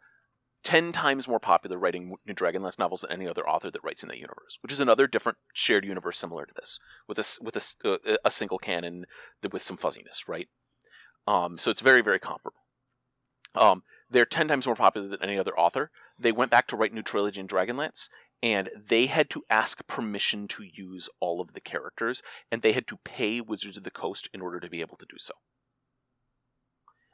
ten 0.64 0.92
times 0.92 1.28
more 1.28 1.40
popular 1.40 1.78
writing 1.78 2.16
new 2.26 2.34
Dragonlance 2.34 2.80
novels 2.80 3.02
than 3.02 3.12
any 3.12 3.28
other 3.28 3.48
author 3.48 3.72
that 3.72 3.84
writes 3.84 4.04
in 4.04 4.10
that 4.10 4.18
universe, 4.18 4.58
which 4.62 4.72
is 4.72 4.80
another 4.80 5.08
different 5.08 5.38
shared 5.54 5.86
universe 5.86 6.18
similar 6.18 6.46
to 6.46 6.54
this, 6.56 6.80
with 7.08 7.20
a 7.20 7.40
with 7.42 7.56
a, 7.56 7.60
s- 7.60 7.76
uh, 7.86 7.98
a 8.26 8.32
single 8.32 8.58
canon 8.58 9.06
with 9.52 9.62
some 9.62 9.78
fuzziness, 9.78 10.28
right? 10.28 10.50
Um, 11.28 11.58
so 11.58 11.72
it's 11.72 11.82
very 11.82 12.02
very 12.02 12.20
comparable. 12.20 12.60
Um, 13.58 13.84
they're 14.10 14.26
ten 14.26 14.48
times 14.48 14.66
more 14.66 14.76
popular 14.76 15.08
than 15.08 15.24
any 15.24 15.40
other 15.40 15.58
author. 15.58 15.92
They 16.20 16.32
went 16.32 16.52
back 16.52 16.68
to 16.68 16.76
write 16.76 16.94
new 16.94 17.04
trilogy 17.04 17.42
in 17.42 17.48
Dragonlance, 17.48 18.10
and 18.44 18.70
they 18.88 19.06
had 19.06 19.30
to 19.32 19.44
ask 19.50 19.86
permission 19.88 20.48
to 20.50 20.64
use 20.64 21.10
all 21.20 21.42
of 21.42 21.54
the 21.54 21.62
characters, 21.62 22.24
and 22.52 22.62
they 22.62 22.72
had 22.72 22.88
to 22.88 22.98
pay 22.98 23.42
Wizards 23.42 23.78
of 23.78 23.84
the 23.84 23.92
Coast 23.92 24.30
in 24.34 24.42
order 24.42 24.60
to 24.60 24.70
be 24.70 24.82
able 24.82 24.98
to 24.98 25.06
do 25.10 25.18
so. 25.18 25.34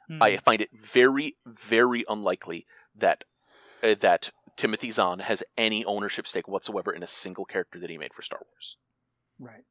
Hmm. 0.08 0.22
I 0.22 0.36
find 0.36 0.60
it 0.60 0.70
very, 0.72 1.36
very 1.46 2.04
unlikely 2.08 2.66
that 2.96 3.24
uh, 3.82 3.94
that 4.00 4.30
Timothy 4.56 4.90
Zahn 4.90 5.18
has 5.18 5.42
any 5.56 5.84
ownership 5.84 6.26
stake 6.26 6.48
whatsoever 6.48 6.92
in 6.92 7.02
a 7.02 7.08
single 7.08 7.44
character 7.44 7.80
that 7.80 7.90
he 7.90 7.98
made 7.98 8.14
for 8.14 8.22
Star 8.22 8.40
Wars. 8.50 8.76
Right. 9.38 9.64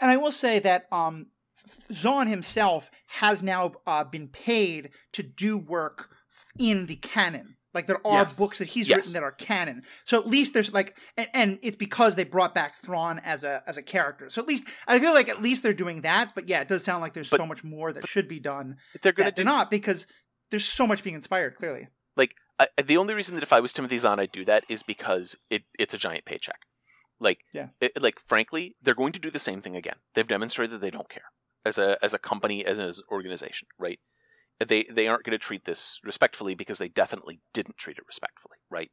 And 0.00 0.10
I 0.10 0.16
will 0.16 0.32
say 0.32 0.58
that 0.60 0.86
um, 0.92 1.28
Zahn 1.92 2.26
himself 2.26 2.90
has 3.06 3.42
now 3.42 3.72
uh, 3.86 4.04
been 4.04 4.28
paid 4.28 4.90
to 5.12 5.22
do 5.22 5.56
work 5.58 6.10
in 6.58 6.86
the 6.86 6.96
canon. 6.96 7.56
Like 7.72 7.86
there 7.88 8.04
are 8.06 8.22
Yes. 8.22 8.36
books 8.36 8.58
that 8.58 8.68
he's 8.68 8.88
Yes. 8.88 8.96
written 8.98 9.12
that 9.14 9.22
are 9.24 9.32
canon. 9.32 9.82
So 10.04 10.18
at 10.20 10.26
least 10.28 10.54
there's 10.54 10.72
like, 10.72 10.96
and, 11.16 11.28
and 11.34 11.58
it's 11.62 11.74
because 11.76 12.14
they 12.14 12.22
brought 12.24 12.54
back 12.54 12.76
Thrawn 12.76 13.18
as 13.18 13.42
a 13.42 13.62
as 13.66 13.76
a 13.76 13.82
character. 13.82 14.30
So 14.30 14.40
at 14.40 14.46
least 14.46 14.64
I 14.86 15.00
feel 15.00 15.12
like 15.12 15.28
at 15.28 15.42
least 15.42 15.62
they're 15.64 15.72
doing 15.74 16.02
that. 16.02 16.32
But 16.36 16.48
yeah, 16.48 16.60
it 16.60 16.68
does 16.68 16.84
sound 16.84 17.02
like 17.02 17.14
there's 17.14 17.30
But- 17.30 17.38
so 17.38 17.46
much 17.46 17.64
more 17.64 17.92
that 17.92 18.06
should 18.06 18.28
be 18.28 18.38
done 18.38 18.76
They're 19.02 19.12
going 19.12 19.28
to 19.28 19.34
do 19.34 19.42
not 19.44 19.70
because 19.72 20.06
there's 20.50 20.64
so 20.64 20.86
much 20.86 21.02
being 21.02 21.16
inspired. 21.16 21.56
Clearly, 21.56 21.88
I, 22.60 22.68
the 22.80 22.98
only 22.98 23.14
reason 23.14 23.34
that 23.34 23.42
if 23.42 23.52
I 23.52 23.58
was 23.58 23.72
Timothy 23.72 23.98
Zahn, 23.98 24.20
I'd 24.20 24.30
do 24.30 24.44
that 24.44 24.62
is 24.68 24.84
because 24.84 25.36
it 25.50 25.62
it's 25.76 25.92
a 25.94 25.98
giant 25.98 26.24
paycheck. 26.24 26.60
Like, 27.18 27.40
Yeah. 27.52 27.70
it, 27.80 28.00
like 28.00 28.20
frankly, 28.28 28.76
they're 28.80 28.94
going 28.94 29.12
to 29.14 29.18
do 29.18 29.32
the 29.32 29.40
same 29.40 29.60
thing 29.60 29.74
again. 29.74 29.96
They've 30.14 30.24
demonstrated 30.26 30.74
that 30.74 30.80
they 30.80 30.92
don't 30.92 31.08
care 31.08 31.24
as 31.64 31.78
a 31.78 31.98
as 32.04 32.14
a 32.14 32.18
company 32.18 32.64
as 32.64 32.78
an 32.78 32.92
organization, 33.10 33.68
right? 33.78 34.00
They 34.60 34.84
they 34.84 35.08
aren't 35.08 35.24
going 35.24 35.32
to 35.38 35.38
treat 35.38 35.64
this 35.64 36.00
respectfully 36.04 36.54
because 36.56 36.78
they 36.78 36.88
definitely 36.90 37.40
didn't 37.54 37.78
treat 37.78 37.98
it 37.98 38.06
respectfully, 38.06 38.58
right? 38.70 38.90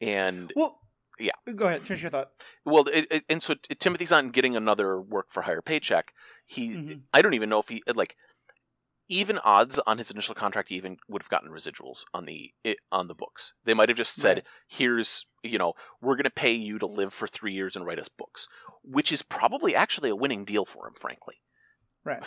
And 0.00 0.52
well, 0.56 0.78
Yeah. 1.18 1.32
Go 1.54 1.66
ahead, 1.66 1.82
finish 1.82 2.02
your 2.02 2.10
thought. 2.10 2.32
well, 2.64 2.86
it, 2.88 3.06
it, 3.10 3.24
and 3.28 3.42
so 3.42 3.54
Timothy's 3.54 4.08
Zahn 4.10 4.30
getting 4.30 4.56
another 4.56 5.00
work 5.00 5.26
for 5.30 5.42
hire 5.42 5.62
paycheck, 5.62 6.12
he 6.46 6.78
Mhm. 6.78 7.02
I 7.12 7.22
don't 7.22 7.34
even 7.34 7.48
know 7.48 7.58
if 7.60 7.68
he 7.68 7.82
like 7.94 8.16
even 9.08 9.38
odds 9.38 9.78
on 9.80 9.98
his 9.98 10.10
initial 10.10 10.34
contract 10.34 10.70
he 10.70 10.76
even 10.76 10.98
would 11.08 11.22
have 11.22 11.30
gotten 11.30 11.50
residuals 11.50 12.04
on 12.14 12.24
the 12.26 12.52
on 12.92 13.08
the 13.08 13.14
books. 13.14 13.54
They 13.64 13.74
might 13.74 13.90
have 13.90 13.98
just 13.98 14.18
said, 14.18 14.42
Right. 14.42 14.46
"Here's 14.68 15.26
you 15.42 15.58
know 15.58 15.74
we're 16.00 16.16
going 16.16 16.24
to 16.24 16.30
pay 16.30 16.54
you 16.54 16.78
to 16.80 16.86
live 16.86 17.14
for 17.14 17.28
three 17.28 17.54
years 17.54 17.76
and 17.76 17.86
write 17.86 18.00
us 18.00 18.08
books," 18.08 18.48
which 18.84 19.12
is 19.12 19.22
probably 19.22 19.74
actually 19.76 20.10
a 20.10 20.16
winning 20.16 20.44
deal 20.44 20.64
for 20.66 20.88
him, 20.88 20.94
frankly. 20.94 21.42
Right. 22.04 22.22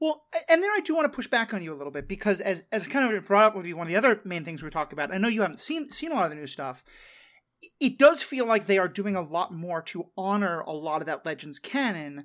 Well, 0.00 0.22
and 0.48 0.62
there 0.62 0.72
I 0.72 0.80
do 0.80 0.94
want 0.94 1.12
to 1.12 1.14
push 1.14 1.26
back 1.26 1.52
on 1.52 1.62
you 1.62 1.74
a 1.74 1.76
little 1.76 1.90
bit 1.92 2.08
because 2.08 2.40
as 2.40 2.62
as 2.72 2.88
kind 2.88 3.14
of 3.14 3.24
brought 3.26 3.44
up 3.44 3.54
would 3.54 3.64
be 3.64 3.74
one 3.74 3.86
of 3.86 3.92
the 3.92 3.96
other 3.96 4.20
main 4.24 4.44
things 4.44 4.62
we 4.62 4.66
were 4.66 4.70
talking 4.70 4.98
about. 4.98 5.12
I 5.12 5.18
know 5.18 5.28
you 5.28 5.42
haven't 5.42 5.60
seen 5.60 5.90
seen 5.92 6.10
a 6.10 6.14
lot 6.14 6.24
of 6.24 6.30
the 6.30 6.36
new 6.36 6.46
stuff. 6.46 6.82
It 7.78 7.98
does 7.98 8.22
feel 8.22 8.46
like 8.46 8.66
they 8.66 8.78
are 8.78 8.88
doing 8.88 9.14
a 9.14 9.20
lot 9.20 9.52
more 9.52 9.82
to 9.82 10.06
honor 10.16 10.60
a 10.60 10.72
lot 10.72 11.02
of 11.02 11.06
that 11.06 11.26
Legends 11.26 11.58
canon 11.58 12.24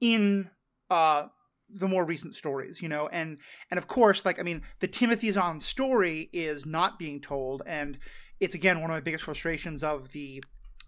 in 0.00 0.50
uh 0.90 1.28
the 1.70 1.88
more 1.88 2.04
recent 2.04 2.34
stories, 2.34 2.82
you 2.82 2.88
know, 2.88 3.08
and 3.08 3.38
and 3.70 3.78
of 3.78 3.86
course, 3.86 4.24
like 4.24 4.40
I 4.40 4.42
mean, 4.42 4.62
the 4.80 4.88
Timothy 4.88 5.30
Zahn 5.30 5.60
story 5.60 6.28
is 6.32 6.66
not 6.66 6.98
being 6.98 7.20
told, 7.20 7.62
and 7.66 7.98
it's 8.40 8.54
again 8.56 8.80
one 8.80 8.90
of 8.90 8.96
my 8.96 9.00
biggest 9.00 9.24
frustrations 9.24 9.84
of 9.84 10.10
the 10.10 10.42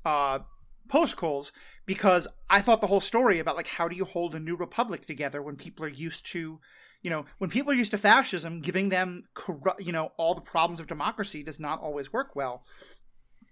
uh 0.05 0.41
post 0.89 1.17
calls 1.17 1.53
because 1.87 2.27
I 2.49 2.61
thought 2.61 2.81
the 2.81 2.87
whole 2.87 3.01
story 3.01 3.39
about 3.39 3.57
like 3.57 3.67
how 3.67 3.89
do 3.89 3.97
you 3.97 4.05
hold 4.05 4.35
a 4.35 4.41
new 4.41 4.57
republic 4.57 5.07
together 5.07 5.43
when 5.43 5.57
people 5.57 5.85
are 5.85 5.89
used 5.89 6.27
to, 6.27 6.61
you 7.03 7.11
know, 7.11 7.25
when 7.39 7.51
people 7.51 7.73
are 7.73 7.77
used 7.77 7.91
to 7.93 7.99
fascism, 7.99 8.61
giving 8.61 8.89
them 8.89 9.25
corru- 9.35 9.85
you 9.85 9.93
know 9.93 10.13
all 10.17 10.35
the 10.35 10.41
problems 10.41 10.81
of 10.81 10.87
democracy 10.87 11.43
does 11.43 11.61
not 11.61 11.81
always 11.81 12.13
work 12.13 12.35
well. 12.35 12.65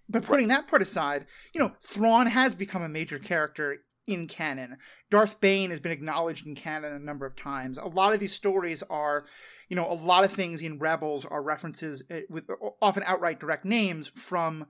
But 0.09 0.24
putting 0.24 0.49
that 0.49 0.66
part 0.66 0.83
aside, 0.83 1.26
you 1.55 1.61
know, 1.61 1.72
Thrawn 1.80 2.26
has 2.26 2.55
become 2.55 2.83
a 2.83 2.89
major 2.89 3.18
character 3.18 3.78
in 4.07 4.26
canon. 4.26 4.76
Darth 5.11 5.41
Bane 5.41 5.70
has 5.70 5.80
been 5.80 5.93
acknowledged 5.93 6.47
in 6.47 6.55
canon 6.55 6.93
a 6.93 6.99
number 6.99 7.24
of 7.24 7.37
times. 7.37 7.78
A 7.78 7.87
lot 7.87 8.12
of 8.12 8.20
these 8.20 8.35
stories 8.35 8.83
are, 8.91 9.24
you 9.68 9.76
know, 9.76 9.91
a 9.91 9.95
lot 9.95 10.24
of 10.24 10.33
things 10.33 10.61
in 10.61 10.78
Rebels 10.78 11.24
are 11.24 11.43
references 11.43 12.03
uh, 12.11 12.20
with 12.28 12.49
often 12.80 13.05
outright 13.07 13.41
direct 13.41 13.64
names 13.64 14.09
from 14.09 14.66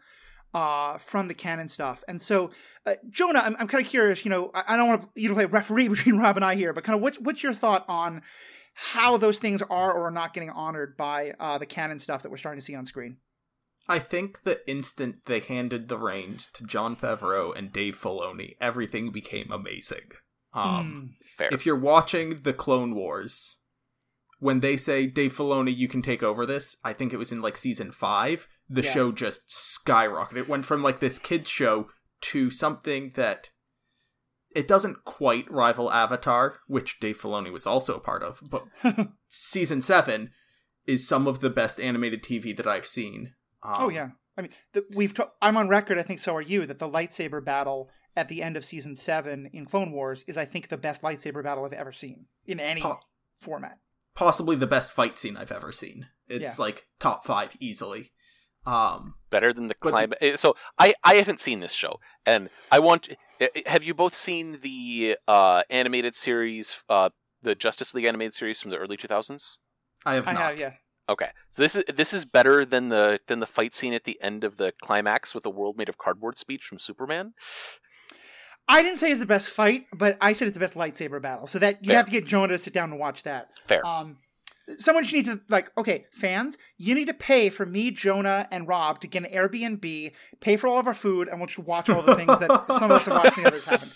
uh, 0.55 0.99
from 0.99 1.29
the 1.29 1.35
canon 1.35 1.69
stuff. 1.69 2.05
And 2.09 2.21
so, 2.21 2.51
uh, 2.87 2.95
Jonah, 3.11 3.41
I'm, 3.41 3.57
I'm 3.59 3.69
kind 3.69 3.85
of 3.85 3.91
curious. 3.91 4.25
You 4.25 4.31
know, 4.31 4.51
I, 4.55 4.65
I 4.69 4.77
don't 4.77 4.89
want 4.89 5.05
you 5.15 5.29
to 5.29 5.35
play 5.35 5.47
referee 5.47 5.89
between 5.97 6.19
Rob 6.19 6.37
and 6.37 6.45
I 6.45 6.55
here, 6.55 6.73
but 6.73 6.85
kind 6.85 6.97
of 6.97 7.03
what's 7.03 7.19
what's 7.19 7.43
your 7.43 7.55
thought 7.55 7.85
on 7.89 8.23
how 8.75 9.17
those 9.17 9.39
things 9.39 9.61
are 9.63 9.93
or 9.93 10.07
are 10.07 10.11
not 10.11 10.33
getting 10.35 10.51
honored 10.51 10.97
by 10.97 11.35
uh, 11.39 11.59
the 11.59 11.67
canon 11.67 11.99
stuff 11.99 12.23
that 12.23 12.31
we're 12.31 12.37
starting 12.39 12.61
to 12.61 12.65
see 12.65 12.75
on 12.75 12.85
screen? 12.87 13.19
I 13.89 13.99
think 13.99 14.45
the 14.45 14.61
instant 14.71 15.27
they 15.27 15.41
handed 15.41 15.89
the 15.89 15.99
reins 15.99 16.49
to 16.55 16.65
Jon 16.65 16.95
Favreau 16.97 17.55
and 17.57 17.73
Dave 17.73 17.99
Filoni, 18.01 18.55
everything 18.61 19.11
became 19.11 19.51
amazing. 19.51 20.13
Um, 20.55 21.15
Mm. 21.19 21.27
Fair. 21.39 21.49
if 21.51 21.65
you're 21.67 21.77
watching 21.77 22.43
the 22.43 22.53
Clone 22.53 22.95
Wars, 22.95 23.59
when 24.43 24.59
they 24.59 24.77
say 24.77 25.07
Dave 25.07 25.33
Filoni, 25.37 25.75
you 25.75 25.87
can 25.87 26.03
take 26.03 26.21
over 26.21 26.45
this, 26.45 26.77
I 26.83 26.95
think 26.95 27.13
it 27.13 27.17
was 27.17 27.31
in 27.31 27.41
like 27.41 27.57
season 27.57 27.93
five. 27.93 28.49
The 28.69 28.83
Yeah. 28.83 28.91
show 28.91 29.13
just 29.13 29.49
skyrocketed. 29.49 30.37
It 30.37 30.49
went 30.49 30.65
from 30.65 30.83
like 30.83 30.99
this 30.99 31.21
kids 31.21 31.49
show 31.49 31.89
to 32.23 32.51
something 32.51 33.13
that 33.15 33.51
it 34.51 34.67
doesn't 34.67 35.05
quite 35.05 35.49
rival 35.49 35.93
Avatar, 35.93 36.59
which 36.67 36.99
Dave 36.99 37.21
Filoni 37.21 37.53
was 37.53 37.69
also 37.69 37.95
a 37.95 38.01
part 38.01 38.25
of, 38.25 38.43
but 38.51 38.65
season 39.29 39.81
seven 39.81 40.33
is 40.87 41.07
some 41.07 41.29
of 41.29 41.39
the 41.39 41.49
best 41.49 41.79
animated 41.79 42.25
TV 42.25 42.57
that 42.57 42.67
I've 42.67 42.87
seen. 42.87 43.35
Um, 43.63 43.77
oh 43.79 43.89
yeah, 43.91 44.11
I 44.37 44.43
mean, 44.43 44.51
the, 44.73 44.85
we've. 44.93 45.15
i 45.21 45.27
I'm 45.41 45.57
on 45.57 45.69
record. 45.69 46.01
I 46.01 46.03
think 46.03 46.19
so 46.19 46.35
are 46.35 46.43
you. 46.43 46.67
That 46.67 46.81
the 46.81 46.91
lightsaber 46.91 47.45
battle 47.45 47.91
at 48.17 48.27
the 48.27 48.43
end 48.43 48.57
of 48.57 48.65
season 48.65 48.97
seven 48.97 49.51
in 49.53 49.67
Clone 49.67 49.93
Wars 49.93 50.25
is, 50.27 50.37
I 50.37 50.47
think, 50.47 50.67
the 50.67 50.77
best 50.77 51.03
lightsaber 51.03 51.45
battle 51.45 51.65
I've 51.65 51.73
ever 51.73 51.93
seen 51.93 52.27
in 52.45 52.59
any 52.59 52.83
format. 53.41 53.79
Possibly 54.15 54.57
the 54.57 54.67
best 54.67 54.93
fight 54.93 55.19
scene 55.19 55.37
I've 55.37 55.53
ever 55.53 55.73
seen. 55.73 56.09
It's 56.29 56.59
Yeah. 56.59 56.63
like 56.65 56.87
top 56.99 57.25
five 57.25 57.57
easily. 57.61 58.13
Um, 58.65 59.15
better 59.31 59.53
than 59.53 59.67
the 59.67 59.75
But 59.81 60.21
the- 60.21 60.37
So 60.37 60.55
I 60.79 60.95
I 61.03 61.15
haven't 61.17 61.41
seen 61.41 61.61
this 61.61 61.73
show, 61.73 61.99
and 62.27 62.49
I 62.71 62.79
want. 62.79 63.09
eh, 63.41 63.49
Have 63.67 63.83
you 63.83 63.93
both 63.95 64.15
seen 64.15 64.53
the 64.63 65.19
uh, 65.27 65.65
animated 65.69 66.15
series, 66.15 66.81
uh, 66.89 67.11
the 67.41 67.57
Justice 67.57 67.93
League 67.93 68.05
animated 68.05 68.35
series 68.35 68.61
from 68.61 68.71
the 68.71 68.77
early 68.79 68.97
2000s? 68.97 69.59
I 70.07 70.15
have 70.15 70.29
I 70.29 70.35
have, 70.35 70.59
yeah. 70.61 70.75
Okay, 71.09 71.29
so 71.51 71.63
this 71.63 71.75
is 71.75 71.85
this 71.93 72.13
is 72.13 72.25
better 72.25 72.65
than 72.65 72.89
the 72.89 73.19
than 73.27 73.41
the 73.41 73.47
fight 73.47 73.75
scene 73.75 73.93
at 73.95 74.05
the 74.05 74.21
end 74.23 74.45
of 74.45 74.57
the 74.57 74.73
climax 74.83 75.35
with 75.35 75.43
the 75.43 75.51
world 75.51 75.77
made 75.77 75.89
of 75.89 75.99
cardboard 75.99 76.39
speech 76.39 76.65
from 76.65 76.79
Superman. 76.79 77.35
I 78.73 78.83
didn't 78.83 79.01
say 79.01 79.11
it's 79.11 79.21
the 79.21 79.27
best 79.27 79.51
fight, 79.51 79.87
but 79.93 80.17
I 80.21 80.33
said 80.33 80.49
it's 80.49 80.55
the 80.55 80.61
best 80.61 80.75
lightsaber 80.75 81.21
battle. 81.21 81.47
So 81.47 81.59
that 81.59 81.85
you 81.85 81.89
Fair. 81.89 81.99
have 81.99 82.07
to 82.07 82.13
get 82.13 82.27
Jonah 82.27 82.55
to 82.55 82.59
sit 82.59 82.73
down 82.73 82.91
and 82.91 82.99
watch 82.99 83.23
that. 83.25 83.51
Fair. 83.69 83.85
Um, 83.87 84.17
someone 84.79 85.03
just 85.05 85.15
need 85.15 85.27
to 85.27 85.41
like, 85.49 85.71
okay, 85.77 86.07
fans, 86.13 86.57
you 86.77 86.95
need 86.95 87.07
to 87.07 87.15
pay 87.15 87.51
for 87.51 87.67
me, 87.67 87.91
Jonah, 87.91 88.47
and 88.51 88.67
Rob 88.69 89.01
to 89.01 89.07
get 89.07 89.25
an 89.25 89.31
Airbnb, 89.33 90.13
pay 90.41 90.57
for 90.57 90.67
all 90.69 90.79
of 90.79 90.87
our 90.87 90.95
food, 90.95 91.29
and 91.29 91.39
we'll 91.41 91.47
just 91.49 91.59
watch 91.59 91.89
all 91.91 92.03
the 92.03 92.15
things 92.15 92.39
that 92.39 92.49
some 92.69 92.85
of 92.85 92.91
us 92.93 93.05
have 93.07 93.15
watched 93.15 93.37
and 93.39 93.47
others 93.47 93.65
haven't. 93.65 93.93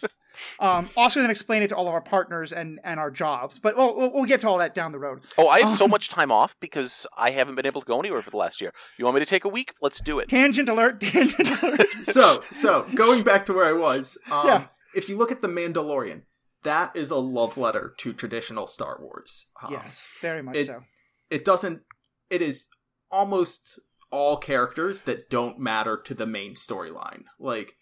Um, 0.61 0.91
also, 0.97 1.21
then 1.21 1.31
explain 1.31 1.62
it 1.62 1.69
to 1.69 1.77
all 1.77 1.89
of 1.89 1.95
our 1.95 2.01
partners 2.03 2.53
and 2.53 2.79
and 2.85 3.01
our 3.01 3.11
jobs. 3.11 3.59
But 3.59 3.77
we'll 3.77 3.97
we'll, 3.97 4.12
we'll 4.12 4.25
get 4.25 4.43
to 4.43 4.49
all 4.49 4.59
that 4.59 4.75
down 4.75 4.93
the 4.93 4.99
road. 4.99 5.23
Oh, 5.39 5.49
I 5.49 5.61
have 5.61 5.79
so 5.79 5.85
Um, 5.87 5.91
much 5.91 6.11
time 6.11 6.31
off 6.31 6.55
because 6.61 7.07
I 7.17 7.31
haven't 7.31 7.55
been 7.55 7.64
able 7.67 7.81
to 7.81 7.87
go 7.87 7.99
anywhere 7.99 8.21
for 8.23 8.31
the 8.31 8.37
last 8.37 8.61
year. 8.61 8.73
You 8.99 9.05
want 9.07 9.14
me 9.14 9.21
to 9.21 9.27
take 9.27 9.45
a 9.45 9.49
week? 9.49 9.73
Let's 9.81 10.01
do 10.01 10.19
it. 10.19 10.29
Tangent 10.29 10.69
alert! 10.69 11.01
Tangent 11.03 11.62
alert! 11.62 11.87
so, 12.05 12.43
so 12.51 12.87
going 12.95 13.23
back 13.23 13.47
to 13.47 13.55
where 13.55 13.64
I 13.64 13.73
was, 13.73 14.19
um, 14.31 14.47
Yeah. 14.47 14.64
if 14.95 15.09
you 15.09 15.17
look 15.17 15.33
at 15.33 15.41
the 15.41 15.49
Mandalorian, 15.49 16.23
that 16.67 16.97
is 16.97 17.11
a 17.11 17.17
love 17.17 17.57
letter 17.57 17.95
to 17.99 18.12
traditional 18.12 18.67
Star 18.67 18.99
Wars. 19.01 19.47
Um, 19.62 19.73
yes, 19.73 20.05
very 20.21 20.43
much 20.43 20.57
it- 20.57 20.67
so. 20.67 20.83
it 21.31 21.45
doesn't. 21.45 21.83
It 22.29 22.43
is 22.43 22.67
almost 23.11 23.79
all 24.11 24.37
characters 24.37 25.03
that 25.03 25.31
don't 25.31 25.59
matter 25.59 25.97
to 26.05 26.14
the 26.14 26.27
main 26.27 26.55
storyline. 26.55 27.23
Like, 27.39 27.75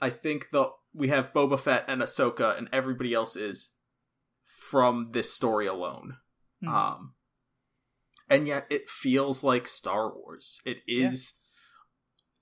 I 0.00 0.10
think 0.10 0.48
the 0.52 0.70
we 0.92 1.08
have 1.08 1.32
Boba 1.32 1.58
Fett 1.60 1.84
and 1.88 2.02
Ahsoka, 2.02 2.56
and 2.58 2.68
everybody 2.72 3.14
else 3.14 3.36
is 3.36 3.72
from 4.70 5.08
this 5.12 5.32
story 5.32 5.66
alone. 5.66 6.16
Mhm. 6.64 6.68
Um, 6.68 7.14
and 8.28 8.46
yet 8.46 8.66
it 8.70 8.88
feels 8.88 9.44
like 9.44 9.68
Star 9.68 10.12
Wars. 10.14 10.60
It 10.64 10.82
is. 10.86 11.34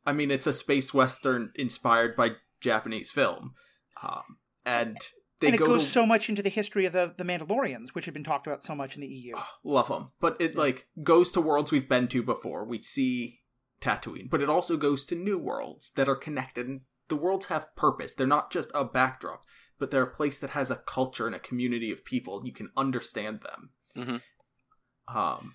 Yeah. 0.06 0.10
I 0.10 0.12
mean, 0.14 0.30
it's 0.30 0.46
a 0.46 0.52
space 0.52 0.94
western 0.94 1.50
inspired 1.56 2.14
by 2.16 2.36
Japanese 2.60 3.10
film, 3.10 3.54
um, 4.02 4.38
and 4.64 4.96
they 5.44 5.48
and 5.48 5.56
it 5.56 5.58
go 5.58 5.66
goes 5.66 5.84
to 5.84 5.90
so 5.90 6.06
much 6.06 6.28
into 6.28 6.42
the 6.42 6.48
history 6.50 6.84
of 6.86 6.92
the 6.92 7.14
the 7.16 7.24
Mandalorians, 7.24 7.90
which 7.90 8.04
have 8.06 8.14
been 8.14 8.24
talked 8.24 8.46
about 8.46 8.62
so 8.62 8.74
much 8.74 8.94
in 8.96 9.00
the 9.00 9.06
EU. 9.08 9.36
love 9.62 9.88
them, 9.88 10.08
but 10.20 10.36
it 10.40 10.56
like 10.56 10.88
goes 11.02 11.30
to 11.32 11.40
worlds 11.40 11.70
we've 11.72 11.88
been 11.88 12.08
to 12.08 12.22
before. 12.22 12.64
We 12.64 12.82
see 12.82 13.40
Tatooine, 13.80 14.28
but 14.30 14.40
it 14.40 14.48
also 14.48 14.76
goes 14.76 15.04
to 15.06 15.14
new 15.14 15.38
worlds 15.38 15.92
that 15.96 16.08
are 16.08 16.16
connected. 16.16 16.66
And 16.66 16.80
the 17.08 17.16
worlds 17.16 17.46
have 17.46 17.74
purpose. 17.76 18.14
They're 18.14 18.26
not 18.26 18.50
just 18.50 18.70
a 18.74 18.84
backdrop, 18.84 19.42
but 19.78 19.90
they're 19.90 20.02
a 20.04 20.10
place 20.10 20.38
that 20.38 20.50
has 20.50 20.70
a 20.70 20.76
culture 20.76 21.26
and 21.26 21.34
a 21.34 21.40
community 21.40 21.90
of 21.92 22.04
people. 22.04 22.42
You 22.44 22.52
can 22.52 22.70
understand 22.76 23.42
them. 23.42 23.70
Mhm. 23.96 24.22
Um, 25.14 25.54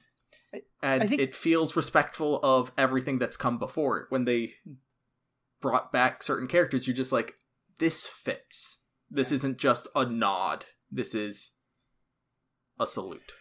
and 0.84 1.10
think- 1.10 1.22
it 1.22 1.34
feels 1.36 1.76
respectful 1.76 2.40
of 2.44 2.72
everything 2.78 3.20
that's 3.20 3.38
come 3.38 3.58
before 3.58 4.00
it. 4.00 4.06
When 4.10 4.26
they 4.26 4.54
brought 5.62 5.92
back 5.92 6.24
certain 6.24 6.48
characters, 6.48 6.88
you're 6.88 6.96
just 6.96 7.12
like, 7.12 7.36
this 7.80 8.06
fits. 8.08 8.79
This 9.10 9.32
isn't 9.32 9.58
just 9.58 9.88
a 9.96 10.06
nod. 10.06 10.66
This 10.92 11.16
is 11.16 11.52
a 12.80 12.88
salute. 12.88 13.34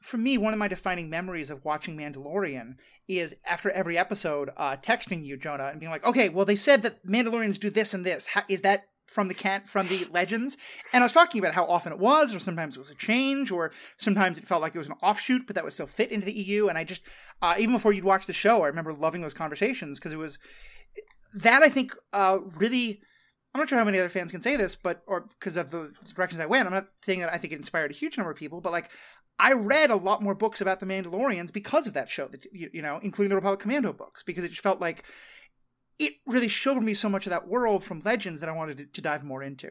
For 0.00 0.16
me, 0.16 0.38
one 0.38 0.54
of 0.54 0.58
my 0.58 0.68
defining 0.68 1.10
memories 1.10 1.50
of 1.50 1.64
watching 1.64 1.96
Mandalorian 1.96 2.76
is 3.08 3.36
after 3.44 3.70
every 3.70 3.98
episode, 3.98 4.50
uh, 4.56 4.76
texting 4.76 5.24
you, 5.24 5.36
Jonah, 5.36 5.66
and 5.66 5.78
being 5.78 5.90
like, 5.90 6.06
"Okay, 6.06 6.28
well, 6.28 6.46
they 6.46 6.56
said 6.56 6.82
that 6.82 7.06
Mandalorians 7.06 7.60
do 7.60 7.68
this 7.68 7.92
and 7.92 8.04
this. 8.04 8.28
How, 8.28 8.42
is 8.48 8.62
that 8.62 8.88
from 9.06 9.28
the 9.28 9.34
can 9.34 9.62
from 9.64 9.86
the 9.88 10.06
legends?" 10.10 10.56
And 10.94 11.02
I 11.02 11.04
was 11.04 11.12
talking 11.12 11.38
about 11.38 11.54
how 11.54 11.66
often 11.66 11.92
it 11.92 11.98
was, 11.98 12.34
or 12.34 12.38
sometimes 12.38 12.76
it 12.76 12.80
was 12.80 12.90
a 12.90 12.94
change, 12.94 13.50
or 13.50 13.70
sometimes 13.98 14.38
it 14.38 14.46
felt 14.46 14.62
like 14.62 14.74
it 14.74 14.78
was 14.78 14.88
an 14.88 14.94
offshoot, 15.02 15.46
but 15.46 15.54
that 15.54 15.64
would 15.64 15.74
still 15.74 15.86
fit 15.86 16.10
into 16.10 16.24
the 16.24 16.32
EU. 16.32 16.68
And 16.68 16.78
I 16.78 16.84
just, 16.84 17.02
uh, 17.42 17.54
even 17.58 17.74
before 17.74 17.92
you'd 17.92 18.04
watch 18.04 18.26
the 18.26 18.32
show, 18.32 18.62
I 18.62 18.68
remember 18.68 18.94
loving 18.94 19.20
those 19.20 19.34
conversations 19.34 19.98
because 19.98 20.12
it 20.12 20.18
was 20.18 20.38
that 21.34 21.62
I 21.62 21.68
think 21.68 21.94
uh, 22.12 22.38
really. 22.56 23.02
I'm 23.56 23.60
not 23.60 23.70
sure 23.70 23.78
how 23.78 23.86
many 23.86 23.98
other 23.98 24.10
fans 24.10 24.32
can 24.32 24.42
say 24.42 24.56
this, 24.56 24.76
but 24.76 25.02
or 25.06 25.22
because 25.22 25.56
of 25.56 25.70
the 25.70 25.90
directions 26.14 26.42
I 26.42 26.46
went, 26.46 26.66
I'm 26.66 26.74
not 26.74 26.88
saying 27.00 27.20
that 27.20 27.32
I 27.32 27.38
think 27.38 27.54
it 27.54 27.56
inspired 27.56 27.90
a 27.90 27.94
huge 27.94 28.18
number 28.18 28.30
of 28.30 28.36
people, 28.36 28.60
but 28.60 28.70
like 28.70 28.90
I 29.38 29.54
read 29.54 29.88
a 29.88 29.96
lot 29.96 30.22
more 30.22 30.34
books 30.34 30.60
about 30.60 30.78
the 30.78 30.84
Mandalorians 30.84 31.50
because 31.54 31.86
of 31.86 31.94
that 31.94 32.10
show, 32.10 32.28
that 32.28 32.44
you, 32.52 32.68
you 32.74 32.82
know, 32.82 33.00
including 33.02 33.30
the 33.30 33.34
Republic 33.36 33.60
Commando 33.60 33.94
books, 33.94 34.22
because 34.22 34.44
it 34.44 34.50
just 34.50 34.62
felt 34.62 34.78
like 34.78 35.04
it 35.98 36.16
really 36.26 36.48
showed 36.48 36.82
me 36.82 36.92
so 36.92 37.08
much 37.08 37.24
of 37.24 37.30
that 37.30 37.48
world 37.48 37.82
from 37.82 38.02
Legends 38.04 38.40
that 38.40 38.48
I 38.50 38.52
wanted 38.52 38.76
to, 38.76 38.84
to 38.84 39.00
dive 39.00 39.24
more 39.24 39.42
into. 39.42 39.70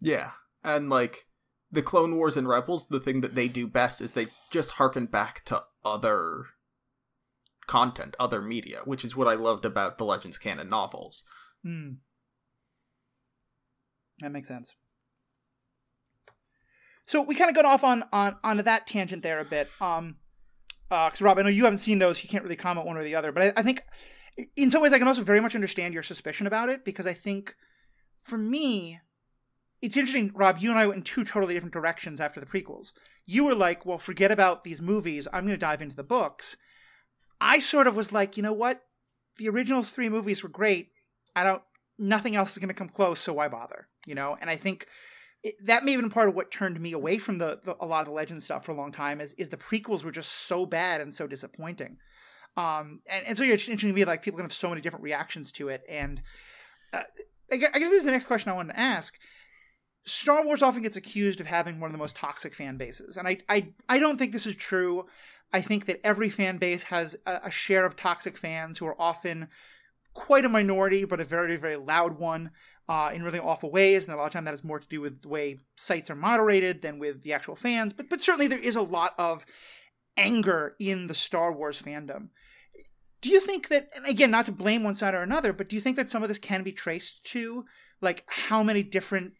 Yeah. 0.00 0.30
And 0.62 0.88
like 0.88 1.26
the 1.70 1.82
Clone 1.82 2.16
Wars 2.16 2.38
and 2.38 2.48
Rebels, 2.48 2.86
the 2.88 3.00
thing 3.00 3.20
that 3.20 3.34
they 3.34 3.48
do 3.48 3.66
best 3.66 4.00
is 4.00 4.12
they 4.12 4.28
just 4.50 4.70
harken 4.72 5.04
back 5.04 5.44
to 5.44 5.62
other 5.84 6.46
content, 7.66 8.16
other 8.18 8.40
media, 8.42 8.80
which 8.84 9.04
is 9.04 9.16
what 9.16 9.28
I 9.28 9.34
loved 9.34 9.64
about 9.64 9.98
the 9.98 10.04
Legends 10.04 10.38
canon 10.38 10.68
novels. 10.68 11.24
Hmm. 11.62 11.94
That 14.20 14.32
makes 14.32 14.48
sense. 14.48 14.74
So 17.06 17.22
we 17.22 17.34
kind 17.34 17.50
of 17.50 17.56
got 17.56 17.64
off 17.64 17.84
on 17.84 18.04
on 18.12 18.36
onto 18.42 18.62
that 18.62 18.86
tangent 18.86 19.22
there 19.22 19.40
a 19.40 19.44
bit. 19.44 19.68
Um, 19.80 20.16
because 20.88 21.20
Rob, 21.20 21.38
I 21.38 21.42
know 21.42 21.48
you 21.48 21.64
haven't 21.64 21.78
seen 21.78 21.98
those, 21.98 22.22
you 22.22 22.28
can't 22.28 22.44
really 22.44 22.56
comment 22.56 22.86
one 22.86 22.96
or 22.96 23.02
the 23.02 23.16
other, 23.16 23.32
but 23.32 23.42
I, 23.42 23.52
I 23.56 23.62
think 23.62 23.82
in 24.56 24.70
some 24.70 24.82
ways 24.82 24.92
I 24.92 24.98
can 24.98 25.08
also 25.08 25.22
very 25.22 25.40
much 25.40 25.54
understand 25.54 25.94
your 25.94 26.02
suspicion 26.02 26.46
about 26.46 26.68
it 26.68 26.84
because 26.84 27.06
I 27.06 27.14
think 27.14 27.56
for 28.22 28.38
me, 28.38 29.00
it's 29.82 29.96
interesting, 29.96 30.30
Rob. 30.34 30.58
You 30.58 30.70
and 30.70 30.78
I 30.78 30.86
went 30.86 30.98
in 30.98 31.02
two 31.02 31.24
totally 31.24 31.54
different 31.54 31.72
directions 31.72 32.20
after 32.20 32.40
the 32.40 32.46
prequels. 32.46 32.92
You 33.26 33.44
were 33.44 33.54
like, 33.54 33.84
"Well, 33.84 33.98
forget 33.98 34.30
about 34.30 34.64
these 34.64 34.80
movies. 34.80 35.28
I'm 35.32 35.46
going 35.46 35.58
to 35.58 35.58
dive 35.58 35.82
into 35.82 35.96
the 35.96 36.02
books." 36.02 36.56
I 37.44 37.58
sort 37.58 37.86
of 37.86 37.96
was 37.96 38.12
like, 38.12 38.36
"You 38.36 38.42
know 38.42 38.52
what? 38.52 38.82
The 39.38 39.48
original 39.48 39.82
three 39.82 40.08
movies 40.08 40.42
were 40.42 40.48
great. 40.48 40.90
I 41.36 41.44
don't. 41.44 41.62
Nothing 41.98 42.34
else 42.34 42.52
is 42.52 42.58
going 42.58 42.68
to 42.68 42.74
come 42.74 42.88
close, 42.88 43.20
so 43.20 43.34
why 43.34 43.48
bother?" 43.48 43.88
You 44.06 44.14
know. 44.14 44.36
And 44.40 44.50
I 44.50 44.56
think 44.56 44.86
it, 45.42 45.54
that 45.66 45.84
may 45.84 45.92
have 45.92 46.00
been 46.00 46.10
part 46.10 46.28
of 46.28 46.34
what 46.34 46.50
turned 46.50 46.80
me 46.80 46.92
away 46.92 47.18
from 47.18 47.38
the, 47.38 47.60
the 47.62 47.76
a 47.78 47.86
lot 47.86 48.00
of 48.00 48.06
the 48.06 48.12
legend 48.12 48.42
stuff 48.42 48.64
for 48.64 48.72
a 48.72 48.76
long 48.76 48.90
time. 48.90 49.20
Is 49.20 49.34
is 49.34 49.50
the 49.50 49.56
prequels 49.56 50.02
were 50.02 50.10
just 50.10 50.32
so 50.32 50.66
bad 50.66 51.00
and 51.00 51.12
so 51.12 51.26
disappointing. 51.26 51.98
Um, 52.56 53.00
and, 53.06 53.26
and 53.26 53.36
so 53.36 53.42
it's 53.42 53.68
interesting 53.68 53.90
to 53.90 53.94
me 53.94 54.04
like 54.04 54.22
people 54.22 54.38
can 54.38 54.44
have 54.44 54.52
so 54.52 54.68
many 54.68 54.80
different 54.80 55.02
reactions 55.02 55.50
to 55.52 55.68
it. 55.68 55.82
And 55.88 56.22
uh, 56.92 57.02
I 57.52 57.56
guess 57.56 57.70
I 57.74 57.78
guess 57.78 57.90
this 57.90 57.98
is 57.98 58.04
the 58.04 58.12
next 58.12 58.26
question 58.26 58.50
I 58.50 58.54
wanted 58.54 58.72
to 58.72 58.80
ask. 58.80 59.18
Star 60.06 60.44
Wars 60.44 60.62
often 60.62 60.82
gets 60.82 60.96
accused 60.96 61.40
of 61.40 61.46
having 61.46 61.80
one 61.80 61.88
of 61.88 61.92
the 61.92 61.98
most 61.98 62.16
toxic 62.16 62.54
fan 62.54 62.76
bases, 62.76 63.16
and 63.16 63.26
I 63.26 63.38
I, 63.48 63.72
I 63.88 63.98
don't 63.98 64.18
think 64.18 64.32
this 64.32 64.46
is 64.46 64.56
true. 64.56 65.06
I 65.54 65.60
think 65.60 65.86
that 65.86 66.00
every 66.04 66.30
fan 66.30 66.58
base 66.58 66.82
has 66.84 67.16
a, 67.24 67.42
a 67.44 67.50
share 67.50 67.86
of 67.86 67.94
toxic 67.94 68.36
fans 68.36 68.78
who 68.78 68.86
are 68.86 69.00
often 69.00 69.48
quite 70.12 70.44
a 70.44 70.48
minority, 70.48 71.04
but 71.04 71.20
a 71.20 71.24
very 71.24 71.56
very 71.56 71.76
loud 71.76 72.18
one 72.18 72.50
uh, 72.88 73.12
in 73.14 73.22
really 73.22 73.38
awful 73.38 73.70
ways, 73.70 74.04
and 74.04 74.12
a 74.12 74.18
lot 74.18 74.26
of 74.26 74.32
time 74.32 74.44
that 74.44 74.50
has 74.50 74.64
more 74.64 74.80
to 74.80 74.88
do 74.88 75.00
with 75.00 75.22
the 75.22 75.28
way 75.28 75.58
sites 75.76 76.10
are 76.10 76.16
moderated 76.16 76.82
than 76.82 76.98
with 76.98 77.22
the 77.22 77.32
actual 77.32 77.54
fans. 77.54 77.92
But 77.92 78.10
but 78.10 78.20
certainly 78.20 78.48
there 78.48 78.58
is 78.58 78.74
a 78.74 78.82
lot 78.82 79.14
of 79.16 79.46
anger 80.16 80.74
in 80.80 81.06
the 81.06 81.14
Star 81.14 81.52
Wars 81.52 81.80
fandom. 81.80 82.30
Do 83.20 83.30
you 83.30 83.40
think 83.40 83.68
that, 83.68 83.88
and 83.96 84.04
again, 84.06 84.30
not 84.30 84.46
to 84.46 84.52
blame 84.52 84.82
one 84.82 84.94
side 84.94 85.14
or 85.14 85.22
another, 85.22 85.52
but 85.52 85.68
do 85.68 85.76
you 85.76 85.82
think 85.82 85.96
that 85.96 86.10
some 86.10 86.22
of 86.22 86.28
this 86.28 86.38
can 86.38 86.64
be 86.64 86.72
traced 86.72 87.24
to 87.26 87.64
like 88.00 88.24
how 88.26 88.62
many 88.64 88.82
different 88.82 89.32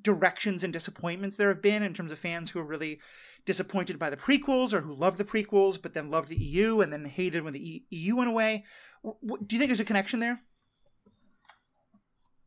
directions 0.00 0.62
and 0.64 0.72
disappointments 0.72 1.36
there 1.36 1.48
have 1.48 1.60
been 1.60 1.82
in 1.82 1.92
terms 1.92 2.12
of 2.12 2.18
fans 2.18 2.50
who 2.50 2.60
are 2.60 2.64
really 2.64 3.00
disappointed 3.46 3.98
by 3.98 4.10
the 4.10 4.16
prequels 4.16 4.72
or 4.74 4.80
who 4.82 4.92
loved 4.94 5.16
the 5.18 5.24
prequels 5.24 5.80
but 5.80 5.94
then 5.94 6.10
loved 6.10 6.28
the 6.28 6.36
EU 6.36 6.80
and 6.80 6.92
then 6.92 7.04
hated 7.06 7.42
when 7.44 7.52
the 7.54 7.60
e- 7.76 7.86
EU 7.90 8.16
went 8.16 8.28
away. 8.28 8.64
W- 9.02 9.18
w- 9.24 9.46
do 9.46 9.56
you 9.56 9.60
think 9.60 9.70
there's 9.70 9.80
a 9.80 9.84
connection 9.84 10.20
there? 10.20 10.42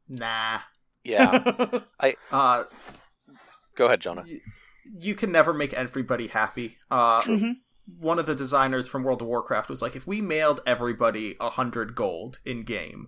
Nah. 0.07 0.59
Yeah. 1.03 1.79
Uh, 2.31 2.63
Go 3.75 3.85
ahead, 3.85 4.01
Jonah. 4.01 4.23
you 4.83 5.15
can 5.15 5.31
never 5.31 5.53
make 5.53 5.73
everybody 5.73 6.27
happy. 6.27 6.77
Uh, 6.91 7.21
Mhm. 7.21 7.53
one 7.99 8.19
of 8.19 8.25
the 8.25 8.35
designers 8.35 8.87
from 8.87 9.03
World 9.03 9.21
of 9.21 9.27
Warcraft 9.27 9.69
was 9.69 9.81
like, 9.81 9.95
if 9.95 10.05
we 10.07 10.21
mailed 10.21 10.61
everybody 10.65 11.35
a 11.39 11.49
hundred 11.49 11.95
gold 11.95 12.39
in 12.45 12.63
game, 12.63 13.07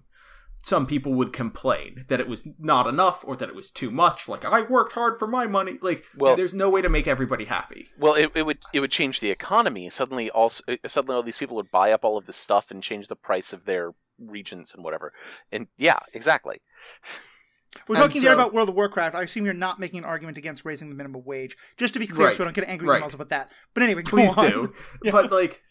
some 0.63 0.85
people 0.85 1.13
would 1.13 1.33
complain 1.33 2.05
that 2.07 2.19
it 2.19 2.27
was 2.27 2.47
not 2.59 2.85
enough 2.87 3.23
or 3.25 3.35
that 3.35 3.49
it 3.49 3.55
was 3.55 3.71
too 3.71 3.89
much. 3.91 4.27
Like, 4.27 4.45
I 4.45 4.61
worked 4.61 4.91
hard 4.93 5.17
for 5.17 5.27
my 5.27 5.47
money. 5.47 5.77
Like, 5.81 6.05
Well- 6.15 6.35
there's 6.35 6.53
no 6.53 6.69
way 6.69 6.81
to 6.81 6.89
make 6.89 7.07
everybody 7.07 7.45
happy. 7.45 7.87
Well, 7.97 8.13
it, 8.15 8.31
it 8.35 8.45
would 8.45 8.59
it 8.73 8.79
would 8.79 8.91
change 8.91 9.19
the 9.19 9.31
economy. 9.31 9.89
Suddenly, 9.89 10.29
also 10.29 10.63
uh, 10.67 10.75
suddenly 10.87 11.15
all 11.15 11.23
these 11.23 11.37
people 11.37 11.55
would 11.57 11.71
buy 11.71 11.91
up 11.93 12.03
all 12.05 12.17
of 12.17 12.25
this 12.25 12.37
stuff 12.37 12.71
and 12.71 12.81
change 12.83 13.07
the 13.07 13.15
price 13.15 13.53
of 13.53 13.65
their 13.65 13.93
regions 14.19 14.75
and 14.75 14.83
whatever. 14.83 15.13
And 15.51 15.67
yeah, 15.77 15.99
exactly. 16.13 16.59
We're 17.87 17.95
And 17.95 18.03
talking 18.03 18.21
there 18.21 18.31
so- 18.31 18.35
about 18.35 18.53
World 18.53 18.67
of 18.69 18.75
Warcraft. 18.75 19.15
I 19.15 19.21
assume 19.23 19.45
you're 19.45 19.53
not 19.53 19.79
making 19.79 19.99
an 19.99 20.03
argument 20.05 20.37
against 20.37 20.65
raising 20.65 20.89
the 20.89 20.95
minimum 20.95 21.23
wage. 21.23 21.55
Just 21.77 21.93
to 21.93 21.99
be 22.01 22.05
clear, 22.07 22.27
Right. 22.27 22.35
so 22.35 22.43
I 22.43 22.45
don't 22.47 22.53
get 22.53 22.67
angry 22.67 22.87
Right. 22.89 23.01
emails 23.01 23.13
about 23.13 23.29
that. 23.29 23.49
But 23.73 23.83
anyway, 23.83 24.01
go 24.01 24.09
Please 24.09 24.35
on. 24.37 24.49
do. 24.49 24.73
Yeah. 25.03 25.11
But, 25.11 25.31
like, 25.31 25.61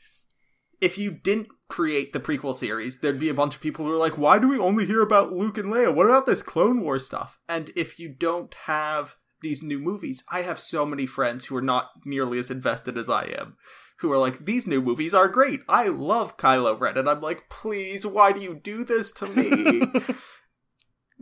if 0.81 0.99
you 0.99 1.11
didn't 1.11 1.49
create 1.69 2.13
the 2.13 2.21
prequel 2.21 2.55
series, 2.55 2.99
there'd 3.01 3.21
be 3.21 3.29
a 3.29 3.35
bunch 3.35 3.55
of 3.55 3.61
people 3.61 3.85
who 3.85 3.93
are 3.93 3.99
like, 3.99 4.19
why 4.19 4.39
do 4.39 4.49
we 4.49 4.59
only 4.59 4.87
hear 4.87 5.03
about 5.03 5.33
Luke 5.33 5.59
and 5.59 5.73
Leia? 5.73 5.95
What 5.95 6.07
about 6.07 6.27
this 6.27 6.43
Clone 6.43 6.81
War 6.81 6.99
stuff? 6.99 7.39
And 7.49 7.71
if 7.77 7.99
you 7.99 8.09
don't 8.09 8.53
have 8.67 9.17
these 9.43 9.63
new 9.63 9.79
movies, 9.79 10.25
I 10.31 10.43
have 10.43 10.59
so 10.59 10.85
many 10.85 11.07
friends 11.07 11.47
who 11.47 11.57
are 11.57 11.63
not 11.63 11.91
nearly 12.05 12.39
as 12.39 12.51
invested 12.51 12.99
as 12.99 13.09
I 13.09 13.25
am. 13.39 13.57
Who 13.99 14.11
are 14.13 14.19
like, 14.19 14.47
these 14.47 14.67
new 14.67 14.81
movies 14.81 15.13
are 15.13 15.29
great. 15.29 15.61
I 15.69 15.89
love 15.89 16.39
Kylo 16.39 16.79
Ren. 16.81 16.97
And 16.97 17.09
I'm 17.09 17.21
like, 17.21 17.51
please, 17.51 18.07
why 18.07 18.33
do 18.33 18.41
you 18.41 18.55
do 18.55 18.85
this 18.85 19.11
to 19.13 19.27
me? 19.27 19.83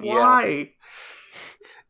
Yeah. 0.01 0.15
why? 0.15 0.71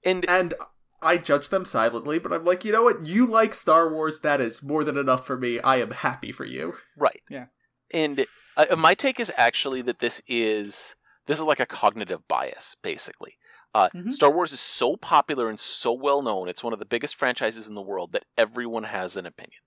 And 0.03 0.27
And 0.31 0.55
I 1.03 1.19
judge 1.19 1.51
them 1.51 1.67
silently, 1.67 2.19
but 2.19 2.33
I'm 2.33 2.45
like, 2.45 2.65
you 2.65 2.73
know 2.73 2.83
what? 2.85 3.05
You 3.05 3.27
like 3.27 3.53
Star 3.55 3.93
Wars. 3.93 4.21
That 4.21 4.41
is 4.41 4.63
more 4.63 4.83
than 4.83 4.97
enough 4.97 5.27
for 5.27 5.37
me. 5.37 5.61
I 5.61 5.77
am 5.77 5.91
happy 5.91 6.33
for 6.33 6.47
you. 6.47 6.75
right. 6.97 7.21
Yeah. 7.29 7.47
And 7.93 8.27
uh, 8.57 8.77
my 8.77 8.95
take 8.95 9.21
is 9.21 9.33
actually 9.37 9.83
that 9.83 9.99
this 9.99 10.21
is 10.27 10.95
this 11.27 11.39
is 11.39 11.45
like 11.45 11.61
a 11.61 11.67
cognitive 11.67 12.27
bias, 12.29 12.75
basically. 12.83 13.39
Uh, 13.75 13.91
Mhm. 13.93 14.19
Star 14.19 14.31
Wars 14.31 14.53
is 14.53 14.61
so 14.61 14.97
popular 14.97 15.49
and 15.49 15.61
so 15.61 15.93
well 15.93 16.23
known; 16.23 16.49
it's 16.49 16.65
one 16.65 16.73
of 16.73 16.79
the 16.79 16.85
biggest 16.87 17.17
franchises 17.17 17.69
in 17.69 17.75
the 17.75 17.83
world 17.83 18.13
that 18.13 18.25
everyone 18.37 18.85
has 18.85 19.17
an 19.17 19.27
opinion. 19.27 19.61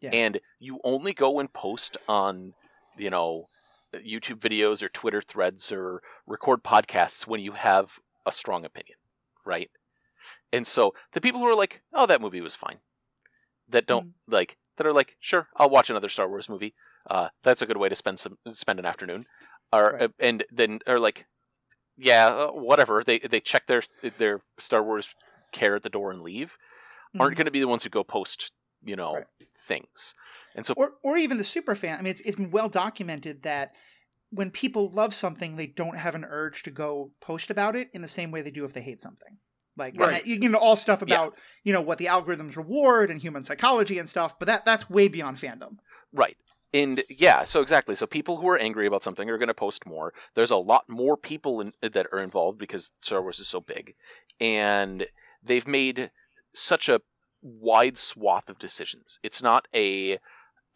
Yeah. 0.00 0.12
And 0.12 0.40
you 0.60 0.80
only 0.84 1.14
go 1.14 1.40
and 1.40 1.52
post 1.52 1.98
on, 2.08 2.54
you 2.96 3.10
know, 3.10 3.48
YouTube 3.94 4.40
videos 4.40 4.82
or 4.82 4.88
Twitter 4.90 5.22
threads 5.22 5.72
or 5.72 6.02
record 6.26 6.64
podcasts 6.64 7.26
when 7.26 7.40
you 7.40 7.52
have 7.52 7.98
a 8.26 8.32
strong 8.32 8.64
opinion, 8.66 8.98
right? 9.46 9.70
And 10.52 10.66
so 10.66 10.94
the 11.12 11.20
people 11.22 11.40
who 11.40 11.48
are 11.48 11.56
like, 11.56 11.82
"Oh, 11.92 12.06
that 12.06 12.20
movie 12.22 12.40
was 12.42 12.56
fine," 12.56 12.80
that 13.68 13.86
don't 13.86 14.06
Mm. 14.06 14.12
like 14.28 14.58
that 14.76 14.86
are 14.86 14.92
like, 14.92 15.16
"Sure, 15.20 15.48
I'll 15.56 15.70
watch 15.70 15.90
another 15.90 16.08
Star 16.10 16.28
Wars 16.28 16.48
movie." 16.48 16.74
Uh, 17.08 17.28
that's 17.42 17.62
a 17.62 17.66
good 17.66 17.76
way 17.76 17.88
to 17.88 17.94
spend 17.94 18.18
some 18.18 18.36
spend 18.48 18.78
an 18.78 18.86
afternoon. 18.86 19.26
Or 19.72 19.92
Right. 19.92 20.10
and 20.18 20.44
then 20.52 20.80
are 20.86 20.98
like, 21.00 21.26
"Yeah, 21.96 22.26
uh, 22.28 22.48
whatever." 22.52 23.02
They 23.04 23.18
they 23.18 23.40
check 23.40 23.66
their 23.66 23.82
their 24.18 24.40
Star 24.58 24.82
Wars 24.82 25.08
care 25.52 25.76
at 25.76 25.82
the 25.82 25.88
door 25.90 26.10
and 26.10 26.22
leave. 26.22 26.56
Aren't 27.18 27.34
Mhm. 27.34 27.36
going 27.38 27.44
to 27.46 27.50
be 27.50 27.60
the 27.60 27.68
ones 27.68 27.84
who 27.84 27.90
go 27.90 28.04
post, 28.04 28.52
you 28.82 28.96
know, 28.96 29.14
Right. 29.14 29.26
things. 29.66 30.14
And 30.54 30.64
so 30.64 30.74
or 30.76 30.94
or 31.02 31.16
even 31.16 31.38
the 31.38 31.44
super 31.44 31.74
fan. 31.74 31.98
I 31.98 32.02
mean, 32.02 32.10
it's, 32.12 32.20
it's 32.24 32.36
been 32.36 32.50
well 32.50 32.68
documented 32.68 33.42
that 33.42 33.72
when 34.30 34.50
people 34.50 34.90
love 34.90 35.12
something, 35.14 35.56
they 35.56 35.66
don't 35.66 35.98
have 35.98 36.14
an 36.14 36.24
urge 36.24 36.62
to 36.62 36.70
go 36.70 37.12
post 37.20 37.50
about 37.50 37.76
it 37.76 37.90
in 37.92 38.00
the 38.02 38.08
same 38.08 38.30
way 38.30 38.40
they 38.42 38.50
do 38.50 38.64
if 38.64 38.72
they 38.72 38.80
hate 38.82 39.00
something. 39.00 39.38
Like 39.76 39.94
and 39.94 40.02
Right. 40.02 40.10
that- 40.12 40.26
you 40.26 40.38
can 40.38 40.52
know 40.52 40.58
all 40.58 40.76
stuff 40.76 41.00
about 41.02 41.36
you 41.64 41.72
know 41.72 41.80
what 41.80 41.98
the 41.98 42.06
algorithms 42.06 42.56
reward 42.56 43.10
and 43.10 43.20
human 43.20 43.42
psychology 43.44 43.98
and 43.98 44.08
stuff, 44.08 44.38
but 44.38 44.46
that 44.46 44.64
that's 44.66 44.88
way 44.90 45.08
beyond 45.08 45.38
fandom. 45.38 45.78
Right. 46.12 46.36
And 46.74 47.02
yeah, 47.08 47.44
so 47.44 47.60
exactly. 47.60 47.94
So 47.94 48.06
people 48.06 48.36
who 48.38 48.48
are 48.48 48.58
angry 48.58 48.86
about 48.86 49.02
something 49.02 49.28
are 49.28 49.38
going 49.38 49.48
to 49.48 49.54
post 49.54 49.84
more. 49.84 50.14
There's 50.34 50.50
a 50.50 50.56
lot 50.56 50.88
more 50.88 51.16
people 51.16 51.60
in, 51.60 51.72
that 51.82 52.06
are 52.12 52.22
involved 52.22 52.58
because 52.58 52.90
Star 53.00 53.20
Wars 53.20 53.40
is 53.40 53.48
so 53.48 53.60
big, 53.60 53.94
and 54.40 55.06
they've 55.42 55.66
made 55.66 56.10
such 56.54 56.88
a 56.88 57.02
wide 57.42 57.98
swath 57.98 58.48
of 58.48 58.58
decisions. 58.58 59.20
It's 59.22 59.42
not 59.42 59.68
a 59.74 60.18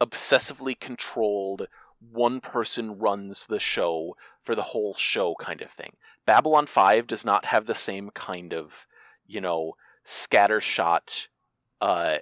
obsessively 0.00 0.78
controlled 0.78 1.66
one 2.12 2.40
person 2.40 2.98
runs 2.98 3.46
the 3.46 3.60
show 3.60 4.16
for 4.44 4.54
the 4.54 4.62
whole 4.62 4.94
show 4.94 5.34
kind 5.34 5.62
of 5.62 5.70
thing. 5.70 5.96
Babylon 6.26 6.66
5 6.66 7.06
does 7.06 7.24
not 7.24 7.44
have 7.46 7.66
the 7.66 7.74
same 7.74 8.10
kind 8.10 8.52
of, 8.52 8.86
you 9.26 9.40
know, 9.40 9.76
scattershot 10.04 11.28
uh 11.80 12.16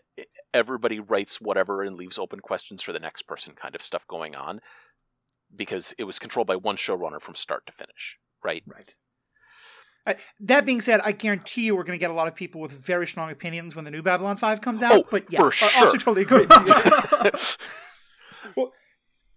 everybody 0.52 1.00
writes 1.00 1.40
whatever 1.40 1.82
and 1.82 1.96
leaves 1.96 2.18
open 2.18 2.40
questions 2.40 2.82
for 2.82 2.92
the 2.92 3.00
next 3.00 3.22
person 3.22 3.54
kind 3.54 3.74
of 3.74 3.82
stuff 3.82 4.06
going 4.08 4.34
on 4.34 4.60
because 5.54 5.94
it 5.98 6.04
was 6.04 6.18
controlled 6.18 6.46
by 6.46 6.56
one 6.56 6.76
showrunner 6.76 7.20
from 7.20 7.34
start 7.34 7.64
to 7.66 7.72
finish, 7.72 8.18
right? 8.42 8.62
Right. 8.66 8.94
That 10.40 10.66
being 10.66 10.80
said, 10.82 11.00
I 11.02 11.12
guarantee 11.12 11.66
you 11.66 11.76
we're 11.76 11.84
going 11.84 11.98
to 11.98 12.00
get 12.00 12.10
a 12.10 12.14
lot 12.14 12.28
of 12.28 12.34
people 12.34 12.60
with 12.60 12.72
very 12.72 13.06
strong 13.06 13.30
opinions 13.30 13.74
when 13.74 13.86
the 13.86 13.90
new 13.90 14.02
Babylon 14.02 14.36
5 14.36 14.60
comes 14.60 14.82
out. 14.82 14.92
Oh, 14.92 15.04
but 15.10 15.24
yeah, 15.30 15.38
for 15.38 15.52
I 15.62 15.80
also 15.80 15.96
sure. 15.96 16.14
totally 16.14 16.22
agree. 16.22 16.46
Well, 18.56 18.72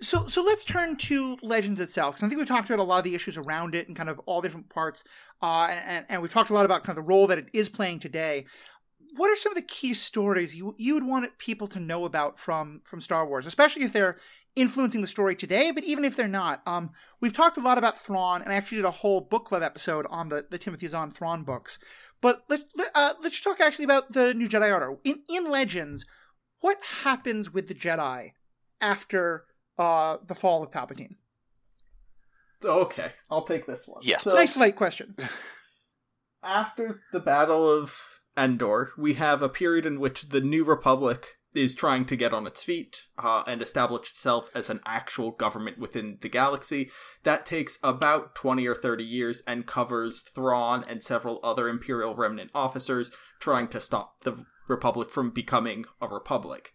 so, 0.01 0.27
so 0.27 0.43
let's 0.43 0.63
turn 0.63 0.97
to 0.97 1.37
Legends 1.41 1.79
itself, 1.79 2.15
because 2.15 2.25
I 2.25 2.29
think 2.29 2.37
we've 2.37 2.47
talked 2.47 2.69
about 2.69 2.79
a 2.79 2.83
lot 2.83 2.99
of 2.99 3.03
the 3.03 3.15
issues 3.15 3.37
around 3.37 3.73
it 3.73 3.87
and 3.87 3.95
kind 3.95 4.09
of 4.09 4.19
all 4.25 4.41
the 4.41 4.47
different 4.47 4.69
parts, 4.69 5.03
uh, 5.41 5.69
and, 5.69 6.05
and 6.09 6.21
we've 6.21 6.31
talked 6.31 6.49
a 6.49 6.53
lot 6.53 6.65
about 6.65 6.83
kind 6.83 6.97
of 6.97 7.03
the 7.03 7.07
role 7.07 7.25
that 7.27 7.37
it 7.37 7.49
is 7.53 7.69
playing 7.69 7.99
today. 7.99 8.45
What 9.15 9.29
are 9.31 9.35
some 9.35 9.51
of 9.51 9.55
the 9.55 9.61
key 9.61 9.93
stories 9.93 10.55
you 10.55 10.75
you 10.77 10.93
would 10.93 11.05
want 11.05 11.37
people 11.37 11.67
to 11.67 11.79
know 11.79 12.05
about 12.05 12.37
from 12.37 12.81
from 12.83 13.01
Star 13.01 13.25
Wars, 13.27 13.45
especially 13.45 13.83
if 13.83 13.93
they're 13.93 14.17
influencing 14.55 15.01
the 15.01 15.07
story 15.07 15.35
today, 15.35 15.71
but 15.71 15.83
even 15.83 16.03
if 16.03 16.15
they're 16.15 16.27
not? 16.27 16.61
Um, 16.65 16.91
we've 17.21 17.33
talked 17.33 17.57
a 17.57 17.61
lot 17.61 17.77
about 17.77 17.97
Thrawn, 17.97 18.41
and 18.41 18.51
I 18.51 18.55
actually 18.55 18.77
did 18.77 18.85
a 18.85 18.91
whole 18.91 19.21
book 19.21 19.45
club 19.45 19.63
episode 19.63 20.05
on 20.09 20.29
the 20.29 20.45
the 20.49 20.57
Timothy 20.57 20.87
Zahn 20.87 21.11
Thrawn 21.11 21.43
books. 21.43 21.79
But 22.21 22.43
let's 22.49 22.65
let, 22.75 22.89
uh, 22.95 23.13
let's 23.21 23.39
talk 23.41 23.59
actually 23.61 23.85
about 23.85 24.13
the 24.13 24.33
New 24.33 24.47
Jedi 24.47 24.73
Order 24.73 24.97
in 25.03 25.23
in 25.29 25.49
Legends. 25.49 26.05
What 26.59 26.77
happens 27.03 27.53
with 27.53 27.67
the 27.67 27.75
Jedi 27.75 28.31
after 28.81 29.45
uh, 29.77 30.17
the 30.25 30.35
fall 30.35 30.63
of 30.63 30.71
Palpatine? 30.71 31.15
okay, 32.65 33.11
I'll 33.29 33.43
take 33.43 33.67
this 33.67 33.87
one. 33.87 34.01
Yes, 34.03 34.23
So, 34.23 34.33
nice 34.33 34.59
light 34.59 34.75
question. 34.75 35.15
after 36.43 37.01
the 37.11 37.19
Battle 37.19 37.69
of 37.69 38.16
Endor, 38.37 38.91
we 38.97 39.15
have 39.15 39.41
a 39.41 39.49
period 39.49 39.85
in 39.85 39.99
which 39.99 40.29
the 40.29 40.41
New 40.41 40.63
Republic 40.63 41.37
is 41.55 41.73
trying 41.73 42.05
to 42.05 42.15
get 42.15 42.33
on 42.33 42.45
its 42.45 42.63
feet 42.63 43.07
uh, 43.17 43.43
and 43.47 43.61
establish 43.61 44.11
itself 44.11 44.49
as 44.53 44.69
an 44.69 44.79
actual 44.85 45.31
government 45.31 45.79
within 45.79 46.19
the 46.21 46.29
galaxy. 46.29 46.91
That 47.23 47.45
takes 47.45 47.79
about 47.83 48.35
20 48.35 48.67
or 48.67 48.75
30 48.75 49.03
years 49.03 49.41
and 49.47 49.65
covers 49.65 50.21
Thrawn 50.21 50.85
and 50.87 51.03
several 51.03 51.39
other 51.43 51.67
Imperial 51.67 52.15
Remnant 52.15 52.51
officers 52.53 53.11
trying 53.39 53.69
to 53.69 53.81
stop 53.81 54.21
the 54.21 54.45
Republic 54.67 55.09
from 55.09 55.31
becoming 55.31 55.85
a 56.01 56.07
republic. 56.07 56.73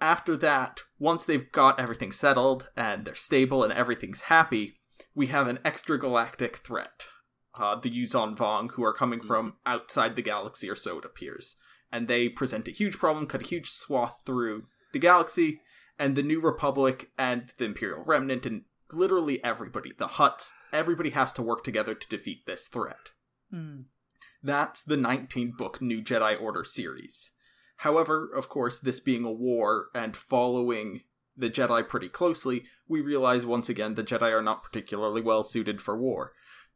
After 0.00 0.36
that, 0.38 0.80
once 0.98 1.24
they've 1.24 1.52
got 1.52 1.78
everything 1.78 2.12
settled 2.12 2.70
and 2.76 3.04
they're 3.04 3.14
stable 3.14 3.62
and 3.62 3.72
everything's 3.72 4.22
happy, 4.22 4.78
we 5.14 5.26
have 5.26 5.48
an 5.48 5.58
extragalactic 5.58 6.56
threat 6.58 7.04
uh, 7.58 7.76
the 7.76 7.90
Yuuzhan 7.90 8.36
Vong, 8.36 8.72
who 8.72 8.84
are 8.84 8.92
coming 8.92 9.20
from 9.20 9.56
outside 9.66 10.16
the 10.16 10.22
galaxy, 10.22 10.70
or 10.70 10.76
so 10.76 10.98
it 10.98 11.04
appears. 11.04 11.56
And 11.92 12.06
they 12.06 12.28
present 12.28 12.68
a 12.68 12.72
huge 12.72 12.98
problem, 12.98 13.26
cut 13.26 13.42
a 13.42 13.46
huge 13.46 13.70
swath 13.70 14.20
through 14.24 14.66
the 14.92 14.98
galaxy, 14.98 15.60
and 15.98 16.16
the 16.16 16.22
New 16.22 16.40
Republic 16.40 17.10
and 17.18 17.52
the 17.58 17.64
Imperial 17.64 18.04
Remnant, 18.04 18.46
and 18.46 18.64
literally 18.92 19.42
everybody, 19.44 19.92
the 19.96 20.06
Hutts, 20.06 20.50
everybody 20.72 21.10
has 21.10 21.32
to 21.34 21.42
work 21.42 21.64
together 21.64 21.94
to 21.94 22.08
defeat 22.08 22.46
this 22.46 22.68
threat. 22.68 23.10
Hmm. 23.50 23.82
That's 24.42 24.82
the 24.82 24.96
19 24.96 25.54
book 25.56 25.82
New 25.82 26.02
Jedi 26.02 26.40
Order 26.40 26.64
series. 26.64 27.32
However, 27.78 28.30
of 28.34 28.48
course, 28.48 28.78
this 28.80 29.00
being 29.00 29.24
a 29.24 29.32
war 29.32 29.86
and 29.94 30.16
following 30.16 31.02
the 31.36 31.50
Jedi 31.50 31.86
pretty 31.86 32.08
closely, 32.08 32.64
we 32.88 33.00
realize 33.00 33.46
once 33.46 33.68
again 33.68 33.94
the 33.94 34.04
Jedi 34.04 34.32
are 34.32 34.42
not 34.42 34.62
particularly 34.62 35.20
well 35.20 35.42
suited 35.42 35.80
for 35.80 35.96
war. 35.96 36.32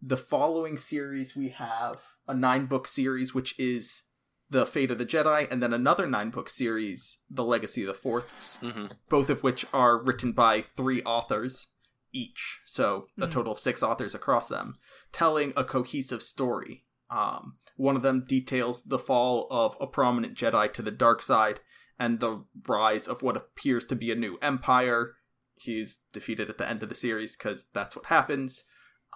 The 0.06 0.18
following 0.18 0.76
series 0.76 1.34
we 1.34 1.48
have 1.48 1.98
a 2.28 2.34
nine 2.34 2.66
book 2.66 2.86
series 2.86 3.32
which 3.34 3.58
is 3.58 4.02
The 4.50 4.66
Fate 4.66 4.90
of 4.90 4.98
the 4.98 5.06
Jedi, 5.06 5.50
and 5.50 5.62
then 5.62 5.72
another 5.72 6.06
nine 6.06 6.28
book 6.28 6.50
series, 6.50 7.20
The 7.30 7.42
Legacy 7.42 7.80
of 7.84 7.86
the 7.86 7.94
Force, 7.94 8.58
hmm 8.60 8.86
both 9.08 9.30
of 9.30 9.42
which 9.42 9.64
are 9.72 9.96
written 9.96 10.32
by 10.32 10.60
three 10.60 11.02
authors 11.04 11.68
each, 12.12 12.60
so 12.66 13.06
a 13.16 13.26
Mhm. 13.26 13.30
total 13.30 13.52
of 13.52 13.58
six 13.58 13.82
authors 13.82 14.14
across 14.14 14.46
them, 14.48 14.76
telling 15.10 15.54
a 15.56 15.64
cohesive 15.64 16.22
story. 16.22 16.84
Um, 17.08 17.54
one 17.76 17.96
of 17.96 18.02
them 18.02 18.26
details 18.26 18.82
the 18.82 18.98
fall 18.98 19.46
of 19.50 19.74
a 19.80 19.86
prominent 19.86 20.36
Jedi 20.36 20.70
to 20.74 20.82
the 20.82 20.90
dark 20.90 21.22
side 21.22 21.60
and 21.98 22.20
the 22.20 22.44
rise 22.68 23.08
of 23.08 23.22
what 23.22 23.38
appears 23.38 23.86
to 23.86 23.96
be 23.96 24.10
a 24.12 24.14
new 24.16 24.36
empire. 24.42 25.16
He's 25.56 26.02
defeated 26.12 26.50
at 26.50 26.58
the 26.58 26.68
end 26.68 26.82
of 26.82 26.90
the 26.90 26.94
series 26.94 27.36
because 27.38 27.68
that's 27.72 27.96
what 27.96 28.06
happens. 28.06 28.64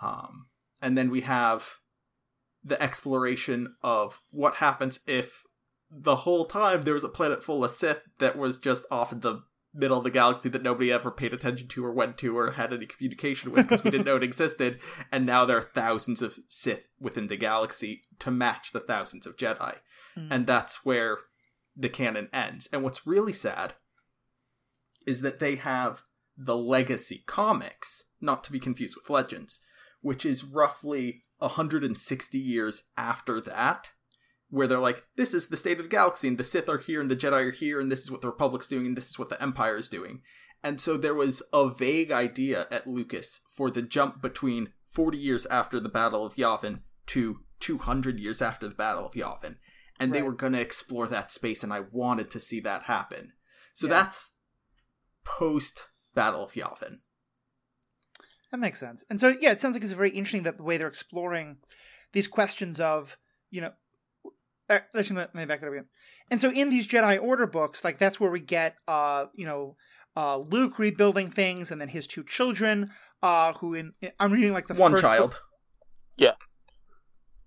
Um, 0.00 0.48
and 0.82 0.96
then 0.96 1.10
we 1.10 1.22
have 1.22 1.76
the 2.64 2.80
exploration 2.82 3.76
of 3.82 4.20
what 4.30 4.56
happens 4.56 5.00
if 5.06 5.44
the 5.90 6.16
whole 6.16 6.44
time 6.44 6.82
there 6.82 6.94
was 6.94 7.04
a 7.04 7.08
planet 7.08 7.42
full 7.42 7.64
of 7.64 7.70
Sith 7.70 8.02
that 8.18 8.36
was 8.36 8.58
just 8.58 8.84
off 8.90 9.12
in 9.12 9.20
the 9.20 9.42
middle 9.74 9.98
of 9.98 10.04
the 10.04 10.10
galaxy 10.10 10.48
that 10.48 10.62
nobody 10.62 10.90
ever 10.90 11.10
paid 11.10 11.32
attention 11.32 11.68
to 11.68 11.84
or 11.84 11.92
went 11.92 12.18
to 12.18 12.36
or 12.36 12.52
had 12.52 12.72
any 12.72 12.86
communication 12.86 13.52
with 13.52 13.68
because 13.68 13.84
we 13.84 13.90
didn't 13.90 14.06
know 14.06 14.16
it 14.16 14.22
existed. 14.22 14.80
And 15.12 15.24
now 15.24 15.44
there 15.44 15.58
are 15.58 15.70
thousands 15.74 16.20
of 16.20 16.38
Sith 16.48 16.84
within 17.00 17.28
the 17.28 17.36
galaxy 17.36 18.02
to 18.18 18.30
match 18.30 18.72
the 18.72 18.80
thousands 18.80 19.26
of 19.26 19.36
Jedi. 19.36 19.76
Mm. 20.16 20.28
And 20.30 20.46
that's 20.46 20.84
where 20.84 21.18
the 21.76 21.88
canon 21.88 22.28
ends. 22.32 22.68
And 22.72 22.82
what's 22.82 23.06
really 23.06 23.32
sad 23.32 23.74
is 25.06 25.22
that 25.22 25.38
they 25.38 25.56
have 25.56 26.02
the 26.36 26.56
Legacy 26.56 27.24
comics, 27.26 28.04
not 28.20 28.44
to 28.44 28.52
be 28.52 28.60
confused 28.60 28.96
with 28.96 29.08
Legends, 29.08 29.60
which 30.00 30.24
is 30.24 30.44
roughly 30.44 31.24
160 31.38 32.38
years 32.38 32.84
after 32.96 33.40
that 33.40 33.92
where 34.50 34.66
they're 34.66 34.78
like, 34.78 35.04
this 35.16 35.34
is 35.34 35.48
the 35.48 35.56
state 35.56 35.76
of 35.78 35.84
the 35.84 35.90
galaxy, 35.90 36.28
and 36.28 36.38
the 36.38 36.44
Sith 36.44 36.68
are 36.68 36.78
here, 36.78 37.00
and 37.00 37.10
the 37.10 37.16
Jedi 37.16 37.48
are 37.48 37.50
here, 37.50 37.80
and 37.80 37.92
this 37.92 38.00
is 38.00 38.10
what 38.10 38.22
the 38.22 38.28
Republic's 38.28 38.66
doing, 38.66 38.86
and 38.86 38.96
this 38.96 39.08
is 39.08 39.18
what 39.18 39.28
the 39.28 39.40
Empire 39.42 39.76
is 39.76 39.88
doing. 39.88 40.22
And 40.62 40.80
so 40.80 40.96
there 40.96 41.14
was 41.14 41.42
a 41.52 41.68
vague 41.68 42.10
idea 42.10 42.66
at 42.70 42.86
Lucas 42.86 43.40
for 43.54 43.70
the 43.70 43.82
jump 43.82 44.20
between 44.22 44.72
40 44.86 45.18
years 45.18 45.46
after 45.46 45.78
the 45.78 45.88
Battle 45.88 46.24
of 46.24 46.36
Yavin 46.36 46.80
to 47.08 47.40
200 47.60 48.18
years 48.18 48.42
after 48.42 48.66
the 48.68 48.74
Battle 48.74 49.06
of 49.06 49.12
Yavin. 49.12 49.56
And 50.00 50.12
they 50.12 50.22
were 50.22 50.32
going 50.32 50.52
to 50.52 50.60
explore 50.60 51.06
that 51.08 51.30
space, 51.30 51.62
and 51.62 51.72
I 51.72 51.80
wanted 51.80 52.30
to 52.30 52.40
see 52.40 52.60
that 52.60 52.84
happen. 52.84 53.32
So 53.74 53.86
Yeah. 53.86 53.94
that's 53.94 54.36
post 55.24 55.88
Battle 56.14 56.44
of 56.44 56.52
Yavin. 56.52 57.00
That 58.50 58.58
makes 58.58 58.80
sense. 58.80 59.04
And 59.10 59.20
so, 59.20 59.34
yeah, 59.40 59.52
it 59.52 59.60
sounds 59.60 59.74
like 59.74 59.82
it's 59.84 59.92
very 59.92 60.10
interesting 60.10 60.44
that 60.44 60.56
the 60.56 60.62
way 60.62 60.76
they're 60.78 60.86
exploring 60.88 61.58
these 62.12 62.26
questions 62.26 62.80
of, 62.80 63.18
you 63.50 63.60
know, 63.60 63.72
uh, 64.70 64.78
actually, 64.96 65.16
let 65.16 65.34
me 65.34 65.44
back 65.44 65.60
it 65.62 65.66
up 65.66 65.72
again. 65.72 65.86
And 66.30 66.40
so, 66.40 66.50
in 66.50 66.68
these 66.70 66.88
Jedi 66.88 67.20
Order 67.22 67.46
books, 67.46 67.84
like 67.84 67.98
that's 67.98 68.18
where 68.20 68.30
we 68.30 68.40
get, 68.40 68.76
uh, 68.86 69.26
you 69.34 69.44
know, 69.46 69.76
uh, 70.16 70.38
Luke 70.38 70.78
rebuilding 70.78 71.30
things, 71.30 71.70
and 71.70 71.80
then 71.80 71.88
his 71.88 72.06
two 72.06 72.24
children, 72.24 72.90
uh, 73.22 73.52
who 73.54 73.74
in 73.74 73.92
I'm 74.18 74.32
reading 74.32 74.52
like 74.52 74.66
the 74.66 74.74
One 74.74 74.92
first 74.92 75.02
child. 75.02 75.30
book- 75.30 75.42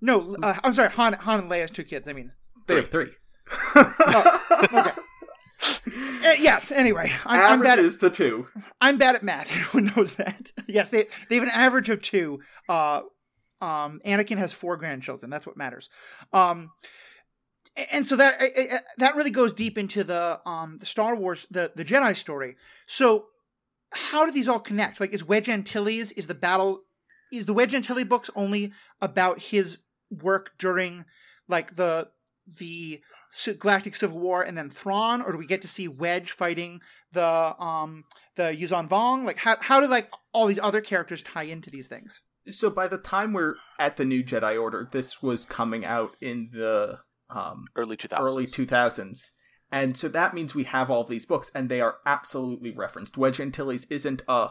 No, 0.01 0.35
uh, 0.41 0.55
I'm 0.63 0.73
sorry, 0.73 0.89
Han, 0.91 1.13
Han 1.13 1.39
and 1.41 1.51
Leia's 1.51 1.69
two 1.71 1.83
kids. 1.83 2.07
I 2.07 2.13
mean, 2.13 2.31
They 2.67 2.75
have 2.75 2.89
three. 2.89 3.11
okay. 3.75 4.91
Uh, 5.93 6.33
yes. 6.39 6.71
Anyway, 6.71 7.11
I'm, 7.25 7.53
I'm 7.53 7.61
bad. 7.61 7.79
At, 7.79 7.99
to 7.99 8.09
two. 8.09 8.45
I'm 8.79 8.97
bad 8.97 9.15
at 9.15 9.23
math. 9.23 9.51
Everyone 9.51 9.93
knows 9.95 10.13
that. 10.13 10.51
yes, 10.67 10.89
they 10.89 11.07
they 11.29 11.35
have 11.35 11.43
an 11.43 11.49
average 11.49 11.89
of 11.89 12.01
two. 12.01 12.39
Uh, 12.69 13.01
um, 13.61 14.01
Anakin 14.05 14.37
has 14.37 14.53
four 14.53 14.77
grandchildren. 14.77 15.29
That's 15.29 15.45
what 15.45 15.57
matters. 15.57 15.89
Um, 16.33 16.71
and 17.91 18.05
so 18.05 18.15
that 18.17 18.83
that 18.97 19.15
really 19.15 19.31
goes 19.31 19.53
deep 19.53 19.77
into 19.77 20.03
the 20.03 20.39
um 20.45 20.77
the 20.77 20.85
Star 20.85 21.15
Wars 21.15 21.47
the 21.51 21.71
the 21.75 21.85
Jedi 21.85 22.15
story. 22.15 22.57
So 22.85 23.25
how 23.93 24.25
do 24.25 24.31
these 24.31 24.47
all 24.47 24.59
connect? 24.59 24.99
Like, 24.99 25.13
is 25.13 25.23
Wedge 25.23 25.49
Antilles 25.49 26.11
is 26.13 26.27
the 26.27 26.35
battle? 26.35 26.81
Is 27.31 27.45
the 27.45 27.53
Wedge 27.53 27.73
Antilles 27.73 28.05
books 28.05 28.29
only 28.35 28.73
about 29.01 29.39
his 29.39 29.79
work 30.09 30.51
during 30.57 31.05
like 31.47 31.75
the 31.75 32.09
the 32.59 33.01
Galactic 33.59 33.95
Civil 33.95 34.19
War 34.19 34.41
and 34.43 34.57
then 34.57 34.69
Thrawn, 34.69 35.21
or 35.21 35.31
do 35.31 35.37
we 35.37 35.45
get 35.45 35.61
to 35.61 35.67
see 35.67 35.87
Wedge 35.87 36.31
fighting 36.31 36.81
the 37.11 37.55
um 37.61 38.05
the 38.35 38.43
Yuuzhan 38.43 38.89
Vong? 38.89 39.25
Like, 39.25 39.37
how 39.37 39.57
how 39.59 39.79
do 39.79 39.87
like 39.87 40.09
all 40.33 40.47
these 40.47 40.59
other 40.59 40.81
characters 40.81 41.21
tie 41.21 41.43
into 41.43 41.69
these 41.69 41.87
things? 41.87 42.21
so 42.49 42.69
by 42.69 42.87
the 42.87 42.97
time 42.97 43.33
we're 43.33 43.55
at 43.79 43.97
the 43.97 44.05
new 44.05 44.23
Jedi 44.23 44.59
Order, 44.59 44.89
this 44.91 45.21
was 45.21 45.45
coming 45.45 45.85
out 45.85 46.15
in 46.21 46.49
the 46.53 46.99
um, 47.29 47.65
Early 47.75 47.97
2000s. 47.97 48.19
early 48.19 48.45
2000s. 48.45 49.31
And 49.71 49.95
so 49.95 50.09
that 50.09 50.33
means 50.33 50.53
we 50.53 50.65
have 50.65 50.89
all 50.89 51.03
these 51.03 51.25
books, 51.25 51.49
and 51.55 51.69
they 51.69 51.79
are 51.79 51.97
absolutely 52.05 52.71
referenced. 52.71 53.17
Wedge 53.17 53.39
Antilles 53.39 53.85
isn't 53.85 54.21
a 54.27 54.49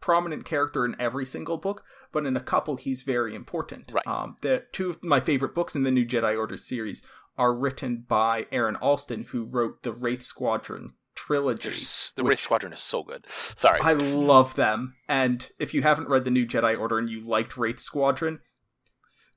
prominent 0.00 0.44
character 0.44 0.84
in 0.84 0.96
every 0.98 1.24
single 1.24 1.56
book, 1.56 1.82
but 2.12 2.26
in 2.26 2.36
a 2.36 2.40
couple, 2.40 2.76
he's 2.76 3.02
very 3.02 3.34
important. 3.34 3.90
Right. 3.92 4.06
Um, 4.06 4.36
the 4.42 4.64
two 4.72 4.90
of 4.90 5.02
my 5.02 5.20
favorite 5.20 5.54
books 5.54 5.74
in 5.74 5.84
the 5.84 5.90
New 5.90 6.04
Jedi 6.04 6.36
Order 6.36 6.58
series 6.58 7.02
are 7.40 7.54
written 7.54 8.04
by 8.06 8.46
Aaron 8.52 8.76
Allston, 8.76 9.24
who 9.30 9.44
wrote 9.44 9.82
the 9.82 9.92
Wraith 9.92 10.22
Squadron 10.22 10.92
trilogy. 11.14 11.70
There's- 11.70 12.12
the 12.14 12.22
Wraith 12.22 12.40
Squadron 12.40 12.74
is 12.74 12.80
so 12.80 13.02
good. 13.02 13.24
Sorry. 13.56 13.80
I 13.80 13.94
love 13.94 14.56
them. 14.56 14.94
And 15.08 15.50
if 15.58 15.72
you 15.72 15.80
haven't 15.80 16.10
read 16.10 16.24
the 16.24 16.30
New 16.30 16.46
Jedi 16.46 16.78
Order 16.78 16.98
and 16.98 17.08
you 17.08 17.20
liked 17.20 17.56
Wraith 17.56 17.80
Squadron, 17.80 18.40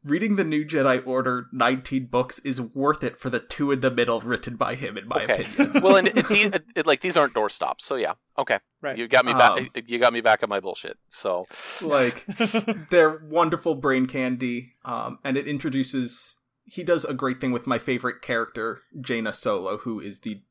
reading 0.03 0.35
the 0.35 0.43
New 0.43 0.65
Jedi 0.65 1.05
Order 1.07 1.47
19 1.53 2.07
books 2.07 2.39
is 2.39 2.59
worth 2.59 3.05
it 3.05 3.17
for 3.17 3.29
the 3.29 3.39
two 3.39 3.71
in 3.71 3.79
the 3.79 3.89
middle 3.89 4.19
written 4.19 4.57
by 4.57 4.75
him, 4.75 4.97
in 4.97 5.07
my 5.07 5.23
okay. 5.23 5.45
opinion. 5.45 5.81
well, 5.81 5.95
and 5.95 6.09
it, 6.09 6.27
these, 6.27 6.49
it, 6.75 6.85
like 6.85 6.99
these 6.99 7.15
aren't 7.15 7.33
doorstops, 7.33 7.83
so 7.83 7.95
yeah. 7.95 8.15
Okay. 8.37 8.59
Right. 8.81 8.97
You 8.97 9.07
got 9.07 9.25
me 9.25 9.31
back. 9.31 9.51
Um, 9.51 9.69
you 9.87 9.97
got 9.97 10.11
me 10.11 10.19
back 10.19 10.43
on 10.43 10.49
my 10.49 10.59
bullshit. 10.59 10.97
So 11.07 11.45
like, 11.81 12.25
they're 12.89 13.21
wonderful 13.29 13.75
brain 13.75 14.07
candy, 14.07 14.73
um, 14.83 15.19
and 15.23 15.37
it 15.37 15.47
introduces. 15.47 16.35
He 16.65 16.83
does 16.83 17.03
a 17.05 17.13
great 17.13 17.41
thing 17.41 17.51
with 17.51 17.67
my 17.67 17.77
favorite 17.77 18.21
character, 18.21 18.81
Jaina 18.99 19.33
Solo, 19.33 19.77
who 19.77 19.99
is 19.99 20.19
the 20.19 20.41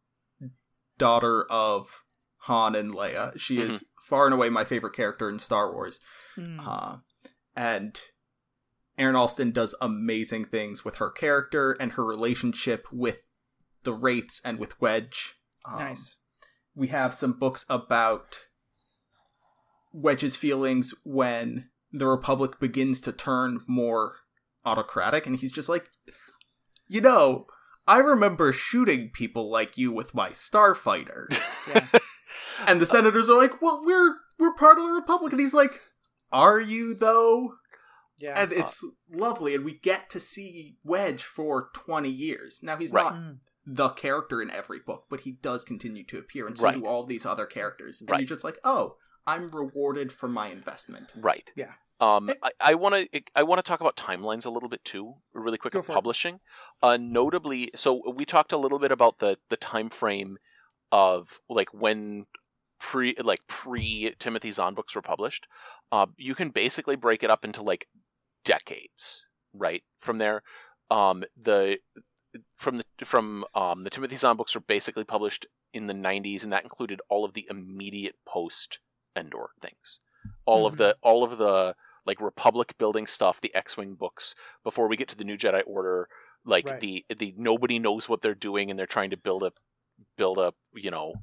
daughter 0.99 1.47
of 1.51 2.03
Han 2.39 2.75
and 2.75 2.93
Leia. 2.93 3.39
She 3.39 3.61
is 3.61 3.87
far 4.03 4.27
and 4.27 4.35
away 4.35 4.51
my 4.51 4.65
favorite 4.65 4.95
character 4.95 5.29
in 5.29 5.39
Star 5.39 5.73
Wars. 5.73 6.01
Hmm. 6.35 6.61
Uh, 6.61 6.97
and 7.57 8.01
Aaron 8.99 9.17
Allston 9.17 9.53
does 9.53 9.75
amazing 9.81 10.47
things 10.47 10.85
with 10.85 10.97
her 10.97 11.11
character 11.11 11.73
and 11.73 11.93
her 11.93 12.05
relationship 12.05 12.87
with 12.93 13.23
the 13.85 13.93
Wraiths 13.93 14.41
and 14.45 14.59
with 14.59 14.81
Wedge. 14.81 15.35
Um, 15.65 15.79
nice. 15.79 16.17
We 16.75 16.89
have 16.89 17.15
some 17.15 17.33
books 17.33 17.65
about 17.69 18.47
Wedge's 19.93 20.37
feelings 20.37 20.95
when 21.05 21.69
the 21.93 22.07
Republic 22.07 22.59
begins 22.59 23.01
to 23.03 23.13
turn 23.13 23.61
more 23.67 24.17
autocratic, 24.65 25.27
and 25.27 25.39
he's 25.39 25.53
just 25.53 25.69
like, 25.69 25.89
you 26.89 27.01
know, 27.01 27.47
I 27.87 27.99
remember 27.99 28.53
shooting 28.53 29.11
people 29.13 29.51
like 29.51 29.77
you 29.77 29.93
with 29.93 30.15
my 30.15 30.31
starfighter. 30.31 31.27
Yeah. 31.69 31.87
And 32.67 32.81
the 32.81 32.87
senators 32.87 33.29
are 33.31 33.37
like, 33.39 33.63
"Well, 33.63 33.83
we're 33.85 34.17
we're 34.39 34.55
part 34.55 34.77
of 34.79 34.85
the 34.85 34.91
republic," 34.93 35.33
and 35.33 35.41
he's 35.41 35.55
like, 35.55 35.81
"Are 36.33 36.59
you 36.61 36.95
though?" 36.95 37.55
Yeah. 38.19 38.41
And 38.41 38.53
it's 38.53 38.85
lovely, 39.11 39.55
and 39.55 39.65
we 39.65 39.75
get 39.79 40.11
to 40.11 40.19
see 40.21 40.77
Wedge 40.85 41.23
for 41.25 41.71
twenty 41.73 42.09
years. 42.09 42.61
Now 42.63 42.77
he's 42.77 42.93
Right. 42.93 43.05
not 43.05 43.15
Mm. 43.15 43.39
the 43.65 43.89
character 43.91 44.43
in 44.43 44.51
every 44.51 44.81
book, 44.81 45.07
but 45.09 45.21
he 45.21 45.33
does 45.33 45.65
continue 45.65 46.05
to 46.07 46.19
appear, 46.19 46.47
and 46.49 46.59
so 46.59 46.65
Right. 46.65 46.75
do 46.75 46.85
all 46.87 47.05
these 47.05 47.25
other 47.27 47.47
characters. 47.47 48.01
And 48.01 48.11
Right. 48.11 48.21
you're 48.21 48.27
just 48.29 48.45
like, 48.45 48.59
"Oh, 48.65 48.97
I'm 49.27 49.47
rewarded 49.49 50.13
for 50.13 50.29
my 50.29 50.49
investment." 50.49 51.13
right. 51.17 51.51
Yeah. 51.57 51.75
Um, 52.03 52.31
Eh. 52.31 52.35
I, 52.43 52.51
I 52.61 52.75
want 52.75 52.95
to 53.13 53.23
I 53.37 53.45
want 53.45 53.61
to 53.61 53.63
talk 53.63 53.81
about 53.81 53.97
timelines 53.97 54.45
a 54.45 54.51
little 54.51 54.69
bit 54.69 54.85
too, 54.85 55.15
really 55.33 55.57
quick. 55.57 55.73
Go 55.73 55.83
publishing, 55.83 56.41
uh, 56.83 56.99
notably. 57.01 57.71
So 57.77 58.03
we 58.17 58.25
talked 58.25 58.53
a 58.53 58.57
little 58.57 58.81
bit 58.81 58.91
about 58.91 59.19
the 59.21 59.39
the 59.51 59.57
time 59.57 59.89
frame 59.89 60.37
of 60.91 61.29
like 61.49 61.73
when 61.73 62.27
pre 62.81 63.15
like 63.23 63.47
pre 63.47 64.13
Timothy 64.19 64.51
Zahn 64.51 64.75
books 64.75 64.97
were 64.97 65.03
published. 65.03 65.47
Uh, 65.93 66.07
you 66.17 66.35
can 66.35 66.51
basically 66.51 66.97
break 66.97 67.23
it 67.23 67.31
up 67.31 67.45
into 67.45 67.63
like 67.63 67.87
decades, 68.45 69.29
right? 69.55 69.85
From 70.01 70.19
there, 70.19 70.43
um, 70.91 71.23
the 71.41 71.79
from 72.57 72.79
the 72.79 72.85
from 73.05 73.45
um, 73.55 73.85
the 73.85 73.91
Timothy 73.91 74.17
Zahn 74.17 74.37
books 74.37 74.57
were 74.57 74.61
basically 74.63 75.05
published 75.05 75.47
in 75.73 75.87
the 75.87 75.95
90s, 75.95 76.43
and 76.43 76.53
that 76.53 76.65
included 76.65 77.01
all 77.09 77.25
of 77.25 77.33
the 77.33 77.47
immediate 77.49 78.17
post 78.27 78.81
Endor 79.15 79.51
things, 79.61 80.01
all 80.47 80.67
of 80.67 80.77
the 80.77 80.97
all 81.03 81.23
of 81.23 81.39
the 81.39 81.77
like 82.07 82.21
Republic 82.21 82.75
building 82.79 83.07
stuff, 83.07 83.41
the 83.41 83.55
X-wing 83.55 83.95
books 83.95 84.35
before 84.65 84.89
we 84.89 84.97
get 84.97 85.09
to 85.09 85.17
the 85.17 85.25
New 85.25 85.37
Jedi 85.37 85.63
Order, 85.67 86.09
like 86.45 86.67
Right. 86.67 86.81
the 86.81 87.05
the 87.17 87.35
nobody 87.37 87.79
knows 87.79 88.09
what 88.09 88.21
they're 88.23 88.35
doing 88.35 88.71
and 88.71 88.79
they're 88.79 88.87
trying 88.87 89.11
to 89.11 89.17
build 89.17 89.43
a 89.45 89.53
build 90.17 90.39
a 90.39 90.53
you 90.75 90.91
know 90.91 91.15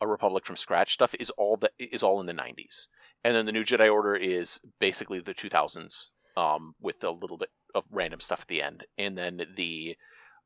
a 0.00 0.06
Republic 0.06 0.44
from 0.44 0.56
scratch 0.56 0.92
stuff 0.92 1.14
is 1.18 1.30
all 1.30 1.56
that 1.58 1.72
is 1.78 2.02
all 2.02 2.20
in 2.20 2.26
the 2.26 2.34
90s, 2.34 2.88
and 3.24 3.34
then 3.34 3.46
the 3.46 3.52
New 3.52 3.64
Jedi 3.64 3.90
Order 3.90 4.14
is 4.14 4.60
basically 4.78 5.20
the 5.20 5.32
2000s 5.34 6.10
um, 6.36 6.74
with 6.80 7.02
a 7.04 7.10
little 7.10 7.38
bit 7.38 7.48
of 7.74 7.84
random 7.90 8.20
stuff 8.20 8.42
at 8.42 8.48
the 8.48 8.62
end, 8.62 8.84
and 8.98 9.16
then 9.16 9.46
the 9.56 9.96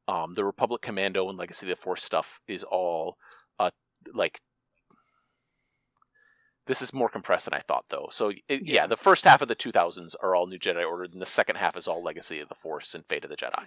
um, 0.07 0.35
the 0.35 0.45
Republic 0.45 0.83
Commando 0.83 1.29
and 1.29 1.39
Legacy 1.39 1.67
of 1.67 1.71
the 1.71 1.77
Force 1.77 2.05
stuff 2.05 2.41
is 2.47 2.63
all 2.65 3.17
uh, 3.59 3.71
like 4.15 4.41
This 6.71 6.83
is 6.83 6.95
more 6.95 7.09
compressed 7.09 7.47
than 7.47 7.55
I 7.55 7.63
thought, 7.67 7.85
though. 7.89 8.09
So 8.13 8.29
it, 8.29 8.41
yeah. 8.49 8.59
Yeah. 8.63 8.87
the 8.87 8.97
first 8.97 9.25
half 9.25 9.43
of 9.43 9.49
the 9.49 9.57
2000s 9.57 10.15
are 10.23 10.37
all 10.37 10.47
New 10.47 10.59
Jedi 10.59 10.87
Order, 10.89 11.05
and 11.13 11.21
the 11.21 11.27
second 11.27 11.57
half 11.57 11.77
is 11.77 11.89
all 11.89 12.01
Legacy 12.05 12.39
of 12.39 12.49
the 12.49 12.55
Force 12.55 12.95
and 12.95 13.05
Fate 13.07 13.25
of 13.25 13.31
the 13.31 13.37
Jedi. 13.37 13.65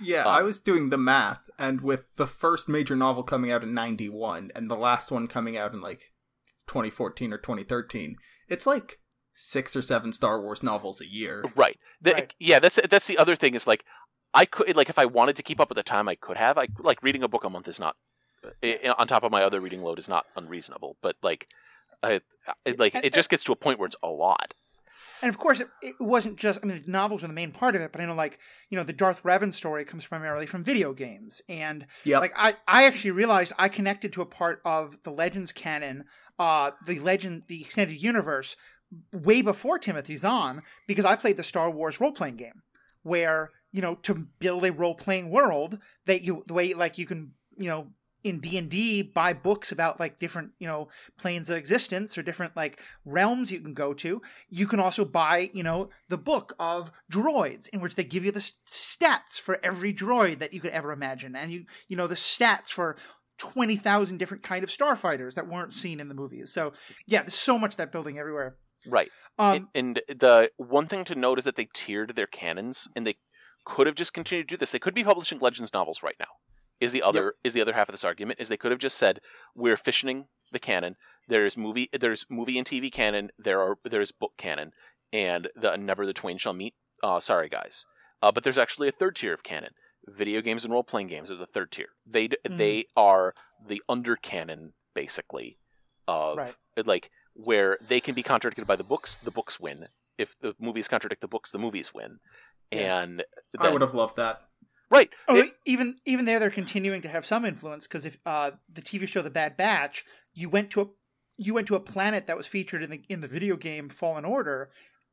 Yeah, 0.00 0.22
Um, 0.22 0.28
I 0.28 0.42
was 0.42 0.58
doing 0.60 0.88
the 0.88 0.96
math, 0.96 1.50
and 1.58 1.82
with 1.82 2.14
the 2.16 2.26
first 2.26 2.66
major 2.66 2.96
novel 2.96 3.22
coming 3.22 3.52
out 3.52 3.62
in 3.64 3.74
91 3.74 4.50
and 4.54 4.70
the 4.70 4.76
last 4.76 5.10
one 5.10 5.28
coming 5.28 5.58
out 5.58 5.74
in 5.74 5.82
like 5.82 6.12
2014 6.68 7.32
or 7.34 7.38
2013, 7.38 8.16
it's 8.48 8.66
like 8.66 8.98
six 9.34 9.76
or 9.76 9.82
seven 9.82 10.12
Star 10.14 10.40
Wars 10.40 10.62
novels 10.62 11.00
a 11.02 11.06
year. 11.06 11.44
Right. 11.54 11.78
The- 12.00 12.12
Right. 12.14 12.34
Yeah, 12.38 12.60
that's 12.60 12.78
that's 12.88 13.08
the 13.08 13.18
other 13.18 13.36
thing 13.36 13.54
is 13.54 13.66
like 13.66 13.84
I 14.32 14.44
could 14.46 14.74
like 14.76 14.88
if 14.88 14.98
I 14.98 15.04
wanted 15.04 15.36
to 15.36 15.42
keep 15.42 15.60
up 15.60 15.68
with 15.68 15.76
the 15.76 15.82
time 15.82 16.08
I 16.08 16.14
could 16.14 16.36
have. 16.36 16.56
I 16.58 16.68
like 16.78 17.02
reading 17.02 17.22
a 17.24 17.28
book 17.28 17.44
a 17.44 17.50
month 17.50 17.68
is 17.68 17.78
not 17.80 17.94
i 18.62 18.94
on 18.98 19.06
top 19.08 19.24
of 19.24 19.32
my 19.32 19.42
other 19.42 19.60
reading 19.60 19.82
load 19.82 19.98
is 19.98 20.08
not 20.08 20.24
unreasonable, 20.36 20.96
but 21.02 21.16
like 21.22 21.48
I, 22.02 22.20
I 22.66 22.74
like 22.78 22.94
And- 22.94 23.04
it 23.04 23.12
just 23.14 23.30
gets 23.30 23.44
to 23.44 23.52
a 23.52 23.56
point 23.56 23.78
where 23.78 23.86
it's 23.86 23.96
a 24.02 24.08
lot. 24.08 24.54
And 25.20 25.28
of 25.28 25.36
course, 25.36 25.58
it, 25.58 25.66
it 25.82 25.96
wasn't 25.98 26.36
just, 26.36 26.60
I 26.62 26.66
mean, 26.66 26.80
the 26.80 26.90
novels 26.90 27.24
are 27.24 27.26
the 27.26 27.32
main 27.32 27.50
part 27.50 27.74
of 27.74 27.82
it, 27.82 27.90
but 27.90 28.00
I 28.00 28.04
know, 28.04 28.14
like, 28.14 28.38
you 28.70 28.78
know, 28.78 28.84
the 28.84 28.92
Darth 28.92 29.24
Revan 29.24 29.52
story 29.52 29.84
comes 29.84 30.06
primarily 30.06 30.46
from 30.46 30.62
video 30.62 30.92
games. 30.92 31.42
And, 31.48 31.86
Yep. 32.04 32.20
like, 32.20 32.32
I, 32.36 32.54
I 32.68 32.84
actually 32.84 33.10
realized 33.10 33.52
I 33.58 33.68
connected 33.68 34.12
to 34.12 34.22
a 34.22 34.26
part 34.26 34.60
of 34.64 35.02
the 35.02 35.10
Legends 35.10 35.50
canon, 35.50 36.04
uh, 36.38 36.70
the 36.86 37.00
Legend, 37.00 37.46
the 37.48 37.60
extended 37.60 38.00
universe, 38.00 38.54
way 39.12 39.42
before 39.42 39.76
Timothy 39.76 40.14
Zahn, 40.14 40.62
because 40.86 41.04
I 41.04 41.16
played 41.16 41.36
the 41.36 41.42
Star 41.42 41.68
Wars 41.68 42.00
role 42.00 42.12
playing 42.12 42.36
game, 42.36 42.62
where, 43.02 43.50
you 43.72 43.82
know, 43.82 43.96
to 43.96 44.28
build 44.38 44.64
a 44.64 44.70
role 44.72 44.94
playing 44.94 45.30
world 45.30 45.80
that 46.06 46.22
you, 46.22 46.44
the 46.46 46.54
way, 46.54 46.74
like, 46.74 46.96
you 46.96 47.06
can, 47.06 47.32
you 47.56 47.68
know, 47.68 47.88
in 48.24 48.40
D&D 48.40 49.02
buy 49.02 49.32
books 49.32 49.72
about 49.72 50.00
like 50.00 50.18
different, 50.18 50.50
you 50.58 50.66
know, 50.66 50.88
planes 51.18 51.48
of 51.48 51.56
existence 51.56 52.18
or 52.18 52.22
different 52.22 52.56
like 52.56 52.80
realms 53.04 53.52
you 53.52 53.60
can 53.60 53.74
go 53.74 53.92
to 53.94 54.20
you 54.50 54.66
can 54.66 54.80
also 54.80 55.04
buy, 55.04 55.50
you 55.52 55.62
know, 55.62 55.88
the 56.08 56.18
book 56.18 56.54
of 56.58 56.90
droids 57.10 57.68
in 57.68 57.80
which 57.80 57.94
they 57.94 58.04
give 58.04 58.24
you 58.24 58.32
the 58.32 58.50
stats 58.66 59.38
for 59.38 59.58
every 59.62 59.92
droid 59.92 60.38
that 60.38 60.52
you 60.52 60.60
could 60.60 60.70
ever 60.70 60.92
imagine, 60.92 61.36
and 61.36 61.52
you, 61.52 61.64
you 61.88 61.96
know, 61.96 62.06
the 62.06 62.14
stats 62.14 62.68
for 62.68 62.96
twenty 63.38 63.76
thousand 63.76 64.18
different 64.18 64.42
kind 64.42 64.64
of 64.64 64.70
starfighters 64.70 65.34
that 65.34 65.48
weren't 65.48 65.72
seen 65.72 66.00
in 66.00 66.08
the 66.08 66.14
movies. 66.14 66.52
So 66.52 66.72
yeah, 67.06 67.22
there's 67.22 67.34
so 67.34 67.58
much 67.58 67.72
of 67.72 67.76
that 67.78 67.92
building 67.92 68.18
everywhere. 68.18 68.56
Right. 68.86 69.10
Um, 69.38 69.68
and, 69.74 70.00
and 70.08 70.18
the 70.18 70.50
one 70.56 70.86
thing 70.86 71.04
to 71.04 71.14
note 71.14 71.38
is 71.38 71.44
that 71.44 71.56
they 71.56 71.68
tiered 71.72 72.14
their 72.14 72.26
canons, 72.26 72.88
and 72.96 73.06
they 73.06 73.16
could 73.64 73.86
have 73.86 73.96
just 73.96 74.14
continued 74.14 74.48
to 74.48 74.54
do 74.54 74.58
this. 74.58 74.70
They 74.70 74.78
could 74.78 74.94
be 74.94 75.04
publishing 75.04 75.40
Legends 75.40 75.72
novels 75.72 76.02
right 76.02 76.16
now. 76.18 76.26
Is 76.80 76.92
the 76.92 77.02
other 77.02 77.34
is 77.44 77.52
the 77.54 77.60
other 77.60 77.72
half 77.72 77.88
of 77.88 77.92
this 77.92 78.04
argument? 78.04 78.40
Is 78.40 78.48
they 78.48 78.56
could 78.56 78.70
have 78.70 78.80
just 78.80 78.96
said 78.98 79.20
we're 79.54 79.76
fissioning 79.76 80.26
the 80.52 80.58
canon. 80.58 80.96
There's 81.28 81.56
movie 81.56 81.88
there's 81.98 82.24
movie 82.30 82.58
and 82.58 82.66
TV 82.66 82.90
canon. 82.92 83.30
There 83.38 83.60
are 83.62 83.76
there's 83.84 84.12
book 84.12 84.32
canon, 84.38 84.72
and 85.12 85.48
the 85.56 85.76
never 85.76 86.06
the 86.06 86.12
twain 86.12 86.38
shall 86.38 86.52
meet. 86.52 86.74
Uh, 87.02 87.20
sorry 87.20 87.48
guys, 87.48 87.84
uh, 88.22 88.32
but 88.32 88.44
there's 88.44 88.58
actually 88.58 88.88
a 88.88 88.92
third 88.92 89.16
tier 89.16 89.32
of 89.34 89.42
canon. 89.42 89.70
Video 90.06 90.40
games 90.40 90.64
and 90.64 90.72
role 90.72 90.84
playing 90.84 91.08
games 91.08 91.30
are 91.30 91.36
the 91.36 91.46
third 91.46 91.70
tier. 91.72 91.88
They 92.06 92.28
d 92.28 92.36
Mhm. 92.46 92.56
they 92.58 92.84
are 92.96 93.34
the 93.66 93.82
under 93.88 94.16
canon 94.16 94.72
basically 94.94 95.58
of 96.06 96.38
Right. 96.38 96.54
like 96.86 97.10
where 97.34 97.76
they 97.82 98.00
can 98.00 98.14
be 98.14 98.22
contradicted 98.22 98.66
by 98.66 98.76
the 98.76 98.84
books, 98.84 99.16
the 99.24 99.30
books 99.30 99.60
win. 99.60 99.86
If 100.16 100.36
the 100.40 100.54
movies 100.58 100.88
contradict 100.88 101.20
the 101.20 101.28
books, 101.28 101.50
the 101.50 101.58
movies 101.58 101.92
win. 101.92 102.18
Yeah. 102.72 103.00
And 103.00 103.24
I 103.58 103.70
would 103.70 103.80
have 103.82 103.94
loved 103.94 104.16
that. 104.16 104.42
Right. 104.90 105.10
oh, 105.28 105.36
It- 105.36 105.52
even 105.64 105.96
even 106.04 106.24
there, 106.24 106.38
they're 106.38 106.50
continuing 106.50 107.02
to 107.02 107.08
have 107.08 107.26
some 107.26 107.44
influence 107.44 107.86
because 107.86 108.04
if 108.04 108.18
uh, 108.26 108.52
the 108.72 108.82
TV 108.82 109.06
show 109.06 109.22
The 109.22 109.30
Bad 109.30 109.56
Batch, 109.56 110.04
you 110.34 110.48
went 110.48 110.70
to 110.70 110.80
a 110.82 110.86
you 111.36 111.54
went 111.54 111.66
to 111.68 111.76
a 111.76 111.80
planet 111.80 112.26
that 112.26 112.36
was 112.36 112.46
featured 112.46 112.82
in 112.82 112.90
the 112.90 113.02
in 113.08 113.20
the 113.20 113.28
video 113.28 113.56
game 113.56 113.88
Fallen 113.88 114.24
Order, 114.24 114.70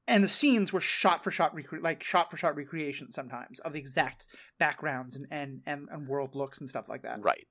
and 0.07 0.23
the 0.23 0.27
scenes 0.27 0.73
were 0.73 0.81
shot 0.81 1.23
for 1.23 1.31
shot 1.31 1.56
recre- 1.56 1.81
like 1.81 2.03
shot 2.03 2.31
for 2.31 2.38
shot 2.38 2.56
recreation 2.56 3.11
sometimes 3.11 3.60
of 3.60 3.73
the 3.73 3.80
exact 3.80 4.27
backgrounds 4.60 5.15
and, 5.15 5.27
and 5.31 5.61
and 5.65 5.88
and 5.91 6.07
world 6.07 6.35
looks 6.35 6.60
and 6.60 6.69
stuff 6.69 6.89
like 6.89 7.03
that. 7.03 7.22
Right. 7.23 7.45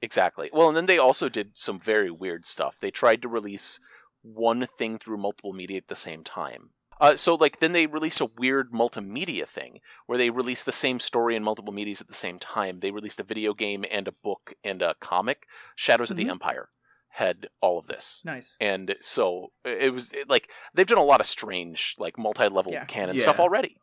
Exactly. 0.00 0.48
Well, 0.52 0.68
and 0.68 0.76
then 0.76 0.86
they 0.86 0.98
also 0.98 1.28
did 1.28 1.50
some 1.54 1.80
very 1.80 2.10
weird 2.10 2.46
stuff. 2.46 2.76
They 2.80 2.92
tried 2.92 3.22
to 3.22 3.28
release 3.28 3.80
one 4.22 4.68
thing 4.78 4.98
through 4.98 5.16
multiple 5.18 5.52
media 5.52 5.78
at 5.78 5.88
the 5.88 5.96
same 5.96 6.22
time. 6.22 6.70
Uh, 7.00 7.16
so, 7.16 7.34
like, 7.36 7.60
then 7.60 7.72
they 7.72 7.86
released 7.86 8.20
a 8.20 8.30
weird 8.38 8.72
multimedia 8.72 9.46
thing 9.46 9.80
where 10.06 10.18
they 10.18 10.30
released 10.30 10.66
the 10.66 10.72
same 10.72 10.98
story 11.00 11.36
in 11.36 11.42
multiple 11.44 11.72
medias 11.72 12.00
at 12.00 12.08
the 12.08 12.14
same 12.14 12.38
time. 12.38 12.78
They 12.80 12.90
released 12.90 13.20
a 13.20 13.24
video 13.24 13.54
game 13.54 13.84
and 13.90 14.08
a 14.08 14.12
book 14.12 14.54
and 14.64 14.82
a 14.82 14.94
comic. 15.00 15.46
Shadows 15.76 16.10
of 16.10 16.16
Mhm. 16.16 16.24
the 16.24 16.30
Empire 16.30 16.68
had 17.10 17.48
all 17.60 17.78
of 17.78 17.86
this. 17.86 18.22
Nice. 18.24 18.52
And 18.60 18.94
so 19.00 19.52
it 19.64 19.92
was 19.92 20.12
it, 20.12 20.28
like 20.28 20.50
they've 20.74 20.86
done 20.86 20.98
a 20.98 21.04
lot 21.04 21.20
of 21.20 21.26
strange, 21.26 21.94
like 21.98 22.16
multi-level 22.18 22.72
Yeah. 22.72 22.84
canon 22.84 23.16
Yeah. 23.16 23.22
stuff 23.22 23.40
already. 23.40 23.76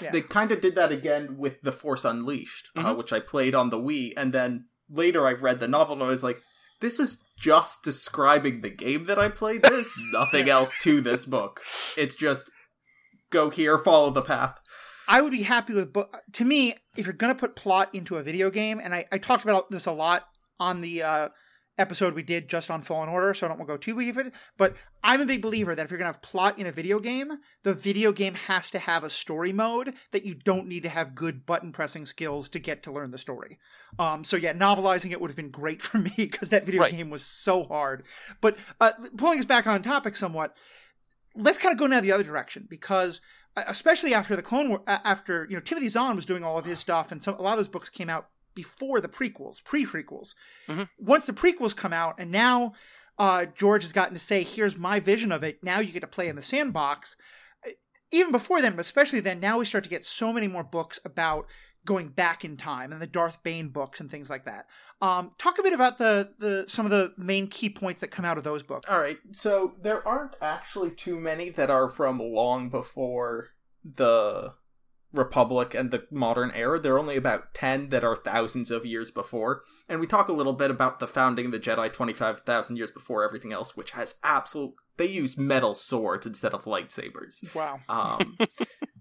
Yeah. 0.00 0.10
They 0.10 0.20
kind 0.20 0.52
of 0.52 0.60
did 0.60 0.74
that 0.74 0.92
again 0.92 1.38
with 1.38 1.62
The 1.62 1.72
Force 1.72 2.04
Unleashed, 2.04 2.68
uh, 2.76 2.92
Mhm. 2.92 2.96
which 2.98 3.12
I 3.12 3.20
played 3.20 3.54
on 3.54 3.70
the 3.70 3.78
Wii, 3.78 4.12
and 4.16 4.34
then 4.34 4.66
later 4.90 5.26
I 5.26 5.32
read 5.32 5.60
the 5.60 5.68
novel 5.68 5.94
and 5.94 6.02
I 6.02 6.08
was 6.08 6.22
like, 6.22 6.42
this 6.80 7.00
is 7.00 7.22
just 7.38 7.82
describing 7.82 8.60
the 8.60 8.68
game 8.70 9.04
that 9.06 9.18
I 9.18 9.28
played. 9.30 9.62
There's 9.62 9.90
nothing 10.12 10.50
else 10.50 10.72
to 10.82 11.00
this 11.00 11.24
book. 11.24 11.62
It's 11.96 12.14
just 12.14 12.50
go 13.30 13.50
here, 13.50 13.78
follow 13.78 14.10
the 14.10 14.22
path. 14.22 14.58
I 15.06 15.20
would 15.20 15.32
be 15.32 15.42
happy 15.42 15.74
with 15.74 15.92
but 15.92 16.22
To 16.34 16.44
me, 16.44 16.74
if 16.96 17.04
you're 17.06 17.12
going 17.12 17.34
to 17.34 17.38
put 17.38 17.56
plot 17.56 17.94
into 17.94 18.16
a 18.16 18.22
video 18.22 18.50
game, 18.50 18.80
and 18.82 18.94
I, 18.94 19.06
I 19.12 19.18
talked 19.18 19.44
about 19.44 19.70
this 19.70 19.86
a 19.86 19.92
lot 19.92 20.26
on 20.58 20.80
the 20.80 21.02
uh, 21.02 21.28
episode 21.76 22.14
we 22.14 22.22
did 22.22 22.48
just 22.48 22.70
on 22.70 22.80
Fallen 22.80 23.08
Order, 23.10 23.34
so 23.34 23.44
I 23.44 23.48
don't 23.48 23.58
want 23.58 23.68
to 23.68 23.74
go 23.74 23.76
too 23.76 23.98
deep 24.00 24.16
in 24.16 24.28
it. 24.28 24.34
But 24.56 24.76
I'm 25.02 25.20
a 25.20 25.26
big 25.26 25.42
believer 25.42 25.74
that 25.74 25.84
if 25.84 25.90
you're 25.90 25.98
going 25.98 26.10
to 26.10 26.14
have 26.16 26.22
plot 26.22 26.58
in 26.58 26.66
a 26.66 26.72
video 26.72 27.00
game, 27.00 27.32
the 27.64 27.74
video 27.74 28.12
game 28.12 28.32
has 28.34 28.70
to 28.70 28.78
have 28.78 29.04
a 29.04 29.10
story 29.10 29.52
mode 29.52 29.92
that 30.12 30.24
you 30.24 30.34
don't 30.34 30.68
need 30.68 30.84
to 30.84 30.88
have 30.88 31.14
good 31.14 31.44
button 31.44 31.72
pressing 31.72 32.06
skills 32.06 32.48
to 32.50 32.58
get 32.58 32.82
to 32.84 32.92
learn 32.92 33.10
the 33.10 33.18
story. 33.18 33.58
Um, 33.98 34.24
so 34.24 34.36
yeah, 34.36 34.54
novelizing 34.54 35.10
it 35.10 35.20
would 35.20 35.30
have 35.30 35.36
been 35.36 35.50
great 35.50 35.82
for 35.82 35.98
me 35.98 36.12
because 36.16 36.48
that 36.48 36.64
video 36.64 36.80
Right. 36.82 36.92
game 36.92 37.10
was 37.10 37.26
so 37.26 37.64
hard. 37.64 38.04
But 38.40 38.56
uh, 38.80 38.92
pulling 39.18 39.40
us 39.40 39.44
back 39.44 39.66
on 39.66 39.82
topic 39.82 40.16
somewhat, 40.16 40.56
let's 41.34 41.58
kind 41.58 41.72
of 41.72 41.78
go 41.78 41.86
now 41.86 42.00
the 42.00 42.12
other 42.12 42.24
direction 42.24 42.66
because 42.68 43.20
uh, 43.56 43.64
especially 43.68 44.14
after 44.14 44.34
the 44.36 44.42
Clone 44.42 44.68
War, 44.68 44.82
after 44.86 45.46
you 45.48 45.56
know 45.56 45.60
Timothy 45.60 45.88
Zahn 45.88 46.16
was 46.16 46.26
doing 46.26 46.44
all 46.44 46.58
of 46.58 46.64
his 46.64 46.78
stuff, 46.78 47.12
and 47.12 47.20
some 47.22 47.34
a 47.36 47.42
lot 47.42 47.52
of 47.52 47.58
those 47.58 47.68
books 47.68 47.88
came 47.88 48.10
out 48.10 48.28
before 48.54 49.00
the 49.00 49.08
prequels, 49.08 49.62
pre-prequels. 49.64 50.34
Mhm. 50.68 50.88
Once 50.98 51.26
the 51.26 51.32
prequels 51.32 51.74
come 51.76 51.92
out, 51.92 52.14
and 52.18 52.30
now 52.30 52.72
uh, 53.18 53.46
George 53.46 53.82
has 53.82 53.92
gotten 53.92 54.14
to 54.14 54.20
say, 54.20 54.42
"Here's 54.42 54.76
my 54.76 55.00
vision 55.00 55.30
of 55.32 55.42
it." 55.44 55.62
Now 55.62 55.80
you 55.80 55.92
get 55.92 56.00
to 56.00 56.06
play 56.06 56.28
in 56.28 56.36
the 56.36 56.42
sandbox. 56.42 57.16
Uh, 57.66 57.70
Even 58.10 58.32
before 58.32 58.60
then, 58.62 58.72
but 58.76 58.80
especially 58.80 59.20
then, 59.20 59.40
now 59.40 59.58
we 59.58 59.64
start 59.64 59.84
to 59.84 59.90
get 59.90 60.04
so 60.04 60.32
many 60.32 60.46
more 60.48 60.62
books 60.64 61.00
about 61.04 61.46
going 61.84 62.08
back 62.08 62.44
in 62.44 62.56
time 62.56 62.92
and 62.92 63.00
the 63.00 63.06
Darth 63.06 63.42
Bane 63.42 63.68
books 63.68 64.00
and 64.00 64.10
things 64.10 64.30
like 64.30 64.44
that. 64.44 64.66
Um, 65.00 65.32
talk 65.38 65.58
a 65.58 65.62
bit 65.62 65.72
about 65.72 65.98
the 65.98 66.32
the 66.38 66.64
some 66.66 66.86
of 66.86 66.90
the 66.90 67.12
main 67.16 67.46
key 67.46 67.68
points 67.68 68.00
that 68.00 68.08
come 68.08 68.24
out 68.24 68.38
of 68.38 68.44
those 68.44 68.62
books. 68.62 68.88
All 68.88 69.00
right, 69.00 69.18
so 69.32 69.74
there 69.82 70.06
aren't 70.06 70.36
actually 70.40 70.90
too 70.90 71.16
many 71.16 71.50
that 71.50 71.70
are 71.70 71.88
from 71.88 72.18
long 72.18 72.70
before 72.70 73.50
the 73.84 74.54
Republic 75.14 75.74
and 75.74 75.90
the 75.90 76.06
modern 76.10 76.50
era. 76.54 76.78
There 76.78 76.94
are 76.94 76.98
only 76.98 77.16
about 77.16 77.54
10 77.54 77.90
that 77.90 78.04
are 78.04 78.16
thousands 78.16 78.70
of 78.70 78.84
years 78.84 79.10
before. 79.10 79.62
And 79.88 80.00
we 80.00 80.06
talk 80.06 80.28
a 80.28 80.32
little 80.32 80.52
bit 80.52 80.70
about 80.70 80.98
the 80.98 81.06
founding 81.06 81.46
of 81.46 81.52
the 81.52 81.60
Jedi 81.60 81.92
25,000 81.92 82.76
years 82.76 82.90
before 82.90 83.24
everything 83.24 83.52
else, 83.52 83.76
which 83.76 83.92
has 83.92 84.18
absolute. 84.24 84.74
They 84.96 85.06
use 85.06 85.38
metal 85.38 85.74
swords 85.74 86.26
instead 86.26 86.52
of 86.52 86.64
lightsabers. 86.64 87.54
Wow. 87.54 87.80
Um, 87.88 88.36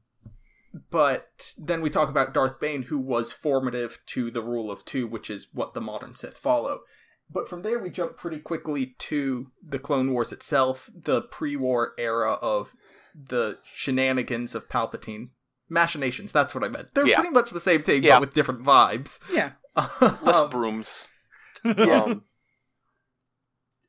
but 0.89 1.53
then 1.57 1.81
we 1.81 1.89
talk 1.89 2.09
about 2.09 2.33
Darth 2.33 2.59
Bane, 2.59 2.83
who 2.83 2.97
was 2.99 3.31
formative 3.31 3.99
to 4.07 4.31
the 4.31 4.41
rule 4.41 4.71
of 4.71 4.83
two, 4.85 5.05
which 5.07 5.29
is 5.29 5.47
what 5.53 5.73
the 5.73 5.81
modern 5.81 6.15
Sith 6.15 6.37
follow. 6.37 6.81
But 7.29 7.47
from 7.47 7.61
there, 7.61 7.79
we 7.79 7.89
jump 7.89 8.17
pretty 8.17 8.39
quickly 8.39 8.95
to 8.99 9.51
the 9.61 9.79
Clone 9.79 10.11
Wars 10.11 10.31
itself, 10.31 10.89
the 10.93 11.21
pre 11.21 11.55
war 11.55 11.93
era 11.97 12.33
of 12.41 12.75
the 13.15 13.59
shenanigans 13.63 14.55
of 14.55 14.67
Palpatine. 14.69 15.29
Machinations, 15.69 16.31
that's 16.31 16.53
what 16.53 16.63
I 16.63 16.67
meant. 16.69 16.93
They're 16.93 17.07
Yeah. 17.07 17.19
pretty 17.19 17.33
much 17.33 17.51
the 17.51 17.59
same 17.59 17.81
thing, 17.83 18.03
Yeah. 18.03 18.15
but 18.15 18.21
with 18.21 18.33
different 18.33 18.63
vibes. 18.63 19.19
Yeah. 19.31 19.51
Less 20.21 20.37
Um, 20.39 20.49
brooms. 20.49 21.09
yeah. 21.63 22.03
Um, 22.03 22.23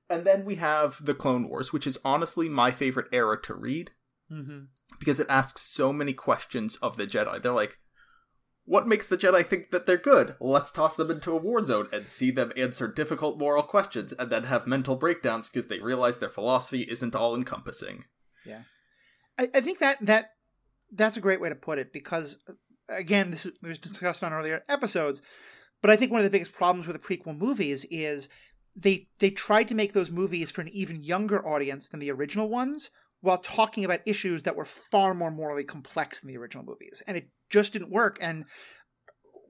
and 0.09 0.25
then 0.25 0.45
we 0.45 0.57
have 0.57 1.05
the 1.05 1.15
Clone 1.15 1.49
Wars, 1.49 1.73
which 1.73 1.87
is 1.87 1.99
honestly 2.05 2.49
my 2.49 2.71
favorite 2.71 3.09
era 3.13 3.41
to 3.43 3.55
read. 3.55 3.91
Hmm 4.43 4.65
because 4.99 5.21
it 5.21 5.27
asks 5.29 5.63
so 5.63 5.93
many 5.93 6.13
questions 6.13 6.77
of 6.77 6.97
the 6.97 7.07
Jedi. 7.07 7.43
They're 7.43 7.53
like, 7.53 7.79
what 8.65 8.89
makes 8.89 9.07
the 9.07 9.19
Jedi 9.19 9.45
think 9.47 9.71
that 9.71 9.87
they're 9.87 9.97
good? 9.97 10.37
Let's 10.41 10.73
toss 10.73 10.97
them 10.97 11.11
into 11.11 11.33
a 11.33 11.37
war 11.37 11.63
zone 11.63 11.89
and 11.93 12.09
see 12.09 12.31
them 12.31 12.53
answer 12.57 12.89
difficult 12.89 13.39
moral 13.39 13.63
questions 13.63 14.13
and 14.15 14.31
then 14.31 14.45
have 14.45 14.67
mental 14.67 14.97
breakdowns 14.97 15.49
because 15.49 15.67
they 15.67 15.81
realize 15.81 16.19
their 16.19 16.31
philosophy 16.31 16.83
isn't 16.83 17.15
all 17.15 17.35
encompassing. 17.35 18.05
I, 19.39 19.51
I 19.55 19.61
think 19.61 19.79
that 19.81 19.99
that 20.01 20.31
that's 20.93 21.17
a 21.17 21.21
great 21.21 21.41
way 21.41 21.49
to 21.49 21.55
put 21.55 21.79
it 21.79 21.93
because 21.93 22.39
again, 22.89 23.31
this 23.33 23.47
was 23.63 23.79
discussed 23.79 24.23
on 24.23 24.33
earlier 24.33 24.63
episodes. 24.69 25.21
But 25.83 25.91
I 25.91 25.97
think 25.97 26.11
one 26.11 26.21
of 26.21 26.25
the 26.25 26.31
biggest 26.31 26.53
problems 26.53 26.87
with 26.87 27.01
the 27.01 27.17
prequel 27.17 27.37
movies 27.37 27.85
is 27.91 28.29
they 28.75 29.09
they 29.19 29.31
tried 29.31 29.69
to 29.69 29.75
make 29.75 29.93
those 29.93 30.11
movies 30.11 30.51
for 30.51 30.63
an 30.63 30.69
even 30.69 31.05
younger 31.05 31.47
audience 31.47 31.89
than 31.89 32.01
the 32.01 32.11
original 32.11 32.49
ones 32.49 32.91
while 33.25 33.39
talking 33.39 33.85
about 33.85 34.01
issues 34.07 34.43
that 34.43 34.57
were 34.57 34.65
far 34.65 35.15
more 35.15 35.31
morally 35.31 35.65
complex 35.65 36.21
than 36.21 36.29
the 36.29 36.37
original 36.37 36.65
movies 36.65 37.03
and 37.07 37.17
it 37.17 37.29
just 37.51 37.73
didn't 37.73 37.91
work 37.91 38.19
and 38.21 38.45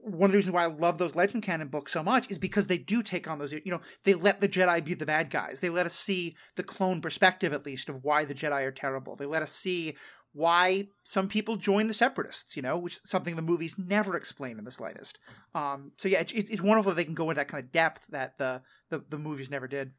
one 0.01 0.25
of 0.25 0.31
the 0.33 0.37
reasons 0.37 0.53
why 0.53 0.63
I 0.63 0.67
love 0.67 0.99
those 0.99 1.15
legend 1.15 1.43
canon 1.43 1.67
books 1.67 1.91
so 1.91 2.03
much 2.03 2.29
is 2.29 2.37
because 2.37 2.67
they 2.67 2.77
do 2.77 3.01
take 3.01 3.27
on 3.27 3.39
those 3.39 3.51
you 3.51 3.61
know 3.65 3.81
they 4.03 4.13
let 4.13 4.39
the 4.39 4.49
Jedi 4.49 4.83
be 4.83 4.93
the 4.93 5.05
bad 5.05 5.29
guys 5.29 5.59
they 5.59 5.69
let 5.69 5.85
us 5.85 5.95
see 5.95 6.35
the 6.55 6.63
clone 6.63 7.01
perspective 7.01 7.53
at 7.53 7.65
least 7.65 7.89
of 7.89 8.03
why 8.03 8.23
the 8.23 8.35
Jedi 8.35 8.63
are 8.63 8.71
terrible 8.71 9.15
they 9.15 9.25
let 9.25 9.41
us 9.41 9.51
see 9.51 9.95
why 10.35 10.89
some 11.03 11.29
people 11.29 11.55
join 11.55 11.87
the 11.87 11.93
separatists, 11.93 12.57
you 12.57 12.61
know, 12.61 12.77
which 12.77 12.95
is 12.95 13.01
something 13.05 13.37
the 13.37 13.41
movies 13.41 13.77
never 13.77 14.17
explain 14.17 14.59
in 14.59 14.65
the 14.65 14.71
slightest. 14.71 15.17
Um, 15.55 15.93
so 15.97 16.09
yeah, 16.09 16.19
it's, 16.19 16.33
it's 16.33 16.61
wonderful 16.61 16.91
that 16.91 16.95
they 16.95 17.05
can 17.05 17.13
go 17.13 17.29
into 17.29 17.39
that 17.39 17.47
kind 17.47 17.63
of 17.63 17.71
depth 17.71 18.05
that 18.09 18.37
the, 18.37 18.61
the, 18.89 19.01
the 19.09 19.17
movies 19.17 19.49
never 19.49 19.65
did. 19.65 19.91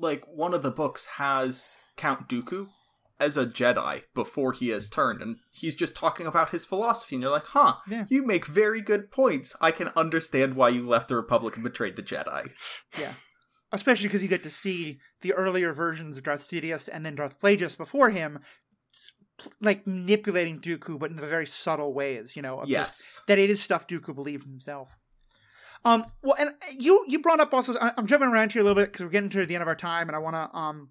Like 0.00 0.24
one 0.26 0.52
of 0.52 0.62
the 0.62 0.72
books 0.72 1.04
has 1.04 1.78
Count 2.00 2.28
Dooku 2.28 2.68
as 3.20 3.36
a 3.36 3.44
Jedi 3.44 4.02
before 4.14 4.52
he 4.52 4.70
has 4.70 4.88
turned, 4.88 5.20
and 5.20 5.36
he's 5.52 5.74
just 5.74 5.94
talking 5.94 6.26
about 6.26 6.48
his 6.50 6.64
philosophy, 6.64 7.16
and 7.16 7.22
you're 7.22 7.30
like, 7.30 7.44
huh, 7.48 7.74
Yeah. 7.86 8.06
you 8.08 8.24
make 8.24 8.46
very 8.46 8.80
good 8.80 9.10
points. 9.10 9.54
I 9.60 9.70
can 9.72 9.88
understand 9.94 10.54
why 10.54 10.70
you 10.70 10.88
left 10.88 11.08
the 11.08 11.16
Republic 11.16 11.54
and 11.56 11.62
betrayed 11.62 11.96
the 11.96 12.02
Jedi. 12.02 12.50
Yeah. 12.98 13.12
Especially 13.72 14.08
because 14.08 14.22
you 14.22 14.28
get 14.28 14.42
to 14.44 14.50
see 14.50 15.00
the 15.20 15.34
earlier 15.34 15.74
versions 15.74 16.16
of 16.16 16.22
Darth 16.22 16.40
Sidious 16.40 16.88
and 16.90 17.04
then 17.04 17.14
Darth 17.14 17.38
Plagueis 17.38 17.76
before 17.76 18.08
him, 18.08 18.38
like 19.60 19.86
manipulating 19.86 20.58
Dooku, 20.60 20.98
but 20.98 21.10
in 21.10 21.16
the 21.16 21.26
very 21.26 21.46
subtle 21.46 21.92
ways, 21.92 22.34
you 22.36 22.42
know, 22.42 22.60
just 22.60 22.70
Yes. 22.70 23.22
that 23.26 23.38
it 23.38 23.50
is 23.50 23.62
stuff 23.62 23.86
Dooku 23.86 24.14
believed 24.14 24.44
himself. 24.46 24.96
Um, 25.84 26.04
well, 26.22 26.36
and 26.38 26.50
you 26.78 27.04
you 27.08 27.20
brought 27.20 27.40
up 27.40 27.54
also. 27.54 27.74
I'm 27.80 28.06
jumping 28.06 28.28
around 28.28 28.52
here 28.52 28.60
a 28.60 28.64
little 28.64 28.74
bit 28.82 28.92
because 28.92 29.02
we're 29.04 29.10
getting 29.10 29.30
to 29.30 29.46
the 29.46 29.54
end 29.54 29.62
of 29.62 29.68
our 29.68 29.74
time, 29.74 30.08
and 30.10 30.16
I 30.16 30.18
want 30.18 30.36
to 30.36 30.54
um 30.56 30.90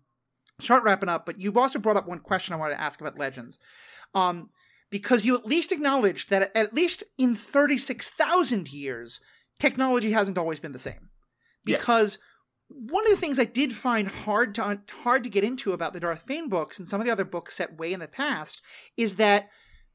start 0.59 0.83
wrapping 0.83 1.09
up. 1.09 1.25
But 1.25 1.39
you 1.39 1.53
also 1.55 1.79
brought 1.79 1.97
up 1.97 2.07
one 2.07 2.19
question 2.19 2.53
I 2.53 2.57
wanted 2.57 2.75
to 2.75 2.81
ask 2.81 2.99
about 3.01 3.17
Legends, 3.17 3.59
um, 4.13 4.49
because 4.89 5.25
you 5.25 5.35
at 5.35 5.45
least 5.45 5.71
acknowledged 5.71 6.29
that 6.29 6.55
at 6.55 6.73
least 6.73 7.03
in 7.17 7.35
36,000 7.35 8.71
years, 8.71 9.19
technology 9.59 10.11
hasn't 10.11 10.37
always 10.37 10.59
been 10.59 10.71
the 10.71 10.79
same. 10.79 11.09
Yes. 11.65 11.79
Because 11.79 12.17
one 12.69 13.05
of 13.05 13.11
the 13.11 13.17
things 13.17 13.39
I 13.39 13.45
did 13.45 13.73
find 13.73 14.07
hard 14.07 14.55
to 14.55 14.79
hard 15.03 15.23
to 15.23 15.29
get 15.29 15.43
into 15.43 15.73
about 15.73 15.93
the 15.93 15.99
Darth 15.99 16.25
Bane 16.25 16.49
books 16.49 16.77
and 16.77 16.87
some 16.87 17.01
of 17.01 17.05
the 17.05 17.11
other 17.11 17.25
books 17.25 17.55
set 17.55 17.77
way 17.77 17.93
in 17.93 17.99
the 17.99 18.07
past 18.07 18.61
is 18.95 19.15
that 19.15 19.49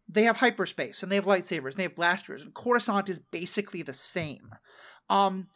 they 0.08 0.24
have 0.24 0.38
hyperspace 0.38 1.02
and 1.02 1.10
they 1.10 1.16
have 1.16 1.24
lightsabers 1.24 1.70
and 1.70 1.76
they 1.76 1.84
have 1.84 1.94
blasters 1.96 2.42
and 2.42 2.52
Coruscant 2.52 3.08
is 3.08 3.18
basically 3.18 3.82
the 3.82 3.92
same. 3.92 4.50
Um, 5.08 5.48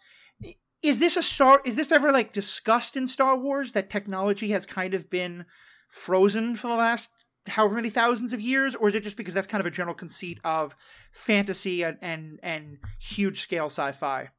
is 0.82 0.98
this 0.98 1.16
a 1.16 1.22
star? 1.22 1.60
Is 1.64 1.76
this 1.76 1.92
ever 1.92 2.12
like 2.12 2.32
discussed 2.32 2.96
in 2.96 3.08
Star 3.08 3.36
Wars 3.36 3.72
that 3.72 3.90
technology 3.90 4.50
has 4.50 4.66
kind 4.66 4.94
of 4.94 5.10
been 5.10 5.44
frozen 5.88 6.56
for 6.56 6.68
the 6.68 6.76
last 6.76 7.10
however 7.46 7.76
many 7.76 7.90
thousands 7.90 8.32
of 8.32 8.40
years, 8.40 8.74
or 8.74 8.88
is 8.88 8.94
it 8.94 9.02
just 9.02 9.16
because 9.16 9.34
that's 9.34 9.46
kind 9.46 9.60
of 9.60 9.66
a 9.66 9.70
general 9.70 9.94
conceit 9.94 10.38
of 10.44 10.76
fantasy 11.12 11.82
and 11.82 11.98
and, 12.00 12.38
and 12.42 12.78
huge 13.00 13.40
scale 13.40 13.66
sci-fi? 13.66 14.30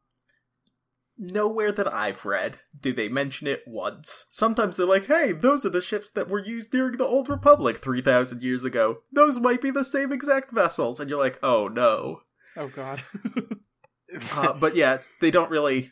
Nowhere 1.22 1.74
that 1.74 1.94
I've 1.94 2.24
read 2.24 2.60
do 2.80 2.94
they 2.94 3.10
mention 3.10 3.46
it 3.46 3.64
once. 3.68 4.28
Sometimes 4.32 4.78
they're 4.78 4.86
like, 4.86 5.08
hey, 5.08 5.34
those 5.34 5.66
are 5.66 5.70
the 5.70 5.82
ships 5.82 6.12
that 6.12 6.30
were 6.30 6.40
used 6.40 6.72
during 6.72 6.96
the 6.96 7.06
Old 7.06 7.28
Republic 7.28 7.80
3,000 7.80 8.42
years 8.42 8.64
ago. 8.64 9.00
Those 9.12 9.38
might 9.38 9.60
be 9.60 9.70
the 9.70 9.84
same 9.84 10.14
exact 10.14 10.54
vessels. 10.54 10.98
And 10.98 11.10
you're 11.10 11.20
like, 11.20 11.38
oh 11.44 11.68
no. 11.68 12.22
Oh 12.56 12.70
God. 12.70 13.04
Uh, 14.34 14.54
but 14.54 14.76
yeah, 14.76 14.98
they 15.22 15.30
don't 15.30 15.52
really 15.52 15.92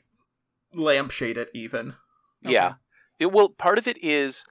lampshade 0.74 1.38
it 1.38 1.50
even. 1.54 1.94
Yeah. 2.42 2.74
It, 3.20 3.32
well, 3.32 3.50
part 3.50 3.78
of 3.78 3.88
it 3.88 4.04
is, 4.04 4.44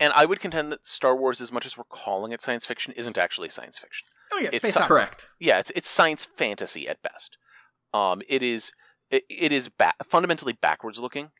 and 0.00 0.12
I 0.14 0.24
would 0.24 0.40
contend 0.40 0.72
that 0.72 0.86
Star 0.86 1.14
Wars, 1.16 1.40
as 1.40 1.52
much 1.52 1.66
as 1.66 1.76
we're 1.76 1.84
calling 1.84 2.32
it 2.32 2.42
science 2.42 2.64
fiction, 2.64 2.94
isn't 2.96 3.18
actually 3.18 3.50
science 3.50 3.78
fiction. 3.78 4.06
Oh 4.32 4.38
yeah, 4.38 4.48
It's 4.48 4.56
space 4.58 4.74
so- 4.74 4.86
Correct. 4.86 5.28
Yeah, 5.38 5.58
it's 5.58 5.70
it's 5.74 5.90
science 5.90 6.24
fantasy 6.36 6.88
at 6.88 7.02
best. 7.02 7.36
Um, 7.92 8.22
it 8.28 8.42
is 8.42 8.72
it, 9.10 9.24
it 9.28 9.52
is 9.52 9.68
ba- 9.68 9.92
fundamentally 10.04 10.54
backwards 10.54 10.98
looking. 10.98 11.30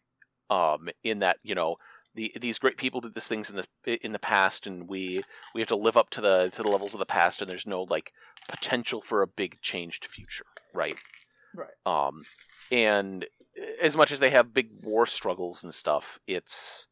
Um, 0.51 0.91
in 1.03 1.21
that 1.21 1.39
you 1.43 1.55
know 1.55 1.77
the 2.15 2.31
these 2.39 2.59
great 2.59 2.77
people 2.77 3.01
did 3.01 3.15
these 3.15 3.27
things 3.27 3.49
in 3.51 3.57
the 3.57 4.05
in 4.05 4.13
the 4.13 4.19
past, 4.19 4.67
and 4.67 4.87
we 4.87 5.23
we 5.55 5.63
have 5.63 5.69
to 5.69 5.77
live 5.77 5.97
up 5.97 6.11
to 6.11 6.21
the 6.21 6.51
to 6.53 6.63
the 6.63 6.69
levels 6.69 6.93
of 6.93 7.01
the 7.01 7.07
past, 7.07 7.41
and 7.41 7.51
there's 7.51 7.67
no 7.67 7.85
like 7.85 8.13
potential 8.49 9.01
for 9.01 9.23
a 9.23 9.27
big 9.27 9.59
changed 9.63 10.05
future, 10.05 10.45
right? 10.75 10.99
Right. 11.55 11.71
Um, 11.87 12.23
and 12.71 13.25
as 13.81 13.97
much 13.97 14.13
as 14.13 14.21
they 14.21 14.31
have 14.31 14.53
big 14.55 14.69
war 14.83 15.07
struggles 15.07 15.65
and 15.65 15.75
stuff, 15.75 16.19
it's 16.27 16.89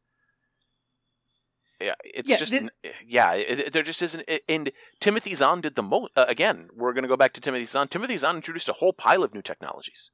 yeah, 1.81 1.95
it's 2.03 2.29
Yeah, 2.29 2.37
just 2.37 2.53
thi- 2.53 2.69
yeah, 3.05 3.33
it, 3.33 3.59
it- 3.59 3.73
there 3.73 3.83
just 3.83 4.01
isn't. 4.01 4.29
And 4.47 4.71
Timothy 4.99 5.33
Zahn 5.35 5.61
did 5.61 5.75
the 5.75 5.83
most. 5.83 6.11
Uh, 6.15 6.25
again, 6.27 6.69
we're 6.73 6.93
going 6.93 7.03
to 7.03 7.09
go 7.09 7.17
back 7.17 7.33
to 7.33 7.41
Timothy 7.41 7.65
Zahn. 7.65 7.87
Timothy 7.89 8.15
Zahn 8.17 8.37
introduced 8.37 8.69
a 8.69 8.73
whole 8.73 8.93
pile 8.93 9.23
of 9.23 9.33
new 9.33 9.41
technologies 9.41 10.11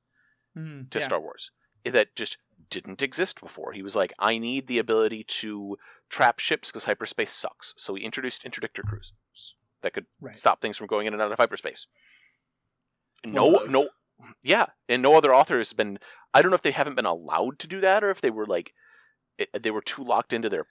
Mhm, 0.58 0.90
to 0.90 1.00
yeah. 1.00 1.06
Star 1.06 1.20
Wars 1.20 1.52
that 1.86 2.16
just 2.16 2.38
didn't 2.70 3.02
exist 3.02 3.40
before. 3.40 3.72
He 3.72 3.84
was 3.84 3.96
like, 3.96 4.14
I 4.20 4.38
need 4.38 4.68
the 4.68 4.80
ability 4.80 5.26
to 5.26 5.78
trap 6.10 6.40
ships 6.40 6.70
because 6.70 6.84
hyperspace 6.84 7.32
sucks. 7.32 7.74
So 7.78 7.94
he 7.96 8.04
introduced 8.04 8.44
interdictor 8.44 8.84
cruisers 8.84 9.56
that 9.82 9.94
could 9.94 10.06
Right. 10.20 10.36
stop 10.36 10.62
things 10.62 10.78
from 10.78 10.88
going 10.88 11.08
in 11.08 11.14
and 11.14 11.22
out 11.22 11.32
of 11.32 11.38
hyperspace. 11.38 11.88
No, 13.26 13.66
no, 13.68 13.90
yeah, 14.44 14.66
and 14.88 15.02
no 15.02 15.16
other 15.16 15.34
author 15.34 15.58
has 15.58 15.74
been. 15.74 16.00
I 16.34 16.42
don't 16.42 16.52
know 16.52 16.56
if 16.56 16.62
they 16.62 16.72
haven't 16.72 16.96
been 16.96 17.06
allowed 17.06 17.60
to 17.60 17.68
do 17.68 17.82
that, 17.82 18.04
or 18.04 18.12
if 18.12 18.22
they 18.22 18.30
were 18.32 18.46
like, 18.46 18.74
it, 19.38 19.50
they 19.64 19.72
were 19.72 19.82
too 19.82 20.04
locked 20.04 20.34
into 20.34 20.50
their 20.50 20.66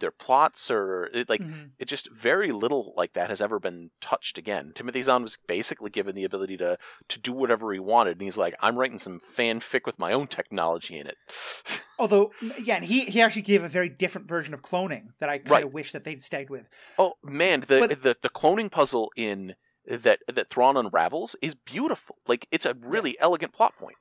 their 0.00 0.10
plots, 0.10 0.72
or 0.72 1.08
it, 1.12 1.28
like 1.28 1.40
Mhm. 1.40 1.70
it 1.78 1.84
just 1.84 2.10
very 2.10 2.50
little 2.50 2.94
like 2.96 3.12
that 3.12 3.28
has 3.30 3.40
ever 3.40 3.60
been 3.60 3.90
touched 4.00 4.38
again. 4.38 4.72
Timothy 4.74 5.02
Zahn 5.02 5.22
was 5.22 5.38
basically 5.46 5.90
given 5.90 6.16
the 6.16 6.24
ability 6.24 6.56
to 6.56 6.78
to 7.10 7.18
do 7.20 7.32
whatever 7.32 7.72
he 7.72 7.78
wanted, 7.78 8.12
and 8.12 8.22
he's 8.22 8.36
like, 8.38 8.56
I'm 8.60 8.76
writing 8.76 8.98
some 8.98 9.20
fanfic 9.20 9.86
with 9.86 9.98
my 10.00 10.12
own 10.14 10.26
technology 10.26 10.98
in 10.98 11.06
it. 11.06 11.16
Although, 11.98 12.32
yeah, 12.60 12.76
and 12.76 12.84
he 12.84 13.04
he 13.04 13.20
actually 13.20 13.42
gave 13.42 13.62
a 13.62 13.68
very 13.68 13.88
different 13.88 14.26
version 14.26 14.52
of 14.52 14.62
cloning 14.62 15.10
that 15.20 15.28
I 15.28 15.38
kind 15.38 15.50
Right. 15.50 15.64
of 15.64 15.72
wish 15.72 15.92
that 15.92 16.02
they'd 16.02 16.22
stayed 16.22 16.50
with. 16.50 16.66
oh 16.98 17.12
man, 17.22 17.60
the, 17.60 17.86
But- 17.86 18.02
the 18.02 18.16
the 18.20 18.30
cloning 18.30 18.70
puzzle 18.72 19.12
in 19.14 19.54
that 19.88 20.20
that 20.32 20.50
Thrawn 20.50 20.76
unravels 20.76 21.36
is 21.42 21.54
beautiful. 21.54 22.16
Like 22.26 22.46
it's 22.50 22.66
a 22.66 22.74
really 22.80 23.18
elegant 23.20 23.52
plot 23.52 23.74
point. 23.78 23.96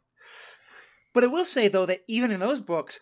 But 1.14 1.24
I 1.24 1.28
will 1.28 1.46
say 1.46 1.68
though 1.68 1.86
that 1.86 2.02
even 2.08 2.32
in 2.32 2.40
those 2.40 2.60
books, 2.60 3.00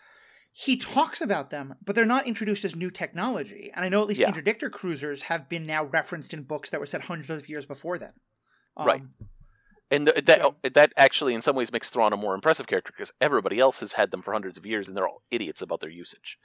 he 0.52 0.76
talks 0.76 1.20
about 1.20 1.48
them, 1.50 1.76
but 1.82 1.94
they're 1.94 2.04
not 2.04 2.26
introduced 2.26 2.64
as 2.64 2.76
new 2.76 2.90
technology. 2.90 3.70
And 3.74 3.84
I 3.84 3.88
know 3.88 4.02
at 4.02 4.08
least 4.08 4.20
Yeah. 4.20 4.30
interdictor 4.30 4.70
cruisers 4.70 5.22
have 5.22 5.48
been 5.48 5.64
now 5.66 5.84
referenced 5.84 6.34
in 6.34 6.42
books 6.42 6.68
that 6.70 6.80
were 6.80 6.86
set 6.86 7.04
hundreds 7.04 7.30
of 7.30 7.48
years 7.48 7.64
before 7.64 7.96
then. 7.98 8.12
Um, 8.76 8.86
Right. 8.86 9.02
And 9.90 10.06
th- 10.06 10.24
that 10.24 10.40
So- 10.40 10.56
that 10.72 10.92
actually, 10.96 11.34
in 11.34 11.42
some 11.42 11.54
ways, 11.54 11.70
makes 11.70 11.90
Thrawn 11.90 12.14
a 12.14 12.16
more 12.16 12.34
impressive 12.34 12.66
character 12.66 12.92
because 12.96 13.12
everybody 13.20 13.58
else 13.58 13.80
has 13.80 13.92
had 13.92 14.10
them 14.10 14.22
for 14.22 14.32
hundreds 14.32 14.56
of 14.56 14.64
years, 14.64 14.88
and 14.88 14.96
they're 14.96 15.06
all 15.06 15.22
idiots 15.30 15.60
about 15.60 15.80
their 15.80 15.90
usage. 15.90 16.38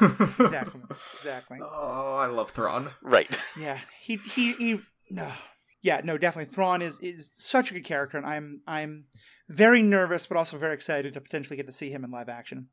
Exactly. 0.00 0.80
Exactly. 0.90 1.58
oh, 1.62 2.16
I 2.16 2.26
love 2.26 2.50
Thrawn. 2.52 2.90
Right. 3.02 3.28
Yeah, 3.58 3.78
he 4.00 4.16
he 4.16 4.52
he. 4.54 4.80
No, 5.10 5.30
yeah, 5.82 6.00
no, 6.02 6.18
definitely. 6.18 6.52
Thrawn 6.52 6.82
is 6.82 6.98
is 7.00 7.30
such 7.34 7.70
a 7.70 7.74
good 7.74 7.84
character, 7.84 8.18
and 8.18 8.26
I'm 8.26 8.60
I'm 8.66 9.04
very 9.48 9.82
nervous, 9.82 10.26
but 10.26 10.36
also 10.36 10.58
very 10.58 10.74
excited 10.74 11.14
to 11.14 11.20
potentially 11.20 11.56
get 11.56 11.66
to 11.66 11.72
see 11.72 11.90
him 11.90 12.04
in 12.04 12.10
live 12.10 12.28
action. 12.28 12.68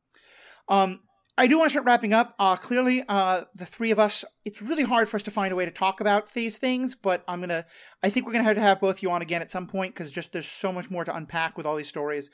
Um, 0.68 1.02
I 1.38 1.48
do 1.48 1.58
want 1.58 1.70
to 1.70 1.74
start 1.74 1.86
wrapping 1.86 2.14
up. 2.14 2.34
Uh, 2.40 2.56
clearly, 2.56 3.04
uh, 3.10 3.44
the 3.54 3.66
three 3.66 3.92
of 3.92 4.00
us, 4.00 4.24
it's 4.46 4.62
really 4.62 4.84
hard 4.84 5.10
for 5.10 5.18
us 5.18 5.24
to 5.24 5.32
find 5.32 5.52
a 5.52 5.56
way 5.56 5.66
to 5.66 5.72
talk 5.72 6.00
about 6.00 6.34
these 6.34 6.58
things, 6.58 6.96
but 6.96 7.24
I'm 7.28 7.42
gonna. 7.42 7.66
I 8.02 8.10
think 8.10 8.26
we're 8.26 8.34
gonna 8.34 8.46
have 8.46 8.56
to 8.56 8.62
have 8.62 8.80
both 8.80 9.04
you 9.04 9.12
on 9.12 9.22
again 9.22 9.42
at 9.42 9.50
some 9.50 9.68
point 9.68 9.94
because 9.94 10.12
just 10.12 10.32
there's 10.32 10.48
so 10.48 10.72
much 10.72 10.90
more 10.90 11.04
to 11.04 11.16
unpack 11.16 11.58
with 11.58 11.66
all 11.66 11.76
these 11.76 11.90
stories. 11.90 12.30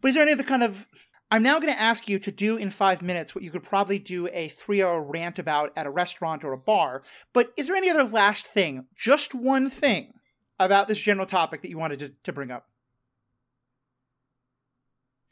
But 0.00 0.08
is 0.08 0.14
there 0.14 0.22
any 0.22 0.32
other 0.32 0.42
kind 0.42 0.62
of 0.62 0.86
I'm 1.30 1.42
now 1.42 1.60
going 1.60 1.72
to 1.72 1.80
ask 1.80 2.08
you 2.08 2.18
to 2.18 2.32
do 2.32 2.56
in 2.56 2.70
five 2.70 3.02
minutes 3.02 3.34
what 3.34 3.44
you 3.44 3.50
could 3.50 3.62
probably 3.62 3.98
do 3.98 4.28
a 4.32 4.48
three 4.48 4.82
hour 4.82 5.00
rant 5.00 5.38
about 5.38 5.72
at 5.76 5.86
a 5.86 5.90
restaurant 5.90 6.44
or 6.44 6.52
a 6.52 6.58
bar. 6.58 7.02
But 7.32 7.52
is 7.56 7.68
there 7.68 7.76
any 7.76 7.88
other 7.88 8.04
last 8.04 8.46
thing, 8.46 8.86
just 8.96 9.34
one 9.34 9.70
thing, 9.70 10.14
about 10.58 10.88
this 10.88 10.98
general 10.98 11.26
topic 11.26 11.62
that 11.62 11.70
you 11.70 11.78
wanted 11.78 12.00
to, 12.00 12.12
to 12.24 12.32
bring 12.32 12.50
up? 12.50 12.66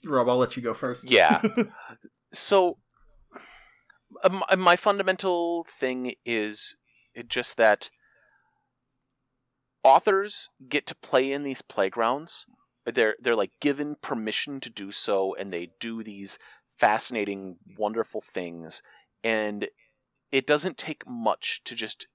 Rob, 0.04 0.28
I'll 0.28 0.38
let 0.38 0.56
you 0.56 0.62
go 0.62 0.74
first. 0.74 1.10
Yeah. 1.10 1.42
so, 2.32 2.78
um, 4.22 4.44
my 4.56 4.76
fundamental 4.76 5.66
thing 5.80 6.14
is 6.24 6.76
just 7.26 7.56
that 7.56 7.90
authors 9.82 10.50
get 10.68 10.86
to 10.86 10.94
play 10.96 11.32
in 11.32 11.42
these 11.42 11.62
playgrounds. 11.62 12.46
They're 12.92 13.16
they're 13.20 13.36
like 13.36 13.52
given 13.60 13.96
permission 14.00 14.60
to 14.60 14.70
do 14.70 14.92
so, 14.92 15.34
and 15.34 15.52
they 15.52 15.70
do 15.80 16.02
these 16.02 16.38
fascinating, 16.78 17.56
wonderful 17.76 18.20
things. 18.20 18.82
And 19.24 19.68
it 20.30 20.46
doesn't 20.46 20.78
take 20.78 21.06
much 21.06 21.62
to 21.64 21.74
just 21.74 22.06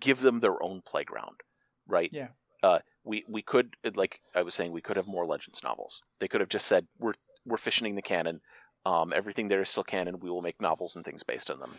give 0.00 0.20
them 0.20 0.40
their 0.40 0.62
own 0.62 0.82
playground, 0.82 1.40
right? 1.86 2.10
Yeah. 2.12 2.28
Uh, 2.62 2.78
we 3.04 3.24
we 3.28 3.42
could 3.42 3.76
like 3.94 4.20
I 4.34 4.42
was 4.42 4.54
saying, 4.54 4.72
we 4.72 4.80
could 4.80 4.96
have 4.96 5.06
more 5.06 5.26
Legends 5.26 5.62
novels. 5.62 6.02
They 6.18 6.28
could 6.28 6.40
have 6.40 6.48
just 6.48 6.66
said 6.66 6.86
we're 6.98 7.14
we're 7.44 7.58
fissioning 7.58 7.94
the 7.94 8.02
canon. 8.02 8.40
Um, 8.84 9.12
everything 9.14 9.48
there 9.48 9.62
is 9.62 9.68
still 9.68 9.84
canon. 9.84 10.20
We 10.20 10.30
will 10.30 10.42
make 10.42 10.60
novels 10.60 10.96
and 10.96 11.04
things 11.04 11.22
based 11.22 11.50
on 11.50 11.58
them, 11.58 11.74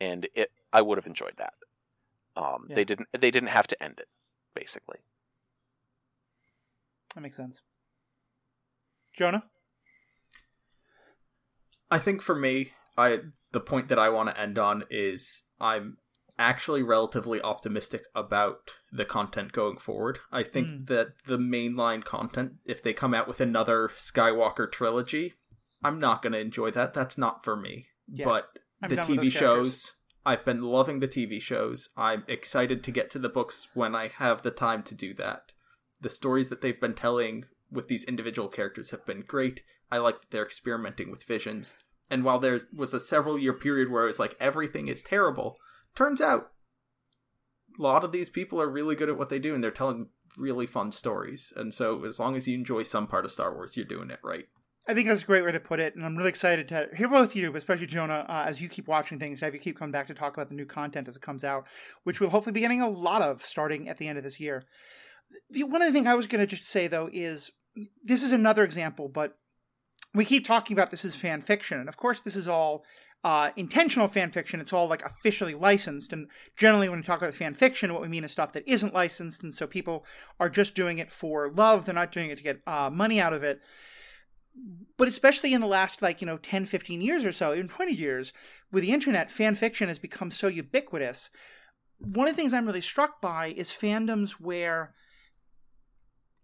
and 0.00 0.28
it. 0.34 0.50
I 0.72 0.82
would 0.82 0.98
have 0.98 1.06
enjoyed 1.06 1.36
that. 1.36 1.54
Um, 2.36 2.66
Yeah. 2.68 2.74
They 2.76 2.84
didn't. 2.84 3.08
They 3.12 3.30
didn't 3.30 3.48
have 3.50 3.66
to 3.68 3.82
end 3.82 4.00
it, 4.00 4.08
basically. 4.54 4.98
That 7.18 7.22
makes 7.22 7.36
sense. 7.36 7.62
Jonah? 9.12 9.42
I 11.90 11.98
think 11.98 12.22
for 12.22 12.36
me, 12.36 12.74
I 12.96 13.22
the 13.50 13.58
point 13.58 13.88
that 13.88 13.98
I 13.98 14.08
want 14.08 14.28
to 14.28 14.40
end 14.40 14.56
on 14.56 14.84
is 14.88 15.42
I'm 15.60 15.96
actually 16.38 16.84
relatively 16.84 17.42
optimistic 17.42 18.04
about 18.14 18.70
the 18.92 19.04
content 19.04 19.50
going 19.50 19.78
forward. 19.78 20.20
I 20.30 20.44
think 20.44 20.68
Mm. 20.68 20.86
that 20.86 21.08
the 21.26 21.38
mainline 21.38 22.04
content, 22.04 22.58
if 22.64 22.84
they 22.84 22.94
come 22.94 23.14
out 23.14 23.26
with 23.26 23.40
another 23.40 23.88
Skywalker 23.96 24.70
trilogy, 24.70 25.34
I'm 25.82 25.98
not 25.98 26.22
going 26.22 26.34
to 26.34 26.38
enjoy 26.38 26.70
that. 26.70 26.94
That's 26.94 27.18
not 27.18 27.42
for 27.42 27.56
me. 27.56 27.88
Yeah, 28.06 28.26
but 28.26 28.48
I'm 28.80 28.90
the 28.90 28.96
TV 28.98 29.28
shows, 29.32 29.94
I've 30.24 30.44
been 30.44 30.62
loving 30.62 31.00
the 31.00 31.08
TV 31.08 31.42
shows. 31.42 31.88
I'm 31.96 32.22
excited 32.28 32.84
to 32.84 32.92
get 32.92 33.10
to 33.10 33.18
the 33.18 33.28
books 33.28 33.70
when 33.74 33.96
I 33.96 34.06
have 34.06 34.42
the 34.42 34.52
time 34.52 34.84
to 34.84 34.94
do 34.94 35.14
that. 35.14 35.52
The 36.00 36.10
stories 36.10 36.48
that 36.48 36.60
they've 36.60 36.80
been 36.80 36.94
telling 36.94 37.44
with 37.70 37.88
these 37.88 38.04
individual 38.04 38.48
characters 38.48 38.90
have 38.90 39.04
been 39.04 39.22
great. 39.22 39.62
I 39.90 39.98
like 39.98 40.20
that 40.20 40.30
they're 40.30 40.44
experimenting 40.44 41.10
with 41.10 41.24
visions. 41.24 41.76
And 42.10 42.24
while 42.24 42.38
there 42.38 42.58
was 42.74 42.94
a 42.94 43.00
several 43.00 43.38
year 43.38 43.52
period 43.52 43.90
where 43.90 44.04
it 44.04 44.08
was 44.08 44.18
like 44.18 44.36
everything 44.40 44.88
is 44.88 45.02
terrible, 45.02 45.58
turns 45.94 46.20
out 46.20 46.52
a 47.78 47.82
lot 47.82 48.04
of 48.04 48.12
these 48.12 48.30
people 48.30 48.60
are 48.60 48.68
really 48.68 48.94
good 48.94 49.08
at 49.08 49.18
what 49.18 49.28
they 49.28 49.38
do 49.38 49.54
and 49.54 49.62
they're 49.62 49.70
telling 49.70 50.08
really 50.36 50.66
fun 50.66 50.92
stories. 50.92 51.52
And 51.56 51.74
so 51.74 52.04
as 52.04 52.18
long 52.18 52.36
as 52.36 52.48
you 52.48 52.54
enjoy 52.54 52.82
some 52.82 53.06
part 53.06 53.24
of 53.24 53.32
Star 53.32 53.54
Wars, 53.54 53.76
you're 53.76 53.86
doing 53.86 54.10
it 54.10 54.20
right. 54.22 54.46
I 54.90 54.94
think 54.94 55.06
that's 55.06 55.22
a 55.22 55.26
great 55.26 55.44
way 55.44 55.52
to 55.52 55.60
put 55.60 55.80
it, 55.80 55.96
and 55.96 56.04
I'm 56.04 56.16
really 56.16 56.30
excited 56.30 56.66
to 56.68 56.88
hear 56.96 57.08
both 57.08 57.32
of 57.32 57.36
you, 57.36 57.54
especially 57.54 57.84
Jonah, 57.84 58.24
uh, 58.26 58.44
as 58.46 58.62
you 58.62 58.70
keep 58.70 58.88
watching 58.88 59.18
things, 59.18 59.42
as 59.42 59.52
you 59.52 59.60
keep 59.60 59.78
coming 59.78 59.92
back 59.92 60.06
to 60.06 60.14
talk 60.14 60.32
about 60.32 60.48
the 60.48 60.54
new 60.54 60.64
content 60.64 61.08
as 61.08 61.16
it 61.16 61.20
comes 61.20 61.44
out, 61.44 61.66
which 62.04 62.20
we'll 62.20 62.30
hopefully 62.30 62.54
be 62.54 62.60
getting 62.60 62.80
a 62.80 62.88
lot 62.88 63.20
of 63.20 63.42
starting 63.42 63.86
at 63.86 63.98
the 63.98 64.08
end 64.08 64.16
of 64.16 64.24
this 64.24 64.40
year. 64.40 64.64
The, 65.50 65.64
one 65.64 65.82
other 65.82 65.92
thing 65.92 66.06
I 66.06 66.14
was 66.14 66.26
going 66.26 66.40
to 66.40 66.46
just 66.46 66.68
say, 66.68 66.86
though, 66.86 67.08
is 67.12 67.50
this 68.02 68.22
is 68.22 68.32
another 68.32 68.64
example, 68.64 69.08
but 69.08 69.38
we 70.14 70.24
keep 70.24 70.46
talking 70.46 70.74
about 70.74 70.90
this 70.90 71.04
as 71.04 71.14
fan 71.14 71.42
fiction, 71.42 71.78
and 71.78 71.88
of 71.88 71.96
course, 71.96 72.20
this 72.20 72.36
is 72.36 72.48
all 72.48 72.84
uh, 73.24 73.50
intentional 73.56 74.08
fan 74.08 74.30
fiction. 74.30 74.60
It's 74.60 74.72
all 74.72 74.88
like 74.88 75.04
officially 75.04 75.54
licensed, 75.54 76.12
and 76.12 76.28
generally, 76.56 76.88
when 76.88 76.98
we 76.98 77.04
talk 77.04 77.20
about 77.20 77.34
fan 77.34 77.54
fiction, 77.54 77.92
what 77.92 78.02
we 78.02 78.08
mean 78.08 78.24
is 78.24 78.32
stuff 78.32 78.52
that 78.52 78.66
isn't 78.66 78.94
licensed, 78.94 79.42
and 79.42 79.52
so 79.54 79.66
people 79.66 80.04
are 80.40 80.48
just 80.48 80.74
doing 80.74 80.98
it 80.98 81.10
for 81.10 81.50
love. 81.50 81.84
They're 81.84 81.94
not 81.94 82.12
doing 82.12 82.30
it 82.30 82.38
to 82.38 82.44
get 82.44 82.60
uh, 82.66 82.90
money 82.90 83.20
out 83.20 83.32
of 83.32 83.42
it 83.42 83.60
but 84.96 85.08
especially 85.08 85.52
in 85.52 85.60
the 85.60 85.66
last 85.66 86.02
like 86.02 86.20
you 86.20 86.26
know 86.26 86.36
10 86.36 86.66
15 86.66 87.00
years 87.00 87.24
or 87.24 87.32
so 87.32 87.52
even 87.52 87.68
20 87.68 87.92
years 87.92 88.32
with 88.72 88.82
the 88.82 88.92
internet 88.92 89.30
fan 89.30 89.54
fiction 89.54 89.88
has 89.88 89.98
become 89.98 90.30
so 90.30 90.48
ubiquitous 90.48 91.30
one 91.98 92.28
of 92.28 92.34
the 92.34 92.40
things 92.40 92.52
i'm 92.52 92.66
really 92.66 92.80
struck 92.80 93.20
by 93.20 93.48
is 93.56 93.70
fandoms 93.70 94.32
where 94.32 94.94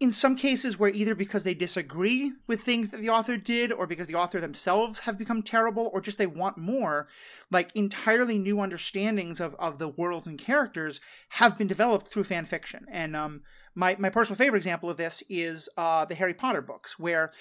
in 0.01 0.11
some 0.11 0.35
cases 0.35 0.79
where 0.79 0.91
either 0.91 1.15
because 1.15 1.45
they 1.45 1.55
disagree 1.55 2.33
with 2.47 2.61
things 2.61 2.91
that 2.91 3.01
the 3.01 3.09
author 3.09 3.37
did 3.37 3.73
or 3.73 3.87
because 3.87 4.07
the 4.07 4.15
author 4.15 4.41
themselves 4.41 5.01
have 5.01 5.17
become 5.17 5.43
terrible 5.43 5.89
or 5.93 6.01
just 6.01 6.19
they 6.19 6.27
want 6.27 6.59
more 6.59 7.07
like 7.51 7.71
entirely 7.77 8.39
new 8.39 8.61
understandings 8.61 9.41
of, 9.41 9.55
of 9.59 9.79
the 9.79 9.89
worlds 9.89 10.27
and 10.27 10.39
characters 10.39 11.01
have 11.31 11.57
been 11.57 11.69
developed 11.69 12.09
through 12.09 12.25
fan 12.25 12.45
fiction 12.45 12.87
and 12.91 13.15
um, 13.15 13.43
my, 13.75 13.97
my 13.99 14.11
personal 14.11 14.37
favorite 14.37 14.59
example 14.59 14.91
of 14.91 14.97
this 14.97 15.23
is 15.29 15.69
uh, 15.77 16.05
the 16.05 16.15
harry 16.15 16.35
potter 16.35 16.61
books 16.61 16.99
where 16.99 17.33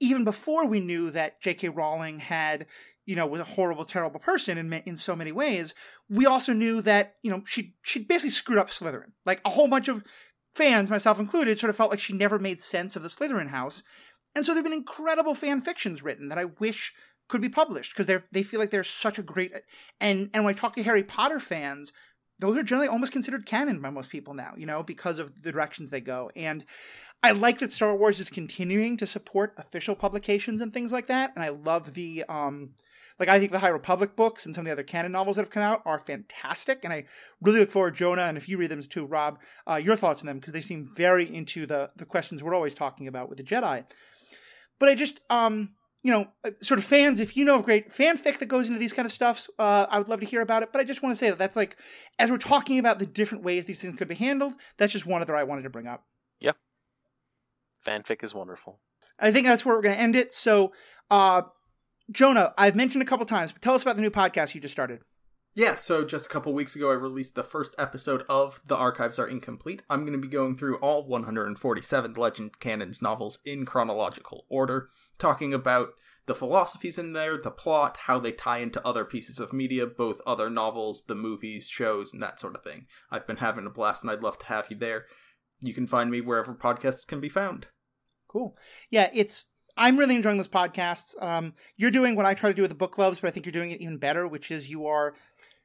even 0.00 0.24
before 0.24 0.66
we 0.66 0.80
knew 0.80 1.10
that 1.10 1.40
J.K. 1.40 1.68
Rowling 1.68 2.18
had, 2.18 2.66
you 3.04 3.14
know, 3.14 3.26
was 3.26 3.40
a 3.40 3.44
horrible, 3.44 3.84
terrible 3.84 4.18
person 4.18 4.56
in 4.58 4.72
in 4.72 4.96
so 4.96 5.14
many 5.14 5.30
ways, 5.30 5.74
we 6.08 6.26
also 6.26 6.52
knew 6.52 6.80
that 6.82 7.16
you 7.22 7.30
know 7.30 7.42
she 7.46 7.74
she 7.82 8.00
basically 8.00 8.30
screwed 8.30 8.58
up 8.58 8.70
Slytherin. 8.70 9.12
Like 9.26 9.40
a 9.44 9.50
whole 9.50 9.68
bunch 9.68 9.88
of 9.88 10.02
fans, 10.54 10.90
myself 10.90 11.18
included, 11.18 11.58
sort 11.58 11.70
of 11.70 11.76
felt 11.76 11.90
like 11.90 12.00
she 12.00 12.12
never 12.12 12.38
made 12.38 12.60
sense 12.60 12.96
of 12.96 13.02
the 13.02 13.08
Slytherin 13.08 13.48
house, 13.48 13.82
and 14.34 14.46
so 14.46 14.52
there've 14.52 14.64
been 14.64 14.72
incredible 14.72 15.34
fan 15.34 15.60
fictions 15.60 16.02
written 16.02 16.28
that 16.28 16.38
I 16.38 16.46
wish 16.46 16.92
could 17.28 17.40
be 17.40 17.48
published 17.48 17.92
because 17.92 18.06
they 18.06 18.18
they 18.32 18.42
feel 18.42 18.60
like 18.60 18.70
they're 18.70 18.84
such 18.84 19.18
a 19.18 19.22
great 19.22 19.52
and 20.00 20.30
and 20.34 20.44
when 20.44 20.54
I 20.54 20.56
talk 20.56 20.74
to 20.76 20.82
Harry 20.82 21.04
Potter 21.04 21.40
fans. 21.40 21.92
Those 22.38 22.56
are 22.56 22.62
generally 22.62 22.88
almost 22.88 23.12
considered 23.12 23.44
canon 23.44 23.82
by 23.82 23.90
most 23.90 24.08
people 24.08 24.32
now, 24.32 24.54
you 24.56 24.64
know, 24.64 24.82
because 24.82 25.18
of 25.18 25.42
the 25.42 25.52
directions 25.52 25.90
they 25.90 26.00
go. 26.00 26.30
And 26.34 26.64
I 27.22 27.32
like 27.32 27.58
that 27.58 27.70
Star 27.70 27.94
Wars 27.94 28.18
is 28.18 28.30
continuing 28.30 28.96
to 28.96 29.06
support 29.06 29.52
official 29.58 29.94
publications 29.94 30.62
and 30.62 30.72
things 30.72 30.90
like 30.90 31.06
that, 31.08 31.32
and 31.34 31.44
I 31.44 31.50
love 31.50 31.92
the 31.92 32.24
um 32.28 32.70
like 33.20 33.28
I 33.28 33.38
think 33.38 33.52
the 33.52 33.58
High 33.58 33.68
Republic 33.68 34.16
books 34.16 34.46
and 34.46 34.54
some 34.54 34.62
of 34.62 34.66
the 34.66 34.72
other 34.72 34.82
canon 34.82 35.12
novels 35.12 35.36
that 35.36 35.42
have 35.42 35.50
come 35.50 35.62
out 35.62 35.82
are 35.84 35.98
fantastic, 35.98 36.80
and 36.82 36.92
I 36.92 37.04
really 37.42 37.60
look 37.60 37.70
forward, 37.70 37.94
Jonah, 37.94 38.22
and 38.22 38.38
if 38.38 38.48
you 38.48 38.56
read 38.56 38.70
them 38.70 38.82
too, 38.82 39.04
Rob, 39.04 39.38
uh, 39.68 39.76
your 39.76 39.94
thoughts 39.94 40.22
on 40.22 40.26
them 40.26 40.38
because 40.38 40.54
they 40.54 40.62
seem 40.62 40.88
very 40.96 41.32
into 41.32 41.66
the 41.66 41.90
the 41.96 42.06
questions 42.06 42.42
we're 42.42 42.54
always 42.54 42.74
talking 42.74 43.06
about 43.06 43.28
with 43.28 43.36
the 43.36 43.44
Jedi. 43.44 43.84
But 44.78 44.88
I 44.88 44.94
just 44.94 45.20
um 45.28 45.70
you 46.02 46.10
know 46.10 46.28
uh, 46.44 46.52
sort 46.62 46.80
of 46.80 46.86
fans, 46.86 47.20
if 47.20 47.36
you 47.36 47.44
know 47.44 47.58
of 47.58 47.64
great 47.64 47.92
fanfic 47.92 48.38
that 48.38 48.48
goes 48.48 48.68
into 48.68 48.80
these 48.80 48.94
kind 48.94 49.04
of 49.04 49.12
stuffs, 49.12 49.50
uh, 49.58 49.86
I 49.90 49.98
would 49.98 50.08
love 50.08 50.20
to 50.20 50.26
hear 50.26 50.40
about 50.40 50.62
it. 50.62 50.72
But 50.72 50.80
I 50.80 50.84
just 50.84 51.02
want 51.02 51.14
to 51.14 51.18
say 51.18 51.28
that 51.28 51.38
that's 51.38 51.56
like 51.56 51.76
as 52.18 52.30
we're 52.30 52.38
talking 52.38 52.78
about 52.78 52.98
the 52.98 53.06
different 53.06 53.44
ways 53.44 53.66
these 53.66 53.82
things 53.82 53.98
could 53.98 54.08
be 54.08 54.14
handled, 54.14 54.54
that's 54.78 54.92
just 54.92 55.04
one 55.04 55.20
other 55.20 55.36
I 55.36 55.42
wanted 55.44 55.62
to 55.62 55.70
bring 55.70 55.86
up. 55.86 56.06
Yeah, 56.40 56.52
fanfic 57.86 58.24
is 58.24 58.34
wonderful. 58.34 58.80
I 59.18 59.30
think 59.30 59.46
that's 59.46 59.64
where 59.64 59.74
we're 59.74 59.82
going 59.82 59.94
to 59.94 60.00
end 60.00 60.16
it. 60.16 60.32
So, 60.32 60.72
uh, 61.10 61.42
Jonah, 62.10 62.54
I've 62.58 62.76
mentioned 62.76 63.02
a 63.02 63.06
couple 63.06 63.26
times, 63.26 63.52
but 63.52 63.62
tell 63.62 63.74
us 63.74 63.82
about 63.82 63.96
the 63.96 64.02
new 64.02 64.10
podcast 64.10 64.54
you 64.54 64.60
just 64.60 64.72
started. 64.72 65.00
Yeah, 65.54 65.76
so 65.76 66.04
just 66.04 66.26
a 66.26 66.28
couple 66.28 66.52
weeks 66.52 66.76
ago, 66.76 66.90
I 66.90 66.94
released 66.94 67.34
the 67.34 67.42
first 67.42 67.74
episode 67.76 68.24
of 68.28 68.60
The 68.66 68.76
Archives 68.76 69.18
Are 69.18 69.26
Incomplete. 69.26 69.82
I'm 69.90 70.02
going 70.02 70.12
to 70.12 70.18
be 70.18 70.28
going 70.28 70.56
through 70.56 70.76
all 70.76 71.06
147 71.06 72.14
Legend 72.14 72.60
Canons 72.60 73.02
novels 73.02 73.40
in 73.44 73.66
chronological 73.66 74.46
order, 74.48 74.88
talking 75.18 75.52
about 75.52 75.90
the 76.26 76.36
philosophies 76.36 76.98
in 76.98 77.14
there, 77.14 77.36
the 77.36 77.50
plot, 77.50 77.96
how 78.06 78.20
they 78.20 78.30
tie 78.30 78.58
into 78.58 78.86
other 78.86 79.04
pieces 79.04 79.40
of 79.40 79.52
media, 79.52 79.86
both 79.86 80.20
other 80.24 80.48
novels, 80.48 81.02
the 81.08 81.16
movies, 81.16 81.68
shows, 81.68 82.12
and 82.12 82.22
that 82.22 82.40
sort 82.40 82.54
of 82.54 82.62
thing. 82.62 82.86
I've 83.10 83.26
been 83.26 83.38
having 83.38 83.66
a 83.66 83.70
blast, 83.70 84.04
and 84.04 84.10
I'd 84.10 84.22
love 84.22 84.38
to 84.38 84.46
have 84.46 84.66
you 84.70 84.76
there. 84.76 85.06
You 85.58 85.74
can 85.74 85.88
find 85.88 86.12
me 86.12 86.20
wherever 86.20 86.54
podcasts 86.54 87.04
can 87.04 87.20
be 87.20 87.28
found. 87.28 87.66
Cool. 88.28 88.56
Yeah, 88.90 89.10
it's. 89.12 89.46
I'm 89.80 89.98
really 89.98 90.14
enjoying 90.14 90.36
those 90.36 90.46
podcasts. 90.46 91.20
Um, 91.22 91.54
you're 91.78 91.90
doing 91.90 92.14
what 92.14 92.26
I 92.26 92.34
try 92.34 92.50
to 92.50 92.54
do 92.54 92.60
with 92.60 92.70
the 92.70 92.76
book 92.76 92.92
clubs, 92.92 93.18
but 93.18 93.28
I 93.28 93.30
think 93.30 93.46
you're 93.46 93.52
doing 93.52 93.70
it 93.70 93.80
even 93.80 93.96
better, 93.96 94.28
which 94.28 94.50
is 94.50 94.68
you 94.68 94.86
are 94.86 95.14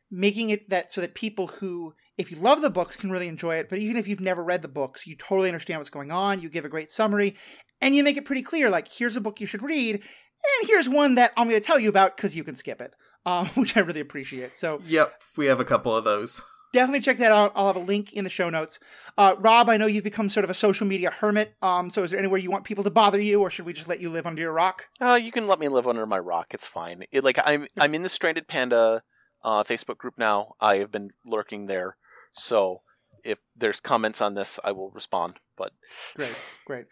making 0.09 0.51
it 0.51 0.69
that 0.69 0.89
so 0.89 1.01
that 1.01 1.15
people 1.15 1.47
who, 1.47 1.93
if 2.17 2.31
you 2.31 2.37
love 2.37 2.61
the 2.61 2.69
books, 2.69 2.95
can 2.95 3.11
really 3.11 3.27
enjoy 3.27 3.57
it. 3.57 3.67
But 3.69 3.79
even 3.79 3.97
if 3.97 4.07
you've 4.07 4.21
never 4.21 4.41
read 4.41 4.61
the 4.61 4.69
books, 4.69 5.05
you 5.05 5.17
totally 5.17 5.49
understand 5.49 5.81
what's 5.81 5.89
going 5.89 6.11
on. 6.11 6.39
You 6.39 6.49
give 6.49 6.63
a 6.63 6.69
great 6.69 6.89
summary, 6.89 7.35
and 7.81 7.93
you 7.93 8.05
make 8.05 8.15
it 8.15 8.23
pretty 8.23 8.41
clear. 8.41 8.69
Like, 8.69 8.87
here's 8.87 9.17
a 9.17 9.21
book 9.21 9.41
you 9.41 9.47
should 9.47 9.61
read, 9.61 9.95
and 9.95 10.67
here's 10.69 10.87
one 10.87 11.15
that 11.15 11.33
I'm 11.35 11.49
going 11.49 11.59
to 11.59 11.67
tell 11.67 11.79
you 11.79 11.89
about 11.89 12.15
because 12.15 12.37
you 12.37 12.45
can 12.45 12.55
skip 12.55 12.79
it, 12.79 12.93
um, 13.25 13.47
which 13.55 13.75
I 13.75 13.81
really 13.81 13.99
appreciate. 13.99 14.53
So 14.53 14.81
Yep, 14.85 15.13
we 15.35 15.47
have 15.47 15.59
a 15.59 15.65
couple 15.65 15.93
of 15.93 16.05
those. 16.05 16.41
Definitely 16.75 16.99
check 16.99 17.17
that 17.17 17.31
out. 17.31 17.53
I'll 17.55 17.67
have 17.67 17.75
a 17.75 17.79
link 17.79 18.13
in 18.13 18.23
the 18.23 18.29
show 18.29 18.49
notes. 18.49 18.79
Uh, 19.17 19.35
Rob, 19.39 19.69
I 19.69 19.77
know 19.77 19.87
you've 19.87 20.03
become 20.03 20.29
sort 20.29 20.43
of 20.43 20.49
a 20.49 20.53
social 20.53 20.85
media 20.85 21.09
hermit. 21.09 21.55
Um, 21.61 21.89
so 21.89 22.03
is 22.03 22.11
there 22.11 22.19
anywhere 22.19 22.39
you 22.39 22.51
want 22.51 22.65
people 22.65 22.83
to 22.83 22.89
bother 22.89 23.19
you, 23.19 23.41
or 23.41 23.49
should 23.49 23.65
we 23.65 23.73
just 23.73 23.87
let 23.87 23.99
you 23.99 24.09
live 24.09 24.27
under 24.27 24.41
your 24.41 24.51
rock? 24.51 24.85
Uh, 25.01 25.19
you 25.21 25.31
can 25.31 25.47
let 25.47 25.59
me 25.59 25.69
live 25.69 25.87
under 25.87 26.05
my 26.05 26.19
rock. 26.19 26.53
It's 26.53 26.67
fine. 26.67 27.05
It, 27.11 27.23
like 27.23 27.39
I'm, 27.43 27.67
I'm 27.77 27.95
in 27.95 28.03
the 28.03 28.09
Stranded 28.09 28.47
Panda 28.47 29.01
uh, 29.43 29.63
Facebook 29.63 29.97
group 29.97 30.15
now. 30.17 30.55
I 30.59 30.77
have 30.77 30.91
been 30.91 31.11
lurking 31.25 31.65
there, 31.65 31.95
so 32.33 32.81
if 33.25 33.39
there's 33.57 33.79
comments 33.79 34.21
on 34.21 34.33
this, 34.35 34.59
I 34.63 34.71
will 34.71 34.91
respond. 34.91 35.35
But 35.57 35.71
Great, 36.15 36.35
great. 36.65 36.85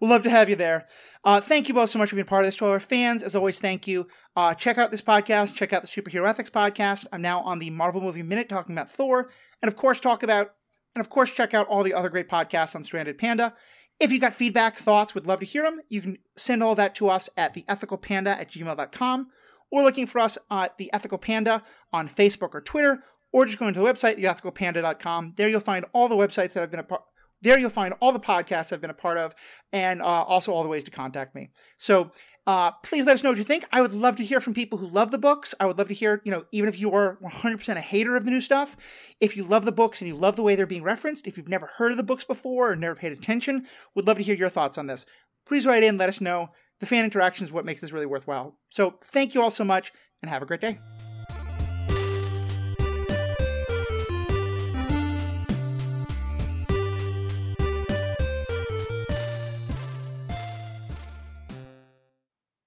We'll 0.00 0.10
love 0.10 0.22
to 0.22 0.30
have 0.30 0.48
you 0.48 0.56
there. 0.56 0.86
Uh, 1.24 1.40
thank 1.40 1.68
you 1.68 1.74
both 1.74 1.90
so 1.90 1.98
much 1.98 2.10
for 2.10 2.16
being 2.16 2.26
part 2.26 2.44
of 2.44 2.48
this. 2.48 2.56
To 2.56 2.66
our 2.66 2.80
fans, 2.80 3.22
as 3.22 3.34
always, 3.34 3.58
thank 3.60 3.86
you. 3.86 4.06
Uh, 4.36 4.54
check 4.54 4.78
out 4.78 4.90
this 4.90 5.02
podcast. 5.02 5.54
Check 5.54 5.72
out 5.72 5.82
the 5.82 5.88
Superhero 5.88 6.28
Ethics 6.28 6.50
podcast. 6.50 7.06
I'm 7.12 7.22
now 7.22 7.40
on 7.42 7.58
the 7.58 7.70
Marvel 7.70 8.00
Movie 8.00 8.22
Minute 8.22 8.48
talking 8.48 8.74
about 8.74 8.90
Thor, 8.90 9.30
and 9.60 9.68
of 9.68 9.76
course, 9.76 10.00
talk 10.00 10.22
about, 10.22 10.54
and 10.94 11.00
of 11.00 11.10
course, 11.10 11.32
check 11.32 11.54
out 11.54 11.66
all 11.68 11.82
the 11.82 11.94
other 11.94 12.08
great 12.08 12.28
podcasts 12.28 12.74
on 12.74 12.84
Stranded 12.84 13.18
Panda. 13.18 13.54
If 14.00 14.10
you 14.10 14.18
got 14.18 14.34
feedback, 14.34 14.76
thoughts, 14.76 15.14
would 15.14 15.26
love 15.26 15.40
to 15.40 15.46
hear 15.46 15.62
them. 15.62 15.80
You 15.88 16.02
can 16.02 16.18
send 16.36 16.62
all 16.62 16.74
that 16.74 16.94
to 16.96 17.08
us 17.08 17.28
at 17.36 17.54
theethicalpanda 17.54 18.28
at 18.28 18.50
gmail.com 18.50 19.28
or 19.70 19.82
looking 19.82 20.06
for 20.06 20.18
us 20.18 20.36
at 20.50 20.76
The 20.76 20.92
Ethical 20.92 21.18
Panda 21.18 21.62
on 21.92 22.08
Facebook 22.08 22.54
or 22.54 22.60
Twitter, 22.60 23.04
or 23.32 23.46
just 23.46 23.58
go 23.58 23.70
to 23.70 23.78
the 23.78 23.84
website, 23.84 24.18
theethicalpanda.com. 24.18 25.34
There 25.36 25.48
you'll 25.48 25.60
find 25.60 25.84
all 25.92 26.08
the 26.08 26.16
websites 26.16 26.52
that 26.52 26.62
I've 26.62 26.70
been 26.70 26.80
a 26.80 26.84
part 26.84 27.02
there 27.42 27.58
you'll 27.58 27.70
find 27.70 27.92
all 28.00 28.12
the 28.12 28.20
podcasts 28.20 28.72
I've 28.72 28.80
been 28.80 28.90
a 28.90 28.94
part 28.94 29.18
of 29.18 29.34
and 29.72 30.00
uh, 30.00 30.04
also 30.04 30.52
all 30.52 30.62
the 30.62 30.68
ways 30.68 30.84
to 30.84 30.90
contact 30.90 31.34
me. 31.34 31.50
So 31.76 32.12
uh, 32.46 32.72
please 32.82 33.04
let 33.04 33.14
us 33.14 33.22
know 33.22 33.30
what 33.30 33.38
you 33.38 33.44
think. 33.44 33.64
I 33.70 33.82
would 33.82 33.92
love 33.92 34.16
to 34.16 34.24
hear 34.24 34.40
from 34.40 34.54
people 34.54 34.78
who 34.78 34.88
love 34.88 35.10
the 35.10 35.18
books. 35.18 35.54
I 35.60 35.66
would 35.66 35.78
love 35.78 35.88
to 35.88 35.94
hear, 35.94 36.20
you 36.24 36.32
know, 36.32 36.44
even 36.50 36.68
if 36.68 36.78
you 36.78 36.92
are 36.92 37.18
100% 37.22 37.76
a 37.76 37.80
hater 37.80 38.16
of 38.16 38.24
the 38.24 38.30
new 38.30 38.40
stuff, 38.40 38.76
if 39.20 39.36
you 39.36 39.44
love 39.44 39.64
the 39.64 39.72
books 39.72 40.00
and 40.00 40.08
you 40.08 40.16
love 40.16 40.36
the 40.36 40.42
way 40.42 40.56
they're 40.56 40.66
being 40.66 40.82
referenced, 40.82 41.26
if 41.26 41.36
you've 41.36 41.48
never 41.48 41.66
heard 41.66 41.92
of 41.92 41.98
the 41.98 42.02
books 42.02 42.24
before 42.24 42.72
or 42.72 42.76
never 42.76 42.94
paid 42.94 43.12
attention, 43.12 43.66
would 43.94 44.06
love 44.06 44.16
to 44.16 44.24
hear 44.24 44.36
your 44.36 44.48
thoughts 44.48 44.78
on 44.78 44.86
this. 44.86 45.06
Please 45.46 45.66
write 45.66 45.84
in, 45.84 45.98
let 45.98 46.08
us 46.08 46.20
know. 46.20 46.50
The 46.80 46.86
fan 46.86 47.04
interaction 47.04 47.44
is 47.44 47.52
what 47.52 47.64
makes 47.64 47.80
this 47.80 47.92
really 47.92 48.06
worthwhile. 48.06 48.58
So 48.70 48.94
thank 49.00 49.34
you 49.34 49.42
all 49.42 49.50
so 49.50 49.64
much 49.64 49.92
and 50.20 50.30
have 50.30 50.42
a 50.42 50.46
great 50.46 50.60
day. 50.60 50.80